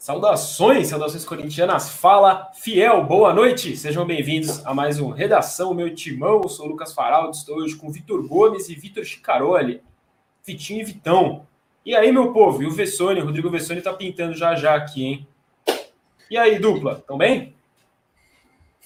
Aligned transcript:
Saudações, 0.00 0.88
saudações 0.88 1.26
corintianas. 1.26 1.90
Fala, 1.90 2.50
fiel, 2.54 3.04
boa 3.04 3.34
noite. 3.34 3.76
Sejam 3.76 4.06
bem-vindos 4.06 4.64
a 4.64 4.72
mais 4.72 4.98
um 4.98 5.10
Redação 5.10 5.74
Meu 5.74 5.94
Timão. 5.94 6.40
Eu 6.42 6.48
sou 6.48 6.66
Lucas 6.66 6.94
Faraldo, 6.94 7.36
estou 7.36 7.58
hoje 7.58 7.76
com 7.76 7.92
Vitor 7.92 8.26
Gomes 8.26 8.70
e 8.70 8.74
Vitor 8.74 9.04
Chicaroli. 9.04 9.82
Vitinho 10.42 10.80
e 10.80 10.84
Vitão. 10.84 11.46
E 11.84 11.94
aí, 11.94 12.10
meu 12.10 12.32
povo? 12.32 12.62
E 12.62 12.66
o 12.66 12.70
Vessone, 12.70 13.20
o 13.20 13.26
Rodrigo 13.26 13.50
Vessone 13.50 13.82
tá 13.82 13.92
pintando 13.92 14.32
já 14.32 14.54
já 14.54 14.74
aqui, 14.74 15.04
hein? 15.04 15.28
E 16.30 16.38
aí, 16.38 16.58
dupla, 16.58 17.04
tão 17.06 17.18
bem? 17.18 17.54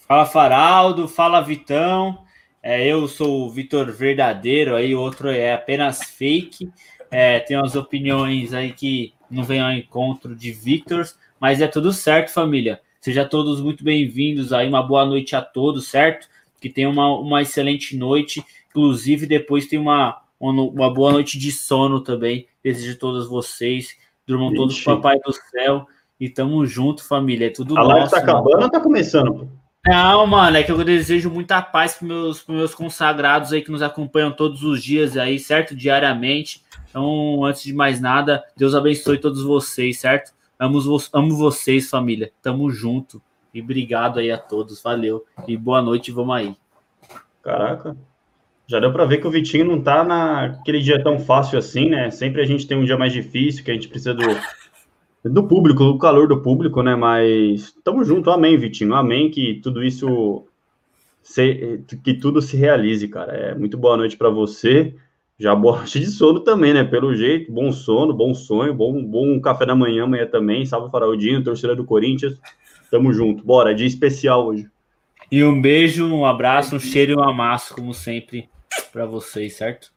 Fala, 0.08 0.26
Faraldo. 0.26 1.06
Fala, 1.06 1.40
Vitão. 1.40 2.24
É, 2.60 2.84
eu 2.84 3.06
sou 3.06 3.46
o 3.46 3.50
Vitor 3.50 3.92
Verdadeiro, 3.92 4.74
aí 4.74 4.92
o 4.96 5.00
outro 5.00 5.28
é 5.30 5.54
apenas 5.54 6.02
fake. 6.02 6.72
É, 7.08 7.38
tem 7.38 7.56
umas 7.56 7.76
opiniões 7.76 8.52
aí 8.52 8.72
que 8.72 9.14
não 9.34 9.42
vem 9.42 9.60
ao 9.60 9.72
encontro 9.72 10.34
de 10.34 10.52
Victor, 10.52 11.04
mas 11.40 11.60
é 11.60 11.66
tudo 11.66 11.92
certo, 11.92 12.32
família. 12.32 12.80
Sejam 13.00 13.28
todos 13.28 13.60
muito 13.60 13.82
bem-vindos 13.82 14.52
aí, 14.52 14.68
uma 14.68 14.82
boa 14.82 15.04
noite 15.04 15.34
a 15.36 15.42
todos, 15.42 15.88
certo? 15.88 16.28
Que 16.60 16.70
tenham 16.70 16.92
uma, 16.92 17.18
uma 17.18 17.42
excelente 17.42 17.96
noite, 17.96 18.42
inclusive 18.70 19.26
depois 19.26 19.66
tem 19.66 19.78
uma, 19.78 20.22
uma 20.38 20.92
boa 20.92 21.12
noite 21.12 21.38
de 21.38 21.52
sono 21.52 22.00
também. 22.00 22.46
Desejo 22.62 22.94
a 22.94 22.98
todos 22.98 23.28
vocês, 23.28 23.96
durmam 24.26 24.48
Ixi. 24.48 24.56
todos 24.56 24.80
Papai 24.82 25.18
do 25.18 25.32
Céu 25.32 25.86
e 26.18 26.30
tamo 26.30 26.64
junto, 26.64 27.04
família. 27.04 27.48
É 27.48 27.50
tudo 27.50 27.76
a 27.76 27.82
nosso. 27.82 27.90
A 27.90 27.94
live 27.96 28.10
tá 28.10 28.18
acabando 28.18 28.62
ou 28.62 28.70
tá 28.70 28.80
começando? 28.80 29.50
Não, 29.86 30.26
mano, 30.26 30.56
é 30.56 30.62
que 30.62 30.72
eu 30.72 30.82
desejo 30.82 31.30
muita 31.30 31.60
paz 31.60 31.94
para 31.94 32.08
meus, 32.08 32.46
meus 32.46 32.74
consagrados 32.74 33.52
aí 33.52 33.60
que 33.60 33.70
nos 33.70 33.82
acompanham 33.82 34.32
todos 34.32 34.62
os 34.62 34.82
dias 34.82 35.14
aí, 35.16 35.38
certo? 35.38 35.76
Diariamente. 35.76 36.62
Então, 36.88 37.44
antes 37.44 37.62
de 37.62 37.74
mais 37.74 38.00
nada, 38.00 38.42
Deus 38.56 38.74
abençoe 38.74 39.18
todos 39.18 39.42
vocês, 39.42 39.98
certo? 39.98 40.32
Amo, 40.58 40.78
amo 41.12 41.36
vocês, 41.36 41.90
família. 41.90 42.32
Tamo 42.40 42.70
junto. 42.70 43.20
E 43.52 43.60
obrigado 43.60 44.20
aí 44.20 44.30
a 44.30 44.38
todos. 44.38 44.82
Valeu. 44.82 45.24
E 45.46 45.54
boa 45.54 45.82
noite, 45.82 46.10
vamos 46.10 46.34
aí. 46.34 46.56
Caraca. 47.42 47.94
Já 48.66 48.80
deu 48.80 48.90
para 48.90 49.04
ver 49.04 49.18
que 49.18 49.26
o 49.26 49.30
Vitinho 49.30 49.66
não 49.66 49.82
tá 49.82 50.02
naquele 50.02 50.80
dia 50.80 51.02
tão 51.02 51.18
fácil 51.18 51.58
assim, 51.58 51.90
né? 51.90 52.10
Sempre 52.10 52.40
a 52.40 52.46
gente 52.46 52.66
tem 52.66 52.78
um 52.78 52.84
dia 52.84 52.96
mais 52.96 53.12
difícil, 53.12 53.62
que 53.62 53.70
a 53.70 53.74
gente 53.74 53.88
precisa 53.88 54.14
do, 54.14 54.24
do 55.24 55.48
público, 55.48 55.84
do 55.84 55.98
calor 55.98 56.28
do 56.28 56.42
público, 56.42 56.82
né? 56.82 56.94
Mas 56.94 57.74
tamo 57.82 58.04
junto. 58.04 58.30
Amém, 58.30 58.58
Vitinho. 58.58 58.94
Amém 58.94 59.30
que 59.30 59.54
tudo 59.62 59.82
isso 59.82 60.46
se, 61.22 61.82
que 62.02 62.14
tudo 62.14 62.42
se 62.42 62.56
realize, 62.56 63.08
cara. 63.08 63.32
É 63.32 63.54
muito 63.54 63.78
boa 63.78 63.96
noite 63.96 64.16
para 64.16 64.28
você. 64.28 64.94
Já 65.38 65.54
boa 65.56 65.78
noite 65.78 65.98
de 65.98 66.06
sono 66.06 66.40
também, 66.40 66.74
né? 66.74 66.84
Pelo 66.84 67.16
jeito, 67.16 67.50
bom 67.50 67.72
sono, 67.72 68.12
bom 68.12 68.34
sonho, 68.34 68.74
bom, 68.74 69.02
bom 69.02 69.40
café 69.40 69.64
da 69.64 69.74
manhã 69.74 70.04
amanhã 70.04 70.26
também. 70.26 70.66
Salve 70.66 70.90
Faraldinho, 70.90 71.42
torcedor 71.42 71.76
do 71.76 71.84
Corinthians. 71.84 72.38
Tamo 72.90 73.12
junto. 73.12 73.42
Bora, 73.42 73.74
dia 73.74 73.86
especial 73.86 74.46
hoje. 74.46 74.68
E 75.32 75.42
um 75.42 75.60
beijo, 75.60 76.06
um 76.06 76.26
abraço, 76.26 76.76
um 76.76 76.78
cheiro 76.78 77.12
e 77.12 77.16
um 77.16 77.22
amasso, 77.22 77.74
como 77.74 77.94
sempre, 77.94 78.50
para 78.92 79.06
vocês, 79.06 79.56
certo? 79.56 79.93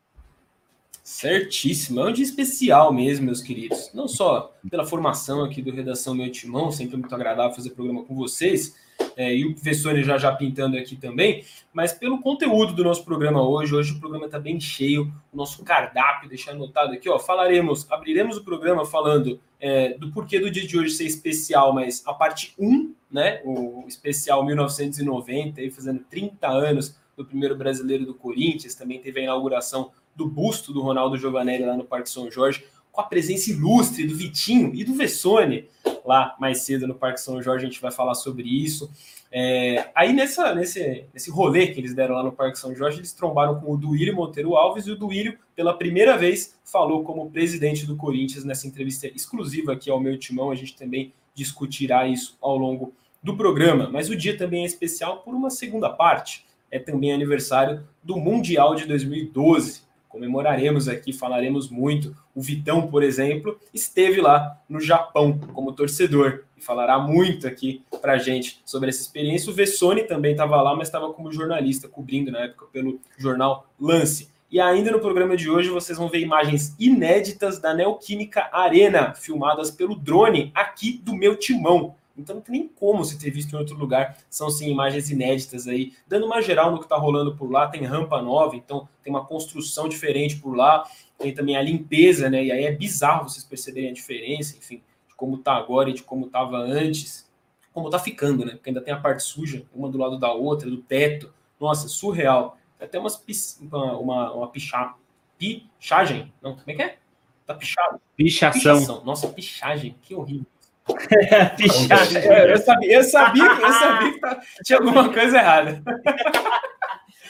Certíssimo. 1.08 2.02
É 2.02 2.10
um 2.10 2.12
dia 2.12 2.26
especial 2.26 2.92
mesmo, 2.92 3.28
meus 3.28 3.42
queridos. 3.42 3.92
Não 3.94 4.10
só 4.10 4.54
pela 4.70 4.86
formação 4.86 5.42
aqui 5.42 5.62
do 5.62 5.72
Redação 5.72 6.14
Meu 6.14 6.30
Timão, 6.30 6.70
sempre 6.70 6.98
muito 6.98 7.16
agradável 7.16 7.56
fazer 7.56 7.70
programa 7.70 8.04
com 8.04 8.14
vocês, 8.14 8.76
é, 9.16 9.34
e 9.34 9.46
o 9.46 9.56
Vessone 9.56 10.04
já 10.04 10.18
já 10.18 10.36
pintando 10.36 10.76
aqui 10.76 10.98
também, 10.98 11.46
mas 11.72 11.94
pelo 11.94 12.20
conteúdo 12.20 12.74
do 12.74 12.84
nosso 12.84 13.06
programa 13.06 13.42
hoje. 13.42 13.74
Hoje 13.74 13.94
o 13.94 14.02
programa 14.02 14.26
está 14.26 14.38
bem 14.38 14.60
cheio, 14.60 15.10
o 15.32 15.38
nosso 15.38 15.64
cardápio, 15.64 16.28
deixar 16.28 16.52
anotado 16.52 16.92
aqui, 16.92 17.08
ó. 17.08 17.18
Falaremos, 17.18 17.90
abriremos 17.90 18.36
o 18.36 18.44
programa 18.44 18.86
falando 18.86 19.40
é, 19.62 19.94
do 19.94 20.12
porquê 20.12 20.42
do 20.42 20.52
dia 20.52 20.68
de 20.68 20.78
hoje 20.78 20.94
ser 20.94 21.06
especial, 21.06 21.74
mas 21.74 22.04
a 22.06 22.14
parte 22.14 22.54
1, 22.60 22.94
né? 23.10 23.42
O 23.46 23.86
especial 23.88 24.46
1990, 24.46 25.62
aí 25.62 25.72
fazendo 25.72 26.04
30 26.10 26.50
anos 26.50 27.00
do 27.16 27.24
primeiro 27.24 27.56
brasileiro 27.56 28.06
do 28.06 28.14
Corinthians, 28.14 28.76
também 28.76 29.00
teve 29.00 29.22
a 29.22 29.24
inauguração 29.24 29.90
do 30.18 30.28
busto 30.28 30.74
do 30.74 30.82
Ronaldo 30.82 31.16
Giovanelli 31.16 31.64
lá 31.64 31.78
no 31.78 31.86
Parque 31.86 32.10
São 32.10 32.30
Jorge, 32.30 32.66
com 32.92 33.00
a 33.00 33.04
presença 33.04 33.52
ilustre 33.52 34.08
do 34.08 34.16
Vitinho 34.16 34.74
e 34.74 34.84
do 34.84 34.96
Vessone 34.96 35.70
lá 36.04 36.36
mais 36.40 36.62
cedo 36.62 36.88
no 36.88 36.96
Parque 36.96 37.22
São 37.22 37.42
Jorge, 37.44 37.66
a 37.66 37.70
gente 37.70 37.80
vai 37.80 37.92
falar 37.92 38.16
sobre 38.16 38.44
isso. 38.44 38.90
É, 39.32 39.92
aí 39.94 40.14
nessa, 40.14 40.56
nesse, 40.56 41.06
nesse 41.14 41.30
rolê 41.30 41.68
que 41.68 41.80
eles 41.80 41.94
deram 41.94 42.16
lá 42.16 42.24
no 42.24 42.32
Parque 42.32 42.58
São 42.58 42.74
Jorge, 42.74 42.98
eles 42.98 43.14
trombaram 43.14 43.60
com 43.60 43.72
o 43.72 43.78
Duílio 43.78 44.16
Monteiro 44.16 44.56
Alves 44.56 44.88
e 44.88 44.92
o 44.92 44.96
Duílio, 44.96 45.38
pela 45.56 45.78
primeira 45.78 46.18
vez, 46.18 46.58
falou 46.64 47.04
como 47.04 47.30
presidente 47.30 47.86
do 47.86 47.96
Corinthians 47.96 48.44
nessa 48.44 48.66
entrevista 48.66 49.06
exclusiva 49.08 49.74
aqui 49.74 49.92
ao 49.92 50.00
meu 50.00 50.18
timão. 50.18 50.50
A 50.50 50.56
gente 50.56 50.76
também 50.76 51.14
discutirá 51.36 52.08
isso 52.08 52.36
ao 52.42 52.58
longo 52.58 52.94
do 53.22 53.38
programa. 53.38 53.90
Mas 53.92 54.10
o 54.10 54.16
dia 54.16 54.36
também 54.36 54.64
é 54.64 54.66
especial 54.66 55.18
por 55.18 55.36
uma 55.36 55.52
segunda 55.52 55.90
parte. 55.90 56.46
É 56.72 56.80
também 56.80 57.14
aniversário 57.14 57.88
do 58.02 58.18
Mundial 58.18 58.74
de 58.74 58.86
2012 58.86 59.87
comemoraremos 60.08 60.88
aqui, 60.88 61.14
falaremos 61.14 61.70
muito. 61.70 62.16
O 62.36 62.42
Vitão, 62.42 62.88
por 62.88 63.04
exemplo, 63.04 63.60
esteve 63.74 64.22
lá 64.22 64.60
no 64.68 64.80
Japão 64.80 65.38
como 65.54 65.74
torcedor 65.74 66.44
e 66.58 66.62
falará 66.62 67.00
muito 67.00 67.48
aqui 67.48 67.84
para 68.02 68.18
gente 68.18 68.62
sobre 68.66 68.90
essa 68.90 69.02
experiência. 69.02 69.52
O 69.52 69.56
Vessone 69.56 70.04
também 70.04 70.32
estava 70.32 70.62
lá, 70.62 70.76
mas 70.76 70.88
estava 70.88 71.12
como 71.14 71.32
jornalista, 71.32 71.88
cobrindo 71.88 72.32
na 72.32 72.40
época 72.40 72.66
pelo 72.72 73.00
jornal 73.18 73.68
Lance. 73.80 74.30
E 74.50 74.62
ainda 74.62 74.92
no 74.92 75.00
programa 75.00 75.36
de 75.36 75.50
hoje 75.50 75.70
vocês 75.70 75.98
vão 75.98 76.08
ver 76.08 76.20
imagens 76.20 76.74
inéditas 76.80 77.60
da 77.60 77.74
Neoquímica 77.74 78.50
Arena, 78.52 79.14
filmadas 79.14 79.70
pelo 79.70 79.94
drone 79.94 80.52
aqui 80.56 81.02
do 81.04 81.14
meu 81.14 81.36
timão. 81.36 81.96
Então 82.18 82.36
não 82.36 82.42
tem 82.42 82.60
nem 82.60 82.68
como 82.68 83.06
você 83.06 83.18
ter 83.18 83.30
visto 83.30 83.54
em 83.54 83.60
outro 83.60 83.78
lugar. 83.78 84.18
São 84.30 84.50
sim 84.50 84.72
imagens 84.72 85.10
inéditas 85.12 85.68
aí, 85.68 85.94
dando 86.08 86.26
uma 86.26 86.42
geral 86.42 86.72
no 86.72 86.80
que 86.80 86.86
está 86.86 86.98
rolando 86.98 87.36
por 87.36 87.52
lá. 87.52 87.68
Tem 87.68 87.84
rampa 87.84 88.22
nova, 88.22 88.56
então 88.56 88.90
tem 89.04 89.14
uma 89.14 89.26
construção 89.26 89.88
diferente 89.88 90.38
por 90.38 90.56
lá. 90.56 90.84
Tem 91.18 91.34
também 91.34 91.56
a 91.56 91.62
limpeza, 91.62 92.30
né? 92.30 92.44
E 92.44 92.52
aí 92.52 92.66
é 92.66 92.72
bizarro 92.72 93.30
vocês 93.30 93.44
perceberem 93.44 93.90
a 93.90 93.94
diferença, 93.94 94.58
enfim, 94.58 94.82
de 95.08 95.16
como 95.16 95.36
está 95.36 95.54
agora 95.54 95.90
e 95.90 95.94
de 95.94 96.04
como 96.04 96.26
estava 96.26 96.58
antes. 96.58 97.28
Como 97.72 97.88
está 97.88 98.00
ficando, 98.00 98.44
né? 98.44 98.54
Porque 98.54 98.70
ainda 98.70 98.82
tem 98.82 98.94
a 98.94 99.00
parte 99.00 99.22
suja, 99.22 99.64
uma 99.74 99.90
do 99.90 99.98
lado 99.98 100.18
da 100.18 100.34
outra, 100.34 100.70
do 100.70 100.78
teto. 100.78 101.32
Nossa, 101.60 101.88
surreal. 101.88 102.58
Tem 102.78 102.88
até 102.88 103.00
umas 103.00 103.24
uma, 103.62 103.98
uma, 103.98 104.34
uma 104.34 104.48
picha, 104.48 104.96
pichagem. 105.38 106.34
Não, 106.42 106.56
como 106.56 106.72
é 106.72 106.74
que 106.74 106.82
é? 106.82 106.98
Tá 107.46 107.54
pichado. 107.54 108.02
Pichação. 108.16 108.60
Pichação. 108.60 109.04
Nossa, 109.06 109.28
pichagem, 109.30 109.96
que 110.02 110.14
horrível. 110.16 110.46
É, 111.10 112.54
eu 112.54 112.58
sabia, 112.58 112.94
eu 112.94 113.04
sabia, 113.04 113.44
eu 113.46 113.74
sabia 113.74 114.14
que 114.14 114.64
tinha 114.64 114.80
alguma 114.80 115.12
coisa 115.12 115.38
errada. 115.38 115.82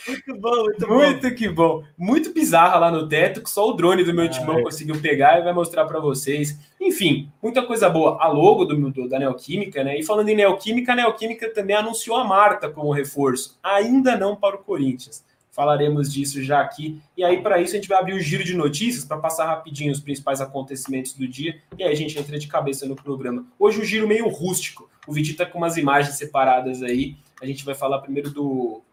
Muito 0.08 0.40
bom, 0.40 0.64
muito, 0.64 0.88
muito 0.88 1.30
bom. 1.30 1.36
que 1.36 1.50
bom. 1.50 1.84
Muito 1.98 2.34
bizarra 2.34 2.80
lá 2.80 2.90
no 2.90 3.08
teto, 3.08 3.42
que 3.42 3.50
só 3.50 3.68
o 3.70 3.74
drone 3.74 4.04
do 4.04 4.14
meu 4.14 4.26
ah, 4.26 4.30
timão 4.30 4.60
é. 4.60 4.64
conseguiu 4.64 5.00
pegar 5.02 5.40
e 5.40 5.44
vai 5.44 5.54
mostrar 5.54 5.86
para 5.86 6.00
vocês. 6.00 6.58
Enfim, 6.80 7.30
muita 7.44 7.62
coisa 7.62 7.90
boa. 7.90 8.18
A 8.22 8.28
logo 8.30 8.64
do, 8.64 8.90
do, 8.90 9.10
da 9.10 9.20
Neoquímica, 9.20 9.84
né? 9.84 10.00
E 10.00 10.04
falando 10.04 10.30
em 10.30 10.36
Neoquímica, 10.36 10.94
a 10.94 10.96
Neoquímica 10.96 11.54
também 11.54 11.76
anunciou 11.76 12.16
a 12.16 12.24
Marta 12.24 12.70
como 12.70 12.94
reforço. 12.94 13.60
Ainda 13.62 14.16
não 14.16 14.36
para 14.36 14.56
o 14.56 14.64
Corinthians. 14.64 15.26
Falaremos 15.58 16.14
disso 16.14 16.44
já 16.44 16.62
aqui. 16.62 17.02
E 17.18 17.24
aí, 17.24 17.42
para 17.42 17.60
isso, 17.60 17.74
a 17.74 17.78
gente 17.78 17.90
vai 17.90 17.98
abrir 17.98 18.14
o 18.14 18.20
giro 18.20 18.44
de 18.44 18.56
notícias 18.56 19.04
para 19.04 19.18
passar 19.18 19.48
rapidinho 19.48 19.92
os 19.92 20.00
principais 20.00 20.40
acontecimentos 20.40 21.14
do 21.14 21.28
dia. 21.28 21.60
E 21.76 21.84
aí 21.84 21.92
a 21.92 21.96
gente 21.96 22.16
entra 22.16 22.38
de 22.38 22.48
cabeça 22.48 22.86
no 22.86 22.96
programa. 22.96 23.44
Hoje 23.58 23.82
o 23.82 23.84
giro 23.84 24.08
meio 24.08 24.30
rústico. 24.30 24.88
O 25.08 25.14
vídeo 25.14 25.32
está 25.32 25.48
com 25.48 25.58
umas 25.58 25.76
imagens 25.76 26.16
separadas 26.16 26.84
aí. 26.84 27.18
A 27.42 27.46
gente 27.48 27.66
vai 27.66 27.74
falar 27.74 28.02
primeiro 28.02 28.30
do. 28.30 28.84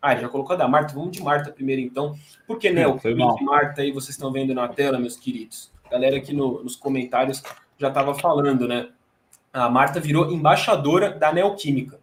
Ah, 0.00 0.14
já 0.14 0.28
colocou 0.28 0.54
a 0.54 0.56
da 0.56 0.68
Marta. 0.68 0.94
Vamos 0.94 1.10
de 1.10 1.20
Marta 1.20 1.50
primeiro, 1.50 1.82
então. 1.82 2.14
Porque, 2.46 2.70
né, 2.70 2.86
o 2.86 3.00
link 3.04 3.42
Marta 3.42 3.82
aí 3.82 3.90
vocês 3.90 4.10
estão 4.10 4.30
vendo 4.30 4.54
na 4.54 4.68
tela, 4.68 5.00
meus 5.00 5.16
queridos. 5.16 5.72
A 5.86 5.88
galera 5.88 6.18
aqui 6.18 6.32
no, 6.32 6.62
nos 6.62 6.76
comentários 6.76 7.42
já 7.76 7.88
estava 7.88 8.14
falando, 8.14 8.68
né? 8.68 8.90
A 9.52 9.68
Marta 9.68 9.98
virou 9.98 10.30
embaixadora 10.30 11.10
da 11.10 11.32
Neoquímica. 11.32 11.98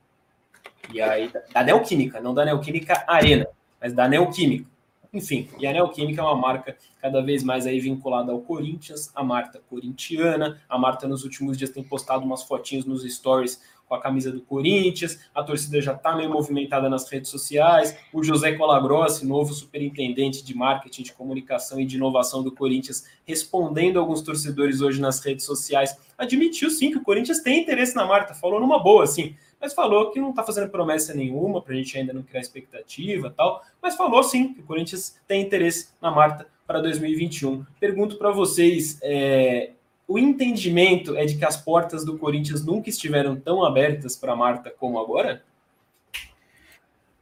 E 0.92 1.00
aí, 1.00 1.32
da 1.54 1.64
Neoquímica, 1.64 2.20
não 2.20 2.34
da 2.34 2.44
Neoquímica 2.44 3.06
Arena 3.08 3.48
mas 3.84 3.92
da 3.92 4.08
Neoquímica. 4.08 4.66
Enfim, 5.14 5.50
e 5.60 5.68
a 5.68 5.74
Neoquímica 5.74 6.22
é 6.22 6.24
uma 6.24 6.38
marca 6.38 6.76
cada 7.02 7.22
vez 7.22 7.44
mais 7.44 7.68
aí 7.68 7.82
vinculada 7.82 8.32
ao 8.32 8.40
Corinthians, 8.40 9.12
a 9.14 9.22
Marta 9.22 9.62
corintiana. 9.70 10.60
A 10.70 10.78
Marta 10.78 11.06
nos 11.06 11.24
últimos 11.26 11.58
dias 11.58 11.70
tem 11.70 11.84
postado 11.84 12.26
umas 12.26 12.44
fotinhos 12.44 12.86
nos 12.86 13.04
stories 13.04 13.62
com 13.86 13.94
a 13.94 14.02
camisa 14.02 14.32
do 14.32 14.42
Corinthians, 14.42 15.20
a 15.36 15.44
torcida 15.44 15.82
já 15.82 15.94
está 15.94 16.16
meio 16.16 16.30
movimentada 16.30 16.90
nas 16.90 17.08
redes 17.12 17.30
sociais. 17.30 17.96
O 18.14 18.24
José 18.24 18.54
Colagrossi, 18.54 19.26
novo 19.26 19.54
superintendente 19.54 20.44
de 20.44 20.56
marketing, 20.56 21.04
de 21.04 21.14
comunicação 21.14 21.80
e 21.80 21.86
de 21.86 21.98
inovação 21.98 22.42
do 22.42 22.52
Corinthians, 22.52 23.06
respondendo 23.26 23.98
a 23.98 24.00
alguns 24.00 24.22
torcedores 24.22 24.80
hoje 24.80 25.02
nas 25.02 25.20
redes 25.20 25.46
sociais, 25.46 25.96
admitiu 26.18 26.72
sim 26.72 26.90
que 26.90 26.98
o 26.98 27.04
Corinthians 27.04 27.42
tem 27.42 27.62
interesse 27.62 27.94
na 27.96 28.06
Marta, 28.06 28.34
falou 28.34 28.60
numa 28.60 28.82
boa, 28.82 29.04
assim 29.04 29.36
mas 29.64 29.74
falou 29.74 30.12
que 30.12 30.20
não 30.20 30.32
está 30.32 30.44
fazendo 30.44 30.70
promessa 30.70 31.14
nenhuma 31.14 31.62
para 31.62 31.74
a 31.74 31.78
gente 31.78 31.98
ainda 31.98 32.12
não 32.12 32.22
criar 32.22 32.42
expectativa 32.42 33.34
tal, 33.36 33.64
mas 33.82 33.96
falou 33.96 34.22
sim 34.22 34.54
que 34.54 34.60
o 34.60 34.64
Corinthians 34.64 35.18
tem 35.26 35.42
interesse 35.42 35.92
na 36.02 36.12
Marta 36.12 36.46
para 36.68 36.82
2021. 36.82 37.66
Pergunto 37.80 38.18
para 38.18 38.30
vocês, 38.30 39.00
é, 39.02 39.72
o 40.06 40.20
entendimento 40.20 41.16
é 41.16 41.24
de 41.24 41.38
que 41.38 41.46
as 41.46 41.56
portas 41.56 42.04
do 42.04 42.18
Corinthians 42.18 42.66
nunca 42.66 42.90
estiveram 42.90 43.38
tão 43.38 43.64
abertas 43.64 44.18
para 44.18 44.36
Marta 44.36 44.70
como 44.70 45.00
agora? 45.00 45.42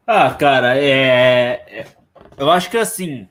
Ah, 0.07 0.33
cara, 0.33 0.75
é, 0.75 1.63
é, 1.67 1.87
eu 2.39 2.49
acho 2.49 2.71
que 2.71 2.77
assim, 2.77 3.29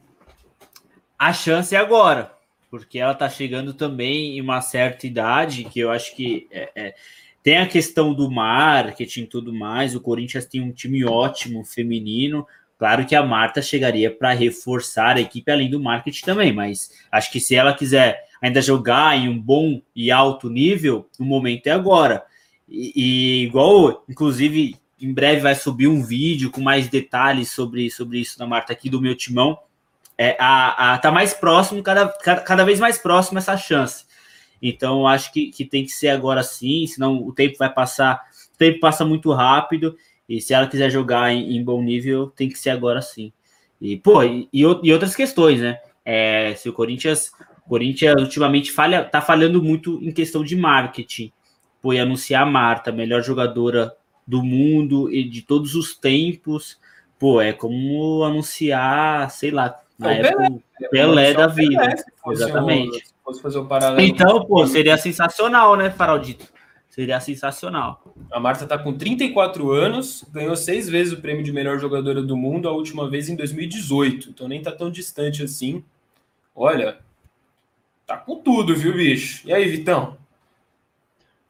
a 1.18 1.32
chance 1.32 1.74
é 1.74 1.78
agora, 1.78 2.32
porque 2.70 3.00
ela 3.00 3.12
tá 3.12 3.28
chegando 3.28 3.74
também 3.74 4.38
em 4.38 4.40
uma 4.40 4.60
certa 4.60 5.04
idade 5.04 5.64
que 5.64 5.80
eu 5.80 5.90
acho 5.90 6.14
que 6.14 6.46
é, 6.52 6.70
é, 6.76 6.94
tem 7.42 7.58
a 7.58 7.66
questão 7.66 8.12
do 8.12 8.30
marketing 8.30 9.22
e 9.22 9.26
tudo 9.26 9.52
mais. 9.52 9.94
O 9.94 10.00
Corinthians 10.00 10.44
tem 10.44 10.60
um 10.60 10.72
time 10.72 11.04
ótimo 11.04 11.64
feminino. 11.64 12.46
Claro 12.78 13.06
que 13.06 13.14
a 13.14 13.22
Marta 13.22 13.60
chegaria 13.60 14.10
para 14.10 14.32
reforçar 14.32 15.16
a 15.16 15.20
equipe 15.20 15.50
além 15.50 15.68
do 15.68 15.80
marketing 15.80 16.24
também, 16.24 16.52
mas 16.52 16.90
acho 17.12 17.30
que 17.30 17.38
se 17.38 17.54
ela 17.54 17.74
quiser 17.74 18.24
ainda 18.40 18.62
jogar 18.62 19.18
em 19.18 19.28
um 19.28 19.38
bom 19.38 19.82
e 19.94 20.10
alto 20.10 20.48
nível, 20.48 21.06
o 21.18 21.24
momento 21.24 21.66
é 21.66 21.72
agora. 21.72 22.24
E, 22.66 22.92
e, 22.96 23.44
igual, 23.44 24.02
inclusive, 24.08 24.76
em 25.00 25.12
breve 25.12 25.42
vai 25.42 25.54
subir 25.54 25.88
um 25.88 26.02
vídeo 26.02 26.50
com 26.50 26.60
mais 26.60 26.88
detalhes 26.88 27.50
sobre, 27.50 27.90
sobre 27.90 28.18
isso 28.18 28.38
da 28.38 28.46
Marta 28.46 28.72
aqui 28.72 28.88
do 28.88 29.00
meu 29.00 29.14
timão. 29.14 29.58
É, 30.16 30.36
a, 30.38 30.94
a, 30.94 30.98
tá 30.98 31.10
mais 31.10 31.34
próximo, 31.34 31.82
cada, 31.82 32.08
cada, 32.08 32.40
cada 32.42 32.64
vez 32.64 32.78
mais 32.78 32.98
próximo 32.98 33.38
essa 33.38 33.56
chance. 33.56 34.04
Então, 34.62 35.06
acho 35.06 35.32
que, 35.32 35.50
que 35.50 35.64
tem 35.64 35.84
que 35.84 35.92
ser 35.92 36.08
agora 36.08 36.42
sim, 36.42 36.86
senão 36.86 37.26
o 37.26 37.32
tempo 37.32 37.56
vai 37.58 37.72
passar, 37.72 38.20
o 38.54 38.58
tempo 38.58 38.80
passa 38.80 39.04
muito 39.04 39.32
rápido, 39.32 39.96
e 40.28 40.40
se 40.40 40.52
ela 40.52 40.66
quiser 40.66 40.90
jogar 40.90 41.32
em, 41.32 41.56
em 41.56 41.64
bom 41.64 41.82
nível, 41.82 42.28
tem 42.28 42.48
que 42.48 42.58
ser 42.58 42.70
agora 42.70 43.00
sim. 43.00 43.32
E, 43.80 43.96
pô, 43.96 44.22
e, 44.22 44.48
e 44.52 44.92
outras 44.92 45.16
questões, 45.16 45.60
né? 45.60 45.78
É, 46.04 46.54
se 46.54 46.68
o 46.68 46.72
Corinthians 46.72 47.32
Corinthians 47.70 48.20
ultimamente 48.20 48.72
falha, 48.72 49.04
tá 49.04 49.20
falhando 49.20 49.62
muito 49.62 50.02
em 50.02 50.10
questão 50.10 50.42
de 50.42 50.56
marketing. 50.56 51.32
Foi 51.80 52.00
anunciar 52.00 52.42
a 52.42 52.50
Marta, 52.50 52.90
melhor 52.90 53.22
jogadora 53.22 53.94
do 54.26 54.42
mundo 54.42 55.08
e 55.08 55.22
de 55.22 55.42
todos 55.42 55.76
os 55.76 55.94
tempos. 55.94 56.80
Pô, 57.16 57.40
é 57.40 57.52
como 57.52 58.24
anunciar, 58.24 59.30
sei 59.30 59.52
lá, 59.52 59.80
na 59.96 60.14
época, 60.14 60.36
Pelé, 60.36 60.62
é 60.82 60.88
Pelé 60.88 61.34
da 61.34 61.46
vida. 61.46 61.78
Pelé, 61.78 61.94
Exatamente. 62.32 63.04
Um, 63.30 63.34
se 63.34 63.42
fazer 63.42 63.62
paralelo 63.64 64.00
então, 64.00 64.44
pô, 64.44 64.66
seria 64.66 64.96
sensacional, 64.96 65.76
né, 65.76 65.90
Faraldito? 65.90 66.46
Seria 66.88 67.20
sensacional. 67.20 68.14
A 68.32 68.40
Marta 68.40 68.66
tá 68.66 68.76
com 68.76 68.92
34 68.92 69.70
anos, 69.70 70.24
ganhou 70.32 70.56
seis 70.56 70.88
vezes 70.88 71.12
o 71.12 71.20
prêmio 71.20 71.44
de 71.44 71.52
melhor 71.52 71.78
jogadora 71.78 72.20
do 72.20 72.36
mundo, 72.36 72.68
a 72.68 72.72
última 72.72 73.08
vez 73.08 73.28
em 73.28 73.36
2018. 73.36 74.30
Então 74.30 74.48
nem 74.48 74.60
tá 74.60 74.72
tão 74.72 74.90
distante 74.90 75.42
assim. 75.42 75.84
Olha, 76.54 76.98
Tá 78.10 78.16
com 78.16 78.34
tudo, 78.34 78.74
viu, 78.74 78.92
bicho? 78.92 79.46
E 79.46 79.52
aí, 79.52 79.68
Vitão? 79.68 80.16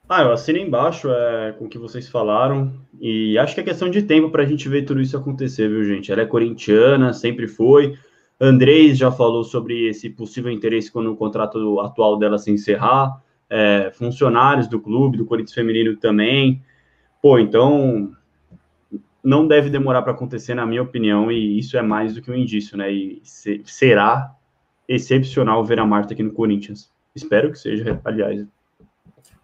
Ah, 0.06 0.21
eu 0.21 0.32
assino 0.32 0.59
embaixo 0.59 1.09
é, 1.11 1.55
com 1.59 1.65
o 1.65 1.69
que 1.71 1.79
vocês 1.79 2.06
falaram. 2.06 2.71
E 3.00 3.38
acho 3.38 3.55
que 3.55 3.62
é 3.62 3.65
questão 3.65 3.88
de 3.88 4.03
tempo 4.03 4.29
para 4.29 4.43
a 4.43 4.47
gente 4.47 4.69
ver 4.69 4.82
tudo 4.82 5.00
isso 5.00 5.17
acontecer, 5.17 5.71
viu, 5.71 5.82
gente? 5.85 6.12
Ela 6.12 6.21
é 6.21 6.27
corintiana, 6.27 7.15
sempre 7.15 7.49
foi. 7.49 7.99
Andrés 8.41 8.97
já 8.97 9.13
falou 9.13 9.45
sobre 9.45 9.89
esse 9.89 10.09
possível 10.09 10.51
interesse 10.51 10.91
quando 10.91 11.13
o 11.13 11.17
contrato 11.17 11.79
atual 11.81 12.19
dela 12.19 12.39
se 12.39 12.51
encerrar. 12.51 13.23
É, 13.49 13.91
funcionários 13.93 14.69
do 14.69 14.81
clube, 14.81 15.19
do 15.19 15.27
Corinthians 15.27 15.55
Feminino 15.55 15.97
também. 15.97 16.63
Pô, 17.21 17.39
então 17.39 18.13
não 19.23 19.47
deve 19.47 19.69
demorar 19.69 20.03
para 20.03 20.13
acontecer, 20.13 20.55
na 20.55 20.65
minha 20.65 20.83
opinião, 20.83 21.31
e 21.31 21.59
isso 21.59 21.77
é 21.77 21.83
mais 21.83 22.15
do 22.15 22.23
que 22.23 22.31
um 22.31 22.35
indício, 22.35 22.79
né? 22.79 22.91
E 22.91 23.21
se, 23.23 23.61
será 23.65 24.35
excepcional 24.89 25.65
ver 25.65 25.79
a 25.79 25.87
Marta 25.87 26.15
aqui 26.15 26.23
no 26.23 26.33
Corinthians. 26.33 26.91
Espero 27.15 27.51
que 27.51 27.59
seja, 27.59 28.01
aliás. 28.05 28.47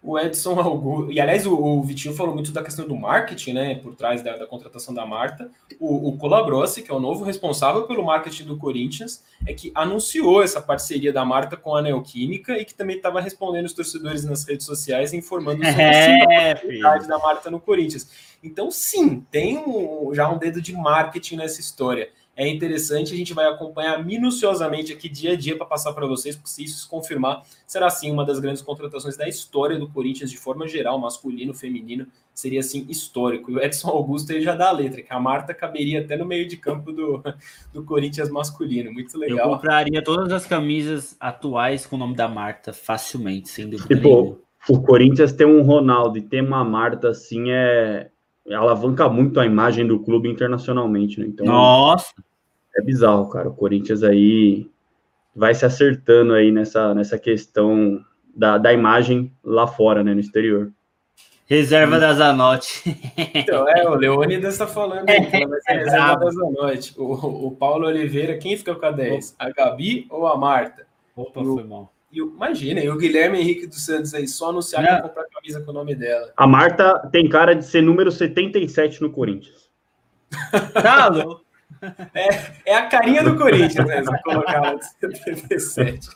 O 0.01 0.17
Edson 0.17 0.59
Augusto. 0.59 1.11
E 1.11 1.19
aliás, 1.19 1.45
o, 1.45 1.53
o, 1.53 1.83
Vitinho 1.83 2.15
falou 2.15 2.33
muito 2.33 2.51
da 2.51 2.63
questão 2.63 2.87
do 2.87 2.95
marketing, 2.95 3.53
né? 3.53 3.75
Por 3.75 3.95
trás 3.95 4.21
da, 4.21 4.37
da 4.37 4.45
contratação 4.45 4.93
da 4.93 5.05
Marta. 5.05 5.51
O, 5.79 6.09
o 6.09 6.17
Colabrossi, 6.17 6.81
que 6.81 6.91
é 6.91 6.93
o 6.93 6.99
novo 6.99 7.25
responsável 7.25 7.83
pelo 7.83 8.05
marketing 8.05 8.45
do 8.45 8.57
Corinthians, 8.57 9.23
é 9.45 9.53
que 9.53 9.71
anunciou 9.73 10.43
essa 10.43 10.61
parceria 10.61 11.11
da 11.11 11.25
Marta 11.25 11.57
com 11.57 11.75
a 11.75 11.81
Neoquímica 11.81 12.57
e 12.57 12.63
que 12.63 12.73
também 12.73 12.97
estava 12.97 13.19
respondendo 13.19 13.65
os 13.65 13.73
torcedores 13.73 14.23
nas 14.23 14.47
redes 14.47 14.65
sociais, 14.65 15.13
informando 15.13 15.65
sobre 15.65 15.81
é, 15.81 16.51
a 16.85 16.97
da 16.99 17.17
Marta 17.17 17.49
no 17.49 17.59
Corinthians. 17.59 18.09
Então, 18.43 18.69
sim, 18.69 19.25
tem 19.31 19.57
um, 19.57 20.13
já 20.13 20.29
um 20.29 20.37
dedo 20.37 20.61
de 20.61 20.73
marketing 20.73 21.37
nessa 21.37 21.59
história 21.59 22.09
é 22.37 22.47
interessante. 22.47 23.13
A 23.13 23.17
gente 23.17 23.33
vai 23.33 23.47
acompanhar 23.47 24.05
minuciosamente 24.05 24.93
aqui 24.93 25.09
dia 25.09 25.33
a 25.33 25.35
dia 25.35 25.57
para 25.57 25.65
passar 25.65 25.91
para 25.91 26.05
vocês, 26.05 26.35
porque 26.35 26.49
se 26.49 26.63
isso 26.63 26.81
se 26.81 26.87
confirmar, 26.87 27.41
será 27.65 27.89
sim 27.89 28.11
uma 28.11 28.23
das 28.23 28.39
grandes 28.39 28.61
contratações 28.61 29.17
da 29.17 29.27
história 29.27 29.79
do 29.79 29.89
Corinthians 29.89 30.29
de 30.29 30.37
forma 30.37 30.67
geral, 30.67 30.99
masculino, 30.99 31.51
feminino, 31.51 32.05
seria 32.31 32.59
assim 32.59 32.85
histórico. 32.87 33.49
E 33.49 33.55
o 33.55 33.59
Edson 33.59 33.89
Augusto 33.89 34.31
aí 34.31 34.41
já 34.41 34.53
dá 34.53 34.69
a 34.69 34.71
letra, 34.71 35.01
que 35.01 35.11
a 35.11 35.19
Marta 35.19 35.51
caberia 35.51 36.01
até 36.01 36.15
no 36.15 36.25
meio 36.25 36.47
de 36.47 36.55
campo 36.55 36.91
do, 36.91 37.23
do 37.73 37.83
Corinthians 37.83 38.29
masculino. 38.29 38.93
Muito 38.93 39.17
legal. 39.17 39.39
Eu 39.39 39.55
compraria 39.55 40.03
todas 40.03 40.31
as 40.31 40.45
camisas 40.45 41.17
atuais 41.19 41.87
com 41.87 41.95
o 41.95 41.99
nome 41.99 42.15
da 42.15 42.27
Marta 42.27 42.71
facilmente, 42.71 43.49
sem 43.49 43.67
dúvida. 43.67 43.95
Tipo, 43.95 44.09
nenhuma. 44.09 44.37
o 44.69 44.81
Corinthians 44.83 45.33
tem 45.33 45.47
um 45.47 45.63
Ronaldo 45.63 46.19
e 46.19 46.21
ter 46.21 46.43
uma 46.43 46.63
Marta 46.63 47.09
assim 47.09 47.49
é 47.49 48.11
alavanca 48.53 49.09
muito 49.09 49.39
a 49.39 49.45
imagem 49.45 49.85
do 49.85 49.99
clube 49.99 50.29
internacionalmente, 50.29 51.19
né? 51.19 51.27
Então, 51.27 51.45
Nossa! 51.45 52.13
É 52.75 52.81
bizarro, 52.81 53.27
cara. 53.29 53.49
O 53.49 53.53
Corinthians 53.53 54.03
aí 54.03 54.69
vai 55.35 55.53
se 55.53 55.65
acertando 55.65 56.33
aí 56.33 56.51
nessa, 56.51 56.93
nessa 56.93 57.17
questão 57.17 58.03
da, 58.35 58.57
da 58.57 58.71
imagem 58.71 59.31
lá 59.43 59.67
fora, 59.67 60.03
né? 60.03 60.13
No 60.13 60.19
exterior. 60.19 60.71
Reserva 61.45 61.97
da 61.97 62.13
Zanotti. 62.13 62.83
Então, 63.33 63.67
é, 63.69 63.87
o 63.87 63.95
Leônidas 63.95 64.53
está 64.53 64.67
falando 64.67 65.09
aí, 65.09 65.25
que 65.25 65.47
vai 65.47 65.61
ser 65.61 65.71
é 65.71 65.77
reserva 65.77 66.15
da 66.17 66.29
Zanotti. 66.29 66.93
O, 66.97 67.47
o 67.47 67.51
Paulo 67.51 67.87
Oliveira, 67.87 68.37
quem 68.37 68.57
fica 68.57 68.75
com 68.75 68.85
a 68.85 68.91
10? 68.91 69.35
A 69.39 69.49
Gabi 69.49 70.05
ou 70.09 70.27
a 70.27 70.37
Marta? 70.37 70.85
Opa, 71.15 71.39
o, 71.39 71.55
foi 71.55 71.63
mal. 71.63 71.93
E 72.11 72.21
o, 72.21 72.33
imagina, 72.33 72.79
e 72.79 72.89
o 72.89 72.97
Guilherme 72.97 73.39
Henrique 73.39 73.67
dos 73.67 73.83
Santos 73.85 74.13
aí, 74.13 74.27
só 74.27 74.49
anunciar 74.49 74.83
que 74.83 74.91
vai 74.91 75.01
comprar 75.01 75.25
camisa 75.25 75.61
com 75.61 75.71
o 75.71 75.73
nome 75.73 75.93
dela. 75.93 76.31
A 76.37 76.47
Marta 76.47 77.07
tem 77.11 77.27
cara 77.27 77.53
de 77.53 77.65
ser 77.65 77.81
número 77.81 78.11
77 78.11 79.01
no 79.01 79.11
Corinthians. 79.11 79.67
Tá 80.73 81.07
louco. 81.07 81.47
É, 82.13 82.71
é 82.71 82.75
a 82.75 82.87
carinha 82.87 83.23
do 83.23 83.37
Corinthians, 83.37 83.85
né? 83.85 84.03
Se 84.03 84.23
colocar 84.23 84.61
lá 84.61 84.73
de 84.75 84.85
77. 84.85 86.09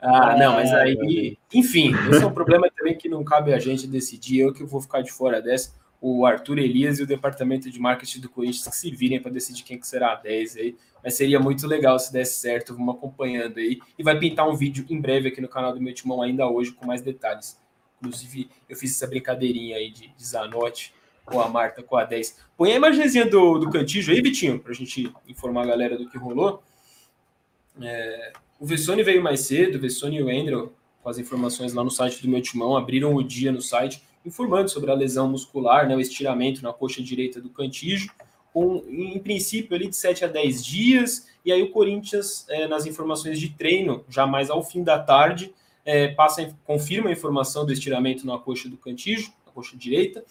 ah, 0.00 0.36
não, 0.36 0.54
mas 0.54 0.72
aí, 0.72 1.36
enfim, 1.52 1.92
esse 2.10 2.22
é 2.22 2.26
um 2.26 2.32
problema 2.32 2.70
também 2.74 2.96
que 2.96 3.08
não 3.08 3.24
cabe 3.24 3.52
a 3.52 3.58
gente 3.58 3.86
decidir. 3.86 4.40
Eu 4.40 4.52
que 4.52 4.64
vou 4.64 4.80
ficar 4.80 5.02
de 5.02 5.12
fora 5.12 5.42
dessa. 5.42 5.72
O 6.00 6.24
Arthur 6.24 6.58
Elias 6.58 6.98
e 6.98 7.02
o 7.02 7.06
departamento 7.06 7.70
de 7.70 7.78
marketing 7.80 8.20
do 8.20 8.28
Corinthians 8.28 8.68
que 8.68 8.76
se 8.76 8.90
virem 8.90 9.20
para 9.20 9.32
decidir 9.32 9.64
quem 9.64 9.78
que 9.78 9.86
será 9.86 10.12
a 10.12 10.14
10 10.16 10.56
aí. 10.56 10.76
Mas 11.02 11.14
seria 11.14 11.40
muito 11.40 11.66
legal 11.66 11.98
se 11.98 12.12
desse 12.12 12.40
certo. 12.40 12.74
Vamos 12.74 12.94
acompanhando 12.96 13.58
aí. 13.58 13.78
E 13.98 14.02
vai 14.02 14.18
pintar 14.18 14.48
um 14.48 14.54
vídeo 14.54 14.84
em 14.88 15.00
breve 15.00 15.28
aqui 15.28 15.40
no 15.40 15.48
canal 15.48 15.72
do 15.72 15.80
meu 15.80 15.92
timão 15.92 16.22
ainda 16.22 16.48
hoje 16.48 16.72
com 16.72 16.86
mais 16.86 17.02
detalhes. 17.02 17.60
Inclusive, 18.00 18.48
eu 18.68 18.76
fiz 18.76 18.94
essa 18.94 19.06
brincadeirinha 19.06 19.76
aí 19.76 19.90
de, 19.90 20.08
de 20.08 20.24
Zanotti 20.24 20.94
com 21.24 21.40
a 21.40 21.48
Marta 21.48 21.82
com 21.82 21.96
a 21.96 22.04
10. 22.04 22.38
Põe 22.56 22.72
a 22.72 22.76
imagenzinha 22.76 23.26
do, 23.26 23.58
do 23.58 23.70
Cantijo 23.70 24.12
aí, 24.12 24.20
Vitinho, 24.20 24.58
para 24.58 24.72
a 24.72 24.74
gente 24.74 25.12
informar 25.26 25.64
a 25.64 25.66
galera 25.66 25.96
do 25.96 26.08
que 26.08 26.16
rolou. 26.16 26.62
É, 27.80 28.32
o 28.58 28.66
Vessone 28.66 29.02
veio 29.02 29.22
mais 29.22 29.40
cedo, 29.40 29.76
o 29.76 29.80
Vessone 29.80 30.16
e 30.16 30.22
o 30.22 30.30
Endrel, 30.30 30.72
com 31.02 31.08
as 31.08 31.18
informações 31.18 31.72
lá 31.72 31.84
no 31.84 31.90
site 31.90 32.22
do 32.22 32.28
meu 32.28 32.40
timão, 32.40 32.76
abriram 32.76 33.14
o 33.14 33.22
dia 33.22 33.52
no 33.52 33.60
site, 33.60 34.02
informando 34.24 34.68
sobre 34.68 34.90
a 34.90 34.94
lesão 34.94 35.28
muscular, 35.28 35.88
né, 35.88 35.96
o 35.96 36.00
estiramento 36.00 36.62
na 36.62 36.72
coxa 36.72 37.02
direita 37.02 37.40
do 37.40 37.50
Cantijo, 37.50 38.10
com, 38.52 38.82
em 38.88 39.18
princípio, 39.18 39.76
ali 39.76 39.88
de 39.88 39.96
7 39.96 40.24
a 40.24 40.28
10 40.28 40.64
dias, 40.64 41.28
e 41.44 41.52
aí 41.52 41.62
o 41.62 41.70
Corinthians, 41.70 42.44
é, 42.48 42.66
nas 42.66 42.86
informações 42.86 43.38
de 43.38 43.50
treino, 43.50 44.04
já 44.08 44.26
mais 44.26 44.50
ao 44.50 44.62
fim 44.62 44.82
da 44.82 44.98
tarde, 44.98 45.54
é, 45.84 46.08
passa, 46.08 46.54
confirma 46.64 47.08
a 47.08 47.12
informação 47.12 47.64
do 47.64 47.72
estiramento 47.72 48.26
na 48.26 48.38
coxa 48.38 48.68
do 48.68 48.76
Cantijo, 48.76 49.32
na 49.46 49.52
coxa 49.52 49.76
direita, 49.76 50.24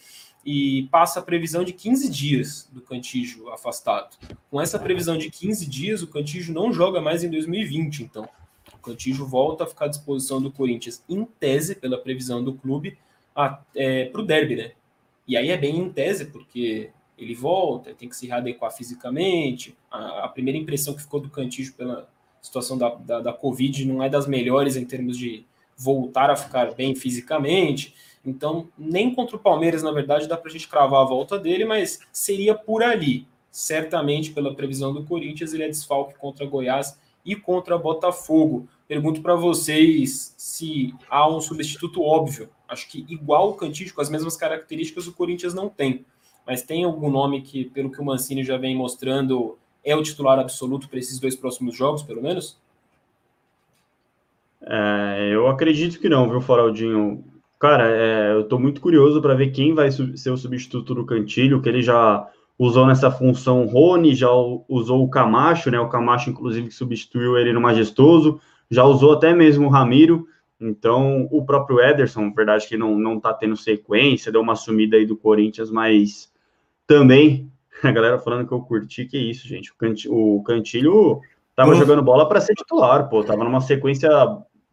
e 0.46 0.88
passa 0.92 1.20
a 1.20 1.24
previsão 1.24 1.64
de 1.64 1.74
15 1.74 2.10
dias 2.10 2.70
do 2.72 2.82
Cantígio 2.82 3.50
afastado. 3.50 4.16
Com 4.50 4.62
essa 4.62 4.80
previsão 4.80 5.18
de 5.18 5.30
15 5.30 5.66
dias, 5.66 6.02
o 6.02 6.08
Cantígio 6.08 6.54
não 6.54 6.72
joga 6.72 7.02
mais 7.02 7.24
em 7.24 7.30
2020, 7.30 8.04
então. 8.04 8.30
O 8.74 8.78
Cantígio 8.78 9.26
volta 9.26 9.64
a 9.66 9.68
ficar 9.68 9.86
à 9.86 9.90
disposição 9.90 10.42
do 10.42 10.52
Corinthians, 10.52 11.04
em 11.10 11.26
tese, 11.26 11.76
pela 11.76 11.98
previsão 11.98 12.44
do 12.44 12.54
clube, 12.54 12.98
é, 13.76 14.06
para 14.06 14.22
o 14.22 14.26
derby, 14.26 14.56
né? 14.56 14.72
E 15.28 15.36
aí 15.36 15.50
é 15.50 15.58
bem 15.58 15.78
em 15.78 15.90
tese, 15.90 16.26
porque 16.26 16.90
ele 17.18 17.36
volta, 17.36 17.94
tem 17.94 18.08
que 18.08 18.16
se 18.16 18.28
readequar 18.28 18.72
fisicamente. 18.72 19.78
A, 19.92 20.26
a 20.26 20.28
primeira 20.30 20.58
impressão 20.58 20.94
que 20.94 21.02
ficou 21.02 21.20
do 21.20 21.30
Cantígio 21.30 21.74
pela 21.74 22.10
situação 22.42 22.78
da, 22.78 22.90
da, 22.96 23.20
da 23.20 23.34
Covid 23.34 23.86
não 23.86 24.02
é 24.02 24.10
das 24.10 24.28
melhores 24.28 24.76
em 24.76 24.86
termos 24.86 25.18
de 25.18 25.46
voltar 25.76 26.30
a 26.30 26.36
ficar 26.36 26.74
bem 26.74 26.96
fisicamente. 26.96 27.94
Então, 28.26 28.68
nem 28.78 29.14
contra 29.14 29.36
o 29.36 29.40
Palmeiras, 29.40 29.84
na 29.84 29.92
verdade, 29.92 30.28
dá 30.28 30.38
para 30.38 30.50
a 30.50 30.52
gente 30.52 30.68
cravar 30.68 31.02
a 31.02 31.06
volta 31.06 31.38
dele, 31.40 31.66
mas 31.66 32.00
seria 32.12 32.56
por 32.56 32.84
ali. 32.84 33.28
Certamente, 33.52 34.32
pela 34.32 34.54
previsão 34.54 34.94
do 34.94 35.04
Corinthians, 35.04 35.54
ele 35.54 35.64
é 35.64 35.68
desfalque 35.68 36.18
contra 36.18 36.46
Goiás 36.46 37.00
e 37.26 37.36
contra 37.36 37.78
Botafogo. 37.78 38.68
Pergunto 38.88 39.22
para 39.22 39.36
vocês 39.36 40.34
se 40.38 40.94
há 41.10 41.28
um 41.28 41.42
substituto 41.42 42.02
óbvio. 42.02 42.50
Acho 42.68 42.90
que 42.90 43.06
igual 43.10 43.50
o 43.50 43.54
Cantígio, 43.54 43.94
com 43.94 44.02
as 44.02 44.10
mesmas 44.10 44.36
características, 44.36 45.08
o 45.08 45.14
Corinthians 45.14 45.54
não 45.54 45.70
tem. 45.70 46.06
Mas 46.46 46.62
tem 46.62 46.84
algum 46.84 47.10
nome 47.10 47.42
que, 47.42 47.66
pelo 47.66 47.92
que 47.92 48.00
o 48.00 48.06
Mancini 48.06 48.44
já 48.44 48.58
vem 48.58 48.76
mostrando, 48.76 49.58
é 49.84 49.96
o 49.96 50.04
titular 50.04 50.40
absoluto 50.40 50.88
para 50.90 51.00
esses 51.00 51.20
dois 51.20 51.36
próximos 51.36 51.76
jogos, 51.76 52.04
pelo 52.04 52.22
menos? 52.22 52.58
É, 54.62 55.30
eu 55.32 55.48
acredito 55.48 56.00
que 56.00 56.10
não, 56.10 56.30
viu, 56.30 56.42
Faraldinho? 56.42 57.24
Cara, 57.60 57.90
é, 57.90 58.34
eu 58.34 58.42
estou 58.42 58.60
muito 58.60 58.82
curioso 58.82 59.22
para 59.22 59.34
ver 59.34 59.52
quem 59.52 59.74
vai 59.74 59.90
ser 59.92 60.30
o 60.30 60.38
substituto 60.38 60.94
do 60.94 61.06
Cantilho, 61.06 61.62
que 61.62 61.70
ele 61.70 61.82
já 61.82 62.28
usou 62.58 62.86
nessa 62.86 63.12
função 63.12 63.66
Rony, 63.66 64.16
já 64.16 64.30
usou 64.68 65.04
o 65.04 65.10
Camacho, 65.10 65.70
né? 65.70 65.80
O 65.80 65.90
Camacho, 65.90 66.30
inclusive, 66.30 66.68
que 66.68 66.74
substituiu 66.74 67.38
ele 67.38 67.54
no 67.54 67.62
Majestoso, 67.62 68.40
já 68.70 68.84
usou 68.84 69.14
até 69.14 69.34
mesmo 69.34 69.68
o 69.68 69.70
Ramiro. 69.70 70.28
Então, 70.60 71.28
o 71.32 71.46
próprio 71.46 71.80
Ederson, 71.80 72.34
verdade 72.34 72.68
que 72.68 72.78
não, 72.78 72.98
não 72.98 73.20
tá 73.20 73.34
tendo 73.34 73.56
sequência, 73.56 74.32
deu 74.32 74.42
uma 74.42 74.56
sumida 74.56 74.98
aí 74.98 75.06
do 75.06 75.16
Corinthians, 75.16 75.70
mas 75.70 76.32
também 76.88 77.52
a 77.84 77.92
galera 77.92 78.20
falando 78.20 78.48
que 78.48 78.54
eu 78.54 78.62
curti, 78.62 79.06
que 79.06 79.18
isso, 79.18 79.48
gente. 79.48 79.72
O 80.10 80.42
Cantilho 80.44 81.22
tava 81.56 81.76
jogando 81.76 82.02
bola 82.02 82.28
para 82.28 82.42
ser 82.42 82.56
titular, 82.56 83.08
pô, 83.10 83.24
tava 83.24 83.44
numa 83.44 83.62
sequência 83.62 84.10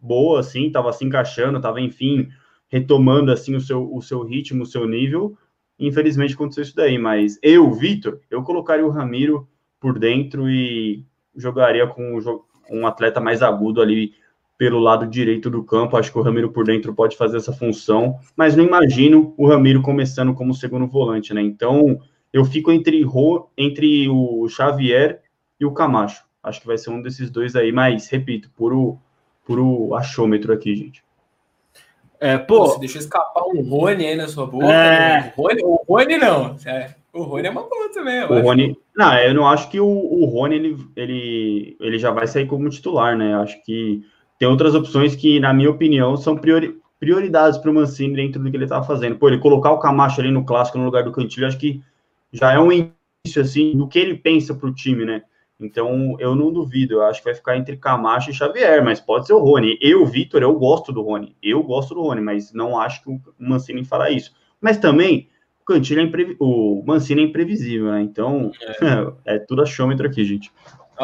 boa, 0.00 0.40
assim, 0.40 0.70
tava 0.70 0.92
se 0.92 1.04
encaixando, 1.04 1.60
tava, 1.60 1.80
enfim, 1.80 2.28
retomando, 2.68 3.30
assim, 3.30 3.54
o 3.54 3.60
seu, 3.60 3.94
o 3.94 4.00
seu 4.00 4.22
ritmo, 4.22 4.62
o 4.62 4.66
seu 4.66 4.86
nível. 4.86 5.36
Infelizmente 5.78 6.34
aconteceu 6.34 6.62
isso 6.62 6.76
daí, 6.76 6.98
mas 6.98 7.38
eu, 7.42 7.70
Vitor, 7.72 8.20
eu 8.30 8.42
colocaria 8.42 8.86
o 8.86 8.90
Ramiro 8.90 9.48
por 9.80 9.98
dentro 9.98 10.48
e 10.48 11.04
jogaria 11.36 11.86
com 11.86 12.18
um 12.70 12.86
atleta 12.86 13.20
mais 13.20 13.42
agudo 13.42 13.82
ali 13.82 14.14
pelo 14.56 14.78
lado 14.78 15.06
direito 15.06 15.50
do 15.50 15.62
campo. 15.62 15.96
Acho 15.96 16.12
que 16.12 16.18
o 16.18 16.22
Ramiro 16.22 16.50
por 16.50 16.64
dentro 16.64 16.94
pode 16.94 17.16
fazer 17.16 17.36
essa 17.36 17.52
função, 17.52 18.18
mas 18.36 18.56
não 18.56 18.64
imagino 18.64 19.34
o 19.36 19.46
Ramiro 19.46 19.82
começando 19.82 20.34
como 20.34 20.54
segundo 20.54 20.86
volante, 20.86 21.34
né? 21.34 21.42
Então, 21.42 22.00
eu 22.32 22.44
fico 22.44 22.70
entre, 22.72 23.04
entre 23.56 24.08
o 24.08 24.48
Xavier 24.48 25.22
e 25.58 25.64
o 25.64 25.72
Camacho. 25.72 26.24
Acho 26.42 26.60
que 26.60 26.66
vai 26.66 26.76
ser 26.76 26.90
um 26.90 27.00
desses 27.00 27.30
dois 27.30 27.56
aí, 27.56 27.72
mas, 27.72 28.08
repito, 28.08 28.50
puro, 28.56 28.98
puro 29.44 29.94
achômetro 29.94 30.52
aqui, 30.52 30.74
gente. 30.76 31.02
É, 32.20 32.38
pô, 32.38 32.66
Você 32.66 32.80
deixou 32.80 33.00
escapar 33.00 33.42
um 33.46 33.62
Rony 33.62 34.06
aí 34.06 34.16
na 34.16 34.28
sua 34.28 34.46
boca. 34.46 34.66
É... 34.66 35.20
Né? 35.20 35.32
O, 35.36 35.42
Rony, 35.42 35.62
o 35.62 35.84
Rony 35.88 36.16
não. 36.16 36.56
É, 36.64 36.94
o 37.12 37.22
Rony 37.22 37.46
é 37.48 37.50
uma 37.50 37.62
boa 37.62 37.92
também. 37.92 38.24
o 38.24 38.40
Rony. 38.40 38.76
Não, 38.96 39.18
eu 39.18 39.34
não 39.34 39.46
acho 39.46 39.70
que 39.70 39.80
o, 39.80 39.86
o 39.86 40.24
Rony 40.26 40.56
ele, 40.56 40.76
ele, 40.96 41.76
ele 41.80 41.98
já 41.98 42.10
vai 42.10 42.26
sair 42.26 42.46
como 42.46 42.70
titular, 42.70 43.16
né? 43.16 43.34
Acho 43.36 43.62
que 43.64 44.04
tem 44.44 44.50
outras 44.50 44.74
opções 44.74 45.16
que, 45.16 45.40
na 45.40 45.54
minha 45.54 45.70
opinião, 45.70 46.18
são 46.18 46.36
priori, 46.36 46.78
prioridades 47.00 47.58
para 47.58 47.70
o 47.70 47.74
Mancini 47.74 48.14
dentro 48.14 48.42
do 48.42 48.50
que 48.50 48.56
ele 48.58 48.64
estava 48.64 48.84
fazendo. 48.84 49.16
Pô, 49.16 49.28
ele 49.28 49.38
colocar 49.38 49.70
o 49.70 49.78
Camacho 49.78 50.20
ali 50.20 50.30
no 50.30 50.44
clássico 50.44 50.76
no 50.76 50.84
lugar 50.84 51.02
do 51.02 51.12
Cantilho, 51.12 51.46
acho 51.46 51.56
que 51.56 51.82
já 52.30 52.52
é 52.52 52.58
um 52.58 52.70
início, 52.70 53.40
assim, 53.40 53.74
do 53.74 53.88
que 53.88 53.98
ele 53.98 54.16
pensa 54.16 54.54
para 54.54 54.68
o 54.68 54.74
time, 54.74 55.06
né? 55.06 55.22
Então, 55.58 56.14
eu 56.18 56.34
não 56.34 56.52
duvido, 56.52 56.94
eu 56.94 57.04
acho 57.04 57.20
que 57.20 57.24
vai 57.24 57.34
ficar 57.34 57.56
entre 57.56 57.78
Camacho 57.78 58.28
e 58.28 58.34
Xavier, 58.34 58.84
mas 58.84 59.00
pode 59.00 59.26
ser 59.26 59.32
o 59.32 59.38
Rony. 59.38 59.78
Eu, 59.80 60.04
Vitor, 60.04 60.42
eu 60.42 60.54
gosto 60.58 60.92
do 60.92 61.00
Rony. 61.00 61.34
Eu 61.42 61.62
gosto 61.62 61.94
do 61.94 62.02
Rony, 62.02 62.20
mas 62.20 62.52
não 62.52 62.78
acho 62.78 63.02
que 63.02 63.08
o 63.08 63.18
Mancini 63.38 63.82
fala 63.82 64.10
isso. 64.10 64.30
Mas 64.60 64.76
também, 64.76 65.30
o 65.62 65.64
Cantilho 65.64 66.02
é 66.02 66.04
imprevi... 66.04 66.36
o 66.38 66.84
Mancini 66.86 67.22
é 67.22 67.24
imprevisível, 67.24 67.92
né? 67.92 68.02
Então, 68.02 68.52
é, 69.24 69.36
é 69.36 69.38
tudo 69.38 69.62
achômetro 69.62 70.06
aqui, 70.06 70.22
gente. 70.22 70.52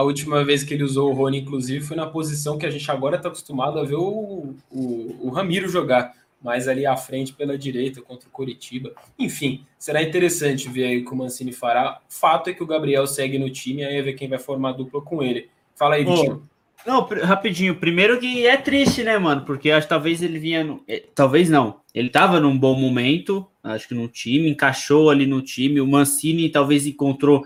A 0.01 0.03
última 0.03 0.43
vez 0.43 0.65
que 0.65 0.73
ele 0.73 0.83
usou 0.83 1.11
o 1.11 1.13
Rony, 1.13 1.41
inclusive, 1.41 1.85
foi 1.85 1.95
na 1.95 2.07
posição 2.07 2.57
que 2.57 2.65
a 2.65 2.71
gente 2.71 2.91
agora 2.91 3.17
está 3.17 3.29
acostumado 3.29 3.79
a 3.79 3.85
ver 3.85 3.97
o, 3.97 4.55
o, 4.71 5.17
o 5.21 5.29
Ramiro 5.29 5.69
jogar 5.69 6.15
mais 6.43 6.67
ali 6.69 6.87
à 6.87 6.97
frente 6.97 7.35
pela 7.35 7.59
direita 7.59 8.01
contra 8.01 8.27
o 8.27 8.33
Coritiba. 8.33 8.93
Enfim, 9.19 9.67
será 9.79 10.03
interessante 10.03 10.71
ver 10.71 10.85
aí 10.85 10.99
o 11.03 11.05
que 11.05 11.13
o 11.13 11.17
Mancini 11.17 11.53
fará. 11.53 12.01
Fato 12.09 12.49
é 12.49 12.55
que 12.55 12.63
o 12.63 12.67
Gabriel 12.67 13.07
segue 13.07 13.39
no 13.39 13.51
time, 13.51 13.85
aí 13.85 13.97
é 13.97 14.01
ver 14.01 14.15
quem 14.15 14.27
vai 14.27 14.39
formar 14.39 14.71
a 14.71 14.73
dupla 14.73 15.03
com 15.03 15.23
ele. 15.23 15.51
Fala 15.77 15.97
aí, 15.97 16.05
Vitinho. 16.05 16.49
Não, 16.87 17.07
rapidinho. 17.07 17.77
Primeiro 17.77 18.19
que 18.19 18.47
é 18.47 18.57
triste, 18.57 19.05
né, 19.05 19.19
mano? 19.19 19.45
Porque 19.45 19.71
acho 19.71 19.87
que 19.87 19.91
talvez 19.91 20.23
ele 20.23 20.39
vinha. 20.39 20.65
No... 20.65 20.83
É, 20.89 21.05
talvez 21.15 21.51
não. 21.51 21.81
Ele 21.95 22.09
tava 22.09 22.41
num 22.41 22.59
bom 22.59 22.75
momento, 22.75 23.47
acho 23.63 23.87
que 23.87 23.95
no 23.95 24.09
time, 24.09 24.49
encaixou 24.49 25.11
ali 25.11 25.27
no 25.27 25.43
time. 25.43 25.79
O 25.79 25.87
Mancini 25.87 26.49
talvez 26.49 26.87
encontrou, 26.87 27.43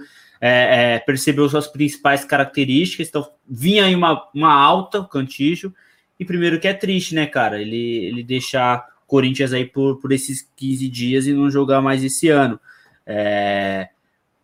é, 0.47 0.97
é, 0.97 0.99
percebeu 0.99 1.49
suas 1.49 1.67
principais 1.67 2.23
características. 2.23 3.09
Então, 3.09 3.27
vinha 3.49 3.87
aí 3.87 3.95
uma, 3.95 4.29
uma 4.35 4.53
alta, 4.53 5.01
o 5.01 5.09
Cantijo. 5.09 5.75
E 6.21 6.25
primeiro 6.25 6.61
que 6.61 6.69
é 6.69 6.75
triste, 6.75 7.15
né, 7.15 7.25
cara? 7.25 7.63
Ele, 7.63 8.05
ele 8.05 8.23
deixar 8.23 8.87
Corinthians 9.07 9.55
aí 9.55 9.65
por, 9.65 9.97
por 9.97 10.13
esses 10.13 10.47
15 10.55 10.87
dias 10.91 11.27
e 11.27 11.33
não 11.33 11.51
jogar 11.51 11.81
mais 11.81 12.05
esse 12.05 12.29
ano. 12.29 12.61
É... 13.07 13.89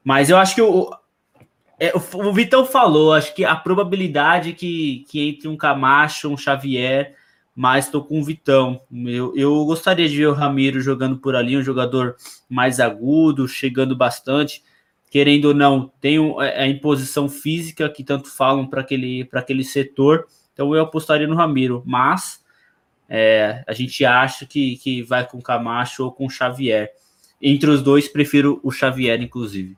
Mas 0.02 0.30
eu 0.30 0.38
acho 0.38 0.54
que 0.54 0.62
o, 0.62 0.90
é, 1.78 1.92
o, 1.94 2.28
o 2.28 2.32
Vitão 2.32 2.64
falou, 2.64 3.12
acho 3.12 3.34
que 3.34 3.44
a 3.44 3.54
probabilidade 3.54 4.54
que, 4.54 5.04
que 5.06 5.28
entre 5.28 5.48
um 5.48 5.56
Camacho, 5.56 6.30
um 6.30 6.36
Xavier, 6.36 7.14
mas 7.54 7.84
estou 7.84 8.02
com 8.02 8.18
o 8.18 8.24
Vitão. 8.24 8.80
Eu, 8.90 9.36
eu 9.36 9.66
gostaria 9.66 10.08
de 10.08 10.16
ver 10.16 10.28
o 10.28 10.32
Ramiro 10.32 10.80
jogando 10.80 11.18
por 11.18 11.36
ali, 11.36 11.58
um 11.58 11.62
jogador 11.62 12.16
mais 12.48 12.80
agudo, 12.80 13.46
chegando 13.46 13.94
bastante. 13.94 14.62
Querendo 15.10 15.46
ou 15.46 15.54
não, 15.54 15.92
tem 16.00 16.18
é, 16.40 16.62
a 16.62 16.68
imposição 16.68 17.28
física 17.28 17.90
que 17.90 18.04
tanto 18.04 18.30
falam 18.30 18.66
para 18.66 18.80
aquele, 18.80 19.28
aquele 19.32 19.64
setor. 19.64 20.26
Então 20.54 20.74
eu 20.74 20.82
apostaria 20.82 21.26
no 21.26 21.34
Ramiro, 21.34 21.82
mas 21.84 22.42
é, 23.08 23.64
a 23.66 23.72
gente 23.72 24.04
acha 24.04 24.46
que, 24.46 24.76
que 24.76 25.02
vai 25.02 25.26
com 25.26 25.42
Camacho 25.42 26.04
ou 26.04 26.12
com 26.12 26.30
Xavier. 26.30 26.92
Entre 27.42 27.68
os 27.68 27.82
dois, 27.82 28.06
prefiro 28.06 28.60
o 28.62 28.70
Xavier, 28.70 29.20
inclusive. 29.20 29.76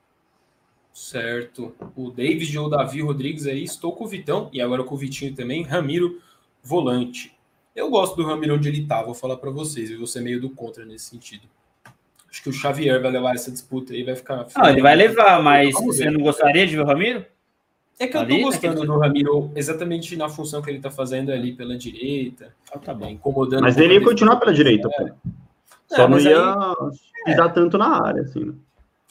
Certo. 0.93 1.73
O 1.95 2.11
David 2.11 2.55
ou 2.59 2.69
Davi 2.69 3.01
Rodrigues 3.01 3.47
aí, 3.47 3.63
estou 3.63 3.93
com 3.93 4.03
o 4.03 4.07
Vitão 4.07 4.49
e 4.53 4.61
agora 4.61 4.83
com 4.83 4.93
o 4.93 4.97
Vitinho 4.97 5.33
também. 5.33 5.63
Ramiro, 5.63 6.21
volante. 6.61 7.35
Eu 7.75 7.89
gosto 7.89 8.15
do 8.15 8.23
Ramiro 8.23 8.53
onde 8.53 8.69
ele 8.69 8.85
tá, 8.85 9.01
vou 9.01 9.15
falar 9.15 9.37
para 9.37 9.49
vocês. 9.49 9.89
Eu 9.89 9.97
vou 9.97 10.05
ser 10.05 10.21
meio 10.21 10.39
do 10.39 10.51
contra 10.51 10.85
nesse 10.85 11.05
sentido. 11.05 11.47
Acho 12.33 12.41
que 12.41 12.49
o 12.49 12.53
Xavier 12.53 12.99
vai 12.99 13.11
levar 13.11 13.35
essa 13.35 13.51
disputa 13.51 13.93
aí, 13.93 14.03
vai 14.03 14.15
ficar. 14.15 14.47
Não, 14.57 14.67
ele 14.67 14.81
vai 14.81 14.95
levar, 14.95 15.39
mas 15.43 15.71
você 15.75 16.09
não 16.09 16.19
gostaria 16.19 16.65
de 16.65 16.75
ver 16.75 16.81
o 16.81 16.85
Ramiro? 16.85 17.23
É 17.99 18.07
que 18.07 18.17
ali, 18.17 18.33
eu 18.33 18.39
tô 18.39 18.45
gostando 18.45 18.73
naquele... 18.73 18.87
do 18.87 18.99
Ramiro 18.99 19.51
exatamente 19.55 20.17
na 20.17 20.27
função 20.27 20.59
que 20.59 20.67
ele 20.71 20.79
tá 20.79 20.89
fazendo 20.89 21.31
ali 21.31 21.53
pela 21.53 21.77
direita. 21.77 22.55
Ah, 22.73 22.79
tá 22.79 22.91
bem, 22.91 23.13
incomodando. 23.13 23.61
Mas 23.61 23.77
ele 23.77 23.93
ia 23.93 24.03
continuar 24.03 24.37
pela 24.37 24.51
direita, 24.51 24.89
é. 24.91 25.03
pô. 25.03 25.13
Só 25.89 26.07
não, 26.07 26.17
não 26.17 26.19
ia 26.19 26.43
aí... 26.43 27.23
pisar 27.23 27.49
é. 27.49 27.53
tanto 27.53 27.77
na 27.77 28.03
área, 28.03 28.23
assim, 28.23 28.45
né? 28.45 28.53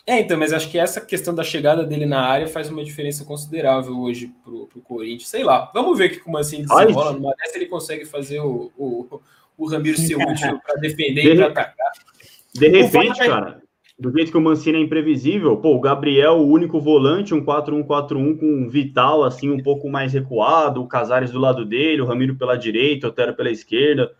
É, 0.05 0.19
então, 0.19 0.37
mas 0.37 0.53
acho 0.53 0.69
que 0.69 0.77
essa 0.77 1.01
questão 1.01 1.33
da 1.33 1.45
chegada 1.45 1.85
dele 1.85 2.07
na 2.07 2.23
área 2.23 2.49
faz 2.49 2.69
uma 2.69 2.83
diferença 2.83 3.25
considerável 3.25 3.97
hoje 4.01 4.33
pro, 4.43 4.67
pro 4.67 4.81
Corinthians. 4.81 5.29
Sei 5.29 5.45
lá, 5.45 5.71
vamos 5.73 5.97
ver 5.97 6.09
que 6.09 6.19
como 6.19 6.39
assim 6.39 6.63
desenrola. 6.63 7.13
Numa 7.13 7.33
dessa 7.37 7.57
ele 7.57 7.67
consegue 7.67 8.05
fazer 8.05 8.41
o, 8.41 8.73
o, 8.77 9.21
o 9.57 9.69
Ramiro 9.69 9.97
ser 9.97 10.17
útil 10.19 10.59
para 10.67 10.75
defender 10.81 11.23
de 11.23 11.29
e 11.29 11.37
para 11.37 11.47
atacar. 11.47 11.93
De 12.55 12.69
repente, 12.69 13.19
cara, 13.19 13.63
do 13.99 14.11
jeito 14.11 14.31
que 14.31 14.37
o 14.37 14.41
Mancini 14.41 14.79
é 14.79 14.81
imprevisível, 14.81 15.57
pô, 15.57 15.75
o 15.75 15.81
Gabriel, 15.81 16.35
o 16.35 16.49
único 16.49 16.81
volante, 16.81 17.35
um 17.35 17.45
4-1-4-1 17.45 18.39
com 18.39 18.47
um 18.47 18.69
Vital, 18.69 19.25
assim, 19.25 19.51
um 19.51 19.63
pouco 19.63 19.89
mais 19.89 20.13
recuado, 20.13 20.83
o 20.83 20.89
Casares 20.89 21.31
do 21.31 21.39
lado 21.39 21.65
dele, 21.65 22.03
o 22.03 22.07
Ramiro 22.07 22.37
pela 22.37 22.57
direita, 22.57 23.07
o 23.07 23.11
Otero 23.11 23.35
pela 23.35 23.51
esquerda. 23.51 24.13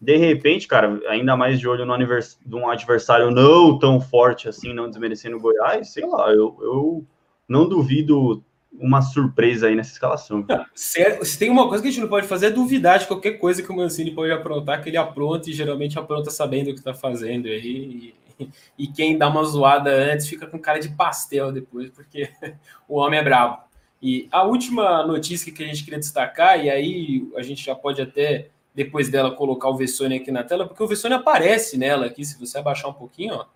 De 0.00 0.16
repente, 0.16 0.68
cara, 0.68 1.00
ainda 1.08 1.36
mais 1.36 1.58
de 1.58 1.66
olho 1.66 1.86
no 1.86 1.94
anivers... 1.94 2.38
de 2.44 2.54
um 2.54 2.68
adversário 2.68 3.30
não 3.30 3.78
tão 3.78 4.00
forte 4.00 4.48
assim, 4.48 4.74
não 4.74 4.88
desmerecendo 4.88 5.36
o 5.36 5.40
Goiás, 5.40 5.92
sei 5.92 6.06
lá, 6.06 6.30
eu, 6.30 6.56
eu 6.60 7.06
não 7.48 7.68
duvido 7.68 8.44
uma 8.78 9.00
surpresa 9.02 9.68
aí 9.68 9.74
nessa 9.74 9.92
escalação. 9.92 10.44
Se, 10.74 11.24
se, 11.24 11.38
tem 11.38 11.50
uma 11.50 11.68
coisa 11.68 11.82
que 11.82 11.88
a 11.88 11.90
gente 11.92 12.00
não 12.00 12.08
pode 12.08 12.26
fazer 12.26 12.46
é 12.46 12.50
duvidar 12.50 12.98
de 12.98 13.06
qualquer 13.06 13.32
coisa 13.32 13.62
que 13.62 13.70
o 13.70 13.76
Mancini 13.76 14.10
pode 14.10 14.32
aprontar, 14.32 14.82
que 14.82 14.88
ele 14.88 14.96
apronta 14.96 15.48
e 15.48 15.52
geralmente 15.52 15.98
apronta 15.98 16.30
sabendo 16.30 16.70
o 16.70 16.72
que 16.72 16.80
está 16.80 16.94
fazendo 16.94 17.46
aí. 17.46 18.14
E, 18.38 18.50
e, 18.78 18.86
quem 18.88 19.16
dá 19.16 19.28
uma 19.28 19.44
zoada 19.44 19.90
antes 19.90 20.26
fica 20.26 20.46
com 20.46 20.58
cara 20.58 20.80
de 20.80 20.88
pastel 20.88 21.52
depois, 21.52 21.90
porque 21.90 22.28
o 22.88 22.98
homem 22.98 23.20
é 23.20 23.22
brabo. 23.22 23.62
E 24.02 24.28
a 24.30 24.42
última 24.42 25.06
notícia 25.06 25.52
que 25.52 25.62
a 25.62 25.66
gente 25.66 25.84
queria 25.84 25.98
destacar, 25.98 26.62
e 26.62 26.68
aí 26.68 27.28
a 27.36 27.42
gente 27.42 27.64
já 27.64 27.74
pode 27.74 28.02
até 28.02 28.50
depois 28.74 29.08
dela 29.08 29.30
colocar 29.30 29.68
o 29.68 29.76
Vessone 29.76 30.16
aqui 30.16 30.32
na 30.32 30.42
tela, 30.42 30.66
porque 30.66 30.82
o 30.82 30.86
Vessone 30.86 31.14
aparece 31.14 31.78
nela 31.78 32.06
aqui, 32.06 32.24
se 32.24 32.38
você 32.38 32.58
abaixar 32.58 32.90
um 32.90 32.94
pouquinho, 32.94 33.34
ó. 33.34 33.46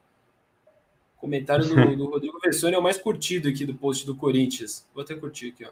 Comentário 1.21 1.65
do, 1.67 1.75
do 1.97 2.11
Rodrigo 2.11 2.39
Vessone 2.41 2.75
é 2.75 2.79
o 2.79 2.83
mais 2.83 2.99
curtido 2.99 3.49
aqui 3.49 3.65
do 3.65 3.75
post 3.75 4.07
do 4.07 4.15
Corinthians. 4.15 4.87
Vou 4.95 5.03
até 5.03 5.15
curtir 5.15 5.49
aqui, 5.49 5.65
ó. 5.65 5.71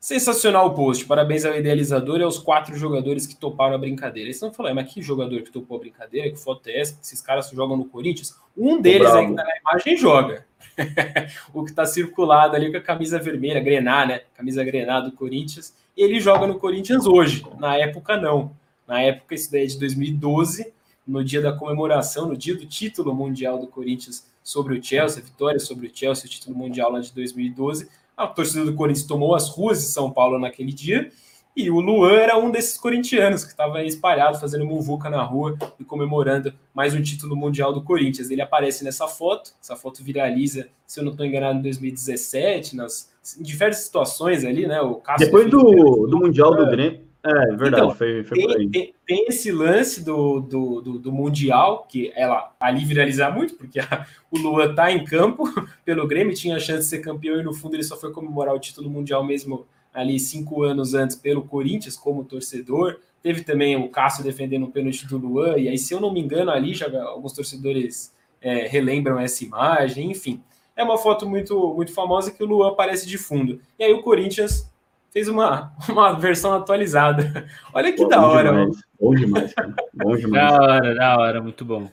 Sensacional 0.00 0.68
o 0.68 0.74
post. 0.74 1.04
Parabéns 1.04 1.44
ao 1.44 1.54
idealizador 1.54 2.20
e 2.20 2.22
aos 2.22 2.38
quatro 2.38 2.74
jogadores 2.74 3.26
que 3.26 3.36
toparam 3.36 3.74
a 3.74 3.78
brincadeira. 3.78 4.28
Eles 4.28 4.36
estão 4.36 4.50
falando, 4.50 4.76
mas 4.76 4.90
que 4.90 5.02
jogador 5.02 5.42
que 5.42 5.50
topou 5.50 5.76
a 5.76 5.80
brincadeira? 5.80 6.30
Que 6.30 6.36
foto 6.36 6.68
é 6.68 6.80
essa? 6.80 6.98
Esses 7.02 7.20
caras 7.20 7.50
jogam 7.50 7.76
no 7.76 7.84
Corinthians? 7.84 8.34
Um 8.56 8.80
deles 8.80 9.10
aí 9.10 9.26
que 9.26 9.34
tá 9.34 9.44
na 9.44 9.58
imagem 9.58 9.96
joga. 9.98 10.46
o 11.52 11.62
que 11.64 11.70
está 11.70 11.84
circulado 11.84 12.56
ali 12.56 12.70
com 12.70 12.78
a 12.78 12.80
camisa 12.80 13.18
vermelha, 13.18 13.60
Grená, 13.60 14.06
né? 14.06 14.22
Camisa 14.34 14.64
Grená 14.64 15.00
do 15.00 15.12
Corinthians. 15.12 15.74
Ele 15.94 16.18
joga 16.18 16.46
no 16.46 16.58
Corinthians 16.58 17.04
hoje. 17.04 17.44
Na 17.58 17.76
época, 17.76 18.16
não. 18.16 18.56
Na 18.88 19.02
época, 19.02 19.34
isso 19.34 19.52
daí 19.52 19.64
é 19.64 19.66
de 19.66 19.78
2012, 19.78 20.72
no 21.10 21.24
dia 21.24 21.42
da 21.42 21.52
comemoração, 21.52 22.26
no 22.26 22.36
dia 22.36 22.54
do 22.54 22.66
título 22.66 23.14
mundial 23.14 23.58
do 23.58 23.66
Corinthians 23.66 24.26
sobre 24.42 24.78
o 24.78 24.82
Chelsea, 24.82 25.22
a 25.22 25.24
vitória 25.24 25.58
sobre 25.58 25.86
o 25.86 25.90
Chelsea, 25.92 26.26
o 26.26 26.28
título 26.28 26.56
mundial 26.56 26.92
lá 26.92 27.00
de 27.00 27.12
2012 27.12 27.88
a 28.20 28.26
torcida 28.26 28.64
do 28.64 28.74
Corinthians 28.74 29.06
tomou 29.06 29.34
as 29.34 29.48
ruas 29.48 29.80
de 29.80 29.86
São 29.86 30.10
Paulo 30.10 30.38
naquele 30.38 30.72
dia. 30.72 31.10
E 31.56 31.68
o 31.68 31.80
Luan 31.80 32.12
era 32.12 32.38
um 32.38 32.50
desses 32.50 32.78
corintianos 32.78 33.44
que 33.44 33.50
estava 33.50 33.82
espalhado, 33.82 34.38
fazendo 34.38 34.64
muvuca 34.64 35.10
na 35.10 35.22
rua 35.22 35.58
e 35.78 35.84
comemorando 35.84 36.52
mais 36.72 36.94
um 36.94 37.02
título 37.02 37.34
mundial 37.34 37.72
do 37.72 37.82
Corinthians. 37.82 38.30
Ele 38.30 38.40
aparece 38.40 38.84
nessa 38.84 39.08
foto, 39.08 39.52
essa 39.60 39.74
foto 39.74 40.04
viraliza, 40.04 40.68
se 40.86 41.00
eu 41.00 41.04
não 41.04 41.10
estou 41.12 41.26
enganado, 41.26 41.58
em 41.58 41.62
2017, 41.62 42.76
nas, 42.76 43.10
em 43.38 43.42
diversas 43.42 43.84
situações 43.84 44.44
ali, 44.44 44.66
né? 44.66 44.80
O 44.80 44.96
Cássio 44.96 45.26
Depois 45.26 45.50
do, 45.50 46.06
do 46.06 46.18
Mundial 46.18 46.54
do 46.54 46.66
Grêmio. 46.70 47.09
É, 47.22 47.54
verdade, 47.54 47.84
então, 47.84 47.94
foi, 47.94 48.24
foi 48.24 48.38
tem, 48.38 48.46
por 48.46 48.56
aí. 48.56 48.68
Tem, 48.70 48.94
tem, 49.06 49.26
esse 49.28 49.52
lance 49.52 50.02
do, 50.02 50.40
do, 50.40 50.80
do, 50.80 50.98
do, 50.98 51.12
Mundial, 51.12 51.86
que 51.86 52.10
ela 52.14 52.54
ali 52.58 52.84
viralizar 52.84 53.30
muito, 53.30 53.54
porque 53.54 53.78
a, 53.78 54.06
o 54.30 54.38
Lua 54.38 54.74
tá 54.74 54.90
em 54.90 55.04
campo 55.04 55.44
pelo 55.84 56.06
Grêmio, 56.06 56.34
tinha 56.34 56.56
a 56.56 56.60
chance 56.60 56.80
de 56.80 56.86
ser 56.86 57.00
campeão 57.00 57.38
e 57.38 57.42
no 57.42 57.52
fundo 57.52 57.76
ele 57.76 57.82
só 57.82 57.96
foi 57.96 58.10
comemorar 58.10 58.54
o 58.54 58.58
título 58.58 58.88
mundial 58.88 59.22
mesmo 59.22 59.66
ali 59.92 60.18
cinco 60.18 60.62
anos 60.62 60.94
antes 60.94 61.16
pelo 61.16 61.42
Corinthians 61.42 61.96
como 61.96 62.24
torcedor. 62.24 62.98
Teve 63.22 63.42
também 63.42 63.76
o 63.76 63.88
Cássio 63.90 64.24
defendendo 64.24 64.64
o 64.64 64.70
pênalti 64.70 65.06
do 65.06 65.18
Luan, 65.18 65.58
e 65.58 65.68
aí, 65.68 65.76
se 65.76 65.92
eu 65.92 66.00
não 66.00 66.12
me 66.12 66.20
engano, 66.20 66.50
ali 66.50 66.72
já 66.72 66.86
alguns 67.02 67.34
torcedores 67.34 68.14
é, 68.40 68.66
relembram 68.66 69.18
essa 69.18 69.44
imagem, 69.44 70.10
enfim. 70.10 70.40
É 70.74 70.82
uma 70.82 70.96
foto 70.96 71.28
muito, 71.28 71.74
muito 71.74 71.92
famosa 71.92 72.30
que 72.30 72.42
o 72.42 72.46
Luan 72.46 72.68
aparece 72.68 73.06
de 73.06 73.18
fundo. 73.18 73.60
E 73.78 73.84
aí 73.84 73.92
o 73.92 74.02
Corinthians 74.02 74.69
fez 75.12 75.28
uma, 75.28 75.72
uma 75.88 76.12
versão 76.12 76.52
atualizada. 76.52 77.46
Olha 77.72 77.92
que 77.92 78.02
bom 78.02 78.08
da 78.08 78.26
hora. 78.26 78.50
Demais. 78.50 78.76
Bom 79.00 79.14
demais, 79.14 79.54
cara. 79.54 79.74
Bom 79.92 80.16
demais. 80.16 80.50
Da 80.50 80.62
hora, 80.62 80.94
da 80.94 81.18
hora, 81.18 81.42
muito 81.42 81.64
bom. 81.64 81.88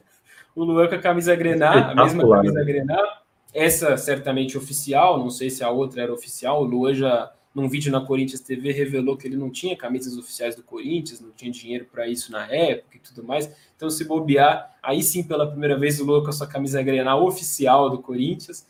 O 0.55 0.63
Luan 0.63 0.87
com 0.87 0.95
a 0.95 0.99
camisa 0.99 1.35
Grená, 1.35 1.91
a 1.91 1.95
mesma 1.95 2.27
camisa 2.27 2.63
Grená. 2.63 2.99
Essa 3.53 3.95
certamente 3.97 4.57
oficial, 4.57 5.19
não 5.19 5.29
sei 5.29 5.49
se 5.49 5.63
a 5.63 5.69
outra 5.69 6.01
era 6.01 6.13
oficial. 6.13 6.61
O 6.61 6.65
Luan 6.65 6.93
já, 6.93 7.31
num 7.53 7.69
vídeo 7.69 7.91
na 7.91 8.01
Corinthians 8.01 8.41
TV, 8.41 8.71
revelou 8.71 9.15
que 9.15 9.27
ele 9.27 9.37
não 9.37 9.49
tinha 9.49 9.75
camisas 9.75 10.17
oficiais 10.17 10.55
do 10.55 10.63
Corinthians, 10.63 11.21
não 11.21 11.31
tinha 11.31 11.51
dinheiro 11.51 11.85
para 11.91 12.07
isso 12.07 12.31
na 12.31 12.45
época 12.51 12.97
e 12.97 12.99
tudo 12.99 13.23
mais. 13.23 13.51
Então, 13.75 13.89
se 13.89 14.03
bobear, 14.03 14.75
aí 14.81 15.01
sim, 15.03 15.23
pela 15.23 15.47
primeira 15.47 15.77
vez, 15.77 15.99
o 15.99 16.05
Luan 16.05 16.23
com 16.23 16.29
a 16.29 16.33
sua 16.33 16.47
camisa 16.47 16.81
Grená 16.81 17.15
oficial 17.15 17.89
do 17.89 17.99
Corinthians 17.99 18.65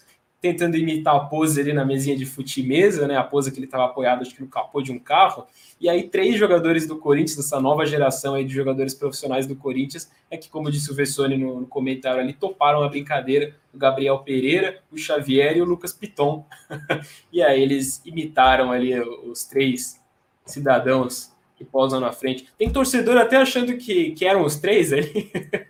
tentando 0.51 0.77
imitar 0.77 1.15
a 1.15 1.19
pose 1.21 1.59
ali 1.59 1.73
na 1.73 1.83
mesinha 1.85 2.15
de 2.15 2.25
fute 2.25 2.63
mesa, 2.63 3.07
né? 3.07 3.17
A 3.17 3.23
pose 3.23 3.51
que 3.51 3.59
ele 3.59 3.65
estava 3.65 3.85
apoiado, 3.85 4.21
acho 4.21 4.33
que 4.33 4.41
no 4.41 4.47
capô 4.47 4.81
de 4.81 4.91
um 4.91 4.99
carro. 4.99 5.45
E 5.79 5.89
aí, 5.89 6.03
três 6.03 6.37
jogadores 6.37 6.87
do 6.87 6.97
Corinthians, 6.97 7.39
essa 7.39 7.59
nova 7.59 7.85
geração 7.85 8.33
aí 8.33 8.45
de 8.45 8.53
jogadores 8.53 8.93
profissionais 8.93 9.45
do 9.45 9.55
Corinthians, 9.55 10.09
é 10.31 10.37
que, 10.37 10.49
como 10.49 10.71
disse 10.71 10.91
o 10.91 10.95
Vessone 10.95 11.37
no, 11.37 11.61
no 11.61 11.67
comentário 11.67 12.21
ali, 12.21 12.33
toparam 12.33 12.81
a 12.81 12.89
brincadeira 12.89 13.55
o 13.73 13.77
Gabriel 13.77 14.19
Pereira, 14.19 14.79
o 14.91 14.97
Xavier 14.97 15.57
e 15.57 15.61
o 15.61 15.65
Lucas 15.65 15.93
Piton. 15.93 16.45
e 17.31 17.43
aí 17.43 17.61
eles 17.61 18.01
imitaram 18.05 18.71
ali 18.71 18.99
os 18.99 19.45
três 19.45 20.01
cidadãos 20.45 21.31
que 21.55 21.65
posam 21.65 21.99
na 21.99 22.11
frente. 22.11 22.47
Tem 22.57 22.69
torcedor 22.69 23.17
até 23.17 23.37
achando 23.37 23.77
que, 23.77 24.11
que 24.11 24.25
eram 24.25 24.43
os 24.43 24.55
três 24.55 24.93
ali. 24.93 25.31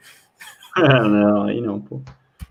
não, 0.77 1.43
aí 1.43 1.61
não, 1.61 1.79
pô. 1.79 2.01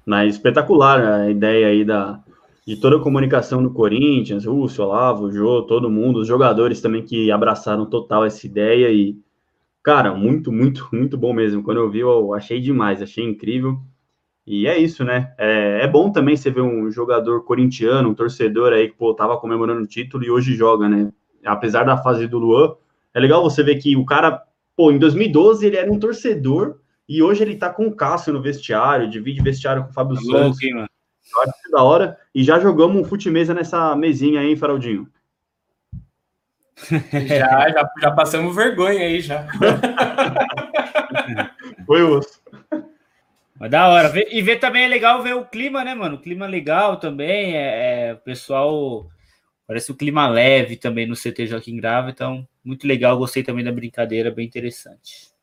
Mas 0.07 0.37
espetacular 0.37 1.01
a 1.01 1.29
ideia 1.29 1.67
aí 1.67 1.85
da, 1.85 2.23
de 2.65 2.77
toda 2.77 2.97
a 2.97 3.01
comunicação 3.01 3.61
do 3.61 3.73
Corinthians, 3.73 4.45
Rússio, 4.45 4.85
Olavo, 4.85 5.33
Jô, 5.33 5.63
todo 5.63 5.91
mundo, 5.91 6.21
os 6.21 6.29
jogadores 6.29 6.81
também 6.81 7.05
que 7.05 7.31
abraçaram 7.31 7.85
total 7.87 8.25
essa 8.25 8.47
ideia 8.47 8.91
e, 8.93 9.19
cara, 9.83 10.15
muito, 10.15 10.53
muito, 10.53 10.89
muito 10.95 11.19
bom 11.19 11.33
mesmo. 11.33 11.63
Quando 11.63 11.79
eu 11.79 11.91
vi, 11.91 12.01
eu 12.01 12.33
achei 12.33 12.61
demais, 12.61 13.03
achei 13.03 13.25
incrível. 13.25 13.81
E 14.47 14.69
é 14.69 14.79
isso, 14.79 15.05
né? 15.05 15.35
É, 15.39 15.81
é 15.83 15.89
bom 15.89 16.11
também 16.13 16.37
você 16.37 16.51
ver 16.51 16.61
um 16.61 16.89
jogador 16.89 17.45
corintiano, 17.45 18.09
um 18.09 18.15
torcedor 18.15 18.73
aí 18.73 18.89
que, 18.89 18.97
pô, 18.97 19.13
tava 19.13 19.37
comemorando 19.39 19.83
o 19.83 19.89
título 19.89 20.25
e 20.25 20.31
hoje 20.31 20.55
joga, 20.55 20.89
né? 20.89 21.13
Apesar 21.45 21.83
da 21.83 21.97
fase 21.97 22.29
do 22.29 22.39
Luan, 22.39 22.75
é 23.13 23.19
legal 23.19 23.43
você 23.43 23.63
ver 23.63 23.77
que 23.77 23.97
o 23.97 24.05
cara, 24.05 24.41
pô, 24.77 24.93
em 24.93 24.99
2012 24.99 25.67
ele 25.67 25.77
era 25.77 25.91
um 25.91 25.99
torcedor 25.99 26.79
e 27.09 27.23
hoje 27.23 27.43
ele 27.43 27.57
tá 27.57 27.71
com 27.71 27.87
o 27.87 27.95
Cássio 27.95 28.33
no 28.33 28.43
vestiário, 28.43 29.09
divide 29.09 29.43
vestiário 29.43 29.85
com 29.85 29.91
o 29.91 29.93
Fábio 29.93 30.17
tá 30.17 30.23
Santos. 30.23 30.59
Louco, 30.61 30.77
mano. 30.77 30.89
Eu 31.35 31.43
acho 31.43 31.63
que 31.63 31.71
da 31.71 31.83
hora. 31.83 32.19
E 32.35 32.43
já 32.43 32.59
jogamos 32.59 32.97
um 32.97 33.05
fute-mesa 33.05 33.53
nessa 33.53 33.95
mesinha 33.97 34.41
aí, 34.41 34.57
Faraldinho. 34.57 35.09
já, 37.29 37.69
já, 37.71 37.91
já 38.01 38.11
passamos 38.11 38.55
vergonha 38.55 39.01
aí, 39.01 39.21
já. 39.21 39.47
Foi 41.87 42.03
osso. 42.03 42.41
Mas 43.59 43.71
da 43.71 43.89
hora. 43.89 44.13
E 44.31 44.43
ver 44.43 44.57
também 44.57 44.85
é 44.85 44.89
legal 44.89 45.23
ver 45.23 45.35
o 45.35 45.45
clima, 45.45 45.83
né, 45.83 45.95
mano? 45.95 46.17
O 46.17 46.21
clima 46.21 46.47
legal 46.47 46.99
também. 46.99 47.57
É, 47.57 48.09
é, 48.09 48.15
o 48.15 48.19
pessoal. 48.19 49.09
Parece 49.67 49.91
um 49.91 49.97
clima 49.97 50.29
leve 50.29 50.77
também 50.77 51.07
no 51.07 51.17
CT 51.17 51.47
Joaquim 51.47 51.77
Grava. 51.77 52.11
Então, 52.11 52.47
muito 52.65 52.87
legal. 52.87 53.19
Gostei 53.19 53.43
também 53.43 53.65
da 53.65 53.73
brincadeira, 53.73 54.31
bem 54.31 54.47
interessante. 54.47 55.35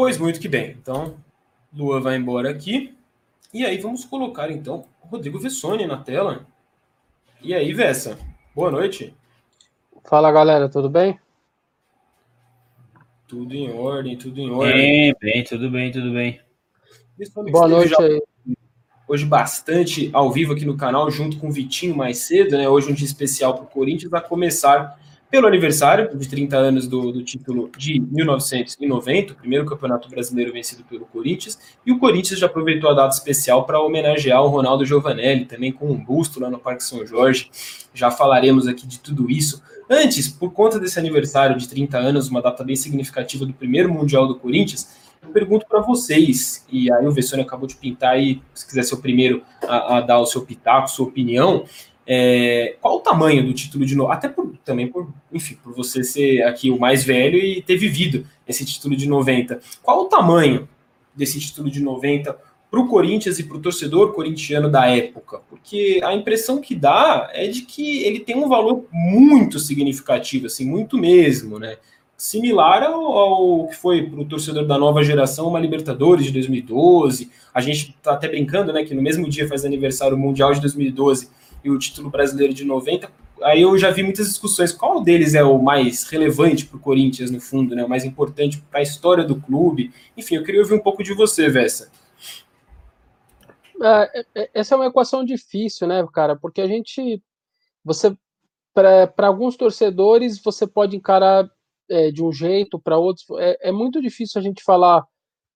Pois 0.00 0.16
muito 0.16 0.40
que 0.40 0.48
bem. 0.48 0.70
Então, 0.80 1.16
Lua 1.70 2.00
vai 2.00 2.16
embora 2.16 2.48
aqui. 2.48 2.94
E 3.52 3.66
aí 3.66 3.76
vamos 3.76 4.02
colocar 4.02 4.50
então 4.50 4.86
o 5.04 5.08
Rodrigo 5.08 5.38
Vessone 5.38 5.86
na 5.86 5.98
tela. 5.98 6.46
E 7.42 7.52
aí, 7.52 7.70
Vessa, 7.74 8.18
boa 8.54 8.70
noite. 8.70 9.14
Fala 10.02 10.32
galera, 10.32 10.70
tudo 10.70 10.88
bem? 10.88 11.20
Tudo 13.28 13.54
em 13.54 13.70
ordem, 13.70 14.16
tudo 14.16 14.40
em 14.40 14.50
ordem. 14.50 14.74
Bem, 14.74 15.14
bem, 15.20 15.44
tudo 15.44 15.70
bem, 15.70 15.92
tudo 15.92 16.14
bem. 16.14 16.40
Boa 17.52 17.68
noite 17.68 17.94
aí. 18.00 18.22
Hoje 19.06 19.26
bastante 19.26 20.08
ao 20.14 20.32
vivo 20.32 20.54
aqui 20.54 20.64
no 20.64 20.78
canal, 20.78 21.10
junto 21.10 21.36
com 21.36 21.48
o 21.48 21.52
Vitinho 21.52 21.94
mais 21.94 22.16
cedo, 22.20 22.56
né? 22.56 22.66
Hoje 22.66 22.90
um 22.90 22.94
dia 22.94 23.04
especial 23.04 23.52
para 23.52 23.64
o 23.64 23.66
Corinthians, 23.66 24.10
vai 24.10 24.26
começar 24.26 24.98
pelo 25.30 25.46
aniversário 25.46 26.16
de 26.16 26.28
30 26.28 26.56
anos 26.56 26.88
do, 26.88 27.12
do, 27.12 27.22
título 27.22 27.70
de 27.78 28.00
1990, 28.00 29.32
o 29.32 29.36
primeiro 29.36 29.64
campeonato 29.64 30.08
brasileiro 30.08 30.52
vencido 30.52 30.82
pelo 30.84 31.06
Corinthians, 31.06 31.58
e 31.86 31.92
o 31.92 31.98
Corinthians 31.98 32.40
já 32.40 32.46
aproveitou 32.46 32.90
a 32.90 32.94
data 32.94 33.14
especial 33.14 33.64
para 33.64 33.80
homenagear 33.80 34.42
o 34.42 34.48
Ronaldo 34.48 34.84
Giovanelli, 34.84 35.44
também 35.44 35.70
com 35.70 35.86
um 35.86 35.96
busto 35.96 36.40
lá 36.40 36.50
no 36.50 36.58
Parque 36.58 36.82
São 36.82 37.06
Jorge. 37.06 37.48
Já 37.94 38.10
falaremos 38.10 38.66
aqui 38.66 38.86
de 38.86 38.98
tudo 38.98 39.30
isso. 39.30 39.62
Antes, 39.88 40.28
por 40.28 40.52
conta 40.52 40.80
desse 40.80 40.98
aniversário 40.98 41.56
de 41.56 41.68
30 41.68 41.96
anos, 41.98 42.28
uma 42.28 42.42
data 42.42 42.64
bem 42.64 42.76
significativa 42.76 43.46
do 43.46 43.52
primeiro 43.52 43.92
Mundial 43.92 44.26
do 44.26 44.34
Corinthians, 44.36 44.98
eu 45.22 45.30
pergunto 45.30 45.66
para 45.66 45.80
vocês, 45.80 46.64
e 46.70 46.90
aí 46.90 47.06
o 47.06 47.12
Vessone 47.12 47.42
acabou 47.42 47.66
de 47.66 47.76
pintar 47.76 48.14
aí, 48.14 48.40
se 48.54 48.66
quiser 48.66 48.82
ser 48.82 48.94
o 48.94 48.98
primeiro 48.98 49.42
a, 49.62 49.98
a 49.98 50.00
dar 50.00 50.18
o 50.18 50.26
seu 50.26 50.42
pitaco, 50.42 50.88
sua 50.88 51.06
opinião, 51.06 51.64
é, 52.12 52.74
qual 52.80 52.96
o 52.96 53.00
tamanho 53.00 53.46
do 53.46 53.54
título 53.54 53.86
de 53.86 53.94
novo? 53.94 54.10
Até 54.10 54.28
por, 54.28 54.52
também 54.64 54.88
por, 54.88 55.08
enfim, 55.32 55.56
por 55.62 55.72
você 55.72 56.02
ser 56.02 56.42
aqui 56.42 56.68
o 56.68 56.76
mais 56.76 57.04
velho 57.04 57.38
e 57.38 57.62
ter 57.62 57.76
vivido 57.76 58.26
esse 58.48 58.64
título 58.64 58.96
de 58.96 59.08
90. 59.08 59.60
Qual 59.80 60.00
o 60.00 60.04
tamanho 60.06 60.68
desse 61.14 61.38
título 61.38 61.70
de 61.70 61.80
90 61.80 62.36
para 62.68 62.80
o 62.80 62.88
Corinthians 62.88 63.38
e 63.38 63.44
para 63.44 63.56
o 63.56 63.60
torcedor 63.60 64.12
corintiano 64.12 64.68
da 64.68 64.88
época? 64.88 65.40
Porque 65.48 66.00
a 66.02 66.12
impressão 66.12 66.60
que 66.60 66.74
dá 66.74 67.30
é 67.32 67.46
de 67.46 67.62
que 67.62 68.02
ele 68.02 68.18
tem 68.18 68.34
um 68.34 68.48
valor 68.48 68.86
muito 68.90 69.60
significativo, 69.60 70.46
assim, 70.46 70.64
muito 70.64 70.98
mesmo, 70.98 71.60
né? 71.60 71.76
Similar 72.16 72.82
ao, 72.82 73.04
ao 73.16 73.68
que 73.68 73.76
foi 73.76 74.02
para 74.02 74.20
o 74.20 74.24
torcedor 74.24 74.66
da 74.66 74.76
nova 74.76 75.04
geração 75.04 75.46
uma 75.46 75.60
Libertadores 75.60 76.26
de 76.26 76.32
2012. 76.32 77.30
A 77.54 77.60
gente 77.60 77.94
está 77.96 78.14
até 78.14 78.26
brincando, 78.26 78.72
né, 78.72 78.82
que 78.82 78.96
no 78.96 79.00
mesmo 79.00 79.28
dia 79.28 79.46
faz 79.46 79.64
aniversário 79.64 80.18
mundial 80.18 80.52
de 80.52 80.60
2012 80.60 81.38
e 81.62 81.70
o 81.70 81.78
título 81.78 82.10
brasileiro 82.10 82.52
de 82.52 82.64
90. 82.64 83.10
Aí 83.42 83.62
eu 83.62 83.76
já 83.78 83.90
vi 83.90 84.02
muitas 84.02 84.28
discussões. 84.28 84.72
Qual 84.72 85.02
deles 85.02 85.34
é 85.34 85.42
o 85.42 85.58
mais 85.58 86.04
relevante 86.04 86.66
para 86.66 86.76
o 86.76 86.80
Corinthians, 86.80 87.30
no 87.30 87.40
fundo, 87.40 87.74
né? 87.74 87.84
O 87.84 87.88
mais 87.88 88.04
importante 88.04 88.60
para 88.70 88.80
a 88.80 88.82
história 88.82 89.24
do 89.24 89.40
clube? 89.40 89.92
Enfim, 90.16 90.36
eu 90.36 90.44
queria 90.44 90.60
ouvir 90.60 90.74
um 90.74 90.80
pouco 90.80 91.02
de 91.02 91.14
você, 91.14 91.48
Vessa. 91.48 91.90
É, 93.82 94.24
é 94.34 94.50
essa 94.52 94.74
é 94.74 94.76
uma 94.76 94.86
equação 94.86 95.24
difícil, 95.24 95.86
né, 95.86 96.06
cara? 96.12 96.36
Porque 96.36 96.60
a 96.60 96.66
gente. 96.66 97.22
Você. 97.84 98.14
Para 98.72 99.26
alguns 99.26 99.56
torcedores, 99.56 100.40
você 100.40 100.64
pode 100.66 100.96
encarar 100.96 101.50
é, 101.90 102.10
de 102.10 102.22
um 102.22 102.32
jeito, 102.32 102.78
para 102.78 102.98
outros. 102.98 103.26
É, 103.38 103.68
é, 103.68 103.72
muito 103.72 104.00
difícil 104.00 104.38
a 104.38 104.42
gente 104.42 104.62
falar. 104.62 105.04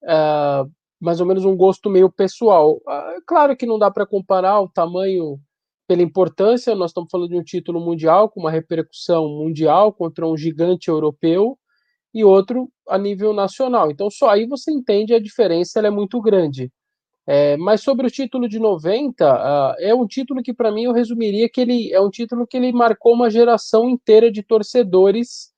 É, 0.03 0.65
mais 1.01 1.21
ou 1.21 1.27
menos 1.27 1.45
um 1.45 1.55
gosto 1.55 1.91
meio 1.91 2.11
pessoal. 2.11 2.81
Ah, 2.89 3.17
claro 3.27 3.55
que 3.55 3.67
não 3.67 3.79
dá 3.79 3.91
para 3.91 4.07
comparar 4.07 4.61
o 4.61 4.69
tamanho 4.69 5.39
pela 5.87 6.03
importância, 6.03 6.75
nós 6.75 6.91
estamos 6.91 7.11
falando 7.11 7.31
de 7.31 7.37
um 7.37 7.43
título 7.43 7.81
mundial 7.81 8.29
com 8.29 8.41
uma 8.41 8.51
repercussão 8.51 9.29
mundial 9.29 9.93
contra 9.93 10.27
um 10.27 10.37
gigante 10.37 10.89
europeu 10.89 11.59
e 12.13 12.25
outro 12.25 12.71
a 12.89 12.97
nível 12.97 13.33
nacional. 13.33 13.91
Então, 13.91 14.11
só 14.11 14.31
aí 14.31 14.47
você 14.47 14.73
entende 14.73 15.15
a 15.15 15.19
diferença, 15.19 15.79
ela 15.79 15.89
é 15.89 15.91
muito 15.91 16.21
grande. 16.21 16.73
É, 17.27 17.57
mas 17.57 17.81
sobre 17.83 18.07
o 18.07 18.11
título 18.11 18.49
de 18.49 18.59
90, 18.59 19.25
uh, 19.25 19.75
é 19.79 19.95
um 19.95 20.07
título 20.07 20.43
que, 20.43 20.53
para 20.53 20.71
mim, 20.71 20.85
eu 20.85 20.93
resumiria 20.93 21.49
que 21.49 21.61
ele 21.61 21.93
é 21.93 22.01
um 22.01 22.11
título 22.11 22.47
que 22.47 22.57
ele 22.57 22.71
marcou 22.73 23.15
uma 23.15 23.31
geração 23.31 23.89
inteira 23.89 24.31
de 24.31 24.43
torcedores. 24.43 25.51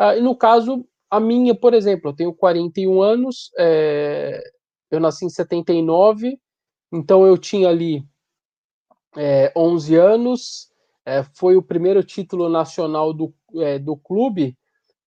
Uh, 0.00 0.18
e 0.18 0.20
no 0.20 0.36
caso, 0.36 0.84
a 1.08 1.20
minha, 1.20 1.54
por 1.54 1.72
exemplo, 1.72 2.10
eu 2.10 2.14
tenho 2.14 2.34
41 2.34 3.00
anos, 3.00 3.50
é, 3.56 4.42
eu 4.90 4.98
nasci 4.98 5.24
em 5.24 5.30
79, 5.30 6.36
então 6.92 7.24
eu 7.24 7.38
tinha 7.38 7.68
ali 7.68 8.04
é, 9.16 9.52
11 9.56 9.96
anos, 9.96 10.70
é, 11.06 11.22
foi 11.34 11.56
o 11.56 11.62
primeiro 11.62 12.02
título 12.02 12.48
nacional 12.48 13.12
do, 13.12 13.32
é, 13.56 13.78
do 13.78 13.96
clube. 13.96 14.56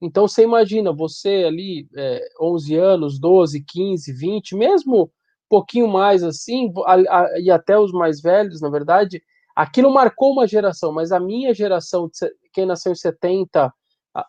Então 0.01 0.27
você 0.27 0.43
imagina, 0.43 0.93
você 0.93 1.43
ali, 1.47 1.87
é, 1.95 2.27
11 2.39 2.75
anos, 2.75 3.19
12, 3.19 3.63
15, 3.63 4.13
20, 4.13 4.55
mesmo 4.55 5.03
um 5.03 5.09
pouquinho 5.49 5.87
mais 5.87 6.23
assim, 6.23 6.71
a, 6.85 6.93
a, 6.93 7.39
e 7.39 7.49
até 7.49 7.79
os 7.79 7.91
mais 7.91 8.21
velhos, 8.21 8.61
na 8.61 8.69
verdade, 8.69 9.21
aquilo 9.55 9.91
marcou 9.91 10.31
uma 10.31 10.45
geração, 10.45 10.91
mas 10.91 11.11
a 11.11 11.19
minha 11.19 11.53
geração, 11.53 12.09
quem 12.53 12.65
nasceu 12.65 12.91
em 12.91 12.95
70 12.95 13.73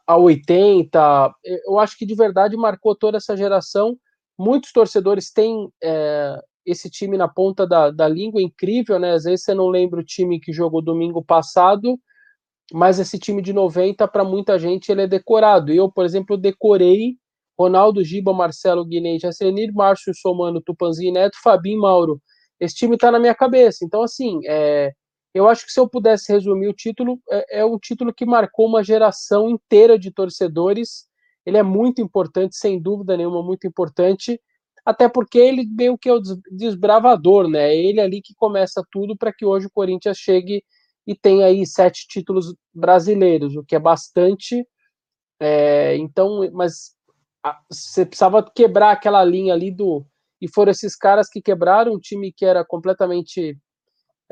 a 0.06 0.16
80, 0.16 1.32
eu 1.66 1.78
acho 1.78 1.96
que 1.96 2.06
de 2.06 2.14
verdade 2.14 2.56
marcou 2.56 2.94
toda 2.94 3.16
essa 3.16 3.36
geração. 3.36 3.96
Muitos 4.38 4.72
torcedores 4.72 5.30
têm 5.32 5.68
é, 5.82 6.38
esse 6.70 6.90
time 6.90 7.16
na 7.16 7.26
ponta 7.26 7.66
da, 7.66 7.90
da 7.90 8.07
língua, 8.07 8.42
incrível, 8.42 8.98
né? 8.98 9.12
Às 9.12 9.24
vezes 9.24 9.44
você 9.44 9.54
não 9.54 9.68
lembra 9.68 10.00
o 10.00 10.04
time 10.04 10.38
que 10.38 10.52
jogou 10.52 10.83
domingo 10.83 11.24
passado, 11.24 11.98
mas 12.72 12.98
esse 12.98 13.18
time 13.18 13.40
de 13.40 13.52
90, 13.52 14.07
para 14.07 14.22
muita 14.22 14.59
gente, 14.59 14.92
ele 14.92 15.02
é 15.02 15.07
decorado. 15.07 15.72
Eu, 15.72 15.90
por 15.90 16.04
exemplo, 16.04 16.37
decorei 16.37 17.16
Ronaldo, 17.59 18.04
Giba, 18.04 18.33
Marcelo, 18.35 18.85
Guinei, 18.85 19.18
Jacenir, 19.18 19.72
Márcio, 19.72 20.12
Somano, 20.14 20.61
Tupanzi, 20.61 21.11
Neto, 21.11 21.38
Fabinho, 21.42 21.81
Mauro. 21.81 22.20
Esse 22.61 22.74
time 22.74 22.96
está 22.96 23.11
na 23.11 23.18
minha 23.18 23.35
cabeça. 23.35 23.85
Então, 23.85 24.02
assim, 24.02 24.40
é, 24.46 24.92
eu 25.35 25.48
acho 25.48 25.64
que 25.64 25.72
se 25.72 25.81
eu 25.81 25.88
pudesse 25.88 26.31
resumir 26.31 26.68
o 26.68 26.74
título, 26.74 27.18
é, 27.31 27.61
é 27.61 27.64
um 27.64 27.78
título 27.78 28.12
que 28.12 28.26
marcou 28.26 28.66
uma 28.66 28.85
geração 28.85 29.48
inteira 29.48 29.98
de 29.98 30.11
torcedores. 30.11 31.07
Ele 31.46 31.57
é 31.57 31.62
muito 31.62 32.02
importante, 32.02 32.57
sem 32.57 32.78
dúvida 32.78 33.16
nenhuma, 33.16 33.42
muito 33.42 33.66
importante 33.66 34.38
até 34.88 35.07
porque 35.07 35.38
ele 35.38 35.66
meio 35.66 35.98
que 35.98 36.09
é 36.09 36.14
o 36.14 36.22
desbravador, 36.51 37.46
né? 37.46 37.74
É 37.74 37.77
ele 37.77 38.01
ali 38.01 38.22
que 38.22 38.35
começa 38.35 38.83
tudo 38.90 39.14
para 39.14 39.31
que 39.31 39.44
hoje 39.44 39.66
o 39.66 39.70
Corinthians 39.70 40.16
chegue 40.16 40.64
e 41.07 41.14
tenha 41.14 41.44
aí 41.44 41.66
sete 41.66 42.07
títulos 42.09 42.55
brasileiros, 42.72 43.55
o 43.55 43.62
que 43.62 43.77
é 43.77 43.79
bastante. 43.79 44.66
É, 45.38 45.94
então, 45.98 46.51
mas 46.55 46.94
você 47.70 48.07
precisava 48.07 48.42
quebrar 48.42 48.92
aquela 48.92 49.22
linha 49.22 49.53
ali 49.53 49.70
do. 49.70 50.07
E 50.40 50.48
foram 50.48 50.72
esses 50.72 50.96
caras 50.96 51.29
que 51.29 51.42
quebraram 51.42 51.92
um 51.92 51.98
time 51.98 52.33
que 52.33 52.46
era 52.46 52.64
completamente. 52.64 53.59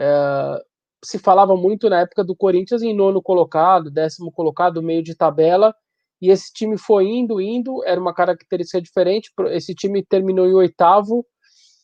É, 0.00 0.62
se 1.04 1.18
falava 1.18 1.54
muito 1.54 1.90
na 1.90 2.00
época 2.00 2.24
do 2.24 2.34
Corinthians 2.34 2.80
em 2.80 2.96
nono 2.96 3.20
colocado, 3.20 3.90
décimo 3.90 4.32
colocado, 4.32 4.82
meio 4.82 5.02
de 5.02 5.14
tabela 5.14 5.74
e 6.20 6.30
esse 6.30 6.52
time 6.52 6.78
foi 6.78 7.06
indo, 7.06 7.40
indo, 7.40 7.84
era 7.84 8.00
uma 8.00 8.14
característica 8.14 8.80
diferente. 8.80 9.30
Esse 9.50 9.74
time 9.74 10.02
terminou 10.02 10.46
em 10.46 10.54
oitavo, 10.54 11.26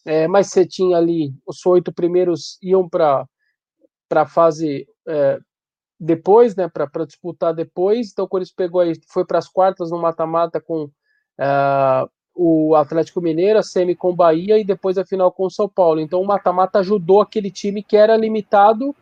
é, 0.04 0.26
mas 0.26 0.48
você 0.48 0.66
tinha 0.66 0.96
ali 0.96 1.34
os 1.46 1.64
oito 1.66 1.92
primeiros 1.92 2.58
iam 2.62 2.88
para 2.88 3.26
a 4.10 4.26
fase 4.26 4.86
é, 5.06 5.38
depois, 6.00 6.56
né, 6.56 6.68
para 6.68 7.04
disputar 7.04 7.54
depois. 7.54 8.10
Então, 8.10 8.26
quando 8.26 8.42
eles 8.42 8.52
pegou 8.52 8.80
aí, 8.80 8.94
foi 9.08 9.24
para 9.24 9.38
as 9.38 9.48
quartas 9.48 9.90
no 9.90 10.00
mata-mata 10.00 10.60
com 10.60 10.90
é, 11.38 12.08
o 12.34 12.74
Atlético 12.74 13.20
Mineiro, 13.20 13.58
a 13.58 13.62
semi 13.62 13.94
com 13.94 14.14
Bahia 14.14 14.58
e 14.58 14.64
depois 14.64 14.96
a 14.96 15.04
final 15.04 15.30
com 15.30 15.44
o 15.44 15.50
São 15.50 15.68
Paulo. 15.68 16.00
Então, 16.00 16.20
o 16.20 16.26
mata-mata 16.26 16.78
ajudou 16.78 17.20
aquele 17.20 17.50
time 17.50 17.82
que 17.82 17.96
era 17.96 18.16
limitado, 18.16 18.96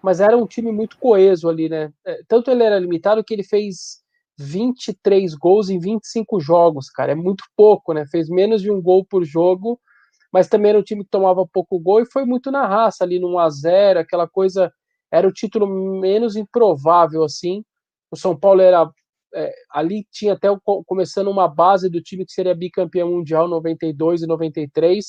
mas 0.00 0.20
era 0.20 0.36
um 0.36 0.46
time 0.46 0.70
muito 0.70 0.96
coeso 0.98 1.48
ali, 1.48 1.68
né? 1.68 1.92
É, 2.04 2.20
tanto 2.28 2.50
ele 2.50 2.62
era 2.62 2.78
limitado 2.78 3.24
que 3.24 3.34
ele 3.34 3.42
fez 3.42 4.05
23 4.38 5.34
gols 5.34 5.70
em 5.70 5.78
25 5.78 6.40
jogos, 6.40 6.90
cara. 6.90 7.12
É 7.12 7.14
muito 7.14 7.44
pouco, 7.56 7.92
né? 7.92 8.04
Fez 8.10 8.28
menos 8.28 8.60
de 8.60 8.70
um 8.70 8.80
gol 8.80 9.04
por 9.04 9.24
jogo, 9.24 9.80
mas 10.32 10.48
também 10.48 10.70
era 10.70 10.78
um 10.78 10.82
time 10.82 11.04
que 11.04 11.10
tomava 11.10 11.46
pouco 11.46 11.78
gol 11.78 12.00
e 12.00 12.10
foi 12.10 12.24
muito 12.24 12.50
na 12.50 12.66
raça 12.66 13.04
ali 13.04 13.18
no 13.18 13.28
1x0, 13.28 13.98
aquela 13.98 14.28
coisa. 14.28 14.70
Era 15.10 15.26
o 15.26 15.32
título 15.32 15.66
menos 16.00 16.36
improvável, 16.36 17.22
assim. 17.24 17.64
O 18.10 18.16
São 18.16 18.38
Paulo 18.38 18.60
era. 18.60 18.88
É, 19.34 19.52
ali 19.70 20.06
tinha 20.10 20.34
até 20.34 20.48
começando 20.86 21.28
uma 21.28 21.48
base 21.48 21.90
do 21.90 22.00
time 22.00 22.24
que 22.24 22.32
seria 22.32 22.54
bicampeão 22.54 23.10
mundial 23.10 23.48
92 23.48 24.22
e 24.22 24.26
93. 24.26 25.04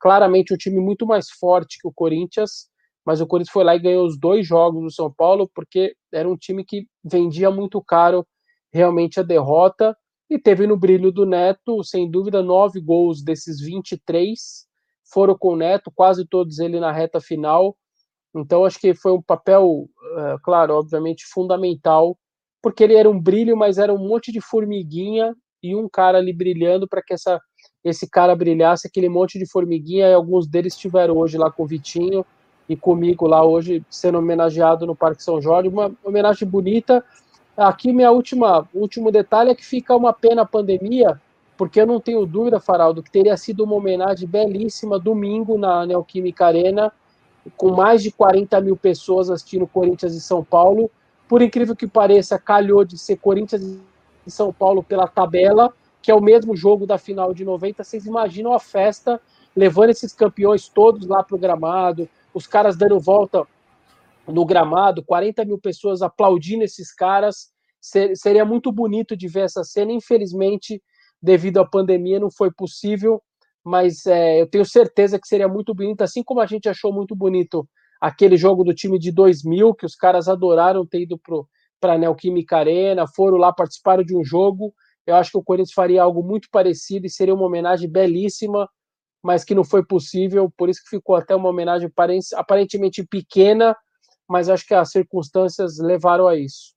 Claramente 0.00 0.54
um 0.54 0.56
time 0.56 0.80
muito 0.80 1.06
mais 1.06 1.28
forte 1.30 1.78
que 1.80 1.86
o 1.86 1.92
Corinthians, 1.92 2.68
mas 3.04 3.20
o 3.20 3.26
Corinthians 3.26 3.52
foi 3.52 3.64
lá 3.64 3.74
e 3.74 3.80
ganhou 3.80 4.06
os 4.06 4.18
dois 4.18 4.46
jogos 4.46 4.82
do 4.82 4.92
São 4.92 5.12
Paulo, 5.12 5.50
porque 5.54 5.94
era 6.12 6.28
um 6.28 6.36
time 6.36 6.64
que 6.64 6.86
vendia 7.04 7.50
muito 7.50 7.82
caro 7.82 8.26
realmente 8.72 9.20
a 9.20 9.22
derrota. 9.22 9.96
E 10.30 10.38
teve 10.38 10.66
no 10.66 10.76
brilho 10.76 11.10
do 11.10 11.24
Neto, 11.24 11.82
sem 11.82 12.10
dúvida, 12.10 12.42
nove 12.42 12.80
gols 12.80 13.22
desses 13.22 13.60
23 13.60 14.68
foram 15.10 15.36
com 15.36 15.54
o 15.54 15.56
Neto, 15.56 15.90
quase 15.90 16.26
todos 16.26 16.58
ele 16.58 16.78
na 16.78 16.92
reta 16.92 17.20
final. 17.20 17.76
Então, 18.34 18.64
acho 18.64 18.78
que 18.78 18.94
foi 18.94 19.12
um 19.12 19.22
papel, 19.22 19.88
é, 20.16 20.36
claro, 20.42 20.74
obviamente 20.74 21.24
fundamental, 21.26 22.16
porque 22.62 22.84
ele 22.84 22.94
era 22.94 23.08
um 23.08 23.18
brilho, 23.18 23.56
mas 23.56 23.78
era 23.78 23.92
um 23.92 23.98
monte 23.98 24.30
de 24.30 24.40
formiguinha 24.40 25.34
e 25.62 25.74
um 25.74 25.88
cara 25.88 26.18
ali 26.18 26.32
brilhando 26.32 26.86
para 26.86 27.02
que 27.02 27.14
essa, 27.14 27.40
esse 27.82 28.08
cara 28.08 28.36
brilhasse, 28.36 28.86
aquele 28.86 29.08
monte 29.08 29.38
de 29.38 29.50
formiguinha, 29.50 30.08
e 30.08 30.14
alguns 30.14 30.46
deles 30.46 30.74
estiveram 30.74 31.16
hoje 31.16 31.38
lá 31.38 31.50
com 31.50 31.64
o 31.64 31.66
Vitinho 31.66 32.24
e 32.68 32.76
comigo 32.76 33.26
lá 33.26 33.44
hoje, 33.44 33.82
sendo 33.88 34.18
homenageado 34.18 34.86
no 34.86 34.94
Parque 34.94 35.22
São 35.22 35.40
Jorge. 35.40 35.70
Uma 35.70 35.90
homenagem 36.04 36.46
bonita 36.46 37.02
Aqui 37.58 37.92
minha 37.92 38.12
última 38.12 38.68
último 38.72 39.10
detalhe 39.10 39.50
é 39.50 39.54
que 39.54 39.66
fica 39.66 39.96
uma 39.96 40.12
pena 40.12 40.42
a 40.42 40.46
pandemia, 40.46 41.20
porque 41.56 41.80
eu 41.80 41.86
não 41.88 41.98
tenho 41.98 42.24
dúvida, 42.24 42.60
Faraldo, 42.60 43.02
que 43.02 43.10
teria 43.10 43.36
sido 43.36 43.64
uma 43.64 43.74
homenagem 43.74 44.28
belíssima 44.28 44.96
domingo 44.96 45.58
na 45.58 45.84
Neoquímica 45.84 46.46
Arena, 46.46 46.92
com 47.56 47.72
mais 47.72 48.00
de 48.00 48.12
40 48.12 48.60
mil 48.60 48.76
pessoas 48.76 49.28
assistindo 49.28 49.66
Corinthians 49.66 50.14
e 50.14 50.20
São 50.20 50.44
Paulo. 50.44 50.88
Por 51.28 51.42
incrível 51.42 51.74
que 51.74 51.88
pareça, 51.88 52.38
calhou 52.38 52.84
de 52.84 52.96
ser 52.96 53.16
Corinthians 53.16 53.60
e 54.24 54.30
São 54.30 54.52
Paulo 54.52 54.80
pela 54.80 55.08
tabela, 55.08 55.74
que 56.00 56.12
é 56.12 56.14
o 56.14 56.22
mesmo 56.22 56.54
jogo 56.54 56.86
da 56.86 56.96
final 56.96 57.34
de 57.34 57.44
90. 57.44 57.82
Vocês 57.82 58.06
imaginam 58.06 58.52
a 58.52 58.60
festa 58.60 59.20
levando 59.56 59.90
esses 59.90 60.12
campeões 60.12 60.68
todos 60.68 61.08
lá 61.08 61.24
para 61.24 61.34
o 61.34 61.40
gramado, 61.40 62.08
os 62.32 62.46
caras 62.46 62.76
dando 62.76 63.00
volta 63.00 63.44
no 64.28 64.44
gramado, 64.44 65.04
40 65.04 65.44
mil 65.44 65.58
pessoas 65.58 66.02
aplaudindo 66.02 66.64
esses 66.64 66.92
caras. 66.94 67.48
Seria 67.80 68.44
muito 68.44 68.70
bonito 68.70 69.16
de 69.16 69.28
ver 69.28 69.40
essa 69.40 69.64
cena. 69.64 69.92
Infelizmente, 69.92 70.82
devido 71.20 71.58
à 71.58 71.66
pandemia, 71.66 72.20
não 72.20 72.30
foi 72.30 72.50
possível, 72.52 73.22
mas 73.64 74.06
é, 74.06 74.40
eu 74.40 74.48
tenho 74.48 74.64
certeza 74.64 75.18
que 75.18 75.26
seria 75.26 75.48
muito 75.48 75.74
bonito, 75.74 76.02
assim 76.02 76.22
como 76.22 76.40
a 76.40 76.46
gente 76.46 76.68
achou 76.68 76.92
muito 76.92 77.14
bonito 77.14 77.68
aquele 78.00 78.36
jogo 78.36 78.62
do 78.62 78.74
time 78.74 78.98
de 78.98 79.10
2000, 79.10 79.74
que 79.74 79.84
os 79.84 79.96
caras 79.96 80.28
adoraram 80.28 80.86
ter 80.86 81.02
ido 81.02 81.20
para 81.80 81.94
a 81.94 81.98
Neoquímica 81.98 82.58
Arena, 82.58 83.06
foram 83.06 83.36
lá, 83.36 83.52
participaram 83.52 84.04
de 84.04 84.16
um 84.16 84.24
jogo. 84.24 84.72
Eu 85.06 85.16
acho 85.16 85.32
que 85.32 85.38
o 85.38 85.42
Corinthians 85.42 85.72
faria 85.72 86.02
algo 86.02 86.22
muito 86.22 86.48
parecido 86.50 87.06
e 87.06 87.10
seria 87.10 87.34
uma 87.34 87.46
homenagem 87.46 87.90
belíssima, 87.90 88.68
mas 89.22 89.42
que 89.42 89.54
não 89.54 89.64
foi 89.64 89.84
possível, 89.84 90.52
por 90.56 90.68
isso 90.68 90.82
que 90.82 90.90
ficou 90.90 91.16
até 91.16 91.34
uma 91.34 91.48
homenagem 91.48 91.90
aparentemente 92.36 93.04
pequena, 93.04 93.74
mas 94.28 94.48
acho 94.48 94.66
que 94.66 94.74
as 94.74 94.90
circunstâncias 94.90 95.78
levaram 95.78 96.28
a 96.28 96.36
isso. 96.36 96.74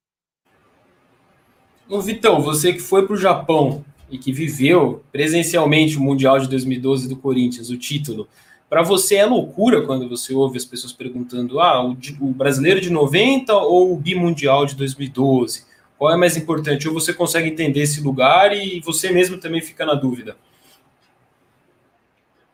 Ô 1.89 1.99
Vitão, 1.99 2.41
você 2.41 2.71
que 2.71 2.79
foi 2.79 3.05
para 3.05 3.13
o 3.13 3.17
Japão 3.17 3.83
e 4.09 4.17
que 4.17 4.31
viveu 4.31 5.03
presencialmente 5.11 5.97
o 5.97 6.01
Mundial 6.01 6.39
de 6.39 6.47
2012 6.47 7.09
do 7.09 7.17
Corinthians, 7.17 7.69
o 7.69 7.77
título, 7.77 8.27
para 8.69 8.81
você 8.81 9.15
é 9.15 9.25
loucura 9.25 9.85
quando 9.85 10.07
você 10.07 10.33
ouve 10.33 10.55
as 10.55 10.63
pessoas 10.63 10.93
perguntando: 10.93 11.59
ah, 11.59 11.83
o, 11.85 11.97
o 12.21 12.27
brasileiro 12.27 12.79
de 12.79 12.89
90 12.89 13.53
ou 13.53 13.91
o 13.93 13.97
bimundial 13.97 14.65
de 14.65 14.75
2012? 14.75 15.65
Qual 15.97 16.11
é 16.11 16.15
mais 16.15 16.37
importante? 16.37 16.87
Ou 16.87 16.93
você 16.93 17.13
consegue 17.13 17.49
entender 17.49 17.81
esse 17.81 17.99
lugar 17.99 18.55
e 18.55 18.79
você 18.79 19.11
mesmo 19.11 19.37
também 19.37 19.61
fica 19.61 19.85
na 19.85 19.93
dúvida? 19.93 20.37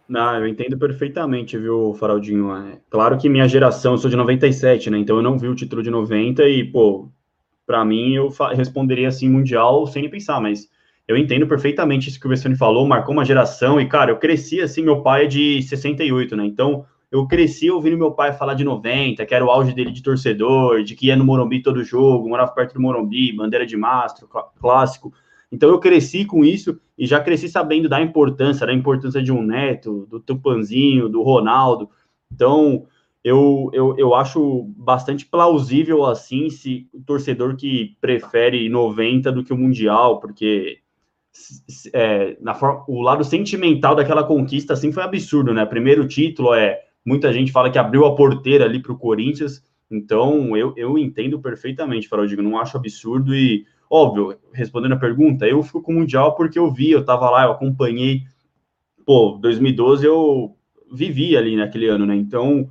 Não, 0.07 0.35
eu 0.39 0.47
entendo 0.47 0.77
perfeitamente, 0.77 1.57
viu, 1.57 1.93
Faraldinho? 1.93 2.55
É, 2.55 2.79
claro 2.89 3.17
que 3.17 3.27
minha 3.27 3.47
geração, 3.47 3.93
eu 3.93 3.97
sou 3.97 4.09
de 4.09 4.15
97, 4.15 4.89
né? 4.89 4.97
Então 4.97 5.17
eu 5.17 5.21
não 5.21 5.37
vi 5.37 5.47
o 5.47 5.55
título 5.55 5.83
de 5.83 5.89
90 5.89 6.47
e, 6.47 6.63
pô, 6.63 7.09
para 7.65 7.83
mim 7.83 8.13
eu 8.15 8.29
responderia 8.55 9.09
assim, 9.09 9.29
Mundial, 9.29 9.85
sem 9.85 10.03
nem 10.03 10.11
pensar, 10.11 10.39
mas 10.39 10.69
eu 11.07 11.17
entendo 11.17 11.45
perfeitamente 11.45 12.09
isso 12.09 12.19
que 12.19 12.25
o 12.25 12.29
Vessone 12.29 12.55
falou, 12.55 12.87
marcou 12.87 13.13
uma 13.13 13.25
geração 13.25 13.81
e, 13.81 13.87
cara, 13.87 14.11
eu 14.11 14.17
cresci 14.17 14.61
assim, 14.61 14.81
meu 14.81 15.01
pai 15.01 15.25
é 15.25 15.27
de 15.27 15.61
68, 15.63 16.37
né? 16.37 16.45
Então 16.45 16.85
eu 17.11 17.27
cresci 17.27 17.69
ouvindo 17.69 17.97
meu 17.97 18.11
pai 18.11 18.31
falar 18.33 18.53
de 18.53 18.63
90, 18.63 19.25
que 19.25 19.35
era 19.35 19.43
o 19.43 19.49
auge 19.49 19.73
dele 19.73 19.91
de 19.91 20.01
torcedor, 20.01 20.83
de 20.83 20.95
que 20.95 21.07
ia 21.07 21.15
no 21.17 21.25
Morumbi 21.25 21.61
todo 21.61 21.83
jogo, 21.83 22.29
morava 22.29 22.51
perto 22.51 22.73
do 22.73 22.81
Morumbi, 22.81 23.33
bandeira 23.33 23.65
de 23.65 23.75
mastro, 23.75 24.29
clássico. 24.59 25.13
Então 25.51 25.69
eu 25.69 25.79
cresci 25.79 26.25
com 26.25 26.43
isso 26.43 26.79
e 26.97 27.05
já 27.05 27.19
cresci 27.19 27.47
sabendo 27.47 27.88
da 27.88 28.01
importância, 28.01 28.65
da 28.65 28.73
importância 28.73 29.21
de 29.21 29.31
um 29.31 29.41
Neto, 29.41 30.05
do 30.10 30.19
Tupanzinho, 30.19 31.07
do 31.07 31.21
Ronaldo. 31.23 31.89
Então 32.31 32.86
eu, 33.23 33.69
eu, 33.73 33.95
eu 33.97 34.13
acho 34.13 34.63
bastante 34.75 35.25
plausível 35.25 36.05
assim 36.05 36.49
se 36.49 36.88
o 36.93 37.01
torcedor 37.01 37.55
que 37.55 37.95
prefere 38.01 38.67
90 38.69 39.31
do 39.31 39.43
que 39.43 39.53
o 39.53 39.57
Mundial, 39.57 40.19
porque 40.19 40.79
é, 41.93 42.36
na 42.41 42.53
forma, 42.53 42.83
o 42.88 43.01
lado 43.01 43.23
sentimental 43.23 43.95
daquela 43.95 44.23
conquista 44.23 44.73
assim 44.73 44.91
foi 44.91 45.03
absurdo, 45.03 45.53
né? 45.53 45.65
Primeiro 45.65 46.07
título 46.07 46.53
é 46.53 46.88
Muita 47.07 47.31
gente 47.31 47.53
fala 47.53 47.71
que 47.71 47.79
abriu 47.79 48.05
a 48.05 48.13
porteira 48.13 48.65
ali 48.65 48.81
para 48.81 48.91
o 48.91 48.97
Corinthians. 48.97 49.63
Então, 49.89 50.57
eu, 50.57 50.73
eu 50.75 50.97
entendo 50.97 51.39
perfeitamente, 51.39 52.05
Faroldigo. 52.05 52.41
Não 52.41 52.60
acho 52.60 52.75
absurdo 52.75 53.33
e, 53.33 53.65
óbvio, 53.89 54.38
respondendo 54.54 54.93
a 54.93 54.97
pergunta, 55.00 55.47
eu 55.47 55.62
fico 55.63 55.82
com 55.82 55.91
o 55.91 55.95
Mundial 55.95 56.36
porque 56.36 56.60
eu 56.60 56.71
vi, 56.71 56.91
eu 56.91 57.02
estava 57.02 57.30
lá, 57.30 57.45
eu 57.45 57.52
acompanhei. 57.52 58.23
Pô, 59.06 59.38
2012 59.41 60.06
eu 60.06 60.56
vivi 60.91 61.36
ali 61.36 61.56
naquele 61.56 61.88
ano, 61.88 62.06
né? 62.06 62.15
Então, 62.15 62.69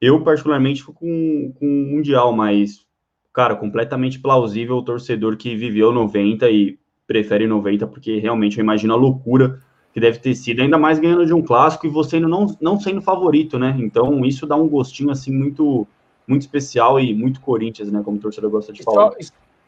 eu 0.00 0.22
particularmente 0.22 0.80
fico 0.80 0.94
com, 0.94 1.52
com 1.58 1.66
o 1.66 1.92
Mundial, 1.92 2.32
mas, 2.32 2.86
cara, 3.32 3.56
completamente 3.56 4.18
plausível 4.18 4.76
o 4.76 4.84
torcedor 4.84 5.36
que 5.36 5.54
viveu 5.56 5.92
90 5.92 6.50
e 6.50 6.78
prefere 7.06 7.46
90, 7.46 7.86
porque 7.86 8.18
realmente 8.18 8.58
eu 8.58 8.62
imagino 8.62 8.94
a 8.94 8.96
loucura 8.96 9.60
que 9.92 10.00
deve 10.00 10.18
ter 10.18 10.34
sido, 10.34 10.60
ainda 10.60 10.76
mais 10.76 10.98
ganhando 10.98 11.24
de 11.24 11.32
um 11.32 11.42
clássico 11.42 11.86
e 11.86 11.90
você 11.90 12.18
não, 12.18 12.46
não 12.60 12.80
sendo 12.80 13.00
favorito, 13.00 13.58
né? 13.58 13.76
Então 13.78 14.24
isso 14.24 14.46
dá 14.46 14.56
um 14.56 14.68
gostinho 14.68 15.10
assim 15.10 15.32
muito 15.32 15.86
muito 16.26 16.42
especial 16.42 16.98
e 16.98 17.14
muito 17.14 17.40
Corinthians, 17.40 17.92
né? 17.92 18.02
Como 18.02 18.16
o 18.16 18.20
torcedor 18.20 18.50
gosta 18.50 18.72
de 18.72 18.82
falar. 18.82 19.12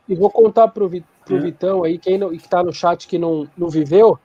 E 0.08 0.14
vou 0.14 0.30
contar 0.30 0.68
pro, 0.68 0.88
pro 1.24 1.36
é. 1.36 1.40
Vitão 1.40 1.84
aí, 1.84 1.98
quem 1.98 2.18
não, 2.18 2.30
que 2.30 2.48
tá 2.48 2.62
no 2.62 2.72
chat 2.72 3.06
que 3.08 3.18
não, 3.18 3.48
não 3.56 3.68
viveu, 3.68 4.18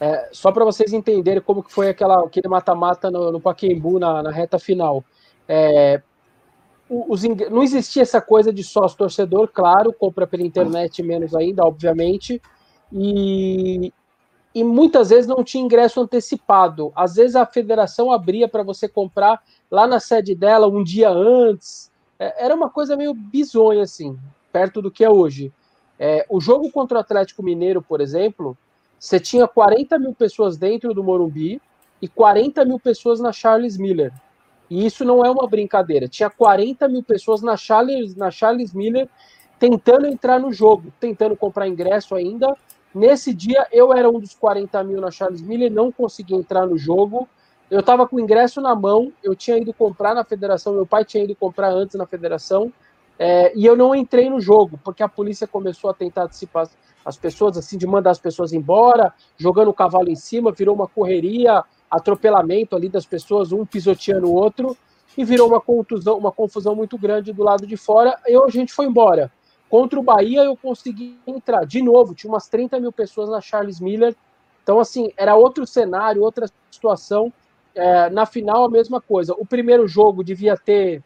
é, 0.00 0.28
só 0.32 0.52
para 0.52 0.64
vocês 0.64 0.92
entenderem 0.92 1.42
como 1.42 1.62
que 1.62 1.72
foi 1.72 1.88
aquela, 1.88 2.24
aquele 2.24 2.48
mata-mata 2.48 3.10
no, 3.10 3.32
no 3.32 3.40
Paquembu 3.40 3.98
na, 3.98 4.22
na 4.22 4.30
reta 4.30 4.58
final. 4.58 5.04
É, 5.48 6.00
os, 6.88 7.22
não 7.22 7.62
existia 7.62 8.02
essa 8.02 8.20
coisa 8.20 8.52
de 8.52 8.62
sócio 8.62 8.96
torcedor, 8.96 9.48
claro, 9.52 9.92
compra 9.92 10.26
pela 10.26 10.42
internet 10.42 11.02
menos 11.02 11.34
ainda, 11.34 11.64
obviamente, 11.64 12.40
e, 12.92 13.92
e 14.54 14.64
muitas 14.64 15.10
vezes 15.10 15.26
não 15.26 15.44
tinha 15.44 15.64
ingresso 15.64 16.00
antecipado. 16.00 16.92
Às 16.94 17.16
vezes 17.16 17.36
a 17.36 17.44
federação 17.44 18.10
abria 18.10 18.48
para 18.48 18.62
você 18.62 18.88
comprar 18.88 19.42
lá 19.70 19.86
na 19.86 20.00
sede 20.00 20.34
dela 20.34 20.68
um 20.68 20.82
dia 20.82 21.10
antes. 21.10 21.90
É, 22.18 22.46
era 22.46 22.54
uma 22.54 22.70
coisa 22.70 22.96
meio 22.96 23.12
bizonha, 23.12 23.82
assim, 23.82 24.18
perto 24.52 24.82
do 24.82 24.90
que 24.90 25.04
é 25.04 25.10
hoje. 25.10 25.52
É, 25.98 26.24
o 26.28 26.40
jogo 26.40 26.70
contra 26.70 26.98
o 26.98 27.00
Atlético 27.00 27.42
Mineiro, 27.42 27.82
por 27.82 28.00
exemplo, 28.00 28.56
você 28.98 29.18
tinha 29.18 29.46
40 29.46 29.98
mil 29.98 30.14
pessoas 30.14 30.56
dentro 30.56 30.94
do 30.94 31.02
Morumbi 31.02 31.60
e 32.00 32.08
40 32.08 32.64
mil 32.64 32.78
pessoas 32.78 33.20
na 33.20 33.32
Charles 33.32 33.76
Miller. 33.76 34.12
E 34.70 34.84
isso 34.84 35.04
não 35.04 35.24
é 35.24 35.30
uma 35.30 35.48
brincadeira. 35.48 36.06
Tinha 36.06 36.30
40 36.30 36.88
mil 36.88 37.02
pessoas 37.02 37.42
na 37.42 37.56
Charles, 37.56 38.14
na 38.14 38.30
Charles 38.30 38.72
Miller 38.72 39.08
tentando 39.58 40.06
entrar 40.06 40.38
no 40.38 40.52
jogo, 40.52 40.92
tentando 41.00 41.36
comprar 41.36 41.66
ingresso 41.66 42.14
ainda 42.14 42.56
Nesse 42.94 43.34
dia, 43.34 43.66
eu 43.70 43.92
era 43.92 44.08
um 44.08 44.18
dos 44.18 44.34
40 44.34 44.82
mil 44.82 45.00
na 45.00 45.10
Charles 45.10 45.42
Miller, 45.42 45.70
não 45.70 45.92
consegui 45.92 46.34
entrar 46.34 46.66
no 46.66 46.78
jogo. 46.78 47.28
Eu 47.70 47.80
estava 47.80 48.08
com 48.08 48.16
o 48.16 48.20
ingresso 48.20 48.60
na 48.60 48.74
mão, 48.74 49.12
eu 49.22 49.36
tinha 49.36 49.58
ido 49.58 49.74
comprar 49.74 50.14
na 50.14 50.24
federação, 50.24 50.72
meu 50.72 50.86
pai 50.86 51.04
tinha 51.04 51.22
ido 51.22 51.36
comprar 51.36 51.68
antes 51.68 51.96
na 51.96 52.06
federação, 52.06 52.72
é, 53.18 53.52
e 53.56 53.66
eu 53.66 53.76
não 53.76 53.94
entrei 53.94 54.30
no 54.30 54.40
jogo, 54.40 54.78
porque 54.84 55.02
a 55.02 55.08
polícia 55.08 55.46
começou 55.46 55.90
a 55.90 55.94
tentar 55.94 56.24
antecipar 56.24 56.68
as 57.04 57.16
pessoas, 57.16 57.56
assim, 57.56 57.76
de 57.76 57.86
mandar 57.86 58.10
as 58.10 58.18
pessoas 58.18 58.52
embora, 58.52 59.12
jogando 59.36 59.68
o 59.68 59.74
cavalo 59.74 60.10
em 60.10 60.14
cima, 60.14 60.52
virou 60.52 60.74
uma 60.74 60.86
correria, 60.86 61.64
atropelamento 61.90 62.76
ali 62.76 62.88
das 62.88 63.06
pessoas, 63.06 63.50
um 63.50 63.64
pisoteando 63.64 64.28
o 64.28 64.34
outro, 64.34 64.76
e 65.16 65.24
virou 65.24 65.48
uma 65.48 65.60
contusão, 65.60 66.16
uma 66.16 66.30
confusão 66.30 66.74
muito 66.74 66.96
grande 66.96 67.32
do 67.32 67.42
lado 67.42 67.66
de 67.66 67.76
fora, 67.76 68.16
e 68.26 68.36
a 68.36 68.48
gente 68.48 68.72
foi 68.72 68.86
embora. 68.86 69.32
Contra 69.68 69.98
o 69.98 70.02
Bahia, 70.02 70.44
eu 70.44 70.56
consegui 70.56 71.18
entrar. 71.26 71.66
De 71.66 71.82
novo, 71.82 72.14
tinha 72.14 72.30
umas 72.30 72.48
30 72.48 72.80
mil 72.80 72.92
pessoas 72.92 73.28
na 73.28 73.40
Charles 73.40 73.80
Miller. 73.80 74.14
Então, 74.62 74.80
assim, 74.80 75.12
era 75.16 75.36
outro 75.36 75.66
cenário, 75.66 76.22
outra 76.22 76.46
situação. 76.70 77.32
É, 77.74 78.08
na 78.08 78.24
final, 78.24 78.64
a 78.64 78.70
mesma 78.70 79.00
coisa. 79.00 79.34
O 79.34 79.44
primeiro 79.44 79.86
jogo 79.86 80.24
devia 80.24 80.56
ter 80.56 81.02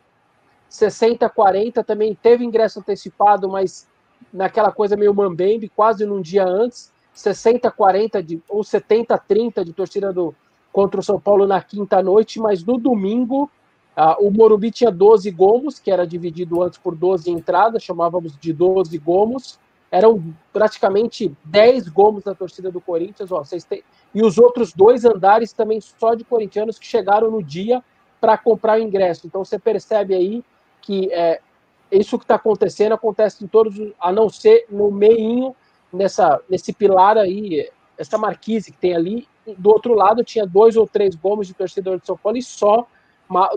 60, 0.73 1.29
40, 1.29 1.85
também 1.85 2.15
teve 2.15 2.43
ingresso 2.43 2.81
antecipado, 2.81 3.47
mas 3.47 3.87
naquela 4.33 4.73
coisa 4.73 4.97
meio 4.97 5.13
mambembe, 5.13 5.69
quase 5.69 6.07
num 6.07 6.23
dia 6.23 6.47
antes. 6.47 6.91
60, 7.13 7.71
40 7.71 8.23
de, 8.23 8.43
ou 8.49 8.65
70, 8.65 9.19
30 9.19 9.67
de 9.67 9.75
torcida 9.75 10.11
do, 10.15 10.35
contra 10.73 10.99
o 10.99 11.03
São 11.03 11.21
Paulo 11.21 11.47
na 11.47 11.61
quinta 11.61 12.03
noite, 12.03 12.41
mas 12.41 12.65
no 12.65 12.79
domingo 12.79 13.51
ah, 13.95 14.17
o 14.19 14.31
Morumbi 14.31 14.71
tinha 14.71 14.91
12 14.91 15.31
gomos, 15.31 15.79
que 15.79 15.91
era 15.91 16.07
dividido 16.07 16.63
antes 16.63 16.79
por 16.79 16.97
12 16.97 17.31
entradas, 17.31 17.83
chamávamos 17.83 18.35
de 18.39 18.51
12 18.51 18.97
gomos. 18.97 19.61
Eram 19.91 20.25
praticamente 20.55 21.37
10 21.45 21.89
gomos 21.89 22.25
da 22.25 22.35
torcida 22.35 22.71
do 22.71 22.81
Corinthians. 22.81 23.31
Ó, 23.31 23.45
vocês 23.45 23.63
têm... 23.63 23.83
E 24.15 24.23
os 24.23 24.39
outros 24.39 24.73
dois 24.73 25.05
andares 25.05 25.53
também 25.53 25.83
só 25.83 26.15
de 26.15 26.25
corintianos 26.25 26.79
que 26.79 26.87
chegaram 26.87 27.31
no 27.31 27.43
dia 27.43 27.85
para 28.19 28.39
comprar 28.39 28.79
o 28.79 28.83
ingresso. 28.83 29.27
Então 29.27 29.45
você 29.45 29.59
percebe 29.59 30.15
aí 30.15 30.43
que 30.83 31.11
é, 31.13 31.41
isso 31.91 32.19
que 32.19 32.25
está 32.25 32.35
acontecendo 32.35 32.93
acontece 32.93 33.45
em 33.45 33.47
todos, 33.47 33.75
a 34.01 34.13
não 34.13 34.29
ser 34.29 34.67
no 34.69 34.91
meinho, 34.91 35.55
nessa, 35.93 36.41
nesse 36.49 36.73
pilar 36.73 37.17
aí, 37.17 37.71
essa 37.99 38.19
marquise 38.19 38.73
que 38.73 38.79
tem 38.79 38.95
ali. 38.95 39.29
Do 39.59 39.71
outro 39.71 39.95
lado 39.95 40.25
tinha 40.25 40.47
dois 40.47 40.77
ou 40.77 40.87
três 40.87 41.15
gomos 41.15 41.47
de 41.47 41.55
torcedor 41.55 41.99
de 41.99 42.07
São 42.07 42.17
Paulo 42.17 42.39
e 42.39 42.43
só 42.43 42.87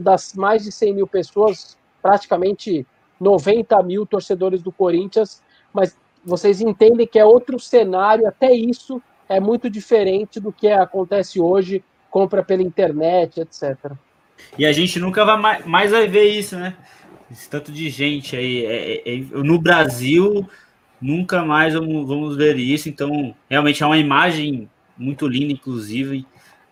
das 0.01 0.33
mais 0.33 0.63
de 0.63 0.71
100 0.71 0.93
mil 0.93 1.07
pessoas, 1.07 1.77
praticamente 2.01 2.85
90 3.19 3.81
mil 3.83 4.05
torcedores 4.05 4.61
do 4.61 4.71
Corinthians, 4.71 5.41
mas 5.73 5.97
vocês 6.23 6.61
entendem 6.61 7.07
que 7.07 7.19
é 7.19 7.25
outro 7.25 7.59
cenário, 7.59 8.27
até 8.27 8.53
isso 8.53 9.01
é 9.27 9.39
muito 9.39 9.69
diferente 9.69 10.39
do 10.39 10.51
que 10.51 10.69
acontece 10.69 11.39
hoje, 11.39 11.83
compra 12.09 12.43
pela 12.43 12.63
internet, 12.63 13.41
etc. 13.41 13.91
E 14.57 14.65
a 14.65 14.71
gente 14.71 14.99
nunca 14.99 15.25
vai 15.25 15.63
mais, 15.65 15.91
vai 15.91 16.07
ver 16.07 16.25
isso, 16.25 16.57
né? 16.57 16.75
Esse 17.35 17.49
tanto 17.49 17.69
de 17.69 17.89
gente 17.89 18.35
aí. 18.35 18.65
É, 18.65 18.93
é, 18.93 19.15
é, 19.15 19.17
no 19.43 19.59
Brasil, 19.59 20.49
nunca 21.01 21.43
mais 21.43 21.73
vamos, 21.73 22.07
vamos 22.07 22.37
ver 22.37 22.57
isso. 22.57 22.87
Então, 22.87 23.35
realmente 23.49 23.83
é 23.83 23.85
uma 23.85 23.97
imagem 23.97 24.69
muito 24.97 25.27
linda, 25.27 25.51
inclusive, 25.51 26.25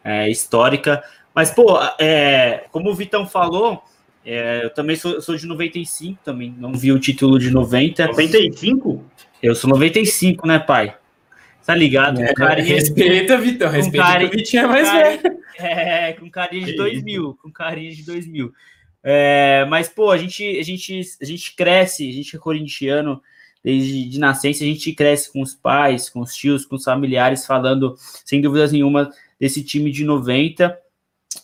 é, 0.03 0.29
histórica. 0.29 1.03
Mas, 1.35 1.51
pô, 1.51 1.77
é, 1.99 2.65
como 2.71 2.89
o 2.89 2.95
Vitão 2.95 3.27
falou, 3.27 3.83
eu 4.25 4.69
também 4.69 4.95
sou, 4.95 5.21
sou, 5.21 5.35
de 5.35 5.45
95 5.45 6.19
também, 6.23 6.55
não 6.57 6.71
vi 6.71 6.93
o 6.93 6.99
título 6.99 7.37
de 7.37 7.51
90. 7.51 8.07
95? 8.07 9.03
Eu 9.41 9.53
sou 9.53 9.69
95, 9.69 10.47
né, 10.47 10.59
pai? 10.59 10.95
Tá 11.65 11.75
ligado? 11.75 12.21
É, 12.21 12.33
carinha, 12.33 12.75
respeita, 12.75 13.37
Vitão, 13.37 13.69
respeita 13.69 14.05
carinha, 14.05 14.29
que 14.29 14.35
o 14.35 14.39
Vitinho 14.39 14.63
é 14.63 14.67
mais 14.67 14.91
velho. 14.91 15.43
É, 15.55 16.13
com 16.13 16.29
carinha 16.29 16.65
de 16.65 16.75
2000, 16.75 17.37
com 17.41 17.51
carinha 17.51 17.91
de 17.91 18.03
2000. 18.03 18.53
É, 19.03 19.65
mas, 19.65 19.89
pô, 19.89 20.11
a 20.11 20.17
gente, 20.17 20.57
a, 20.57 20.63
gente, 20.63 21.01
a 21.21 21.25
gente 21.25 21.55
cresce, 21.55 22.09
a 22.09 22.13
gente 22.13 22.35
é 22.35 22.39
corintiano 22.39 23.21
desde 23.63 24.09
de 24.09 24.19
nascença, 24.19 24.63
a 24.63 24.67
gente 24.67 24.91
cresce 24.93 25.31
com 25.31 25.41
os 25.41 25.55
pais, 25.55 26.09
com 26.09 26.19
os 26.19 26.35
tios, 26.35 26.65
com 26.65 26.75
os 26.75 26.83
familiares, 26.83 27.45
falando, 27.45 27.95
sem 28.25 28.41
dúvidas 28.41 28.71
nenhuma, 28.71 29.09
desse 29.39 29.63
time 29.63 29.91
de 29.91 30.03
90. 30.03 30.77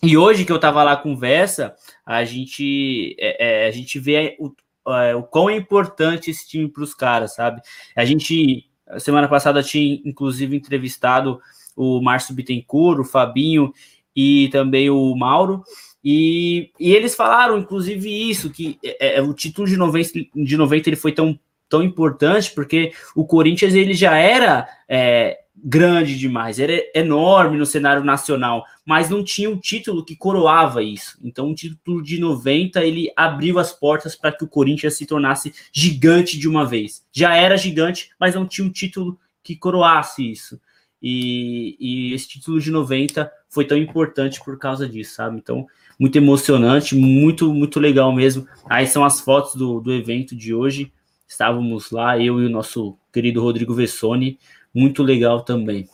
E 0.03 0.17
hoje 0.17 0.45
que 0.45 0.51
eu 0.51 0.59
tava 0.59 0.83
lá 0.83 0.95
conversa, 0.97 1.75
a 2.05 2.23
gente, 2.25 3.15
é, 3.19 3.65
é, 3.65 3.67
a 3.67 3.71
gente 3.71 3.99
vê 3.99 4.37
o, 4.39 4.53
é, 4.93 5.15
o 5.15 5.23
quão 5.23 5.49
é 5.49 5.55
importante 5.55 6.29
esse 6.29 6.47
time 6.47 6.67
para 6.67 6.83
os 6.83 6.93
caras, 6.93 7.35
sabe? 7.35 7.61
A 7.95 8.05
gente, 8.05 8.69
semana 8.99 9.27
passada, 9.27 9.63
tinha 9.63 10.01
inclusive 10.05 10.55
entrevistado 10.55 11.39
o 11.75 12.01
Márcio 12.01 12.35
Bittencourt, 12.35 12.99
o 12.99 13.05
Fabinho 13.05 13.73
e 14.15 14.49
também 14.49 14.89
o 14.89 15.15
Mauro. 15.15 15.63
E, 16.03 16.71
e 16.79 16.93
eles 16.93 17.15
falaram, 17.15 17.57
inclusive, 17.57 18.09
isso, 18.29 18.49
que 18.49 18.79
é, 18.83 19.17
é 19.17 19.21
o 19.21 19.33
título 19.33 19.67
de 19.67 19.75
90, 19.75 20.11
de 20.35 20.57
90 20.57 20.89
ele 20.89 20.95
foi 20.95 21.11
tão, 21.11 21.37
tão 21.67 21.83
importante, 21.83 22.51
porque 22.53 22.93
o 23.15 23.25
Corinthians 23.25 23.73
ele 23.73 23.93
já 23.93 24.15
era 24.17 24.67
é, 24.87 25.39
grande 25.63 26.17
demais, 26.17 26.59
era 26.59 26.73
enorme 26.95 27.57
no 27.57 27.65
cenário 27.65 28.03
nacional, 28.03 28.65
mas 28.85 29.09
não 29.09 29.23
tinha 29.23 29.49
um 29.49 29.57
título 29.57 30.05
que 30.05 30.15
coroava 30.15 30.81
isso. 30.81 31.17
Então, 31.21 31.51
o 31.51 31.55
título 31.55 32.01
de 32.01 32.19
90 32.19 32.83
ele 32.83 33.11
abriu 33.15 33.59
as 33.59 33.73
portas 33.73 34.15
para 34.15 34.31
que 34.31 34.43
o 34.43 34.47
Corinthians 34.47 34.95
se 34.95 35.05
tornasse 35.05 35.53
gigante 35.71 36.37
de 36.37 36.47
uma 36.47 36.65
vez. 36.65 37.03
Já 37.11 37.35
era 37.35 37.57
gigante, 37.57 38.09
mas 38.19 38.35
não 38.35 38.47
tinha 38.47 38.65
um 38.65 38.71
título 38.71 39.19
que 39.43 39.55
coroasse 39.55 40.31
isso. 40.31 40.59
E, 41.01 41.77
e 41.79 42.13
esse 42.13 42.27
título 42.27 42.59
de 42.59 42.71
90 42.71 43.31
foi 43.49 43.65
tão 43.65 43.77
importante 43.77 44.41
por 44.43 44.57
causa 44.57 44.87
disso, 44.87 45.15
sabe? 45.15 45.37
Então, 45.37 45.65
muito 45.99 46.17
emocionante, 46.17 46.95
muito, 46.95 47.53
muito 47.53 47.79
legal 47.79 48.13
mesmo. 48.13 48.47
Aí 48.69 48.87
são 48.87 49.03
as 49.03 49.19
fotos 49.19 49.55
do, 49.55 49.81
do 49.81 49.93
evento 49.93 50.35
de 50.35 50.53
hoje. 50.53 50.91
Estávamos 51.27 51.91
lá, 51.91 52.17
eu 52.17 52.41
e 52.41 52.45
o 52.45 52.49
nosso 52.49 52.97
querido 53.11 53.41
Rodrigo 53.41 53.73
Vessoni, 53.73 54.39
muito 54.73 55.03
legal 55.03 55.41
também. 55.41 55.87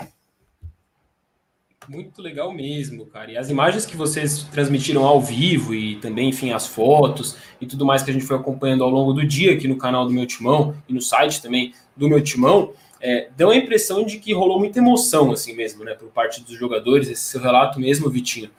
Muito 1.88 2.22
legal 2.22 2.52
mesmo, 2.52 3.06
cara. 3.06 3.32
E 3.32 3.38
as 3.38 3.50
imagens 3.50 3.86
que 3.86 3.96
vocês 3.96 4.44
transmitiram 4.44 5.06
ao 5.06 5.22
vivo 5.22 5.74
e 5.74 5.98
também, 5.98 6.30
enfim, 6.30 6.52
as 6.52 6.66
fotos 6.66 7.38
e 7.62 7.66
tudo 7.66 7.86
mais 7.86 8.02
que 8.02 8.10
a 8.10 8.14
gente 8.14 8.26
foi 8.26 8.38
acompanhando 8.38 8.84
ao 8.84 8.90
longo 8.90 9.14
do 9.14 9.26
dia 9.26 9.54
aqui 9.54 9.68
no 9.68 9.78
canal 9.78 10.06
do 10.06 10.12
Meu 10.12 10.26
Timão 10.26 10.76
e 10.88 10.94
no 10.94 11.02
site 11.02 11.42
também 11.42 11.74
do 11.96 12.10
Meu 12.10 12.24
Timão, 12.24 12.74
é, 13.00 13.30
dão 13.38 13.52
a 13.52 13.56
impressão 13.56 14.04
de 14.04 14.18
que 14.18 14.34
rolou 14.34 14.58
muita 14.58 14.80
emoção, 14.80 15.32
assim 15.32 15.54
mesmo, 15.54 15.84
né, 15.84 15.94
por 15.94 16.10
parte 16.10 16.42
dos 16.42 16.58
jogadores, 16.58 17.08
esse 17.08 17.22
seu 17.22 17.40
relato 17.40 17.80
mesmo, 17.80 18.10
Vitinho. 18.10 18.50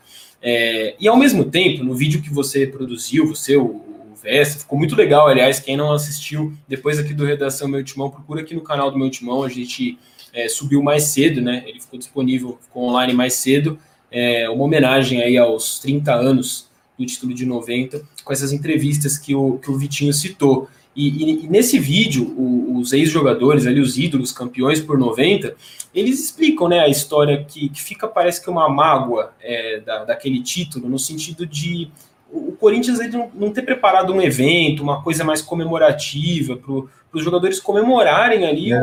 É, 0.42 0.94
e 1.00 1.08
ao 1.08 1.16
mesmo 1.16 1.44
tempo, 1.44 1.82
no 1.82 1.94
vídeo 1.94 2.22
que 2.22 2.32
você 2.32 2.66
produziu, 2.66 3.26
você, 3.26 3.56
o, 3.56 3.82
Vesta, 4.22 4.58
ficou 4.60 4.78
muito 4.78 4.96
legal, 4.96 5.28
aliás, 5.28 5.60
quem 5.60 5.76
não 5.76 5.92
assistiu, 5.92 6.52
depois 6.66 6.98
aqui 6.98 7.14
do 7.14 7.24
Redação 7.24 7.68
Meu 7.68 7.84
Timão, 7.84 8.10
procura 8.10 8.40
aqui 8.40 8.54
no 8.54 8.60
canal 8.60 8.90
do 8.90 8.98
Meu 8.98 9.08
Timão, 9.08 9.44
a 9.44 9.48
gente 9.48 9.98
é, 10.32 10.48
subiu 10.48 10.82
mais 10.82 11.04
cedo, 11.04 11.40
né? 11.40 11.62
Ele 11.66 11.80
ficou 11.80 11.98
disponível, 11.98 12.58
ficou 12.60 12.84
online 12.84 13.12
mais 13.12 13.34
cedo. 13.34 13.78
É, 14.10 14.48
uma 14.50 14.64
homenagem 14.64 15.22
aí 15.22 15.38
aos 15.38 15.78
30 15.78 16.12
anos 16.12 16.68
do 16.98 17.06
título 17.06 17.32
de 17.32 17.46
90, 17.46 18.02
com 18.24 18.32
essas 18.32 18.52
entrevistas 18.52 19.16
que 19.16 19.34
o, 19.34 19.58
que 19.58 19.70
o 19.70 19.78
Vitinho 19.78 20.12
citou. 20.12 20.68
E, 20.96 21.44
e, 21.44 21.48
nesse 21.48 21.78
vídeo, 21.78 22.34
o, 22.36 22.78
os 22.78 22.92
ex-jogadores, 22.94 23.66
ali, 23.66 23.80
os 23.80 23.98
ídolos, 23.98 24.32
campeões 24.32 24.80
por 24.80 24.98
90, 24.98 25.54
eles 25.94 26.24
explicam 26.24 26.68
né, 26.68 26.80
a 26.80 26.88
história 26.88 27.44
que, 27.44 27.68
que 27.68 27.82
fica, 27.82 28.08
parece 28.08 28.42
que 28.42 28.48
uma 28.48 28.68
mágoa 28.68 29.32
é, 29.40 29.80
da, 29.80 30.04
daquele 30.04 30.42
título, 30.42 30.88
no 30.88 30.98
sentido 30.98 31.46
de 31.46 31.90
o 32.28 32.52
Corinthians 32.52 32.98
ele 32.98 33.16
não, 33.16 33.30
não 33.34 33.52
ter 33.52 33.62
preparado 33.62 34.12
um 34.12 34.20
evento, 34.20 34.82
uma 34.82 35.02
coisa 35.02 35.22
mais 35.22 35.40
comemorativa 35.40 36.56
para 36.56 36.72
os 37.12 37.24
jogadores 37.24 37.60
comemorarem 37.60 38.44
ali 38.44 38.74
o, 38.74 38.78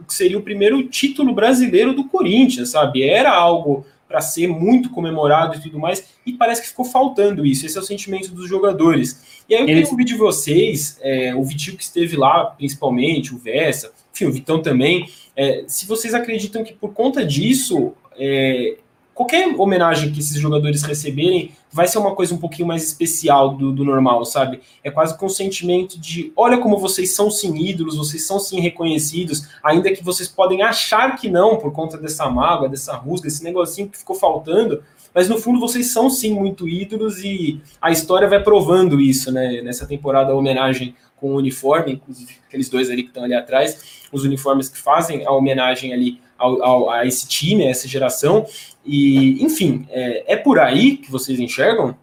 o, 0.00 0.04
que 0.04 0.12
seria 0.12 0.36
o 0.36 0.42
primeiro 0.42 0.82
título 0.88 1.32
brasileiro 1.32 1.92
do 1.94 2.04
Corinthians, 2.08 2.70
sabe? 2.70 3.02
Era 3.02 3.32
algo 3.32 3.86
para 4.10 4.20
ser 4.20 4.48
muito 4.48 4.90
comemorado 4.90 5.56
e 5.56 5.60
tudo 5.60 5.78
mais, 5.78 6.04
e 6.26 6.32
parece 6.32 6.62
que 6.62 6.68
ficou 6.68 6.84
faltando 6.84 7.46
isso. 7.46 7.64
Esse 7.64 7.78
é 7.78 7.80
o 7.80 7.84
sentimento 7.84 8.32
dos 8.32 8.48
jogadores. 8.48 9.44
E 9.48 9.54
aí 9.54 9.60
eu 9.60 9.66
queria 9.66 9.86
ouvir 9.86 10.04
de 10.04 10.16
vocês, 10.16 10.98
é, 11.00 11.32
o 11.32 11.44
Vitinho 11.44 11.76
que 11.76 11.84
esteve 11.84 12.16
lá, 12.16 12.46
principalmente, 12.46 13.32
o 13.32 13.38
Vessa, 13.38 13.92
enfim, 14.12 14.24
o 14.24 14.32
Vitão 14.32 14.60
também, 14.60 15.08
é, 15.36 15.62
se 15.68 15.86
vocês 15.86 16.12
acreditam 16.12 16.64
que 16.64 16.72
por 16.72 16.92
conta 16.92 17.24
disso 17.24 17.92
é, 18.18 18.78
qualquer 19.20 19.54
homenagem 19.58 20.10
que 20.10 20.18
esses 20.18 20.40
jogadores 20.40 20.82
receberem 20.82 21.52
vai 21.70 21.86
ser 21.86 21.98
uma 21.98 22.14
coisa 22.14 22.34
um 22.34 22.38
pouquinho 22.38 22.66
mais 22.66 22.82
especial 22.82 23.54
do, 23.54 23.70
do 23.70 23.84
normal, 23.84 24.24
sabe? 24.24 24.62
É 24.82 24.90
quase 24.90 25.14
com 25.18 25.26
um 25.26 25.28
sentimento 25.28 26.00
de 26.00 26.32
olha 26.34 26.56
como 26.56 26.78
vocês 26.78 27.10
são 27.10 27.30
sim 27.30 27.54
ídolos, 27.54 27.98
vocês 27.98 28.26
são 28.26 28.38
sim 28.38 28.60
reconhecidos, 28.60 29.46
ainda 29.62 29.92
que 29.92 30.02
vocês 30.02 30.26
podem 30.26 30.62
achar 30.62 31.16
que 31.16 31.28
não 31.28 31.58
por 31.58 31.70
conta 31.70 31.98
dessa 31.98 32.30
mágoa, 32.30 32.66
dessa 32.66 32.96
rusga, 32.96 33.28
esse 33.28 33.44
negocinho 33.44 33.90
que 33.90 33.98
ficou 33.98 34.16
faltando, 34.16 34.82
mas 35.14 35.28
no 35.28 35.36
fundo 35.36 35.60
vocês 35.60 35.92
são 35.92 36.08
sim 36.08 36.32
muito 36.32 36.66
ídolos 36.66 37.22
e 37.22 37.60
a 37.78 37.90
história 37.90 38.26
vai 38.26 38.42
provando 38.42 38.98
isso, 38.98 39.30
né? 39.30 39.60
Nessa 39.60 39.86
temporada, 39.86 40.32
a 40.32 40.34
homenagem 40.34 40.94
com 41.16 41.32
o 41.32 41.36
uniforme, 41.36 41.92
inclusive 41.92 42.36
aqueles 42.48 42.70
dois 42.70 42.88
ali 42.88 43.02
que 43.02 43.10
estão 43.10 43.24
ali 43.24 43.34
atrás, 43.34 44.00
os 44.10 44.24
uniformes 44.24 44.70
que 44.70 44.78
fazem 44.78 45.26
a 45.26 45.30
homenagem 45.30 45.92
ali 45.92 46.18
ao, 46.40 46.62
ao, 46.62 46.90
a 46.90 47.06
esse 47.06 47.28
time, 47.28 47.66
a 47.66 47.70
essa 47.70 47.86
geração. 47.86 48.46
E, 48.84 49.42
enfim, 49.44 49.86
é, 49.90 50.34
é 50.34 50.36
por 50.36 50.58
aí 50.58 50.96
que 50.96 51.10
vocês 51.10 51.38
enxergam? 51.38 51.96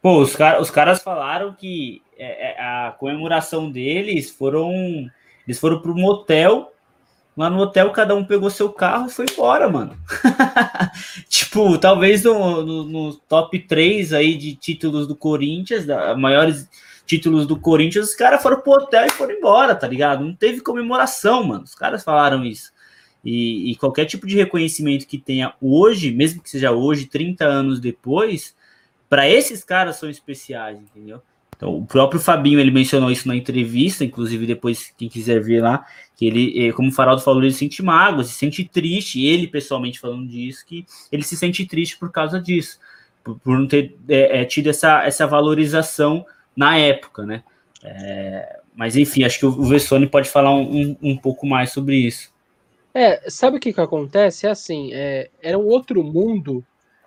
Pô, 0.00 0.20
os, 0.20 0.34
car 0.34 0.60
os 0.60 0.70
caras 0.70 1.02
falaram 1.02 1.52
que 1.54 2.02
é, 2.18 2.50
é, 2.50 2.60
a 2.60 2.92
comemoração 2.98 3.70
deles 3.70 4.30
foram. 4.30 4.70
Eles 5.46 5.58
foram 5.58 5.80
um 5.84 5.94
motel. 5.94 6.72
Lá 7.34 7.48
no 7.48 7.60
hotel, 7.60 7.90
cada 7.92 8.14
um 8.14 8.24
pegou 8.24 8.50
seu 8.50 8.70
carro 8.70 9.06
e 9.06 9.10
foi 9.10 9.24
embora, 9.30 9.66
mano. 9.66 9.96
tipo, 11.30 11.78
talvez 11.78 12.24
no, 12.24 12.62
no, 12.62 12.84
no, 12.84 13.14
top 13.14 13.58
3 13.58 14.12
aí 14.12 14.34
de 14.36 14.54
títulos 14.54 15.06
do 15.06 15.16
Corinthians, 15.16 15.86
da, 15.86 16.14
maiores 16.14 16.68
títulos 17.06 17.46
do 17.46 17.58
Corinthians, 17.58 18.08
os 18.10 18.14
caras 18.14 18.42
foram 18.42 18.60
pro 18.60 18.72
hotel 18.72 19.06
e 19.06 19.10
foram 19.10 19.34
embora, 19.34 19.74
tá 19.74 19.86
ligado? 19.86 20.22
Não 20.22 20.34
teve 20.34 20.60
comemoração, 20.60 21.42
mano. 21.42 21.64
Os 21.64 21.74
caras 21.74 22.04
falaram 22.04 22.44
isso. 22.44 22.70
E, 23.24 23.70
e, 23.70 23.76
qualquer 23.76 24.04
tipo 24.04 24.26
de 24.26 24.36
reconhecimento 24.36 25.06
que 25.06 25.16
tenha 25.16 25.54
hoje, 25.60 26.10
mesmo 26.10 26.42
que 26.42 26.50
seja 26.50 26.72
hoje, 26.72 27.06
30 27.06 27.44
anos 27.44 27.78
depois, 27.78 28.54
para 29.08 29.28
esses 29.28 29.62
caras 29.62 29.96
são 29.96 30.10
especiais, 30.10 30.78
entendeu? 30.78 31.22
Então, 31.62 31.76
o 31.76 31.86
próprio 31.86 32.20
Fabinho, 32.20 32.58
ele 32.58 32.72
mencionou 32.72 33.08
isso 33.08 33.28
na 33.28 33.36
entrevista, 33.36 34.04
inclusive 34.04 34.44
depois, 34.46 34.92
quem 34.98 35.08
quiser 35.08 35.40
ver 35.40 35.62
lá, 35.62 35.86
que 36.16 36.26
ele, 36.26 36.66
eh, 36.66 36.72
como 36.72 36.88
o 36.88 36.92
Faraldo 36.92 37.22
falou, 37.22 37.40
ele 37.40 37.52
sente 37.52 37.84
mágoa, 37.84 38.24
se 38.24 38.32
sente 38.32 38.64
triste, 38.64 39.24
ele 39.24 39.46
pessoalmente 39.46 40.00
falando 40.00 40.26
disso, 40.26 40.66
que 40.66 40.84
ele 41.12 41.22
se 41.22 41.36
sente 41.36 41.64
triste 41.64 41.96
por 41.96 42.10
causa 42.10 42.40
disso, 42.40 42.80
por, 43.22 43.38
por 43.38 43.56
não 43.56 43.68
ter 43.68 43.96
é, 44.08 44.40
é, 44.40 44.44
tido 44.44 44.70
essa, 44.70 45.04
essa 45.04 45.24
valorização 45.24 46.26
na 46.56 46.76
época, 46.76 47.24
né? 47.24 47.44
É, 47.84 48.58
mas 48.74 48.96
enfim, 48.96 49.22
acho 49.22 49.38
que 49.38 49.46
o 49.46 49.64
Vessone 49.64 50.08
pode 50.08 50.28
falar 50.28 50.52
um, 50.52 50.62
um, 50.62 50.96
um, 51.00 51.16
pouco 51.16 51.46
mais 51.46 51.70
sobre 51.70 51.94
isso. 51.94 52.31
É, 52.94 53.30
sabe 53.30 53.56
o 53.56 53.60
que, 53.60 53.72
que 53.72 53.80
acontece? 53.80 54.46
É 54.46 54.50
assim, 54.50 54.90
é, 54.92 55.30
era 55.42 55.58
um 55.58 55.66
outro 55.66 56.02
mundo 56.04 56.64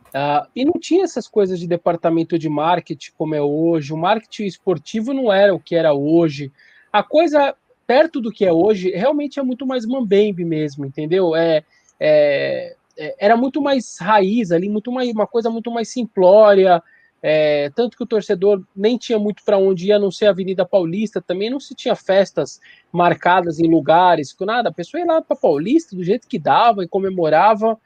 uh, 0.08 0.48
e 0.56 0.66
não 0.66 0.74
tinha 0.74 1.04
essas 1.04 1.28
coisas 1.28 1.60
de 1.60 1.68
departamento 1.68 2.40
de 2.40 2.50
marketing 2.50 3.12
como 3.18 3.36
é 3.36 3.42
hoje. 3.42 3.94
O 3.94 3.98
marketing 3.98 4.46
esportivo 4.46 5.14
não 5.14 5.32
era 5.32 5.54
o 5.54 5.60
que 5.60 5.76
era 5.76 5.94
hoje. 5.94 6.52
A 6.92 7.04
coisa 7.04 7.56
perto 7.86 8.20
do 8.20 8.32
que 8.32 8.46
é 8.46 8.52
hoje 8.52 8.90
realmente 8.90 9.40
é 9.40 9.44
muito 9.44 9.66
mais 9.66 9.86
mambembe 9.86 10.44
mesmo, 10.44 10.86
entendeu? 10.86 11.36
É, 11.36 11.64
é, 12.00 12.76
é 12.98 13.16
era 13.20 13.38
muito 13.38 13.62
mais 13.62 13.98
raiz 14.00 14.52
ali, 14.52 14.68
muito 14.68 14.92
mais 14.92 15.10
uma 15.12 15.28
coisa 15.28 15.52
muito 15.52 15.70
mais 15.70 15.90
simplória. 15.90 16.82
É, 17.28 17.72
tanto 17.72 17.98
que 17.98 18.04
o 18.04 18.06
torcedor 18.06 18.64
nem 18.76 19.00
tinha 19.00 19.18
muito 19.18 19.44
para 19.44 19.58
onde 19.58 19.88
ir, 19.88 19.94
a 19.94 19.98
não 19.98 20.12
ser 20.12 20.28
a 20.28 20.30
Avenida 20.30 20.64
Paulista, 20.64 21.20
também 21.20 21.50
não 21.50 21.60
se 21.60 21.74
tinha 21.74 21.96
festas 21.96 22.62
marcadas 22.92 23.58
em 23.58 23.68
lugares, 23.68 24.32
com 24.32 24.46
nada. 24.46 24.70
A 24.70 24.72
pessoa 24.72 25.02
ia 25.02 25.08
lá 25.08 25.20
para 25.24 25.36
Paulista 25.36 25.96
do 25.96 26.04
jeito 26.04 26.28
que 26.28 26.38
dava 26.38 26.84
e 26.84 26.88
comemorava. 26.88 27.80